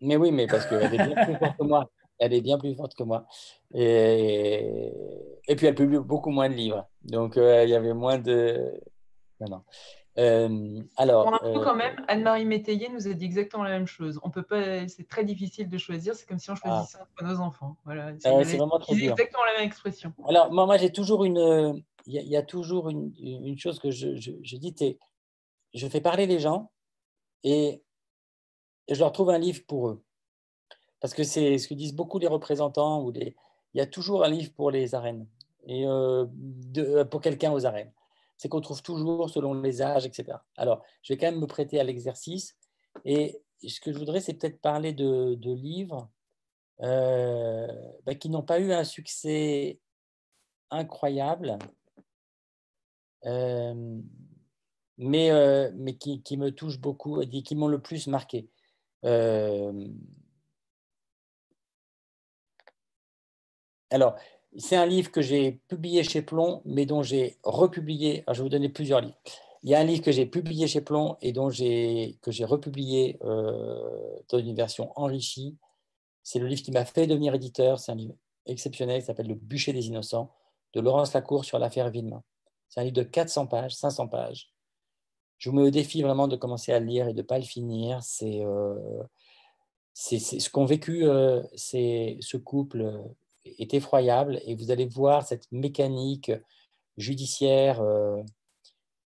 Mais 0.01 0.17
oui, 0.17 0.33
mais 0.33 0.47
parce 0.47 0.67
qu'elle 0.67 0.93
est 0.93 0.97
bien 0.97 1.25
plus 1.25 1.37
forte 1.37 1.57
que 1.57 1.65
moi. 1.65 1.89
Elle 2.21 2.35
est 2.35 2.43
bien 2.43 2.59
plus 2.59 2.75
forte 2.75 2.95
que 2.95 3.03
moi. 3.03 3.27
Et, 3.75 4.93
et 5.49 5.57
puis, 5.57 5.67
elle 5.67 5.75
publie 5.75 5.99
beaucoup 5.99 6.31
moins 6.31 6.49
de 6.49 6.55
livres. 6.55 6.87
Donc, 7.03 7.37
euh, 7.37 7.65
il 7.65 7.71
y 7.71 7.75
avait 7.75 7.95
moins 7.95 8.19
de. 8.19 8.81
Non, 9.41 9.49
non. 9.49 9.63
Euh, 10.19 10.83
alors, 10.97 11.41
Pour 11.41 11.65
quand 11.65 11.73
euh, 11.73 11.77
même, 11.77 12.05
Anne-Marie 12.09 12.45
Métayer 12.45 12.91
nous 12.91 13.09
a 13.09 13.15
dit 13.15 13.25
exactement 13.25 13.63
la 13.63 13.71
même 13.71 13.87
chose. 13.87 14.21
On 14.23 14.31
peut 14.31 14.43
pas, 14.43 14.87
c'est 14.87 15.09
très 15.09 15.25
difficile 15.25 15.69
de 15.69 15.79
choisir. 15.79 16.15
C'est 16.15 16.27
comme 16.27 16.39
si 16.39 16.51
on 16.51 16.57
choisissait 16.57 16.99
ah. 17.01 17.07
entre 17.11 17.33
nos 17.33 17.41
enfants. 17.41 17.77
Voilà. 17.85 18.13
C'est 18.19 18.29
ah 18.29 18.33
vraiment 18.33 18.81
exactement 18.89 19.45
la 19.47 19.59
même 19.59 19.67
expression. 19.67 20.13
Alors, 20.29 20.53
moi, 20.53 20.67
moi 20.67 20.77
j'ai 20.77 20.93
toujours 20.93 21.25
une, 21.25 21.83
il 22.07 22.29
y, 22.29 22.37
a 22.37 22.43
toujours 22.43 22.91
une, 22.91 23.13
une 23.19 23.59
chose 23.59 23.79
que 23.79 23.91
je, 23.91 24.17
je, 24.17 24.33
je 24.43 24.57
dis, 24.57 24.75
je 25.73 25.87
fais 25.87 26.01
parler 26.01 26.27
les 26.27 26.39
gens 26.39 26.71
et 27.45 27.83
je 28.89 28.99
leur 28.99 29.13
trouve 29.13 29.31
un 29.31 29.39
livre 29.39 29.63
pour 29.67 29.89
eux. 29.89 30.03
Parce 31.01 31.15
que 31.15 31.25
c'est 31.25 31.59
ce 31.59 31.69
que 31.69 31.75
disent 31.75 31.95
beaucoup 31.95 32.19
les 32.19 32.27
représentants 32.27 33.03
ou 33.03 33.11
les, 33.11 33.35
il 33.75 33.79
y 33.79 33.81
a 33.81 33.87
toujours 33.87 34.25
un 34.25 34.29
livre 34.29 34.53
pour 34.53 34.71
les 34.71 34.95
arènes 34.95 35.27
et 35.67 35.87
euh, 35.87 36.27
de, 36.31 37.03
pour 37.05 37.21
quelqu'un 37.21 37.53
aux 37.53 37.67
arènes 37.67 37.93
c'est 38.41 38.49
qu'on 38.49 38.63
trouve 38.63 38.81
toujours 38.83 39.29
selon 39.29 39.53
les 39.53 39.83
âges, 39.83 40.07
etc. 40.07 40.39
Alors, 40.57 40.83
je 41.03 41.13
vais 41.13 41.19
quand 41.19 41.31
même 41.31 41.41
me 41.41 41.47
prêter 41.47 41.79
à 41.79 41.85
l'exercice. 41.85 42.57
Et 43.05 43.43
ce 43.63 43.81
que 43.81 43.93
je 43.93 43.99
voudrais, 43.99 44.23
c'est 44.23 44.33
peut-être 44.33 44.63
parler 44.63 44.95
de, 44.95 45.37
livres 45.53 46.09
euh, 46.81 47.69
bah, 48.07 48.15
qui 48.15 48.31
n'ont 48.31 48.41
pas 48.43 48.59
eu 48.59 48.73
un 48.73 48.85
succès 48.85 49.79
incroyable, 50.71 51.59
euh, 53.27 54.01
mais, 54.97 55.33
euh, 55.33 55.71
mais 55.75 55.99
qui, 55.99 56.23
qui, 56.23 56.39
me 56.39 56.51
touchent 56.51 56.81
beaucoup 56.81 57.21
et 57.21 57.29
qui 57.43 57.55
m'ont 57.55 57.69
le 57.69 57.83
plus 57.83 58.07
marqué. 58.07 58.49
Alors, 63.91 64.17
c'est 64.57 64.77
un 64.77 64.87
livre 64.87 65.11
que 65.11 65.23
j'ai 65.23 65.53
publié 65.69 66.03
chez 66.03 66.23
Plomb, 66.23 66.63
mais 66.65 66.87
dont 66.87 67.03
j'ai 67.03 67.39
republié. 67.43 68.25
je 68.29 68.33
vais 68.35 68.43
vous 68.43 68.49
donner 68.49 68.69
plusieurs 68.69 69.01
livres. 69.01 69.19
Il 69.63 69.71
y 69.71 69.75
a 69.75 69.81
un 69.81 69.85
livre 69.85 70.03
que 70.03 70.13
j'ai 70.13 70.27
publié 70.27 70.67
chez 70.67 70.81
Plomb 70.81 71.17
et 71.21 71.33
dont 71.33 71.51
j'ai, 71.51 72.19
que 72.23 72.31
j'ai 72.31 72.45
republié 72.45 73.19
euh, 73.23 74.19
dans 74.31 74.39
une 74.39 74.55
version 74.55 74.91
enrichie. 74.97 75.57
C'est 76.23 76.39
le 76.39 76.47
livre 76.47 76.63
qui 76.63 76.73
m'a 76.73 76.85
fait 76.85 77.07
devenir 77.07 77.35
éditeur. 77.35 77.79
C'est 77.79 77.93
un 77.93 77.97
livre 77.97 78.15
exceptionnel 78.47 79.01
qui 79.01 79.07
s'appelle 79.07 79.29
Le 79.29 79.35
bûcher 79.35 79.73
des 79.73 79.87
innocents 79.87 80.33
de 80.73 80.81
Laurence 80.81 81.13
Lacour 81.13 81.45
sur 81.45 81.59
l'affaire 81.59 81.91
Villemain. 81.91 82.23
C'est 82.69 82.81
un 82.81 82.85
livre 82.85 82.97
de 82.97 83.03
400 83.03 83.49
pages, 83.49 83.75
500 83.75 84.09
pages. 84.09 84.53
Je 85.39 85.51
me 85.51 85.71
défie 85.71 86.03
vraiment 86.03 86.29
de 86.29 86.37
commencer 86.37 86.73
à 86.73 86.81
le 86.81 86.87
lire 86.87 87.09
et 87.09 87.13
de 87.13 87.19
ne 87.19 87.27
pas 87.27 87.39
le 87.39 87.45
finir. 87.45 88.03
C'est, 88.03 88.43
euh, 88.43 89.03
c'est, 89.93 90.19
ce 90.19 90.49
qu'ont 90.49 90.65
vécu 90.65 91.05
euh, 91.05 91.43
ce 91.55 92.37
couple 92.37 93.03
est 93.45 93.75
effroyable 93.75 94.41
et 94.45 94.55
vous 94.55 94.71
allez 94.71 94.87
voir 94.87 95.27
cette 95.27 95.51
mécanique 95.53 96.31
judiciaire 96.97 97.81
euh, 97.81 98.23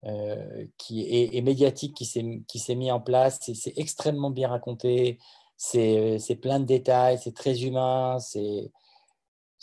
euh, 0.04 0.66
qui 0.78 1.02
est, 1.02 1.34
et 1.34 1.42
médiatique 1.42 1.94
qui 1.94 2.04
s'est 2.04 2.74
mise 2.74 2.90
en 2.90 3.00
place. 3.00 3.38
C'est 3.42 3.76
extrêmement 3.76 4.30
bien 4.30 4.48
raconté, 4.48 5.18
c'est 5.56 6.38
plein 6.40 6.60
de 6.60 6.64
détails, 6.64 7.18
c'est 7.18 7.34
très 7.34 7.64
humain, 7.64 8.18
c'est 8.18 8.70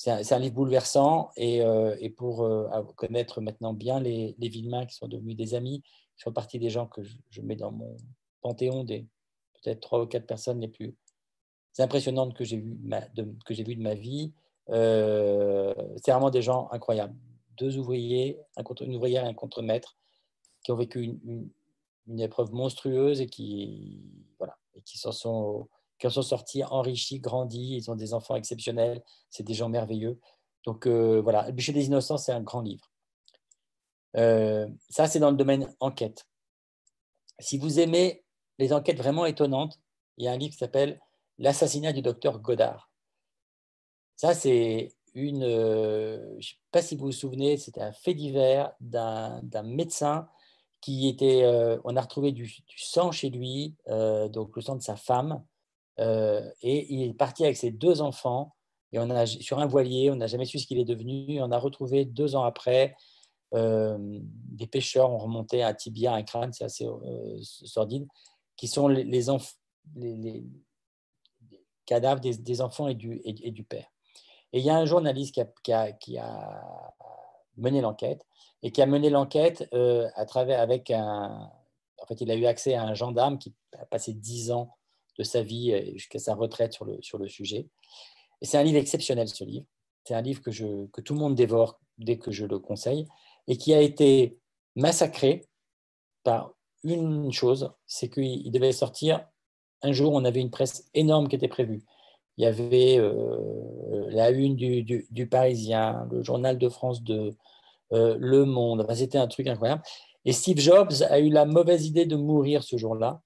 un, 0.06 0.22
un, 0.30 0.40
livre 0.40 0.56
bouleversant. 0.56 1.32
Et, 1.38 1.62
euh, 1.62 1.96
et 2.00 2.10
pour 2.10 2.48
connaître 2.96 3.42
maintenant 3.42 3.74
bien 3.74 4.00
les, 4.00 4.36
les 4.38 4.50
Villemains 4.50 4.86
qui 4.86 4.96
sont 4.96 5.08
devenus 5.08 5.36
des 5.36 5.56
amis, 5.56 5.82
qui 6.16 6.24
font 6.24 6.34
partie 6.34 6.60
des 6.60 6.70
gens 6.70 6.88
que 6.88 7.02
je, 7.04 7.42
mets 7.42 7.56
dans 7.56 7.72
mon 7.72 7.96
panthéon 8.42 8.84
des 8.84 9.08
peut-être 9.64 9.82
trois 9.82 10.04
ou 10.04 10.06
quatre 10.06 10.28
personnes 10.28 10.60
les 10.62 10.68
plus 10.68 10.96
impressionnantes 11.80 12.36
que 12.36 12.44
j'ai 12.44 12.58
vues 12.58 12.78
vu 12.78 13.76
de 13.76 13.82
ma 13.82 13.94
vie. 13.94 14.34
Euh, 14.70 15.74
c'est 16.04 16.12
vraiment 16.12 16.30
des 16.30 16.42
gens 16.42 16.70
incroyables. 16.72 17.16
Deux 17.58 17.78
ouvriers, 17.78 18.40
une 18.82 18.96
ouvrière 18.96 19.26
et 19.26 19.28
un 19.28 19.34
contre-maître, 19.34 19.98
qui 20.64 20.72
ont 20.72 20.76
vécu 20.76 21.20
une, 21.24 21.50
épreuve 22.20 22.54
monstrueuse 22.54 23.20
et 23.20 23.28
qui, 23.28 24.02
voilà, 24.38 24.58
et 24.76 24.82
qui 24.82 24.98
en 25.06 25.12
sont 25.12 25.68
sortis 26.22 26.64
enrichis, 26.64 27.20
grandis. 27.20 27.76
Ils 27.78 27.92
ont 27.92 27.96
des 27.96 28.14
enfants 28.14 28.36
exceptionnels. 28.36 29.04
C'est 29.30 29.44
des 29.44 29.54
gens 29.54 29.70
merveilleux. 29.70 30.20
Donc 30.66 30.86
euh, 30.86 31.22
voilà, 31.22 31.48
Le 31.48 31.54
bûcher 31.54 31.74
des 31.74 31.86
innocents, 31.86 32.18
c'est 32.18 32.32
un 32.32 32.42
grand 32.42 32.62
livre. 32.62 32.92
Euh, 34.16 34.68
ça, 34.90 35.08
c'est 35.08 35.20
dans 35.20 35.32
le 35.32 35.38
domaine 35.38 35.74
enquête. 35.80 36.26
Si 37.40 37.58
vous 37.58 37.80
aimez 37.80 38.24
les 38.58 38.74
enquêtes 38.74 38.98
vraiment 38.98 39.26
étonnantes, 39.26 39.80
il 40.18 40.26
y 40.26 40.28
a 40.28 40.32
un 40.32 40.38
livre 40.38 40.54
qui 40.54 40.58
s'appelle 40.58 41.00
l'assassinat 41.38 41.94
du 41.94 42.02
docteur 42.02 42.40
Godard. 42.40 42.87
Ça, 44.18 44.34
c'est 44.34 44.98
une. 45.14 45.44
Euh, 45.44 46.20
je 46.34 46.38
ne 46.38 46.42
sais 46.42 46.56
pas 46.72 46.82
si 46.82 46.96
vous 46.96 47.06
vous 47.06 47.12
souvenez, 47.12 47.58
c'était 47.58 47.82
un 47.82 47.92
fait 47.92 48.14
divers 48.14 48.74
d'un 48.82 49.42
médecin 49.64 50.28
qui 50.82 51.08
était. 51.08 51.44
Euh, 51.44 51.80
on 51.84 51.96
a 51.96 52.02
retrouvé 52.02 52.32
du, 52.32 52.52
sang 52.76 53.12
chez 53.12 53.30
lui, 53.30 53.76
euh, 53.88 54.28
donc 54.28 54.56
le 54.56 54.62
sang 54.62 54.76
de 54.76 54.82
sa 54.82 54.96
femme, 54.96 55.44
et 56.00 56.94
il 56.94 57.10
est 57.10 57.14
parti 57.14 57.44
avec 57.44 57.58
ses 57.58 57.72
deux 57.72 58.02
enfants. 58.02 58.54
Et 58.94 59.00
on 59.00 59.10
a 59.10 59.26
sur 59.26 59.60
un 59.60 59.66
voilier, 59.66 60.12
on 60.12 60.16
n'a 60.16 60.28
jamais 60.28 60.46
su 60.46 60.60
ce 60.60 60.68
qu'il 60.68 60.80
est 60.80 60.86
devenu. 60.86 61.42
On 61.42 61.52
a 61.52 61.58
retrouvé 61.58 62.06
deux 62.06 62.36
ans 62.36 62.44
après 62.44 62.96
des 63.54 64.68
pêcheurs 64.68 65.10
ont 65.10 65.20
remonté 65.20 65.64
un 65.64 65.74
tibia, 65.74 66.14
un 66.14 66.24
crâne, 66.24 66.52
c'est 66.52 66.66
assez 66.66 66.86
sordide, 67.42 68.06
qui 68.58 68.68
sont 68.68 68.90
les, 68.90 70.44
cadavres 71.86 72.20
des, 72.20 72.62
enfants 72.62 72.90
et 72.90 72.96
du, 72.96 73.22
et, 73.24 73.52
du 73.52 73.64
père. 73.64 73.88
Et 74.54 74.60
il 74.60 74.66
y 74.66 74.70
a 74.70 74.78
un 74.78 74.86
journaliste 74.86 75.40
qui 75.64 75.72
a, 75.72 76.64
mené 77.58 77.82
l'enquête 77.82 78.26
et 78.64 78.72
qui 78.72 78.82
a 78.82 78.86
mené 78.86 79.10
l'enquête 79.10 79.68
euh, 79.74 80.08
à 80.16 80.26
travers 80.26 80.60
avec 80.60 80.92
un. 80.92 81.52
En 82.00 82.06
fait, 82.06 82.22
il 82.22 82.30
a 82.32 82.36
eu 82.36 82.46
accès 82.46 82.76
à 82.76 82.84
un 82.84 82.94
gendarme 82.94 83.40
qui 83.40 83.54
a 83.78 83.86
passé 83.86 84.14
dix 84.14 84.52
ans 84.52 84.76
de 85.18 85.24
sa 85.24 85.42
vie 85.42 85.74
euh, 85.74 85.94
jusqu'à 85.94 86.20
sa 86.20 86.36
retraite 86.36 86.74
sur 86.74 86.86
le, 86.86 87.02
sur 87.02 87.18
le 87.18 87.28
sujet. 87.28 87.68
Et 88.42 88.46
c'est 88.46 88.58
un 88.58 88.64
livre 88.64 88.78
exceptionnel, 88.78 89.28
ce 89.28 89.44
livre. 89.44 89.66
C'est 90.04 90.14
un 90.14 90.22
livre 90.22 90.42
que, 90.42 90.52
je, 90.52 90.86
que 90.88 91.02
tout 91.02 91.14
le 91.14 91.20
monde 91.20 91.36
dévore 91.36 91.80
dès 91.98 92.18
que 92.18 92.32
je 92.32 92.46
le 92.46 92.60
conseille 92.60 93.08
et 93.48 93.58
qui 93.58 93.74
a 93.74 93.82
été 93.82 94.38
massacré 94.76 95.48
par 96.24 96.54
une 96.84 97.32
chose, 97.32 97.74
c'est 97.88 98.10
qu'il 98.10 98.52
devait 98.52 98.72
sortir 98.72 99.28
un 99.82 99.92
jour, 99.92 100.14
on 100.14 100.26
avait 100.26 100.42
une 100.42 100.52
presse 100.52 100.90
énorme 100.94 101.28
qui 101.28 101.36
était 101.36 101.48
prévue. 101.48 101.84
Il 102.38 102.44
y 102.44 102.48
avait 102.48 102.98
euh, 103.00 104.08
la 104.10 104.30
une 104.30 104.56
du, 104.56 105.28
Parisien, 105.28 106.08
le 106.12 106.22
journal 106.24 106.58
de 106.58 106.70
France 106.70 107.02
2, 107.02 107.36
euh, 107.94 108.16
Le 108.20 108.46
Monde. 108.46 108.86
C'était 108.94 109.18
un 109.18 109.28
truc 109.28 109.48
incroyable. 109.48 109.82
Et 110.24 110.34
Steve 110.34 110.60
Jobs 110.60 110.94
a 111.10 111.20
eu 111.20 111.30
la 111.30 111.46
mauvaise 111.46 111.88
idée 111.88 112.06
de 112.06 112.16
mourir 112.16 112.64
ce 112.64 112.78
jour-là. 112.78 113.22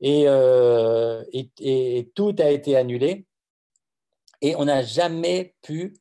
Et, 0.00 0.24
euh, 0.26 1.22
tout 2.14 2.34
a 2.40 2.50
été 2.50 2.76
annulé. 2.76 3.26
Et 4.40 4.56
on 4.56 4.64
n'a 4.64 4.82
jamais 4.82 5.54
pu 5.62 5.94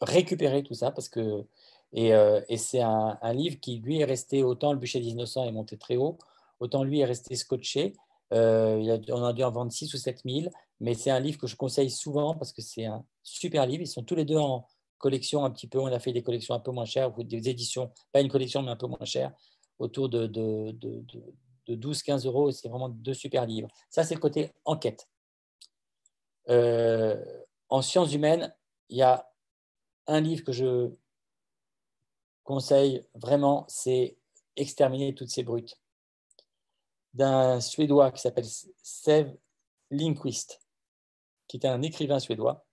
récupérer 0.00 0.62
tout 0.62 0.74
ça 0.74 0.90
parce 0.90 1.08
que. 1.08 1.44
Et, 1.92 2.12
et 2.48 2.56
c'est 2.56 2.80
un, 2.80 3.18
un, 3.20 3.32
livre 3.32 3.58
qui, 3.58 3.80
lui, 3.80 3.98
est 3.98 4.04
resté 4.04 4.44
autant 4.44 4.72
le 4.72 4.78
bûcher 4.78 5.00
des 5.00 5.08
innocents 5.08 5.44
est 5.44 5.50
monté 5.50 5.76
très 5.76 5.96
haut, 5.96 6.18
autant 6.60 6.84
lui 6.84 7.00
est 7.00 7.04
resté 7.04 7.34
scotché. 7.34 7.94
Euh, 8.32 8.98
on 9.08 9.24
a 9.24 9.32
dû 9.32 9.42
en 9.42 9.50
vendre 9.50 9.72
6 9.72 9.92
ou 9.94 9.96
7 9.96 10.22
000, 10.24 10.52
mais 10.78 10.94
c'est 10.94 11.10
un 11.10 11.20
livre 11.20 11.38
que 11.38 11.46
je 11.46 11.56
conseille 11.56 11.90
souvent 11.90 12.34
parce 12.34 12.52
que 12.52 12.62
c'est 12.62 12.86
un 12.86 13.04
super 13.22 13.66
livre. 13.66 13.82
Ils 13.82 13.88
sont 13.88 14.04
tous 14.04 14.14
les 14.14 14.24
deux 14.24 14.36
en 14.36 14.66
collection 14.98 15.44
un 15.44 15.50
petit 15.50 15.66
peu. 15.66 15.78
On 15.78 15.86
a 15.86 15.98
fait 15.98 16.12
des 16.12 16.22
collections 16.22 16.54
un 16.54 16.60
peu 16.60 16.70
moins 16.70 16.84
chères, 16.84 17.16
ou 17.18 17.24
des 17.24 17.48
éditions, 17.48 17.90
pas 18.12 18.20
une 18.20 18.28
collection, 18.28 18.62
mais 18.62 18.70
un 18.70 18.76
peu 18.76 18.86
moins 18.86 19.04
chères, 19.04 19.32
autour 19.78 20.08
de, 20.08 20.26
de, 20.26 20.70
de, 20.72 21.04
de 21.66 21.76
12-15 21.76 22.26
euros. 22.26 22.52
C'est 22.52 22.68
vraiment 22.68 22.88
deux 22.88 23.14
super 23.14 23.46
livres. 23.46 23.68
Ça, 23.88 24.04
c'est 24.04 24.14
le 24.14 24.20
côté 24.20 24.52
enquête. 24.64 25.08
Euh, 26.48 27.22
en 27.68 27.82
sciences 27.82 28.12
humaines, 28.12 28.54
il 28.88 28.98
y 28.98 29.02
a 29.02 29.28
un 30.06 30.20
livre 30.20 30.44
que 30.44 30.52
je 30.52 30.90
conseille 32.44 33.04
vraiment, 33.14 33.64
c'est 33.68 34.16
Exterminer 34.56 35.14
toutes 35.14 35.30
ces 35.30 35.44
brutes 35.44 35.79
d'un 37.14 37.60
Suédois 37.60 38.12
qui 38.12 38.20
s'appelle 38.20 38.46
Sev 38.82 39.32
Lindquist, 39.90 40.60
qui 41.48 41.56
était 41.56 41.68
un 41.68 41.82
écrivain 41.82 42.20
suédois. 42.20 42.64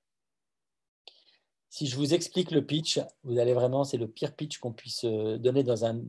Si 1.69 1.87
je 1.87 1.95
vous 1.95 2.13
explique 2.13 2.51
le 2.51 2.65
pitch, 2.65 2.99
vous 3.23 3.39
allez 3.39 3.53
vraiment, 3.53 3.83
c'est 3.83 3.97
le 3.97 4.07
pire 4.07 4.35
pitch 4.35 4.59
qu'on 4.59 4.73
puisse 4.73 5.03
euh, 5.03 5.37
donner 5.37 5.63
dans 5.63 5.85
un, 5.85 6.01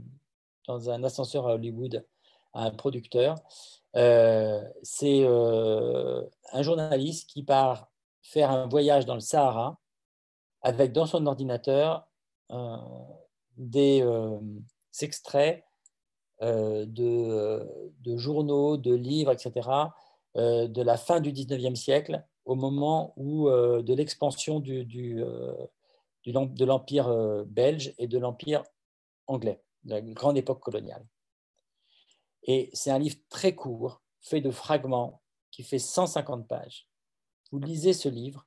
dans 0.66 0.90
un 0.90 1.02
ascenseur 1.02 1.46
à 1.46 1.54
Hollywood 1.54 2.06
à 2.54 2.64
un 2.64 2.70
producteur. 2.70 3.36
Euh, 3.96 4.62
c'est 4.82 5.22
euh, 5.22 6.22
un 6.52 6.62
journaliste 6.62 7.28
qui 7.28 7.42
part 7.42 7.90
faire 8.22 8.50
un 8.50 8.66
voyage 8.66 9.06
dans 9.06 9.14
le 9.14 9.20
Sahara 9.20 9.78
avec 10.62 10.92
dans 10.92 11.06
son 11.06 11.26
ordinateur 11.26 12.06
des 13.56 14.02
extraits 15.00 15.64
euh, 16.42 16.86
euh, 16.98 17.90
de, 18.00 18.16
journaux, 18.16 18.76
de 18.76 18.94
livres, 18.94 19.32
etc., 19.32 19.68
euh, 20.36 20.68
de 20.68 20.82
la 20.82 20.96
fin 20.96 21.20
du 21.20 21.32
19e 21.32 21.74
siècle 21.74 22.24
au 22.44 22.54
moment 22.54 23.12
où, 23.16 23.50
de 23.50 23.92
l'expansion 23.92 24.58
du, 24.58 24.84
de 24.86 26.64
l'Empire 26.64 27.44
belge 27.46 27.92
et 27.98 28.06
de 28.06 28.18
l'Empire 28.18 28.62
anglais, 29.26 29.60
de 29.84 29.90
la 29.90 30.00
grande 30.00 30.38
époque 30.38 30.60
coloniale. 30.60 31.06
Et 32.44 32.70
c'est 32.72 32.90
un 32.90 32.98
livre 32.98 33.18
très 33.28 33.54
court, 33.54 34.00
fait 34.22 34.40
de 34.40 34.50
fragments, 34.50 35.20
qui 35.50 35.62
fait 35.62 35.78
150 35.78 36.48
pages. 36.48 36.88
Vous 37.52 37.58
lisez 37.58 37.92
ce 37.92 38.08
livre, 38.08 38.46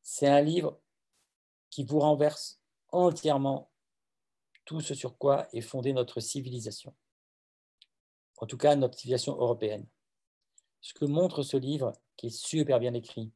c'est 0.00 0.28
un 0.28 0.40
livre 0.40 0.80
qui 1.68 1.84
vous 1.84 1.98
renverse 1.98 2.62
entièrement 2.90 3.70
tout 4.64 4.80
ce 4.80 4.94
sur 4.94 5.18
quoi 5.18 5.48
est 5.52 5.60
fondée 5.60 5.92
notre 5.92 6.20
civilisation. 6.20 6.94
En 8.38 8.46
tout 8.46 8.56
cas, 8.56 8.76
notre 8.76 8.98
civilisation 8.98 9.34
européenne. 9.34 9.86
Ce 10.80 10.92
que 10.92 11.04
montre 11.04 11.42
ce 11.42 11.56
livre, 11.56 11.92
qui 12.16 12.26
est 12.26 12.36
super 12.36 12.78
bien 12.80 12.94
écrit, 12.94 13.32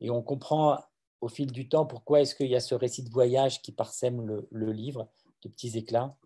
et 0.00 0.10
on 0.10 0.22
comprend 0.22 0.78
au 1.20 1.28
fil 1.28 1.50
du 1.50 1.68
temps 1.68 1.86
pourquoi 1.86 2.20
est-ce 2.20 2.34
qu'il 2.34 2.48
y 2.48 2.56
a 2.56 2.60
ce 2.60 2.74
récit 2.74 3.02
de 3.02 3.10
voyage 3.10 3.60
qui 3.62 3.72
parsème 3.72 4.46
le, 4.50 4.72
livre, 4.72 5.10
de 5.42 5.48
petits 5.48 5.76
éclats, 5.76 6.16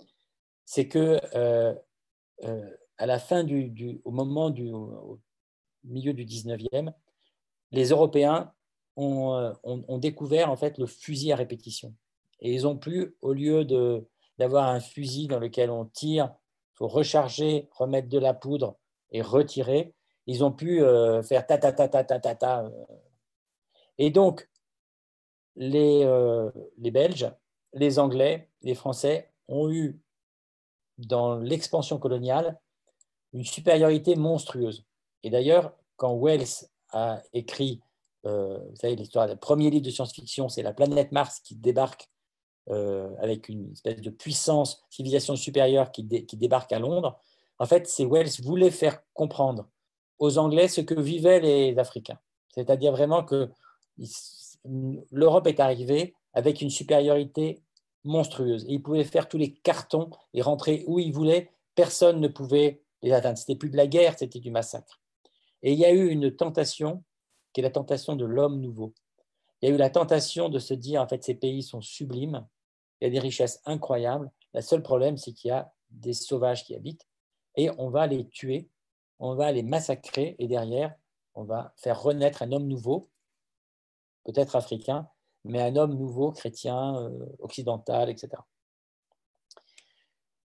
c'est 0.64 0.88
que 0.88 1.20
euh, 1.34 1.74
euh, 2.44 2.76
à 2.98 3.06
la 3.06 3.18
fin 3.18 3.44
du, 3.44 4.00
au 4.04 4.10
moment 4.10 4.50
du 4.50 4.70
milieu 5.84 6.12
du 6.12 6.24
19e, 6.24 6.92
les 7.72 7.88
Européens 7.88 8.52
euh, 8.98 9.54
ont, 9.64 9.84
ont, 9.88 9.98
découvert 9.98 10.50
en 10.50 10.56
fait 10.56 10.78
le 10.78 10.86
fusil 10.86 11.32
à 11.32 11.36
répétition. 11.36 11.94
Et 12.40 12.52
ils 12.52 12.66
ont 12.66 12.76
pu, 12.76 13.16
au 13.22 13.32
lieu 13.32 13.64
de, 13.64 14.06
d'avoir 14.38 14.68
un 14.68 14.80
fusil 14.80 15.28
dans 15.28 15.38
lequel 15.38 15.70
on 15.70 15.84
tire, 15.84 16.32
il 16.74 16.78
faut 16.78 16.88
recharger, 16.88 17.68
remettre 17.72 18.08
de 18.08 18.18
la 18.18 18.34
poudre 18.34 18.76
et 19.10 19.22
retirer. 19.22 19.94
Ils 20.26 20.44
ont 20.44 20.52
pu 20.52 20.82
euh, 20.82 21.22
faire 21.22 21.46
ta 21.46 21.58
ta 21.58 21.72
ta 21.72 21.88
ta 21.88 22.04
ta 22.04 22.34
ta. 22.34 22.64
Euh. 22.64 22.70
Et 23.98 24.10
donc, 24.10 24.48
les, 25.56 26.04
euh, 26.04 26.50
les 26.78 26.90
Belges, 26.90 27.30
les 27.74 27.98
Anglais, 27.98 28.48
les 28.62 28.74
Français 28.74 29.30
ont 29.48 29.70
eu, 29.70 30.00
dans 30.98 31.36
l'expansion 31.36 31.98
coloniale, 31.98 32.58
une 33.32 33.44
supériorité 33.44 34.16
monstrueuse. 34.16 34.84
Et 35.22 35.30
d'ailleurs, 35.30 35.74
quand 35.96 36.16
Wells 36.16 36.66
a 36.90 37.22
écrit, 37.32 37.80
vous 38.24 38.76
savez, 38.76 38.94
l'histoire, 38.94 39.26
le 39.26 39.36
premier 39.36 39.70
livre 39.70 39.84
de 39.84 39.90
science-fiction, 39.90 40.48
c'est 40.48 40.62
la 40.62 40.72
planète 40.72 41.12
Mars 41.12 41.40
qui 41.40 41.56
débarque 41.56 42.11
avec 42.68 43.48
une 43.48 43.72
espèce 43.72 44.00
de 44.00 44.10
puissance, 44.10 44.84
civilisation 44.88 45.36
supérieure 45.36 45.90
qui, 45.90 46.04
débarque 46.04 46.72
à 46.72 46.78
Londres, 46.78 47.18
en 47.58 47.66
fait, 47.66 47.88
c'est 47.88 48.04
Wells 48.04 48.42
voulait 48.42 48.70
faire 48.70 49.02
comprendre 49.14 49.68
aux 50.18 50.38
Anglais 50.38 50.68
ce 50.68 50.80
que 50.80 50.98
vivaient 50.98 51.40
les 51.40 51.78
Africains. 51.78 52.18
C'est-à-dire 52.54 52.92
vraiment 52.92 53.24
que 53.24 53.50
l'Europe 55.10 55.46
est 55.46 55.60
arrivée 55.60 56.14
avec 56.34 56.60
une 56.60 56.70
supériorité 56.70 57.62
monstrueuse. 58.04 58.64
Ils 58.68 58.82
pouvaient 58.82 59.04
faire 59.04 59.28
tous 59.28 59.38
les 59.38 59.52
cartons 59.52 60.10
et 60.34 60.42
rentrer 60.42 60.84
où 60.86 60.98
ils 60.98 61.12
voulaient. 61.12 61.50
Personne 61.74 62.20
ne 62.20 62.28
pouvait 62.28 62.82
les 63.02 63.12
atteindre. 63.12 63.38
C'était 63.38 63.56
plus 63.56 63.70
de 63.70 63.76
la 63.76 63.86
guerre, 63.86 64.18
c'était 64.18 64.40
du 64.40 64.50
massacre. 64.50 65.00
Et 65.62 65.72
il 65.72 65.78
y 65.78 65.84
a 65.84 65.92
eu 65.92 66.08
une 66.08 66.34
tentation 66.34 67.02
qui 67.52 67.60
est 67.60 67.64
la 67.64 67.70
tentation 67.70 68.16
de 68.16 68.24
l'homme 68.24 68.60
nouveau 68.60 68.94
il 69.62 69.68
y 69.68 69.72
a 69.72 69.74
eu 69.74 69.78
la 69.78 69.90
tentation 69.90 70.48
de 70.48 70.58
se 70.58 70.74
dire, 70.74 71.00
en 71.00 71.06
fait, 71.06 71.22
ces 71.22 71.34
pays 71.34 71.62
sont 71.62 71.80
sublimes, 71.80 72.46
il 73.00 73.04
y 73.04 73.06
a 73.06 73.10
des 73.10 73.20
richesses 73.20 73.62
incroyables. 73.64 74.30
Le 74.54 74.60
seul 74.60 74.82
problème, 74.82 75.16
c'est 75.16 75.32
qu'il 75.32 75.48
y 75.48 75.52
a 75.52 75.72
des 75.90 76.12
sauvages 76.12 76.64
qui 76.64 76.74
habitent 76.74 77.06
et 77.56 77.70
on 77.78 77.88
va 77.88 78.06
les 78.06 78.26
tuer, 78.28 78.68
on 79.18 79.34
va 79.34 79.52
les 79.52 79.62
massacrer 79.62 80.36
et 80.38 80.48
derrière, 80.48 80.94
on 81.34 81.44
va 81.44 81.72
faire 81.76 82.02
renaître 82.02 82.42
un 82.42 82.52
homme 82.52 82.66
nouveau, 82.66 83.10
peut-être 84.24 84.56
africain, 84.56 85.08
mais 85.44 85.62
un 85.62 85.76
homme 85.76 85.94
nouveau, 85.94 86.32
chrétien, 86.32 86.96
euh, 86.96 87.26
occidental, 87.38 88.10
etc 88.10 88.42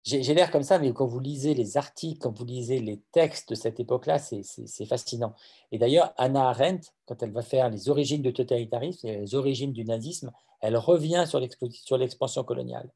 j'ai 0.06 0.36
l'air 0.36 0.52
comme 0.52 0.64
ça, 0.64 0.78
mais 0.78 0.94
quand 0.94 1.08
vous 1.08 1.20
lisez 1.20 1.56
les 1.56 1.78
articles, 1.78 2.20
quand 2.20 2.38
vous 2.38 2.46
lisez 2.46 2.80
les 2.80 3.02
textes 3.12 3.50
de 3.50 3.56
cette 3.56 3.80
époque-là, 3.80 4.20
c'est 4.20 4.86
fascinant. 4.86 5.34
Et 5.72 5.80
d'ailleurs, 5.80 6.14
Anna 6.18 6.50
Arendt, 6.50 6.90
quand 7.08 7.24
elle 7.24 7.32
va 7.32 7.42
faire 7.42 7.70
les 7.70 7.90
origines 7.90 8.22
du 8.22 8.32
totalitarisme, 8.32 9.08
les 9.08 9.34
origines 9.34 9.74
du 9.74 9.84
nazisme, 9.84 10.32
elle 10.62 10.78
revient 10.78 11.26
sur 11.28 11.98
l'expansion 11.98 12.44
coloniale. 12.44 12.92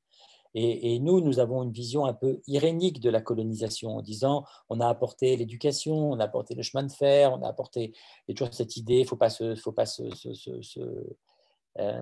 Et, 0.55 0.99
nous, 0.99 1.21
nous 1.21 1.39
avons 1.39 1.61
une 1.61 1.71
vision 1.71 2.05
un 2.05 2.13
peu 2.13 2.41
irénique 2.47 2.99
de 2.99 3.11
la 3.11 3.21
colonisation, 3.21 3.97
en 3.97 4.01
disant 4.01 4.45
on 4.69 4.79
a 4.79 4.87
apporté 4.87 5.35
l'éducation, 5.37 6.11
on 6.11 6.19
a 6.19 6.23
apporté 6.23 6.55
le 6.55 6.63
chemin 6.63 6.83
de 6.83 6.91
fer, 6.91 7.31
on 7.33 7.43
a 7.43 7.47
apporté 7.47 7.93
il 8.27 8.31
y 8.31 8.31
a 8.31 8.35
toujours 8.35 8.53
cette 8.53 8.75
idée, 8.75 8.95
il 8.95 9.01
ne 9.01 9.07
faut 9.07 9.15
pas 9.15 9.29
se, 9.29 9.55
faut 9.55 9.71
pas 9.71 9.85
se, 9.85 10.03
euh, 11.79 12.01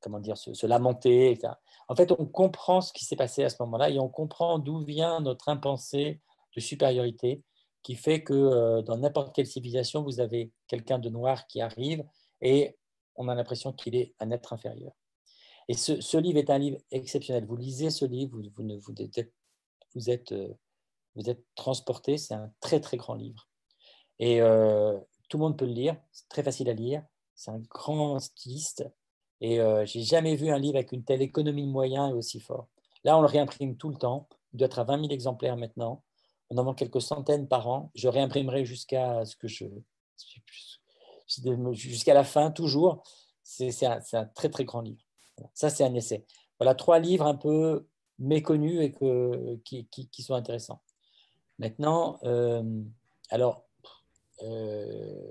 comment 0.00 0.20
dire, 0.20 0.36
se, 0.36 0.66
lamenter. 0.66 1.32
Etc. 1.32 1.52
En 1.88 1.96
fait, 1.96 2.12
on 2.12 2.26
comprend 2.26 2.80
ce 2.80 2.92
qui 2.92 3.04
s'est 3.04 3.16
passé 3.16 3.44
à 3.44 3.48
ce 3.48 3.56
moment-là 3.60 3.90
et 3.90 3.98
on 3.98 4.08
comprend 4.08 4.58
d'où 4.58 4.78
vient 4.78 5.20
notre 5.20 5.48
impensée 5.48 6.20
de 6.54 6.60
supériorité 6.60 7.42
qui 7.82 7.94
fait 7.94 8.22
que 8.22 8.34
euh, 8.34 8.82
dans 8.82 8.98
n'importe 8.98 9.34
quelle 9.34 9.46
civilisation, 9.46 10.02
vous 10.02 10.20
avez 10.20 10.52
quelqu'un 10.66 10.98
de 10.98 11.08
noir 11.08 11.46
qui 11.46 11.60
arrive 11.60 12.04
et 12.40 12.76
on 13.16 13.28
a 13.28 13.34
l'impression 13.34 13.72
qu'il 13.72 13.96
est 13.96 14.14
un 14.20 14.30
être 14.30 14.52
inférieur. 14.52 14.92
Et 15.68 15.74
ce, 15.74 16.16
livre 16.16 16.38
est 16.38 16.50
un 16.50 16.58
livre 16.58 16.78
exceptionnel. 16.90 17.44
Vous 17.44 17.56
lisez 17.56 17.90
ce 17.90 18.04
livre, 18.04 18.38
vous, 18.38 18.78
vous, 18.80 18.92
êtes, 19.02 19.32
vous, 19.94 20.10
êtes, 20.10 20.32
euh, 20.32 20.54
vous 21.14 21.28
êtes 21.28 21.44
transporté. 21.54 22.16
C'est 22.16 22.34
un 22.34 22.50
très, 22.60 22.80
très 22.80 22.96
grand 22.96 23.14
livre. 23.14 23.48
Et 24.18 24.40
euh, 24.40 24.98
tout 25.28 25.36
le 25.36 25.42
monde 25.42 25.58
peut 25.58 25.66
le 25.66 25.72
lire. 25.72 25.96
C'est 26.10 26.28
très 26.28 26.42
facile 26.42 26.70
à 26.70 26.72
lire. 26.72 27.04
C'est 27.34 27.50
un 27.50 27.58
grand 27.70 28.18
styliste. 28.18 28.88
Et 29.40 29.60
euh, 29.60 29.84
j'ai 29.86 30.02
jamais 30.02 30.34
vu 30.36 30.50
un 30.50 30.58
livre 30.58 30.76
avec 30.76 30.92
une 30.92 31.04
telle 31.04 31.22
économie 31.22 31.66
de 31.66 31.70
moyens 31.70 32.10
et 32.10 32.14
aussi 32.14 32.40
fort. 32.40 32.66
Là, 33.04 33.16
on 33.16 33.20
le 33.20 33.26
réimprime 33.26 33.76
tout 33.76 33.90
le 33.90 33.96
temps. 33.96 34.28
Il 34.52 34.58
doit 34.58 34.66
être 34.66 34.78
à 34.78 34.84
20 34.84 35.00
000 35.02 35.12
exemplaires 35.12 35.56
maintenant. 35.56 36.02
On 36.50 36.58
en 36.58 36.64
vend 36.64 36.74
quelques 36.74 37.02
centaines 37.02 37.46
par 37.46 37.68
an. 37.68 37.90
Je 37.94 38.08
réimprimerai 38.08 38.64
jusqu'à 38.64 39.24
ce 39.24 39.36
que 39.36 39.48
je. 39.48 39.66
jusqu'à 41.72 42.14
la 42.14 42.24
fin, 42.24 42.50
toujours. 42.50 43.02
C'est 43.42 43.86
un, 43.86 44.24
très, 44.34 44.50
très 44.50 44.64
grand 44.64 44.80
livre. 44.80 45.02
Ça, 45.54 45.70
c'est 45.70 45.84
un 45.84 45.94
essai. 45.94 46.26
Voilà 46.58 46.74
trois 46.74 46.98
livres 46.98 47.26
un 47.26 47.36
peu 47.36 47.86
méconnus 48.18 48.82
et 48.82 48.92
que, 48.92 49.56
qui, 49.64 49.86
qui, 49.86 50.22
sont 50.22 50.34
intéressants. 50.34 50.82
Maintenant, 51.58 52.18
euh, 52.24 52.62
alors, 53.30 53.64
euh, 54.42 55.30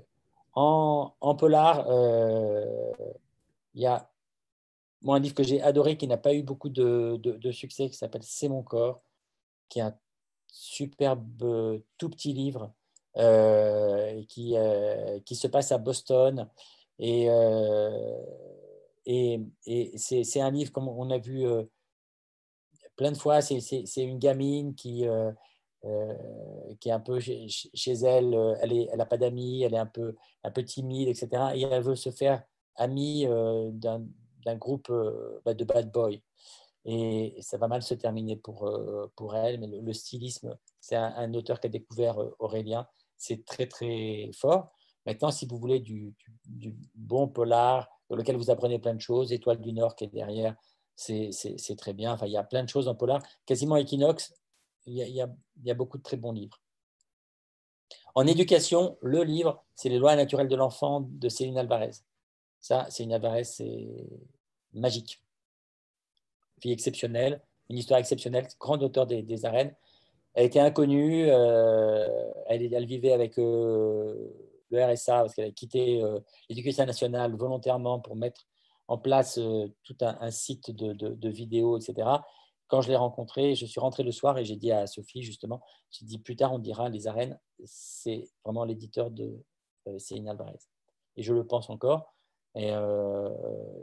en, 0.54 1.12
en, 1.20 1.34
polar, 1.34 1.86
euh, 1.88 2.92
il 3.78 3.82
y 3.82 3.86
a 3.86 4.10
moi, 5.00 5.16
un 5.16 5.20
livre 5.20 5.34
que 5.34 5.44
j'ai 5.44 5.62
adoré 5.62 5.96
qui 5.96 6.08
n'a 6.08 6.16
pas 6.16 6.34
eu 6.34 6.42
beaucoup 6.42 6.68
de, 6.68 7.16
de, 7.22 7.52
succès 7.52 7.88
qui 7.88 7.96
s'appelle 7.96 8.24
C'est 8.24 8.48
mon 8.48 8.64
corps, 8.64 9.00
qui 9.68 9.78
est 9.78 9.82
un 9.82 9.96
superbe 10.48 11.80
tout 11.96 12.10
petit 12.10 12.32
livre 12.32 12.74
qui, 14.28 14.56
qui 15.24 15.36
se 15.36 15.46
passe 15.46 15.70
à 15.72 15.78
Boston 15.78 16.48
et 16.98 17.28
et, 19.08 19.40
c'est 19.96 20.40
un 20.40 20.50
livre, 20.50 20.70
comme 20.70 20.86
on 20.86 21.10
a 21.10 21.16
vu 21.16 21.46
euh, 21.46 21.64
plein 22.94 23.10
de 23.10 23.16
fois, 23.16 23.40
c'est 23.40 23.58
une 23.96 24.18
gamine 24.18 24.74
qui, 24.74 25.08
euh, 25.08 25.32
euh, 25.86 26.14
qui 26.78 26.90
est 26.90 26.92
un 26.92 27.00
peu 27.00 27.18
chez, 27.18 27.48
elle, 28.02 28.58
elle 28.60 28.98
n'a 28.98 29.06
pas 29.06 29.16
d'amis, 29.16 29.62
elle 29.62 29.72
est 29.72 29.78
un 29.78 29.86
peu, 29.86 30.14
un 30.44 30.50
peu 30.50 30.62
timide, 30.62 31.08
etc. 31.08 31.28
Et 31.54 31.62
elle 31.62 31.82
veut 31.82 31.96
se 31.96 32.10
faire 32.10 32.42
amie 32.78 33.26
d'un 33.72 34.56
groupe 34.56 34.92
bah, 35.44 35.54
de 35.54 35.64
bad 35.64 35.92
boys. 35.92 36.18
Et 36.84 37.36
ça 37.42 37.58
va 37.58 37.68
mal 37.68 37.82
se 37.82 37.94
terminer 37.94 38.36
pour, 38.36 38.70
pour 39.14 39.36
elle, 39.36 39.60
mais 39.60 39.66
le, 39.66 39.92
stylisme, 39.92 40.56
c'est 40.80 40.96
un, 40.96 41.34
auteur 41.34 41.60
qui 41.60 41.66
a 41.66 41.70
découvert 41.70 42.16
Aurélien, 42.38 42.86
c'est 43.16 43.44
très 43.44 43.66
très 43.66 44.30
fort. 44.32 44.70
Maintenant, 45.04 45.30
si 45.30 45.44
vous 45.44 45.58
voulez 45.58 45.80
du, 45.80 46.14
du 46.46 46.74
bon 46.94 47.28
polar, 47.28 47.90
dans 48.08 48.16
lequel 48.16 48.36
vous 48.36 48.50
apprenez 48.50 48.78
plein 48.78 48.94
de 48.94 49.00
choses. 49.00 49.32
Étoile 49.32 49.60
du 49.60 49.72
Nord 49.72 49.94
qui 49.94 50.04
est 50.04 50.08
derrière, 50.08 50.54
c'est 50.94 51.76
très 51.76 51.92
bien. 51.92 52.12
Enfin, 52.12 52.26
il 52.26 52.32
y 52.32 52.36
a 52.36 52.44
plein 52.44 52.64
de 52.64 52.68
choses 52.68 52.88
en 52.88 52.94
polar. 52.94 53.22
Quasiment 53.46 53.76
Equinox, 53.76 54.34
il 54.86 54.94
y, 54.94 55.02
a, 55.02 55.06
il, 55.06 55.14
y 55.64 55.70
a, 55.70 55.74
beaucoup 55.74 55.98
de 55.98 56.02
très 56.02 56.16
bons 56.16 56.32
livres. 56.32 56.60
En 58.14 58.26
éducation, 58.26 58.96
le 59.02 59.22
livre, 59.22 59.62
c'est 59.74 59.88
Les 59.88 59.98
lois 59.98 60.16
naturelles 60.16 60.48
de 60.48 60.56
l'enfant 60.56 61.02
de 61.02 61.28
Céline 61.28 61.58
Alvarez. 61.58 61.90
Ça, 62.60 62.86
Céline 62.90 63.14
Alvarez, 63.14 63.44
c'est 63.44 63.88
magique. 64.72 65.22
Fille 66.60 66.72
exceptionnelle, 66.72 67.40
une 67.70 67.78
histoire 67.78 68.00
exceptionnelle, 68.00 68.48
grande 68.58 68.82
auteur 68.82 69.06
des, 69.06 69.44
arènes. 69.44 69.74
Elle 70.34 70.46
était 70.46 70.60
inconnue, 70.60 71.26
euh, 71.28 72.32
elle, 72.46 72.86
vivait 72.86 73.12
avec 73.12 73.38
euh, 73.38 74.14
le 74.70 74.84
RSA, 74.84 75.20
parce 75.20 75.34
qu'elle 75.34 75.48
a 75.48 75.52
quitté 75.52 76.02
euh, 76.02 76.20
l'éducation 76.48 76.84
nationale 76.86 77.34
volontairement 77.36 78.00
pour 78.00 78.16
mettre 78.16 78.46
en 78.88 78.98
place 78.98 79.38
tout 79.84 79.96
un, 80.00 80.30
site 80.30 80.70
de, 80.70 81.28
vidéos, 81.28 81.76
etc. 81.76 82.08
Quand 82.68 82.80
je 82.80 82.88
l'ai 82.88 82.96
rencontrée, 82.96 83.54
je 83.54 83.66
suis 83.66 83.80
rentré 83.80 84.02
le 84.02 84.12
soir 84.12 84.38
et 84.38 84.46
j'ai 84.46 84.56
dit 84.56 84.72
à 84.72 84.86
Sophie, 84.86 85.22
justement, 85.22 85.60
j'ai 85.90 86.06
dit 86.06 86.18
plus 86.18 86.36
tard, 86.36 86.54
on 86.54 86.58
dira 86.58 86.88
Les 86.88 87.06
Arènes, 87.06 87.38
c'est 87.64 88.24
vraiment 88.44 88.64
l'éditeur 88.64 89.10
de 89.10 89.44
Céline 89.98 90.28
Alvarez. 90.28 90.58
Et 91.16 91.22
je 91.22 91.34
le 91.34 91.46
pense 91.46 91.68
encore. 91.68 92.14
Et, 92.58 92.68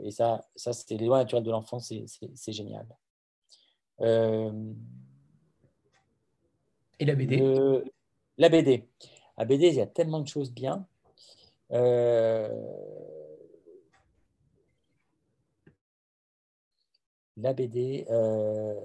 et 0.04 0.10
ça, 0.10 0.46
ça 0.54 0.72
c'était 0.72 0.96
les 0.96 1.06
lois 1.06 1.18
naturelles 1.18 1.44
de 1.44 1.50
l'enfant, 1.50 1.80
c'est 1.80 2.52
génial. 2.52 2.86
et 6.98 7.04
la 7.04 7.14
BD 7.14 7.42
La 8.38 8.48
BD. 8.48 8.86
À 9.36 9.44
BD, 9.44 9.68
il 9.68 9.74
y 9.74 9.80
a 9.80 9.86
tellement 9.86 10.20
de 10.20 10.28
choses 10.28 10.52
bien. 10.52 10.86
Euh, 11.72 12.48
la 17.36 17.52
BD. 17.52 18.06
Euh, 18.10 18.80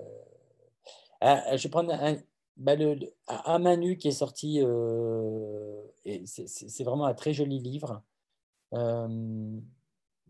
ah, 1.22 1.56
je 1.56 1.64
vais 1.64 1.70
prendre 1.70 1.94
un, 1.94 2.18
bah 2.58 2.76
le, 2.76 3.14
un 3.28 3.60
Manu 3.60 3.98
qui 3.98 4.10
est 4.10 4.12
sorti. 4.12 4.60
Euh, 4.62 5.84
c'est 6.26 6.84
vraiment 6.84 7.06
un 7.06 7.14
très 7.14 7.34
joli 7.34 7.60
livre. 7.60 8.02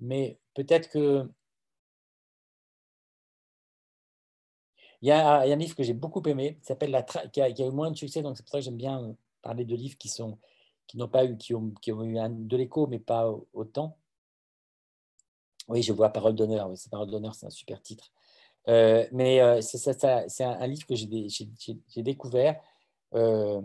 Mais 0.02 0.40
peut-être 0.56 0.90
que. 0.90 1.30
Il 5.02 5.08
y, 5.08 5.12
a, 5.12 5.40
un 5.40 5.56
livre 5.56 5.76
que 5.76 5.82
j'ai 5.84 5.94
beaucoup 5.96 6.22
aimé, 6.28 6.58
qui 6.60 6.66
s'appelle 6.68 7.04
qui 7.34 7.42
a, 7.42 7.50
eu 7.50 7.72
moins 7.72 7.90
de 7.90 7.98
succès, 7.98 8.22
donc 8.22 8.38
c'est 8.38 8.44
pour 8.44 8.52
ça 8.52 8.60
que 8.60 8.66
j'aime 8.66 8.78
bien 8.78 9.16
parler 9.42 9.66
de 9.66 9.76
livres 9.76 9.98
qui 9.98 10.10
sont 10.10 10.38
qui 10.92 10.98
n'ont 10.98 11.08
pas 11.08 11.26
eu, 11.26 11.38
qui 11.38 11.56
ont, 11.56 11.72
qui 11.82 11.92
ont 11.92 12.04
eu 12.04 12.18
de 12.30 12.58
l'écho, 12.58 12.86
mais 12.86 13.00
pas 13.00 13.34
autant. 13.54 13.98
Oui, 15.70 15.82
je 15.84 15.94
vois 15.94 16.10
Parole 16.10 16.36
d'honneur. 16.36 16.70
Oui, 16.70 16.76
Parole 16.92 17.10
d'honneur, 17.10 17.34
c'est 17.34 17.46
un 17.46 17.50
super 17.50 17.82
titre. 17.82 18.12
Euh, 18.68 19.08
mais 19.14 19.42
euh, 19.42 19.62
c'est 19.62 20.04
un, 20.44 20.68
livre 20.68 20.86
que 20.86 20.96
j'ai 20.96 22.04
découvert. 22.04 22.62
Euh, 23.14 23.62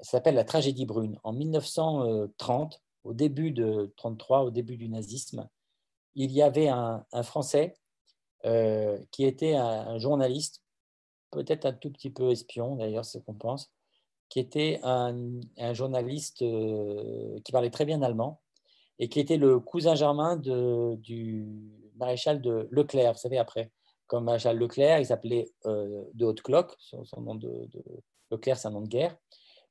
ça 0.00 0.12
s'appelle 0.12 0.34
La 0.34 0.44
tragédie 0.44 0.86
brune. 0.86 1.18
En 1.24 1.34
1930, 1.34 2.82
au 3.04 3.12
début 3.12 3.50
de 3.50 3.92
33, 3.96 4.44
au 4.44 4.50
début 4.50 4.76
du 4.76 4.88
nazisme, 4.88 5.48
il 6.16 6.32
y 6.32 6.42
avait 6.42 6.68
un, 6.68 7.04
Français 7.22 7.74
qui 9.10 9.24
était 9.24 9.54
un, 9.54 9.98
journaliste, 9.98 10.62
peut-être 11.30 11.66
un 11.66 11.72
tout 11.72 11.90
petit 11.90 12.10
peu 12.10 12.30
espion, 12.30 12.76
d'ailleurs, 12.76 13.04
c'est 13.04 13.20
ce 13.20 13.24
qu'on 13.24 13.34
pense, 13.34 13.70
qui 14.28 14.40
était 14.40 14.80
un, 14.82 15.40
journaliste 15.72 16.42
euh, 16.42 17.38
qui 17.44 17.52
parlait 17.52 17.70
très 17.70 17.84
bien 17.84 18.02
allemand 18.02 18.40
et 18.98 19.08
qui 19.08 19.20
était 19.20 19.36
le 19.36 19.60
cousin 19.60 19.94
germain 19.94 20.36
du 20.36 21.46
maréchal 21.96 22.40
de 22.40 22.68
Leclerc, 22.70 23.12
vous 23.12 23.18
savez, 23.18 23.38
après. 23.38 23.70
Comme 24.06 24.24
maréchal 24.24 24.56
Leclerc, 24.56 25.00
il 25.00 25.06
s'appelait 25.06 25.50
euh, 25.66 26.04
de 26.14 26.24
Haute-Cloque, 26.24 26.74
son, 26.78 27.20
nom 27.20 27.34
de, 27.34 27.68
Leclerc, 28.30 28.56
c'est 28.56 28.68
un 28.68 28.72
nom 28.72 28.82
de 28.82 28.88
guerre. 28.88 29.16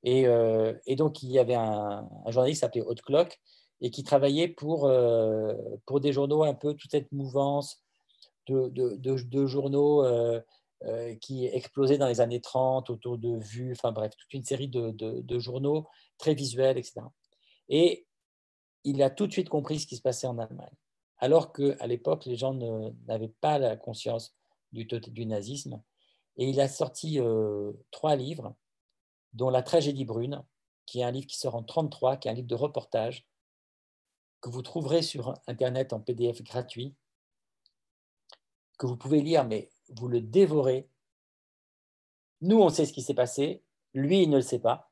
Et, 0.04 0.28
euh, 0.28 0.74
et, 0.86 0.96
donc, 0.96 1.24
il 1.24 1.32
y 1.32 1.40
avait 1.40 1.56
un, 1.56 2.08
journaliste 2.28 2.60
qui 2.60 2.66
s'appelait 2.66 2.82
Haute-Cloque 2.82 3.40
et 3.82 3.92
qui 3.92 4.04
travaillait 4.04 4.48
pour, 4.48 4.92
pour 5.86 6.00
des 6.00 6.14
journaux 6.14 6.44
un 6.44 6.54
peu 6.54 6.74
toute 6.74 6.92
cette 6.92 7.12
mouvance 7.12 7.84
de, 8.48 8.70
de 8.70 9.46
journaux 9.46 10.04
euh, 10.84 11.16
qui 11.16 11.46
explosait 11.46 11.98
dans 11.98 12.08
les 12.08 12.20
années 12.20 12.42
30 12.42 12.90
autour 12.90 13.18
de 13.18 13.40
vues, 13.40 13.72
enfin 13.72 13.94
bref, 13.94 14.12
toute 14.18 14.34
une 14.34 14.44
série 14.44 14.68
de, 14.68 15.40
journaux 15.40 15.88
très 16.18 16.36
visuels, 16.36 16.78
etc. 16.78 17.02
Et 17.70 18.06
il 18.84 19.02
a 19.02 19.10
tout 19.10 19.26
de 19.26 19.32
suite 19.32 19.50
compris 19.50 19.80
ce 19.80 19.88
qui 19.88 19.96
se 19.96 20.02
passait 20.02 20.28
en 20.28 20.38
Allemagne. 20.38 20.76
Alors 21.18 21.54
qu'à 21.54 21.88
l'époque, 21.88 22.26
les 22.26 22.36
gens 22.36 22.54
n'avaient 23.08 23.34
pas 23.42 23.58
la 23.58 23.78
conscience 23.78 24.36
du, 24.74 24.86
du, 24.86 25.26
nazisme. 25.26 25.82
Et 26.38 26.50
il 26.50 26.60
a 26.60 26.68
sorti 26.68 27.20
euh, 27.20 27.72
trois 27.90 28.16
livres, 28.16 28.54
dont 29.34 29.50
La 29.50 29.64
tragédie 29.64 30.06
brune, 30.06 30.44
qui 30.86 31.00
est 31.00 31.04
un 31.04 31.12
livre 31.12 31.26
qui 31.26 31.38
sort 31.38 31.56
en 31.56 31.64
33, 31.64 32.18
qui 32.18 32.28
est 32.28 32.32
un 32.32 32.36
livre 32.36 32.48
de 32.48 32.54
reportage, 32.54 33.26
que 34.46 34.52
vous 34.52 34.62
trouverez 34.62 35.02
sur 35.02 35.34
Internet 35.48 35.92
en 35.92 36.00
PDF 36.00 36.44
gratuit, 36.44 36.94
que 38.78 38.86
vous 38.86 38.96
pouvez 38.96 39.24
lire, 39.24 39.44
mais 39.44 39.72
vous 39.90 40.08
le 40.08 40.22
dévorez. 40.22 40.88
Nous, 42.42 42.62
on 42.62 42.70
sait 42.70 42.86
ce 42.86 42.94
qui 42.94 43.02
s'est 43.02 43.16
passé, 43.16 43.64
lui, 43.96 44.22
il 44.22 44.30
ne 44.30 44.36
le 44.36 44.44
sait 44.44 44.60
pas, 44.60 44.92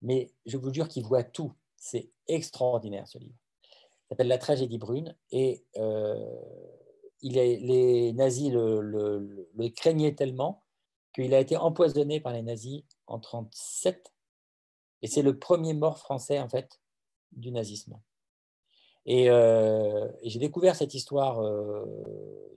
mais 0.00 0.32
je 0.46 0.56
vous 0.56 0.72
jure 0.72 0.88
qu'il 0.88 1.04
voit 1.04 1.24
tout. 1.24 1.52
C'est 1.76 2.10
extraordinaire 2.26 3.06
ce 3.06 3.18
livre. 3.18 3.34
Il 3.64 4.08
s'appelle 4.08 4.28
La 4.28 4.38
tragédie 4.38 4.78
brune 4.78 5.14
et 5.30 5.62
euh, 5.76 6.40
il 7.20 7.34
les 7.34 8.14
nazis 8.14 8.50
le, 8.50 9.68
craignaient 9.76 10.14
tellement 10.14 10.64
qu'il 11.14 11.34
a 11.34 11.40
été 11.40 11.58
empoisonné 11.58 12.18
par 12.18 12.32
les 12.32 12.40
nazis 12.40 12.84
en 13.06 13.18
1937. 13.18 14.10
Et 15.02 15.06
c'est 15.06 15.20
le 15.20 15.38
premier 15.38 15.74
mort 15.74 15.98
français, 15.98 16.40
en 16.40 16.48
fait, 16.48 16.80
du 17.32 17.52
nazisme. 17.52 18.00
Et, 19.06 19.30
euh, 19.30 20.08
j'ai 20.22 20.38
découvert 20.38 20.76
cette 20.76 20.94
histoire 20.94 21.40
euh, 21.40 21.84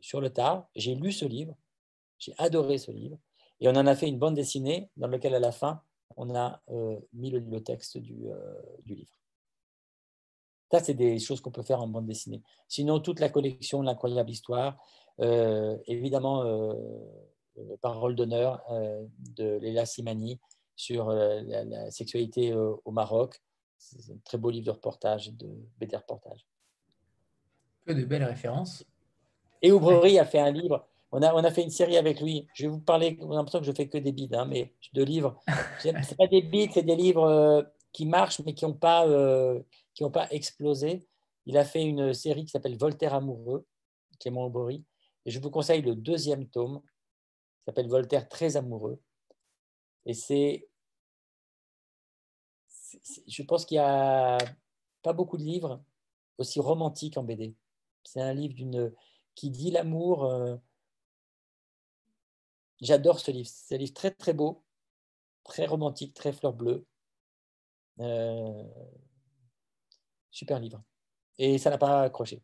sur 0.02 0.22
le 0.22 0.30
tard. 0.30 0.68
J'ai 0.76 0.96
lu 0.96 1.12
ce 1.12 1.26
livre. 1.26 1.56
J'ai 2.20 2.34
adoré 2.38 2.78
ce 2.78 2.92
livre. 2.92 3.18
Et 3.60 3.68
on 3.68 3.72
en 3.72 3.88
a 3.88 3.96
fait 3.96 4.08
une 4.08 4.20
bande 4.20 4.36
dessinée 4.36 4.90
dans 4.98 5.08
laquelle, 5.08 5.36
à 5.36 5.40
la 5.40 5.52
fin, 5.52 5.82
on 6.18 6.36
a 6.36 6.62
euh, 6.70 7.00
mis 7.14 7.32
le, 7.32 7.64
texte 7.64 7.98
du, 7.98 8.28
livre. 8.86 9.20
Ça, 10.72 10.80
c'est 10.80 10.94
des 10.94 11.20
choses 11.20 11.40
qu'on 11.40 11.52
peut 11.52 11.64
faire 11.64 11.82
en 11.82 11.88
bande 11.88 12.06
dessinée. 12.06 12.42
Sinon, 12.68 13.00
toute 13.00 13.20
la 13.20 13.30
collection 13.30 13.82
L'incroyable 13.82 14.32
histoire, 14.32 14.78
évidemment, 15.20 16.76
Parole 17.82 18.16
d'honneur 18.16 18.64
de 19.20 19.58
Léla 19.58 19.86
Simani 19.86 20.40
sur 20.76 21.10
la, 21.10 21.92
sexualité 21.92 22.54
au 22.54 22.92
Maroc. 22.92 23.40
C'est 23.84 24.14
un 24.14 24.18
très 24.24 24.38
beau 24.38 24.50
livre 24.50 24.66
de 24.66 24.72
reportage, 24.72 25.32
de 25.34 25.48
BD 25.78 25.96
reportage. 25.96 26.46
Que 27.86 27.94
de 27.94 28.06
belles 28.06 28.24
références. 28.24 28.86
Et 29.62 29.72
Oubrerie 29.72 30.20
a 30.20 30.26
fait 30.26 30.40
un 30.40 30.52
livre. 30.52 30.88
On 31.12 31.22
a, 31.22 31.34
on 31.34 31.44
a 31.44 31.52
fait 31.52 31.64
une 31.64 31.70
série 31.70 31.98
avec 31.98 32.22
lui. 32.22 32.48
Je 32.54 32.64
vais 32.64 32.70
vous 32.70 32.80
parler, 32.80 33.18
j'ai 33.20 33.28
l'impression 33.28 33.60
que 33.60 33.66
je 33.66 33.72
fais 33.72 33.88
que 33.88 33.98
des 33.98 34.12
bides, 34.12 34.34
hein, 34.34 34.46
mais 34.46 34.74
de 34.94 35.04
livres. 35.04 35.40
Ce 35.80 36.16
pas 36.16 36.28
des 36.28 36.42
bides, 36.42 36.72
c'est 36.74 36.84
des 36.84 36.96
livres 36.96 37.72
qui 37.92 38.06
marchent, 38.06 38.42
mais 38.46 38.54
qui 38.54 38.66
n'ont 38.66 38.74
pas, 38.74 39.06
qui 39.94 40.04
n'ont 40.04 40.12
pas 40.12 40.28
explosé. 40.32 41.08
Il 41.46 41.58
a 41.58 41.66
fait 41.66 41.84
une 41.84 42.14
série 42.14 42.46
qui 42.46 42.52
s'appelle 42.52 42.78
Voltaire 42.78 43.14
amoureux, 43.14 43.66
Clément 44.20 44.46
Aubry, 44.46 44.84
et 45.26 45.32
je 45.32 45.40
vous 45.40 45.52
conseille 45.52 45.82
le 45.82 45.96
deuxième 45.96 46.48
tome, 46.48 46.82
qui 46.82 47.66
s'appelle 47.66 47.88
Voltaire 47.88 48.28
très 48.28 48.58
amoureux. 48.58 49.00
Et 50.06 50.14
c'est, 50.14 50.68
je 53.28 53.44
pense 53.44 53.66
qu'il 53.66 53.78
n'y 53.78 53.84
a 53.84 54.38
pas 55.02 55.14
beaucoup 55.14 55.38
de 55.38 55.44
livres 55.44 55.84
aussi 56.38 56.60
romantiques 56.60 57.18
en 57.18 57.24
BD. 57.24 57.56
C'est 58.04 58.22
un 58.22 58.34
livre 58.34 58.54
d'une 58.54 58.94
qui 59.36 59.50
dit 59.50 59.72
l'amour. 59.72 60.26
Euh, 60.26 60.56
j'adore 62.82 63.20
ce 63.20 63.32
livre. 63.32 63.50
C'est 63.52 63.76
un 63.76 63.78
livre 63.78 63.94
très 63.94 64.12
très 64.12 64.34
beau, 64.34 64.64
très 65.44 65.66
romantique, 65.66 66.14
très 66.14 66.34
fleur 66.34 66.54
bleue. 66.54 66.86
Euh, 68.00 68.64
Super 70.32 70.60
livre. 70.60 70.82
Et 71.38 71.58
ça 71.58 71.70
n'a 71.70 71.78
pas 71.78 72.02
accroché. 72.04 72.42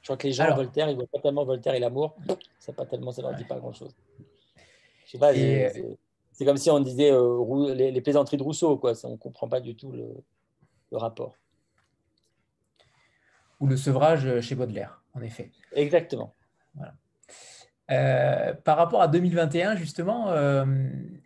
Je 0.00 0.06
crois 0.06 0.16
que 0.16 0.26
les 0.28 0.32
gens, 0.32 0.54
Voltaire, 0.54 0.88
ils 0.88 0.96
voient 0.96 1.06
pas 1.06 1.18
tellement 1.20 1.44
Voltaire 1.44 1.74
et 1.74 1.80
l'amour. 1.80 2.16
C'est 2.58 2.74
pas 2.74 2.86
tellement, 2.86 3.12
ça 3.12 3.20
leur 3.22 3.34
dit 3.34 3.44
pas. 3.44 3.60
Je 3.72 5.10
sais 5.10 5.18
pas, 5.18 5.32
c'est 6.38 6.44
comme 6.44 6.56
si 6.56 6.70
on 6.70 6.78
disait 6.78 7.10
euh, 7.10 7.74
les, 7.74 8.00
plaisanteries 8.00 8.36
de 8.36 8.44
Rousseau, 8.44 8.78
quoi. 8.78 8.92
on 9.02 9.10
ne 9.10 9.16
comprend 9.16 9.48
pas 9.48 9.58
du 9.58 9.74
tout 9.74 9.90
le, 9.90 10.14
rapport. 10.92 11.34
Ou 13.58 13.66
le 13.66 13.76
sevrage 13.76 14.40
chez 14.40 14.54
Baudelaire, 14.54 15.02
en 15.14 15.20
effet. 15.20 15.50
Exactement. 15.72 16.36
Voilà. 16.76 16.94
Euh, 17.90 18.54
par 18.54 18.76
rapport 18.76 19.02
à 19.02 19.08
2021, 19.08 19.74
justement, 19.74 20.30
euh, 20.30 20.64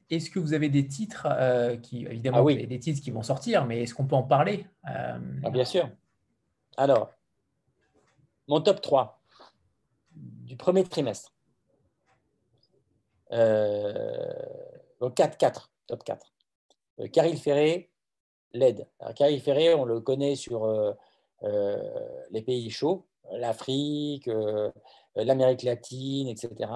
est-ce 0.08 0.30
que 0.30 0.38
vous 0.38 0.54
avez 0.54 0.70
des 0.70 0.86
titres 0.86 1.28
euh, 1.30 1.76
qui, 1.76 2.06
évidemment, 2.06 2.38
ah 2.38 2.42
oui. 2.42 2.66
des 2.66 2.78
titres 2.78 3.02
qui 3.02 3.10
vont 3.10 3.22
sortir, 3.22 3.66
mais 3.66 3.82
est-ce 3.82 3.92
qu'on 3.94 4.06
peut 4.06 4.16
en 4.16 4.22
parler 4.22 4.64
ah, 4.84 5.18
Bien 5.50 5.66
sûr. 5.66 5.90
Alors, 6.78 7.12
mon 8.48 8.62
top 8.62 8.80
3 8.80 9.20
du 10.14 10.56
premier 10.56 10.84
trimestre. 10.84 11.34
Donc 15.02 15.14
4, 15.14 15.36
4, 15.36 15.70
top 15.86 16.04
4. 16.04 16.32
Caril 17.12 17.36
Ferré, 17.36 17.90
LED. 18.52 18.88
Alors, 19.00 19.14
Caril 19.14 19.40
Ferré, 19.40 19.74
on 19.74 19.84
le 19.84 20.00
connaît 20.00 20.36
sur 20.36 20.66
les 21.42 22.42
pays 22.42 22.70
chauds, 22.70 23.06
l'Afrique, 23.32 24.28
euh, 24.28 24.70
l'Amérique 25.24 25.62
latine, 25.62 26.28
etc. 26.28 26.70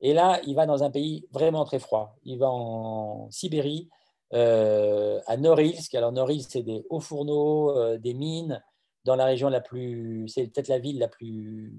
Et 0.00 0.14
là, 0.14 0.40
il 0.46 0.54
va 0.54 0.66
dans 0.66 0.82
un 0.82 0.90
pays 0.90 1.26
vraiment 1.30 1.64
très 1.64 1.78
froid. 1.78 2.16
Il 2.24 2.38
va 2.38 2.50
en 2.50 3.30
Sibérie, 3.30 3.88
euh, 4.32 5.20
à 5.26 5.36
Norilsk. 5.36 5.94
Alors, 5.94 6.12
Norilsk, 6.12 6.50
c'est 6.50 6.62
des 6.62 6.86
hauts 6.90 7.00
fourneaux, 7.00 7.76
euh, 7.76 7.98
des 7.98 8.14
mines, 8.14 8.62
dans 9.04 9.16
la 9.16 9.24
région 9.24 9.48
la 9.48 9.60
plus. 9.60 10.28
C'est 10.28 10.46
peut-être 10.46 10.68
la 10.68 10.78
ville 10.78 10.98
la 10.98 11.08
plus 11.08 11.74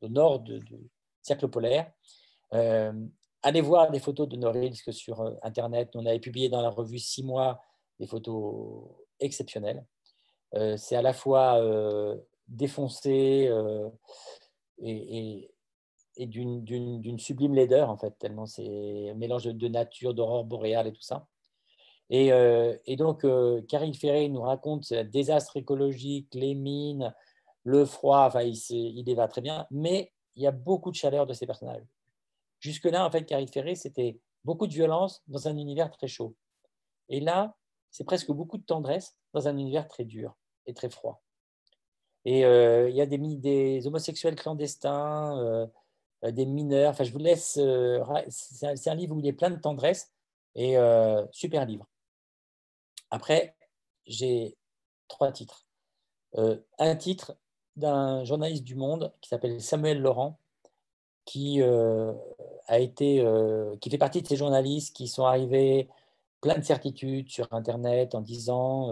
au 0.00 0.08
nord 0.08 0.40
du 0.40 0.60
cercle 1.22 1.48
polaire. 1.48 1.90
Allez 3.44 3.60
voir 3.60 3.90
des 3.90 4.00
photos 4.00 4.28
de 4.28 4.36
Norilsk 4.36 4.92
sur 4.92 5.36
Internet. 5.42 5.90
On 5.94 6.04
avait 6.06 6.18
publié 6.18 6.48
dans 6.48 6.62
la 6.62 6.70
revue 6.70 6.98
Six 6.98 7.22
mois 7.22 7.62
des 8.00 8.06
photos 8.06 8.88
exceptionnelles. 9.20 9.84
c'est 10.76 10.96
à 10.96 11.02
la 11.02 11.12
fois 11.12 11.60
défoncé, 12.48 13.50
et, 14.78 15.50
d'une 16.26 17.18
sublime 17.18 17.54
laideur, 17.54 17.90
en 17.90 17.96
fait, 17.96 18.16
tellement 18.18 18.46
c'est 18.46 19.10
un 19.10 19.14
mélange 19.14 19.44
de, 19.44 19.68
nature, 19.68 20.14
d'aurore 20.14 20.44
boréale 20.44 20.88
et 20.88 20.92
tout 20.92 21.02
ça. 21.02 21.26
Et, 22.10 22.32
euh, 22.32 22.76
donc, 22.98 23.24
euh, 23.24 23.62
Caril 23.62 23.94
Ferré 23.94 24.28
nous 24.28 24.42
raconte 24.42 24.84
ce 24.84 25.02
désastre 25.02 25.56
écologique, 25.56 26.28
les 26.34 26.54
mines, 26.54 27.14
le 27.64 27.84
froid, 27.84 28.24
enfin, 28.26 28.42
il, 28.42 28.56
il 28.70 29.08
y 29.08 29.14
va 29.14 29.26
très 29.28 29.40
bien, 29.40 29.66
mais 29.70 30.12
il 30.36 30.42
y 30.42 30.46
a 30.46 30.52
beaucoup 30.52 30.90
de 30.90 30.96
chaleur 30.96 31.26
de 31.26 31.32
ces 31.32 31.46
personnages. 31.46 31.84
Jusque-là, 32.64 33.04
en 33.04 33.10
fait, 33.10 33.26
Caril 33.26 33.50
Ferré, 33.50 33.74
c'était 33.74 34.18
beaucoup 34.42 34.66
de 34.66 34.72
violence 34.72 35.22
dans 35.26 35.48
un 35.48 35.56
univers 35.58 35.90
très 35.90 36.08
chaud. 36.08 36.34
Et 37.10 37.20
là, 37.20 37.58
c'est 37.90 38.04
presque 38.04 38.32
beaucoup 38.32 38.56
de 38.56 38.64
tendresse 38.64 39.18
dans 39.34 39.48
un 39.48 39.58
univers 39.58 39.86
très 39.86 40.06
dur 40.06 40.34
et 40.64 40.72
très 40.72 40.88
froid. 40.88 41.22
Et 42.24 42.46
euh, 42.46 42.88
il 42.88 42.96
y 42.96 43.02
a 43.02 43.06
des, 43.06 43.86
homosexuels 43.86 44.34
clandestins, 44.34 45.38
euh, 45.38 45.66
euh, 46.24 46.30
des 46.30 46.46
mineurs. 46.46 46.92
Enfin, 46.92 47.04
je 47.04 47.12
vous 47.12 47.18
laisse. 47.18 47.60
c'est 48.30 48.88
un, 48.88 48.94
livre 48.94 49.14
où 49.14 49.20
il 49.20 49.26
est 49.26 49.34
plein 49.34 49.50
de 49.50 49.60
tendresse 49.60 50.10
et 50.54 50.76
super 51.32 51.66
livre. 51.66 51.86
Après, 53.10 53.54
j'ai 54.06 54.56
trois 55.08 55.32
titres. 55.32 55.66
un 56.78 56.96
titre 56.96 57.36
d'un 57.76 58.24
journaliste 58.24 58.64
du 58.64 58.74
Monde 58.74 59.12
qui 59.20 59.28
s'appelle 59.28 59.60
Samuel 59.60 60.00
Laurent, 60.00 60.38
qui 61.26 61.60
été, 62.70 63.24
qui 63.80 63.90
fait 63.90 63.98
partie 63.98 64.22
de 64.22 64.26
ces 64.26 64.36
journalistes 64.36 64.94
qui 64.94 65.08
sont 65.08 65.24
arrivés 65.24 65.88
plein 66.40 66.58
de 66.58 66.64
certitudes 66.64 67.30
sur 67.30 67.46
Internet 67.52 68.14
en 68.14 68.20
disant 68.20 68.90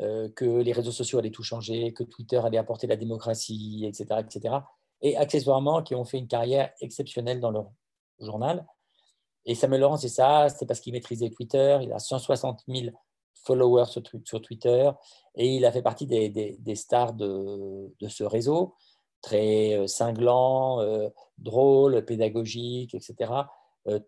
euh, 0.00 0.28
que 0.34 0.44
les 0.44 0.72
réseaux 0.72 0.90
sociaux 0.90 1.20
allaient 1.20 1.30
tout 1.30 1.44
changer, 1.44 1.92
que 1.92 2.02
Twitter 2.02 2.38
allait 2.38 2.58
apporter 2.58 2.88
la 2.88 2.96
démocratie, 2.96 3.84
etc., 3.86 4.18
etc. 4.18 4.56
Et 5.02 5.16
accessoirement, 5.16 5.84
qui 5.84 5.94
ont 5.94 6.04
fait 6.04 6.18
une 6.18 6.26
carrière 6.26 6.72
exceptionnelle 6.80 7.38
dans 7.38 7.52
leur 7.52 7.70
journal. 8.18 8.66
Et 9.44 9.54
Samuel 9.54 9.82
Laurent, 9.82 9.96
c'est 9.96 10.08
ça, 10.08 10.48
c'est 10.48 10.66
parce 10.66 10.80
qu'il 10.80 10.92
maîtrisait 10.94 11.30
Twitter. 11.30 11.78
Il 11.82 11.92
a 11.92 12.00
160 12.00 12.64
000 12.66 12.88
followers 13.34 13.84
sur, 13.86 14.40
Twitter 14.42 14.90
et 15.36 15.56
il 15.56 15.64
a 15.64 15.70
fait 15.70 15.82
partie 15.82 16.06
des, 16.06 16.74
stars 16.74 17.12
de, 17.12 17.92
ce 18.08 18.24
réseau, 18.24 18.74
très 19.24 19.74
euh, 19.74 19.86
cinglant, 19.86 20.80
euh, 20.80 21.08
drôle, 21.38 22.04
pédagogique, 22.04 22.94
etc. 22.94 23.32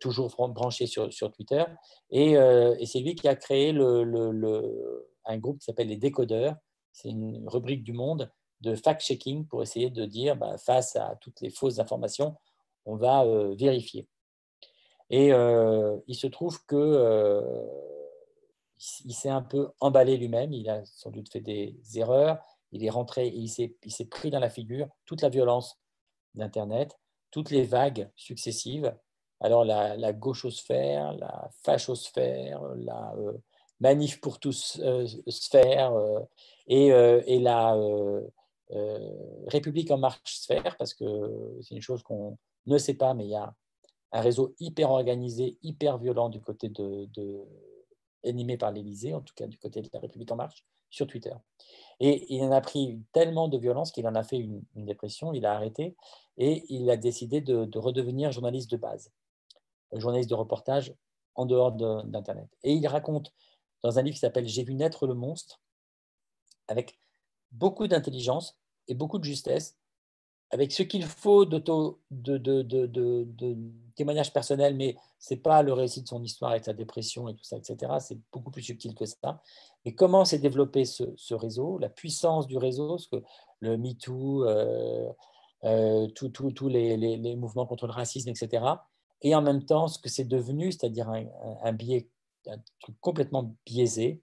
toujours 0.01 0.35
branché 0.49 0.87
sur, 0.87 1.11
Twitter. 1.33 1.65
Et, 2.11 2.37
c'est 2.87 3.01
lui 3.01 3.15
qui 3.15 3.29
a 3.29 3.35
créé 3.35 3.73
le 3.73 5.07
un 5.27 5.39
groupe 5.39 5.59
qui 5.59 5.65
s'appelle 5.65 5.89
les 5.89 5.97
décodeurs. 5.97 6.55
C'est 6.93 7.11
une 7.11 7.47
rubrique 7.49 7.85
du 7.85 7.93
Monde 7.93 8.31
de 8.63 8.75
fact-checking 8.75 9.47
pour 9.47 9.63
essayer 9.63 9.91
de 9.91 10.07
dire, 10.07 10.37
bah, 10.37 10.57
face 10.57 10.97
à 10.97 11.17
toutes 11.21 11.41
les 11.41 11.51
fausses 11.51 11.79
informations, 11.79 12.37
on 12.87 12.97
va 12.97 13.25
euh, 13.25 13.55
vérifier. 13.55 14.09
Et 15.11 15.33
euh, 15.33 15.99
il 16.07 16.15
se 16.15 16.27
trouve 16.27 16.65
que 16.65 16.77
euh, 16.77 17.43
il 19.05 19.15
s'est 19.15 19.29
un 19.29 19.43
peu 19.43 19.69
emballé 19.81 20.17
lui-même, 20.17 20.53
il 20.53 20.69
a 20.69 20.85
sans 20.85 21.11
doute 21.11 21.31
fait 21.31 21.41
des 21.41 21.77
erreurs, 21.95 22.39
il 22.77 22.85
est 22.85 22.91
rentré, 22.91 23.29
il 23.29 23.49
s'est 23.49 24.05
pris 24.11 24.31
dans 24.31 24.39
la 24.39 24.51
figure 24.51 24.89
toute 25.05 25.23
la 25.23 25.29
violence 25.29 25.79
d'Internet, 26.35 26.99
toutes 27.31 27.51
les 27.51 27.65
vagues 27.65 28.11
successives. 28.17 28.95
Alors 29.41 29.65
la, 29.65 30.13
gauchosphère, 30.13 31.13
la 31.15 31.51
fachosphère, 31.63 32.63
la 32.77 33.13
Manif 33.81 34.21
pour 34.21 34.39
tous 34.39 34.81
euh, 34.83 35.07
sphère 35.29 35.93
euh, 35.93 36.21
et, 36.67 36.93
euh, 36.93 37.23
et, 37.27 37.39
la 37.39 37.77
République 39.49 39.91
en 39.91 39.99
marche 39.99 40.39
sphère, 40.39 40.77
parce 40.77 40.95
que 40.95 41.05
c'est 41.63 41.75
une 41.75 41.83
chose 41.83 42.03
qu'on 42.03 42.39
ne 42.67 42.79
sait 42.79 42.95
pas, 42.95 43.15
mais 43.15 43.27
il 43.27 43.31
y 43.31 43.37
a 43.37 43.55
un 44.13 44.21
réseau 44.21 44.55
hyper 44.59 44.91
organisé, 44.91 45.59
hyper 45.63 45.99
violent 45.99 46.31
du 46.31 46.41
côté 46.41 46.69
de, 46.69 47.09
animé 48.25 48.57
par 48.57 48.73
l'Élysée, 48.73 49.15
en 49.15 49.21
tout 49.21 49.35
cas 49.37 49.47
du 49.47 49.59
côté 49.59 49.83
de 49.83 49.91
la 49.93 50.01
République 50.01 50.33
en 50.33 50.37
marche, 50.37 50.65
Twitter. 51.05 51.35
Et 52.01 52.35
il 52.35 52.43
en 52.45 52.53
a 52.53 52.61
pris 52.61 53.01
tellement 53.13 53.49
de 53.49 53.59
violence 53.59 53.91
qu'il 53.91 54.07
en 54.07 54.15
a 54.15 54.23
fait 54.23 54.37
une, 54.37 54.63
dépression, 54.75 55.33
il 55.33 55.47
a 55.47 55.55
arrêté 55.55 55.97
et 56.37 56.65
il 56.69 56.91
a 56.91 56.97
décidé 56.97 57.41
de, 57.41 57.79
redevenir 57.79 58.33
journaliste 58.33 58.71
de 58.71 58.77
base, 58.77 59.11
journaliste 59.93 60.29
de 60.31 60.35
reportage 60.35 60.95
en 61.35 61.47
dehors 61.47 61.73
d'Internet. 61.73 62.49
Et 62.63 62.73
il 62.73 62.87
raconte 62.87 63.33
dans 63.83 63.99
un 63.99 64.03
livre 64.03 64.15
qui 64.15 64.21
s'appelle 64.21 64.47
J'ai 64.47 64.65
vu 64.65 64.75
naître 64.75 65.07
le 65.07 65.15
monstre, 65.15 65.61
avec 66.69 66.99
beaucoup 67.53 67.87
d'intelligence 67.87 68.59
et 68.89 68.95
beaucoup 68.95 69.19
de 69.19 69.25
justesse, 69.25 69.77
avec 70.51 70.73
ce 70.73 70.83
qu'il 70.83 71.05
faut 71.05 71.45
de, 71.45 71.59
de, 71.59 72.63
de, 72.63 73.57
témoignages 73.95 74.33
personnels, 74.33 74.77
mais 74.77 74.97
ce 75.19 75.35
n'est 75.35 75.41
pas 75.41 75.63
le 75.63 75.73
récit 75.73 76.03
de 76.03 76.09
son 76.09 76.23
histoire 76.23 76.53
avec 76.53 76.65
sa 76.65 76.73
dépression 76.73 77.29
et 77.29 77.35
tout 77.35 77.45
ça, 77.45 77.57
etc. 77.57 77.93
C'est 78.01 78.19
beaucoup 78.33 78.51
plus 78.51 78.63
subtil 78.63 78.95
que 78.95 79.07
ça. 79.07 79.43
Mais 79.85 79.95
comment 79.95 80.25
s'est 80.25 80.39
développé 80.39 80.85
ce, 80.85 81.35
réseau, 81.35 81.79
la 81.79 81.89
puissance 81.89 82.47
du 82.47 82.59
réseau, 82.59 82.99
ce 82.99 83.09
que 83.09 83.23
le 83.61 83.77
MeToo, 83.77 84.45
euh, 84.45 85.11
euh, 85.65 86.07
tous 86.09 86.69
les, 86.69 87.37
mouvements 87.37 87.67
contre 87.67 87.87
le 87.87 87.93
racisme, 87.93 88.29
etc. 88.29 88.65
Et 89.23 89.35
en 89.35 89.43
même 89.43 89.65
temps, 89.65 89.89
ce 89.89 89.99
que 89.99 90.09
c'est 90.09 90.29
devenu, 90.29 90.71
c'est-à-dire 90.71 91.09
un, 91.09 91.25
un, 91.63 91.73
biais, 91.73 92.09
un 92.47 92.59
truc 92.81 92.97
complètement 93.01 93.55
biaisé, 93.65 94.23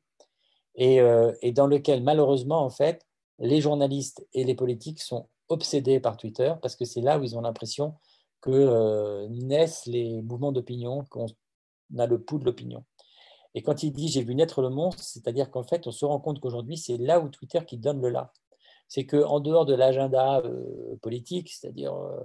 et, 0.75 1.01
euh, 1.01 1.33
et 1.41 1.51
dans 1.51 1.67
lequel, 1.67 2.01
malheureusement, 2.01 2.63
en 2.63 2.69
fait, 2.69 3.05
les 3.39 3.61
journalistes 3.61 4.25
et 4.33 4.43
les 4.43 4.55
politiques 4.55 5.01
sont 5.01 5.27
obsédés 5.53 5.99
par 5.99 6.17
Twitter 6.17 6.53
parce 6.61 6.75
que 6.75 6.85
c'est 6.85 7.01
là 7.01 7.17
où 7.19 7.23
ils 7.23 7.37
ont 7.37 7.41
l'impression 7.41 7.95
que 8.41 8.51
euh, 8.51 9.27
naissent 9.29 9.85
les 9.85 10.21
mouvements 10.21 10.51
d'opinion, 10.51 11.05
qu'on 11.09 11.27
a 11.97 12.05
le 12.05 12.21
pouls 12.21 12.39
de 12.39 12.45
l'opinion. 12.45 12.83
Et 13.55 13.61
quand 13.61 13.83
il 13.83 13.93
dit 13.93 14.09
j'ai 14.09 14.21
vu 14.21 14.35
naître 14.35 14.61
le 14.61 14.69
monstre, 14.69 15.01
c'est-à-dire 15.01 15.49
qu'en 15.49 15.63
fait, 15.63 15.87
on 15.87 15.91
se 15.91 16.03
rend 16.03 16.19
compte 16.19 16.41
qu'aujourd'hui, 16.41 16.77
c'est 16.77 16.97
là 16.97 17.21
où 17.21 17.29
Twitter 17.29 17.59
qui 17.65 17.77
donne 17.77 18.01
le 18.01 18.09
là. 18.09 18.33
C'est 18.89 19.05
qu'en 19.05 19.39
dehors 19.39 19.65
de 19.65 19.73
l'agenda 19.73 20.39
euh, 20.39 20.97
politique, 21.01 21.49
c'est-à-dire 21.49 21.93
euh, 21.95 22.19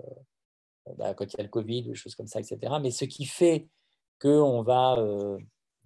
bah, 0.96 1.14
quand 1.14 1.32
il 1.32 1.36
y 1.36 1.40
a 1.40 1.44
le 1.44 1.48
Covid, 1.48 1.84
des 1.84 1.94
choses 1.94 2.16
comme 2.16 2.26
ça, 2.26 2.40
etc., 2.40 2.59
mais 2.82 2.90
ce 2.90 3.05
qui 3.05 3.24
fait 3.24 3.68
qu'on 4.20 4.62
va 4.62 4.96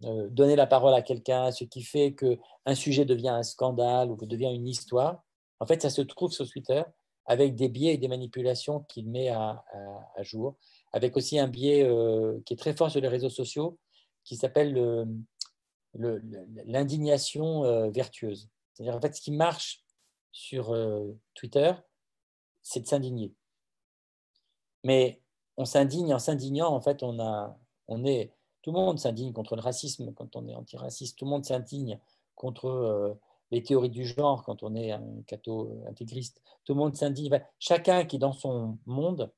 donner 0.01 0.57
la 0.57 0.67
parole 0.67 0.95
à 0.95 1.03
quelqu'un, 1.03 1.51
ce 1.51 1.65
qui 1.65 1.83
fait 1.83 2.15
qu'un 2.15 2.75
sujet 2.75 3.05
devient 3.05 3.29
un 3.29 3.43
scandale 3.43 4.11
ou 4.11 4.17
devient 4.17 4.51
une 4.53 4.67
histoire, 4.67 5.23
en 5.61 5.67
fait, 5.67 5.83
ça 5.83 5.91
se 5.91 6.01
trouve 6.01 6.33
sur 6.33 6.49
Twitter 6.49 6.83
avec 7.27 7.55
des 7.55 7.69
biais 7.69 7.95
et 7.95 7.99
des 7.99 8.09
manipulations 8.09 8.81
qu'il 8.81 9.09
met 9.09 9.29
à, 9.29 9.65
jour, 10.21 10.57
avec 10.93 11.17
aussi 11.17 11.39
un 11.39 11.49
biais 11.49 11.85
euh, 11.85 12.41
qui 12.45 12.55
est 12.55 12.57
très 12.57 12.75
fort 12.75 12.91
sur 12.91 13.01
les 13.01 13.09
réseaux 13.09 13.31
sociaux, 13.31 13.79
qui 14.25 14.37
s'appelle 14.37 15.07
l'indignation 15.95 17.65
euh, 17.65 17.91
vertueuse. 17.91 18.49
C'est-à-dire, 18.73 18.97
en 18.97 19.01
fait, 19.01 19.15
ce 19.15 19.21
qui 19.21 19.33
marche 19.33 19.85
sur 20.31 20.73
euh, 20.73 21.13
Twitter, 21.35 21.73
c'est 22.63 22.81
de 22.81 22.87
s'indigner. 22.87 23.35
Mais 24.85 25.21
on 25.57 25.65
s'indigne 25.65 26.15
en 26.15 26.19
s'indignant, 26.19 26.73
en 26.73 26.81
fait, 26.81 27.03
on, 27.03 27.21
a, 27.21 27.59
on 27.89 28.05
est, 28.05 28.35
tout 28.63 28.73
le 28.73 28.79
monde 28.79 28.99
s'indigne 28.99 29.33
contre 29.33 29.57
le 29.57 29.63
racisme 29.63 30.13
quand 30.15 30.35
on 30.37 30.49
est 30.49 30.55
antiraciste, 30.55 31.19
tout 31.19 31.25
le 31.25 31.31
monde 31.31 31.45
s'indigne 31.45 32.01
contre 32.35 33.19
les 33.53 33.63
théories 33.63 33.91
du 33.91 34.07
genre, 34.07 34.43
quand 34.45 34.63
on 34.63 34.75
est 34.75 34.91
un 34.91 35.05
catho 35.27 35.85
intégriste, 35.89 36.43
tout 36.65 36.73
le 36.73 36.81
monde 36.81 36.97
s'indigne. 36.97 37.41
Chacun 37.59 38.05
qui, 38.07 38.19
dans 38.19 38.33
son 38.33 38.79
monde, 38.87 39.31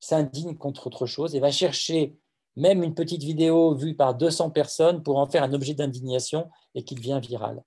s'indigne 0.00 0.56
contre 0.56 0.86
autre 0.86 1.06
chose 1.06 1.34
et 1.34 1.40
va 1.40 1.52
chercher 1.52 2.16
même 2.56 2.82
une 2.82 2.94
petite 2.94 3.22
vidéo 3.22 3.74
vue 3.74 3.94
par 3.94 4.14
200 4.14 4.50
personnes 4.50 5.02
pour 5.02 5.18
en 5.18 5.28
faire 5.28 5.42
un 5.42 5.52
objet 5.52 5.74
d'indignation 5.74 6.50
et 6.74 6.82
qu'il 6.82 6.98
devient 6.98 7.20
viral. 7.22 7.62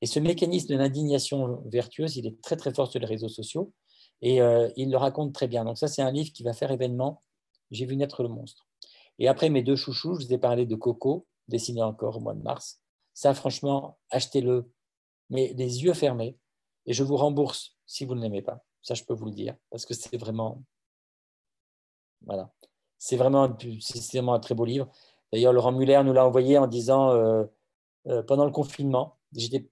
Et 0.00 0.06
ce 0.06 0.20
mécanisme 0.20 0.68
de 0.68 0.78
l'indignation 0.78 1.62
vertueuse, 1.66 2.16
il 2.16 2.26
est 2.26 2.40
très 2.40 2.56
très 2.56 2.72
fort 2.72 2.90
sur 2.90 3.00
les 3.00 3.06
réseaux 3.06 3.28
sociaux 3.28 3.72
et 4.22 4.40
euh, 4.40 4.70
il 4.76 4.90
le 4.90 4.96
raconte 4.96 5.32
très 5.32 5.48
bien. 5.48 5.64
Donc 5.64 5.78
ça, 5.78 5.88
c'est 5.88 6.02
un 6.02 6.12
livre 6.12 6.32
qui 6.32 6.44
va 6.44 6.52
faire 6.52 6.70
événement. 6.70 7.22
J'ai 7.72 7.86
vu 7.86 7.96
naître 7.96 8.22
le 8.22 8.28
monstre. 8.28 8.68
Et 9.18 9.26
après 9.28 9.50
mes 9.50 9.62
deux 9.62 9.76
chouchous, 9.76 10.14
je 10.14 10.26
vous 10.26 10.32
ai 10.32 10.38
parlé 10.38 10.64
de 10.64 10.76
Coco, 10.76 11.26
dessiné 11.48 11.82
encore 11.82 12.18
au 12.18 12.20
mois 12.20 12.34
de 12.34 12.42
mars. 12.42 12.80
Ça, 13.14 13.34
franchement, 13.34 13.98
achetez-le 14.10 14.70
mais 15.30 15.52
les 15.56 15.84
yeux 15.84 15.94
fermés, 15.94 16.36
et 16.86 16.92
je 16.92 17.02
vous 17.02 17.16
rembourse 17.16 17.76
si 17.86 18.04
vous 18.04 18.14
ne 18.14 18.20
l'aimez 18.20 18.42
pas. 18.42 18.64
Ça, 18.82 18.94
je 18.94 19.04
peux 19.04 19.14
vous 19.14 19.26
le 19.26 19.32
dire, 19.32 19.56
parce 19.70 19.86
que 19.86 19.94
c'est 19.94 20.16
vraiment. 20.16 20.62
Voilà. 22.26 22.52
C'est 22.98 23.16
vraiment, 23.16 23.56
vraiment, 24.12 24.34
un 24.34 24.40
très 24.40 24.54
beau 24.54 24.64
livre. 24.64 24.88
D'ailleurs, 25.32 25.52
Laurent 25.52 25.72
Muller 25.72 26.00
nous 26.04 26.12
l'a 26.12 26.26
envoyé 26.26 26.58
en 26.58 26.66
disant 26.66 27.10
euh, 27.10 27.44
euh, 28.06 28.22
pendant 28.22 28.44
le 28.44 28.50
confinement. 28.50 29.18
il 29.32 29.66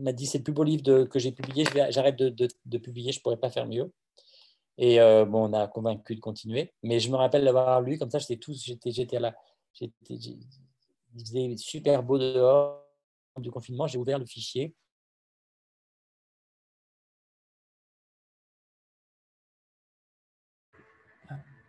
m'a 0.00 0.12
dit 0.12 0.26
c'est 0.26 0.38
le 0.38 0.44
plus 0.44 0.52
beau 0.52 0.62
livre 0.62 1.04
que 1.04 1.18
j'ai 1.18 1.32
publié. 1.32 1.64
J'arrête 1.90 2.16
de, 2.16 2.78
publier, 2.78 3.12
je 3.12 3.18
ne 3.18 3.22
pourrais 3.22 3.38
pas 3.38 3.50
faire 3.50 3.66
mieux. 3.66 3.92
Et 4.78 5.00
euh, 5.00 5.24
bon, 5.24 5.48
on 5.48 5.52
a 5.52 5.66
convaincu 5.68 6.14
de 6.14 6.20
continuer. 6.20 6.72
Mais 6.82 7.00
je 7.00 7.10
me 7.10 7.16
rappelle 7.16 7.44
l'avoir 7.44 7.80
lu 7.80 7.98
comme 7.98 8.10
ça. 8.10 8.18
J'étais 8.18 8.36
tous, 8.36 8.72
j'étais 8.84 9.18
là. 9.18 9.34
Il 9.80 9.92
faisait 11.18 11.56
super 11.56 12.02
beau 12.02 12.18
dehors 12.18 12.89
du 13.38 13.50
confinement, 13.50 13.86
j'ai 13.86 13.98
ouvert 13.98 14.18
le 14.18 14.26
fichier. 14.26 14.74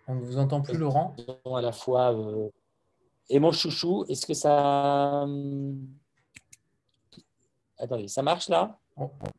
On 0.07 0.15
ne 0.15 0.21
vous 0.21 0.37
entend 0.37 0.61
plus, 0.61 0.77
Laurent 0.77 1.15
À 1.45 1.61
la 1.61 1.71
fois. 1.71 2.13
Euh, 2.13 2.49
et 3.29 3.39
mon 3.39 3.51
chouchou, 3.51 4.03
est-ce 4.09 4.25
que 4.25 4.33
ça. 4.33 5.21
Hum, 5.23 5.87
attendez, 7.77 8.07
ça 8.07 8.21
marche 8.21 8.49
là? 8.49 8.77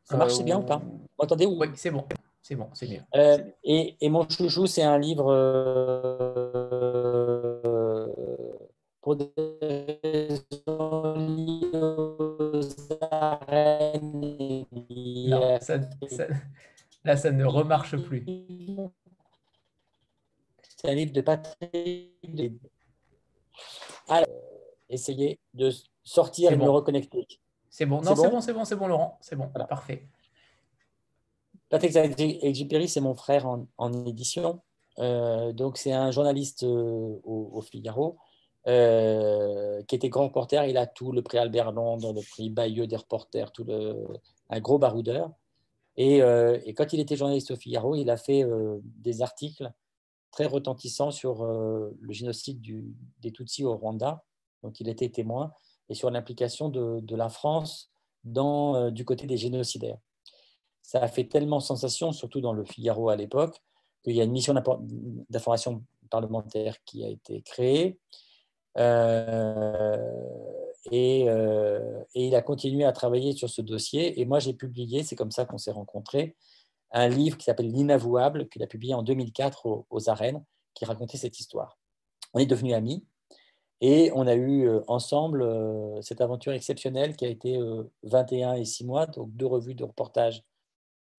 Ça 0.03 0.17
marche, 0.17 0.33
c'est 0.33 0.43
bien 0.43 0.59
ou 0.59 0.63
pas? 0.63 0.77
Vous 0.79 1.25
entendez 1.25 1.45
Oui, 1.45 1.67
c'est 1.75 1.91
bon. 1.91 2.05
C'est 2.41 2.55
bon, 2.55 2.69
c'est 2.73 2.87
bien. 2.87 3.05
Euh, 3.15 3.37
et, 3.63 3.95
et, 4.01 4.09
mon 4.09 4.27
chouchou, 4.27 4.65
c'est 4.67 4.83
un 4.83 4.97
livre 4.97 5.31
euh, 5.31 6.43
pour 8.99 9.15
des 9.15 9.31
Non, 15.29 15.59
ça, 15.61 15.79
là, 17.03 17.17
ça 17.17 17.31
ne 17.31 17.45
remarche 17.45 17.97
plus. 17.97 18.25
C'est 20.77 20.89
un 20.89 20.95
livre 20.95 21.13
de 21.13 21.21
Patrick. 21.21 22.11
Alors, 24.07 24.27
essayez 24.89 25.39
de 25.53 25.71
sortir 26.03 26.51
et 26.51 26.57
de 26.57 26.61
me 26.61 26.69
reconnecter. 26.69 27.27
C'est 27.69 27.85
bon, 27.85 28.01
non, 28.01 28.15
c'est 28.15 28.29
bon, 28.29 28.41
c'est 28.41 28.53
bon, 28.53 28.65
c'est 28.65 28.75
bon, 28.75 28.87
Laurent, 28.87 29.17
c'est 29.21 29.35
bon, 29.35 29.47
parfait. 29.47 30.07
Patrick 31.69 31.95
Exupéry, 31.95 32.87
c'est 32.87 33.01
mon 33.01 33.15
frère 33.15 33.47
en, 33.47 34.05
édition. 34.05 34.61
Euh, 34.99 35.53
donc, 35.53 35.77
c'est 35.77 35.91
un 35.91 36.11
journaliste 36.11 36.63
euh, 36.63 37.19
au, 37.23 37.61
Figaro 37.61 38.17
euh, 38.65 39.83
qui 39.83 39.95
était 39.95 40.07
grand 40.07 40.27
reporter. 40.27 40.65
Il 40.65 40.77
a 40.77 40.87
tout, 40.87 41.11
le 41.11 41.21
prix 41.21 41.37
Albert 41.37 41.73
Londres, 41.73 42.13
le 42.13 42.21
prix 42.21 42.49
Bayeux 42.49 42.87
des 42.87 42.95
reporters, 42.95 43.51
tout 43.51 43.65
le, 43.65 44.07
un 44.49 44.59
gros 44.61 44.77
baroudeur. 44.77 45.31
Et, 45.97 46.21
euh, 46.21 46.57
quand 46.75 46.93
il 46.93 47.01
était 47.01 47.17
journaliste 47.17 47.51
au 47.51 47.57
Figaro, 47.57 47.95
il 47.95 48.09
a 48.09 48.15
fait 48.15 48.43
euh, 48.43 48.79
des 48.83 49.21
articles 49.21 49.69
très 50.31 50.45
retentissants 50.45 51.11
sur 51.11 51.45
le 51.45 52.11
génocide 52.11 52.59
des 53.19 53.31
Tutsis 53.31 53.65
au 53.65 53.75
Rwanda, 53.75 54.23
donc 54.63 54.79
il 54.79 54.89
était 54.89 55.09
témoin, 55.09 55.53
et 55.89 55.93
sur 55.93 56.09
l'implication 56.09 56.69
de, 56.69 57.15
la 57.15 57.29
France 57.29 57.91
du 58.23 59.05
côté 59.05 59.27
des 59.27 59.37
génocidaires. 59.37 59.99
Ça 60.81 61.03
a 61.03 61.07
fait 61.07 61.25
tellement 61.25 61.59
sensation, 61.59 62.11
surtout 62.13 62.41
dans 62.41 62.53
le 62.53 62.65
Figaro 62.65 63.09
à 63.09 63.15
l'époque, 63.15 63.61
qu'il 64.03 64.15
y 64.15 64.21
a 64.21 64.23
une 64.23 64.31
mission 64.31 64.55
d'information 65.29 65.83
parlementaire 66.09 66.83
qui 66.83 67.05
a 67.05 67.09
été 67.09 67.43
créée. 67.43 67.99
Euh, 68.77 69.97
et, 70.91 71.29
euh, 71.29 72.03
et, 72.15 72.27
il 72.27 72.35
a 72.35 72.41
continué 72.41 72.85
à 72.85 72.91
travailler 72.91 73.33
sur 73.33 73.49
ce 73.49 73.61
dossier. 73.61 74.19
Et 74.19 74.25
moi, 74.25 74.39
j'ai 74.39 74.53
publié, 74.53 75.03
c'est 75.03 75.15
comme 75.15 75.31
ça 75.31 75.45
qu'on 75.45 75.57
s'est 75.57 75.71
rencontrés, 75.71 76.35
un 76.91 77.07
livre 77.07 77.37
qui 77.37 77.45
s'appelle 77.45 77.71
L'inavouable, 77.71 78.49
qu'il 78.49 78.63
a 78.63 78.67
publié 78.67 78.93
en 78.93 79.03
2004 79.03 79.85
aux, 79.89 80.09
arènes, 80.09 80.43
qui 80.73 80.85
racontait 80.85 81.17
cette 81.17 81.39
histoire. 81.39 81.77
On 82.33 82.39
est 82.39 82.45
devenus 82.45 82.73
amis 82.73 83.05
et 83.81 84.11
on 84.15 84.27
a 84.27 84.35
eu 84.35 84.67
euh, 84.67 84.81
ensemble 84.87 85.47
cette 86.01 86.21
aventure 86.21 86.53
exceptionnelle 86.53 87.15
qui 87.15 87.25
a 87.25 87.29
été 87.29 87.59
21 88.03 88.53
et 88.53 88.65
6 88.65 88.85
mois, 88.85 89.07
donc 89.07 89.31
deux 89.35 89.45
revues 89.45 89.75
de 89.75 89.83
reportage 89.83 90.43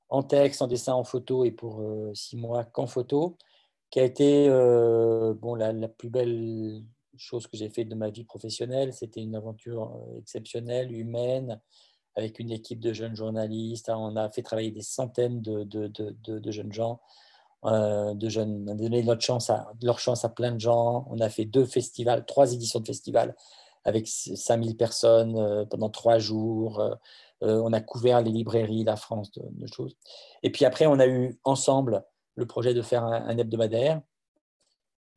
en 0.08 0.22
texte, 0.22 0.62
en 0.62 0.66
dessin, 0.66 0.94
en 0.94 1.04
photo 1.04 1.44
et 1.44 1.50
pour 1.50 1.82
6 2.14 2.36
mois 2.36 2.64
qu'en 2.64 2.86
photo, 2.86 3.36
qui 3.90 4.00
a 4.00 4.04
été 4.04 4.48
bon, 4.48 5.54
la, 5.54 5.88
plus 5.88 6.10
belle 6.10 6.84
chose 7.16 7.46
que 7.46 7.56
j'ai 7.56 7.68
fait 7.68 7.84
de 7.84 7.94
ma 7.94 8.10
vie 8.10 8.24
professionnelle. 8.24 8.92
C'était 8.92 9.20
une 9.20 9.34
aventure 9.34 9.92
euh, 9.94 10.18
exceptionnelle, 10.18 10.92
humaine, 10.92 11.60
avec 12.16 12.38
une 12.38 12.50
équipe 12.50 12.80
de 12.80 12.92
jeunes 12.92 13.16
journalistes. 13.16 13.90
On 13.90 14.16
a 14.16 14.30
fait 14.30 14.42
travailler 14.42 14.70
des 14.70 14.82
centaines 14.82 15.40
de, 15.40 16.50
jeunes 16.50 16.72
gens. 16.72 17.00
Euh, 17.64 18.14
de 18.14 18.28
jeunes, 18.28 18.66
on 18.68 18.72
a 18.72 18.74
donné 18.74 19.02
notre 19.02 19.22
chance 19.22 19.50
à, 19.50 19.72
leur 19.82 19.98
chance 19.98 20.24
à 20.24 20.28
plein 20.28 20.52
de 20.52 20.60
gens. 20.60 21.06
On 21.10 21.18
a 21.20 21.28
fait 21.28 21.44
deux 21.44 21.64
festivals, 21.64 22.24
trois 22.26 22.52
éditions 22.52 22.80
de 22.80 22.86
festivals 22.86 23.34
avec 23.84 24.06
5000 24.08 24.76
personnes 24.76 25.66
pendant 25.68 25.90
trois 25.90 26.18
jours. 26.18 26.82
on 27.42 27.72
a 27.72 27.80
couvert 27.80 28.22
les 28.22 28.30
librairies, 28.30 28.82
la 28.82 28.96
France, 28.96 29.30
de, 29.32 29.66
choses. 29.66 29.94
Et 30.42 30.50
puis 30.50 30.64
après, 30.64 30.86
on 30.86 30.98
a 30.98 31.06
eu 31.06 31.38
ensemble 31.44 32.02
le 32.36 32.46
projet 32.46 32.74
de 32.74 32.82
faire 32.82 33.04
un, 33.04 33.36
hebdomadaire 33.38 34.00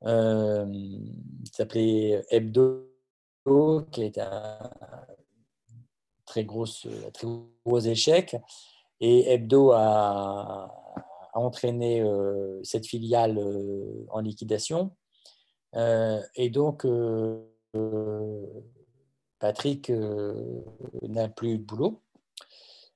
qui 0.03 1.51
s'appelait 1.53 2.25
Hebdo, 2.29 2.87
qui 3.91 4.03
est 4.03 4.17
un 4.17 4.69
très, 6.25 6.43
grosse, 6.43 6.87
très 7.13 7.27
gros 7.65 7.79
échec. 7.79 8.35
Et 8.99 9.31
Hebdo 9.31 9.71
a, 9.71 10.73
entraîné 11.33 12.03
cette 12.63 12.87
filiale 12.87 13.39
en 14.09 14.19
liquidation. 14.19 14.95
et 15.73 16.49
donc, 16.49 16.85
Patrick 19.39 19.91
n'a 21.03 21.29
plus 21.29 21.59
de 21.59 21.63
boulot. 21.63 22.01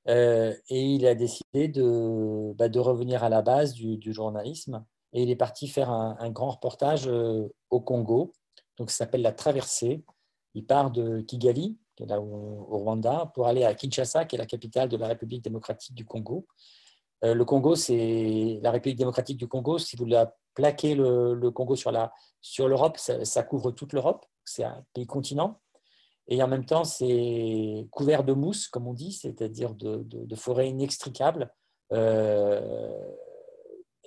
et 0.07 0.55
il 0.69 1.05
a 1.05 1.15
décidé 1.15 1.67
bah, 1.67 2.69
de, 2.69 2.79
revenir 2.79 3.23
à 3.23 3.29
la 3.29 3.41
base 3.41 3.73
du, 3.73 4.13
journalisme. 4.13 4.83
Et 5.13 5.23
il 5.23 5.29
est 5.29 5.35
parti 5.35 5.67
faire 5.67 5.89
un, 5.89 6.29
grand 6.29 6.51
reportage 6.51 7.07
au 7.07 7.79
Congo. 7.81 8.33
Donc, 8.77 8.91
ça 8.91 8.97
s'appelle 8.97 9.21
La 9.21 9.33
Traversée. 9.33 10.03
Il 10.53 10.65
part 10.65 10.91
de 10.91 11.21
Kigali, 11.21 11.77
qui 11.95 12.03
est 12.03 12.07
là 12.07 12.21
au, 12.21 12.77
Rwanda, 12.77 13.31
pour 13.33 13.47
aller 13.47 13.63
à 13.63 13.73
Kinshasa, 13.73 14.25
qui 14.25 14.35
est 14.35 14.39
la 14.39 14.45
capitale 14.45 14.89
de 14.89 14.97
la 14.97 15.07
République 15.07 15.43
démocratique 15.43 15.95
du 15.95 16.05
Congo. 16.05 16.47
le 17.21 17.43
Congo, 17.43 17.75
c'est 17.75 18.59
la 18.61 18.71
République 18.71 18.97
démocratique 18.97 19.37
du 19.37 19.47
Congo. 19.47 19.77
Si 19.77 19.95
vous 19.97 20.05
la 20.05 20.33
plaquez 20.53 20.95
le, 20.95 21.49
Congo 21.51 21.75
sur 21.75 22.67
l'Europe, 22.67 22.97
ça 22.97 23.43
couvre 23.43 23.71
toute 23.71 23.93
l'Europe 23.93 24.25
c'est 24.45 24.63
un 24.63 24.85
pays 24.93 25.07
continent. 25.07 25.59
Et 26.27 26.41
en 26.43 26.47
même 26.47 26.65
temps, 26.65 26.83
c'est 26.83 27.87
couvert 27.91 28.23
de 28.23 28.33
mousse, 28.33 28.67
comme 28.67 28.87
on 28.87 28.93
dit, 28.93 29.11
c'est-à-dire 29.11 29.73
de, 29.73 30.35
forêts 30.35 30.69
inextricables. 30.69 31.53
Euh, 31.91 33.11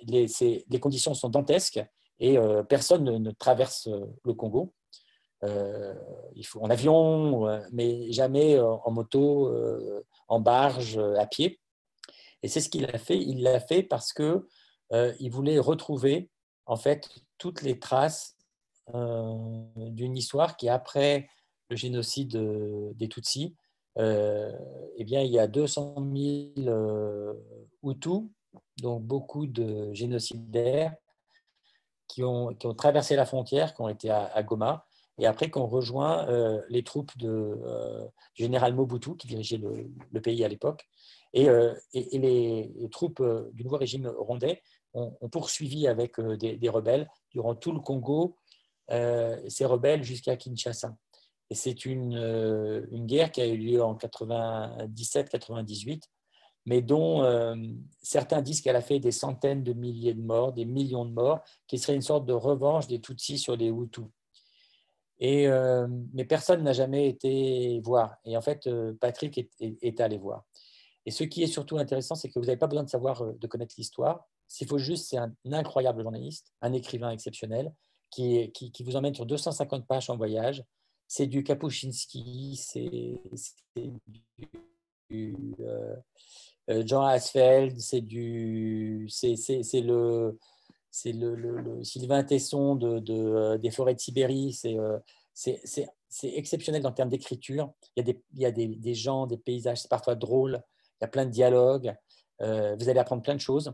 les, 0.03 0.79
conditions 0.79 1.13
sont 1.13 1.29
dantesques 1.29 1.83
et 2.19 2.37
euh, 2.37 2.63
personne 2.63 3.03
ne, 3.03 3.31
traverse 3.31 3.89
le 4.23 4.33
Congo. 4.33 4.73
Euh, 5.43 5.93
il 6.35 6.45
faut 6.45 6.61
en 6.61 6.69
avion, 6.69 7.47
mais 7.71 8.11
jamais 8.11 8.59
en 8.59 8.91
moto, 8.91 9.53
en 10.27 10.39
barge, 10.39 10.97
à 10.97 11.25
pied. 11.27 11.59
Et 12.43 12.47
c'est 12.47 12.61
ce 12.61 12.69
qu'il 12.69 12.85
a 12.85 12.97
fait. 12.97 13.17
Il 13.17 13.43
l'a 13.43 13.59
fait 13.59 13.83
parce 13.83 14.13
que 14.13 14.47
il 14.91 15.29
voulait 15.29 15.59
retrouver 15.59 16.29
en 16.65 16.77
fait 16.77 17.09
toutes 17.37 17.61
les 17.61 17.79
traces 17.79 18.35
euh, 18.93 19.65
d'une 19.75 20.15
histoire 20.15 20.57
qui, 20.57 20.69
après 20.69 21.27
le 21.69 21.75
génocide 21.75 22.35
euh, 22.35 22.91
des 22.93 23.09
Tutsis, 23.09 23.55
euh, 23.97 24.51
eh 24.97 25.03
bien, 25.03 25.21
il 25.21 25.31
y 25.31 25.39
a 25.39 25.47
200 25.47 25.95
000 26.55 27.35
Hutus, 27.83 28.29
donc 28.81 29.03
beaucoup 29.03 29.47
de 29.47 29.93
génocidaires, 29.93 30.95
qui 32.07 32.23
ont, 32.23 32.53
qui 32.53 32.67
ont, 32.67 32.73
traversé 32.73 33.15
la 33.15 33.25
frontière, 33.25 33.73
qui 33.73 33.81
ont 33.81 33.89
été 33.89 34.09
à, 34.09 34.43
Goma, 34.43 34.85
et 35.17 35.25
après 35.25 35.49
qu'on 35.49 35.65
rejoint 35.65 36.27
les 36.69 36.83
troupes 36.83 37.17
de, 37.17 37.57
du 38.35 38.43
général 38.43 38.75
Mobutu, 38.75 39.17
qui 39.17 39.27
dirigeait 39.27 39.57
le, 39.57 40.21
pays 40.21 40.45
à 40.45 40.47
l'époque, 40.47 40.87
et, 41.33 41.47
et, 41.93 42.19
les, 42.19 42.89
troupes 42.91 43.23
du 43.53 43.63
nouveau 43.63 43.77
régime 43.77 44.07
rwandais 44.07 44.61
ont, 44.93 45.29
poursuivi 45.29 45.87
avec 45.87 46.21
des, 46.21 46.69
rebelles 46.69 47.09
durant 47.31 47.55
tout 47.55 47.71
le 47.71 47.79
Congo 47.79 48.37
euh, 48.91 49.41
ces 49.47 49.65
rebelles 49.65 50.03
jusqu'à 50.03 50.37
Kinshasa. 50.37 50.95
Et 51.49 51.55
c'est 51.55 51.85
une, 51.85 52.15
euh, 52.15 52.85
une, 52.91 53.07
guerre 53.07 53.31
qui 53.31 53.41
a 53.41 53.47
eu 53.47 53.57
lieu 53.57 53.83
en 53.83 53.95
97-98, 53.95 56.03
mais 56.65 56.81
dont 56.81 57.23
euh, 57.23 57.55
certains 58.01 58.41
disent 58.41 58.61
qu'elle 58.61 58.75
a 58.75 58.81
fait 58.81 58.99
des 58.99 59.11
centaines 59.11 59.63
de 59.63 59.73
milliers 59.73 60.13
de 60.13 60.21
morts, 60.21 60.53
des 60.53 60.65
millions 60.65 61.05
de 61.05 61.11
morts, 61.11 61.41
qui 61.67 61.77
serait 61.77 61.95
une 61.95 62.01
sorte 62.01 62.25
de 62.25 62.33
revanche 62.33 62.87
des 62.87 62.99
Tutsis 62.99 63.37
sur 63.37 63.55
les 63.55 63.67
Hutus. 63.67 64.05
Et, 65.19 65.47
mais 66.13 66.25
personne 66.25 66.61
n'a 66.63 66.73
jamais 66.73 67.07
été 67.07 67.79
voir. 67.79 68.17
Et 68.25 68.35
en 68.35 68.41
fait, 68.41 68.69
Patrick 68.99 69.37
est, 69.61 70.01
allé 70.01 70.17
voir. 70.17 70.43
Et 71.05 71.11
ce 71.11 71.23
qui 71.23 71.41
est 71.41 71.47
surtout 71.47 71.77
intéressant, 71.77 72.15
c'est 72.15 72.27
que 72.27 72.37
vous 72.37 72.45
n'avez 72.45 72.57
pas 72.57 72.67
besoin 72.67 72.83
de 72.83 72.89
savoir, 72.89 73.23
de 73.23 73.47
connaître 73.47 73.75
l'histoire. 73.77 74.27
S'il 74.49 74.67
faut 74.67 74.77
juste, 74.77 75.07
c'est 75.09 75.17
un 75.17 75.33
incroyable 75.53 76.01
journaliste, 76.01 76.51
un 76.61 76.73
écrivain 76.73 77.11
exceptionnel, 77.11 77.71
qui, 78.15 78.51
qui, 78.51 78.83
vous 78.83 78.95
emmène 78.95 79.13
sur 79.13 79.25
250 79.25 79.85
pages 79.87 80.09
en 80.09 80.17
voyage. 80.17 80.63
C'est 81.07 81.27
du 81.27 81.43
Kapuscinski, 81.43 82.55
c'est 82.55 83.21
du 83.75 84.21
euh, 85.11 85.33
euh, 85.61 85.95
Jean 86.67 87.03
Asfeld, 87.03 87.79
c'est 87.79 88.01
du 88.01 89.07
c'est 89.09 89.35
le 89.81 90.39
c'est 90.91 91.11
le, 91.11 91.35
le, 91.35 91.83
Sylvain 91.83 92.23
Tesson 92.23 92.75
de, 92.75 93.03
euh, 93.09 93.57
des 93.57 93.69
forêts 93.69 93.95
de 93.95 93.99
Sibérie. 93.99 94.53
C'est 94.53 94.77
exceptionnel 96.23 96.87
en 96.87 96.93
termes 96.93 97.09
d'écriture. 97.09 97.73
Il 97.95 97.99
y 97.99 98.09
a, 98.09 98.13
des, 98.13 98.23
il 98.33 98.41
y 98.41 98.45
a 98.45 98.51
des, 98.51 98.67
des, 98.67 98.93
gens, 98.93 99.27
des 99.27 99.37
paysages, 99.37 99.81
c'est 99.81 99.89
parfois 99.89 100.15
drôle. 100.15 100.61
Il 101.01 101.03
y 101.03 101.05
a 101.05 101.09
plein 101.09 101.25
de 101.25 101.31
dialogues. 101.31 101.93
vous 102.39 102.89
allez 102.89 102.99
apprendre 102.99 103.21
plein 103.21 103.35
de 103.35 103.41
choses 103.41 103.73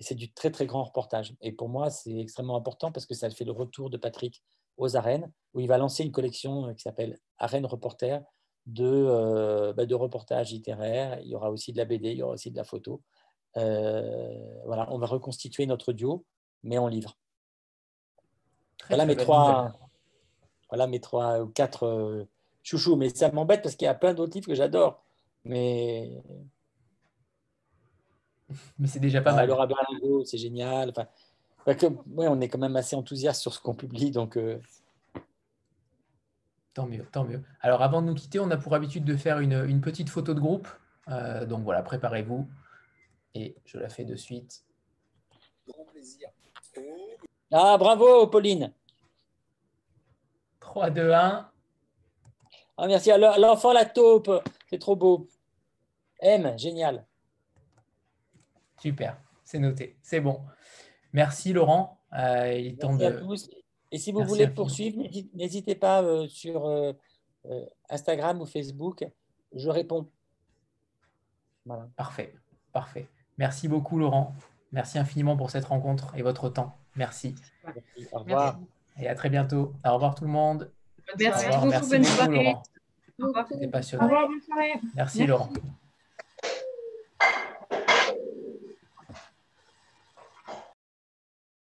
c'est 0.00 0.14
du 0.14 0.32
très, 0.32 0.50
très 0.50 0.66
grand 0.66 0.84
reportage. 0.84 1.34
Et 1.40 1.52
pour 1.52 1.68
moi, 1.68 1.90
c'est 1.90 2.16
extrêmement 2.18 2.56
important 2.56 2.92
parce 2.92 3.06
que 3.06 3.14
ça 3.14 3.30
fait 3.30 3.44
le 3.44 3.52
retour 3.52 3.90
de 3.90 3.96
Patrick 3.96 4.42
aux 4.76 4.96
arènes, 4.96 5.30
où 5.54 5.60
il 5.60 5.66
va 5.66 5.78
lancer 5.78 6.04
une 6.04 6.12
collection 6.12 6.68
euh, 6.68 6.72
qui 6.72 6.82
s'appelle 6.82 7.18
Arène 7.38 7.66
Reporter 7.66 8.22
de, 8.68 8.84
euh, 8.84 9.72
bah, 9.72 9.86
de 9.86 9.94
reportages 9.94 10.52
littéraires. 10.52 11.18
Il 11.22 11.28
y 11.28 11.34
aura 11.34 11.50
aussi 11.50 11.72
de 11.72 11.78
la 11.78 11.84
BD, 11.84 12.12
il 12.12 12.18
y 12.18 12.22
aura 12.22 12.34
aussi 12.34 12.50
de 12.50 12.56
la 12.56 12.64
photo. 12.64 13.02
Euh, 13.56 14.60
voilà, 14.66 14.86
on 14.92 14.98
va 14.98 15.06
reconstituer 15.06 15.66
notre 15.66 15.92
duo, 15.92 16.24
mais 16.62 16.78
en 16.78 16.86
livre. 16.86 17.16
voilà, 18.88 19.06
mes 19.06 19.16
trois, 19.16 19.72
voilà 20.68 20.86
mes 20.86 21.00
trois 21.00 21.40
ou 21.40 21.48
quatre 21.48 22.26
chouchous. 22.62 22.96
Mais 22.96 23.08
ça 23.08 23.32
m'embête 23.32 23.62
parce 23.62 23.74
qu'il 23.74 23.86
y 23.86 23.88
a 23.88 23.94
plein 23.94 24.14
d'autres 24.14 24.34
livres 24.34 24.46
que 24.46 24.54
j'adore. 24.54 25.02
Mais 25.44 26.22
mais 28.78 28.86
c'est 28.86 29.00
déjà 29.00 29.22
pas 29.22 29.32
mal. 29.32 29.48
Laura 29.48 29.66
Berlingo, 29.66 30.24
c'est 30.24 30.38
génial. 30.38 30.90
Enfin, 30.90 31.06
ouais, 31.66 32.28
on 32.28 32.40
est 32.40 32.48
quand 32.48 32.58
même 32.58 32.76
assez 32.76 32.96
enthousiaste 32.96 33.40
sur 33.40 33.54
ce 33.54 33.60
qu'on 33.60 33.74
publie, 33.74 34.10
donc. 34.10 34.36
Euh. 34.36 34.60
Tant 36.78 36.86
mieux, 36.86 37.04
tant 37.10 37.24
mieux. 37.24 37.42
Alors, 37.60 37.82
avant 37.82 38.02
de 38.02 38.06
nous 38.06 38.14
quitter, 38.14 38.38
on 38.38 38.52
a 38.52 38.56
pour 38.56 38.72
habitude 38.72 39.04
de 39.04 39.16
faire 39.16 39.40
une, 39.40 39.64
une 39.68 39.80
petite 39.80 40.08
photo 40.08 40.32
de 40.32 40.38
groupe. 40.38 40.68
Euh, 41.08 41.44
donc 41.44 41.64
voilà, 41.64 41.82
préparez-vous. 41.82 42.48
Et 43.34 43.56
je 43.64 43.78
la 43.78 43.88
fais 43.88 44.04
de 44.04 44.14
suite. 44.14 44.64
Grand 45.66 45.84
plaisir. 45.86 46.28
Ah, 47.50 47.76
bravo, 47.78 48.28
Pauline. 48.28 48.72
3, 50.60 50.90
2, 50.90 51.10
1. 51.10 51.50
Ah, 52.76 52.86
merci. 52.86 53.10
L'enfant, 53.18 53.72
la 53.72 53.84
taupe. 53.84 54.30
C'est 54.70 54.78
trop 54.78 54.94
beau. 54.94 55.28
M, 56.20 56.56
génial. 56.56 57.04
Super, 58.80 59.20
c'est 59.42 59.58
noté, 59.58 59.98
c'est 60.00 60.20
bon. 60.20 60.42
Merci 61.12 61.52
Laurent. 61.52 61.98
Euh, 62.12 62.52
il 62.56 62.66
est 62.68 62.80
temps 62.80 62.94
de... 62.94 63.20
Et 63.90 63.98
si 63.98 64.12
vous 64.12 64.22
voulez 64.24 64.48
poursuivre, 64.48 65.02
n'hésitez 65.34 65.74
pas 65.74 66.02
euh, 66.02 66.26
sur 66.28 66.66
euh, 66.66 66.92
Instagram 67.88 68.40
ou 68.40 68.46
Facebook, 68.46 69.06
je 69.54 69.68
réponds. 69.70 70.10
Parfait, 71.96 72.34
parfait. 72.72 73.08
Merci 73.36 73.68
beaucoup 73.68 73.98
Laurent. 73.98 74.34
Merci 74.72 74.98
infiniment 74.98 75.36
pour 75.36 75.50
cette 75.50 75.64
rencontre 75.64 76.14
et 76.16 76.22
votre 76.22 76.48
temps. 76.48 76.76
Merci. 76.96 77.34
Au 78.12 78.18
revoir. 78.20 78.58
Et 78.98 79.08
à 79.08 79.14
très 79.14 79.30
bientôt. 79.30 79.72
Au 79.84 79.94
revoir 79.94 80.14
tout 80.14 80.24
le 80.24 80.30
monde. 80.30 80.70
Merci 81.18 81.46
beaucoup, 81.46 81.66
Merci 81.66 81.98
beaucoup 81.98 82.30
Laurent. 82.30 82.62
C'était 83.50 83.68
passionnant. 83.68 84.10
Merci 84.94 85.26
Laurent. 85.26 85.50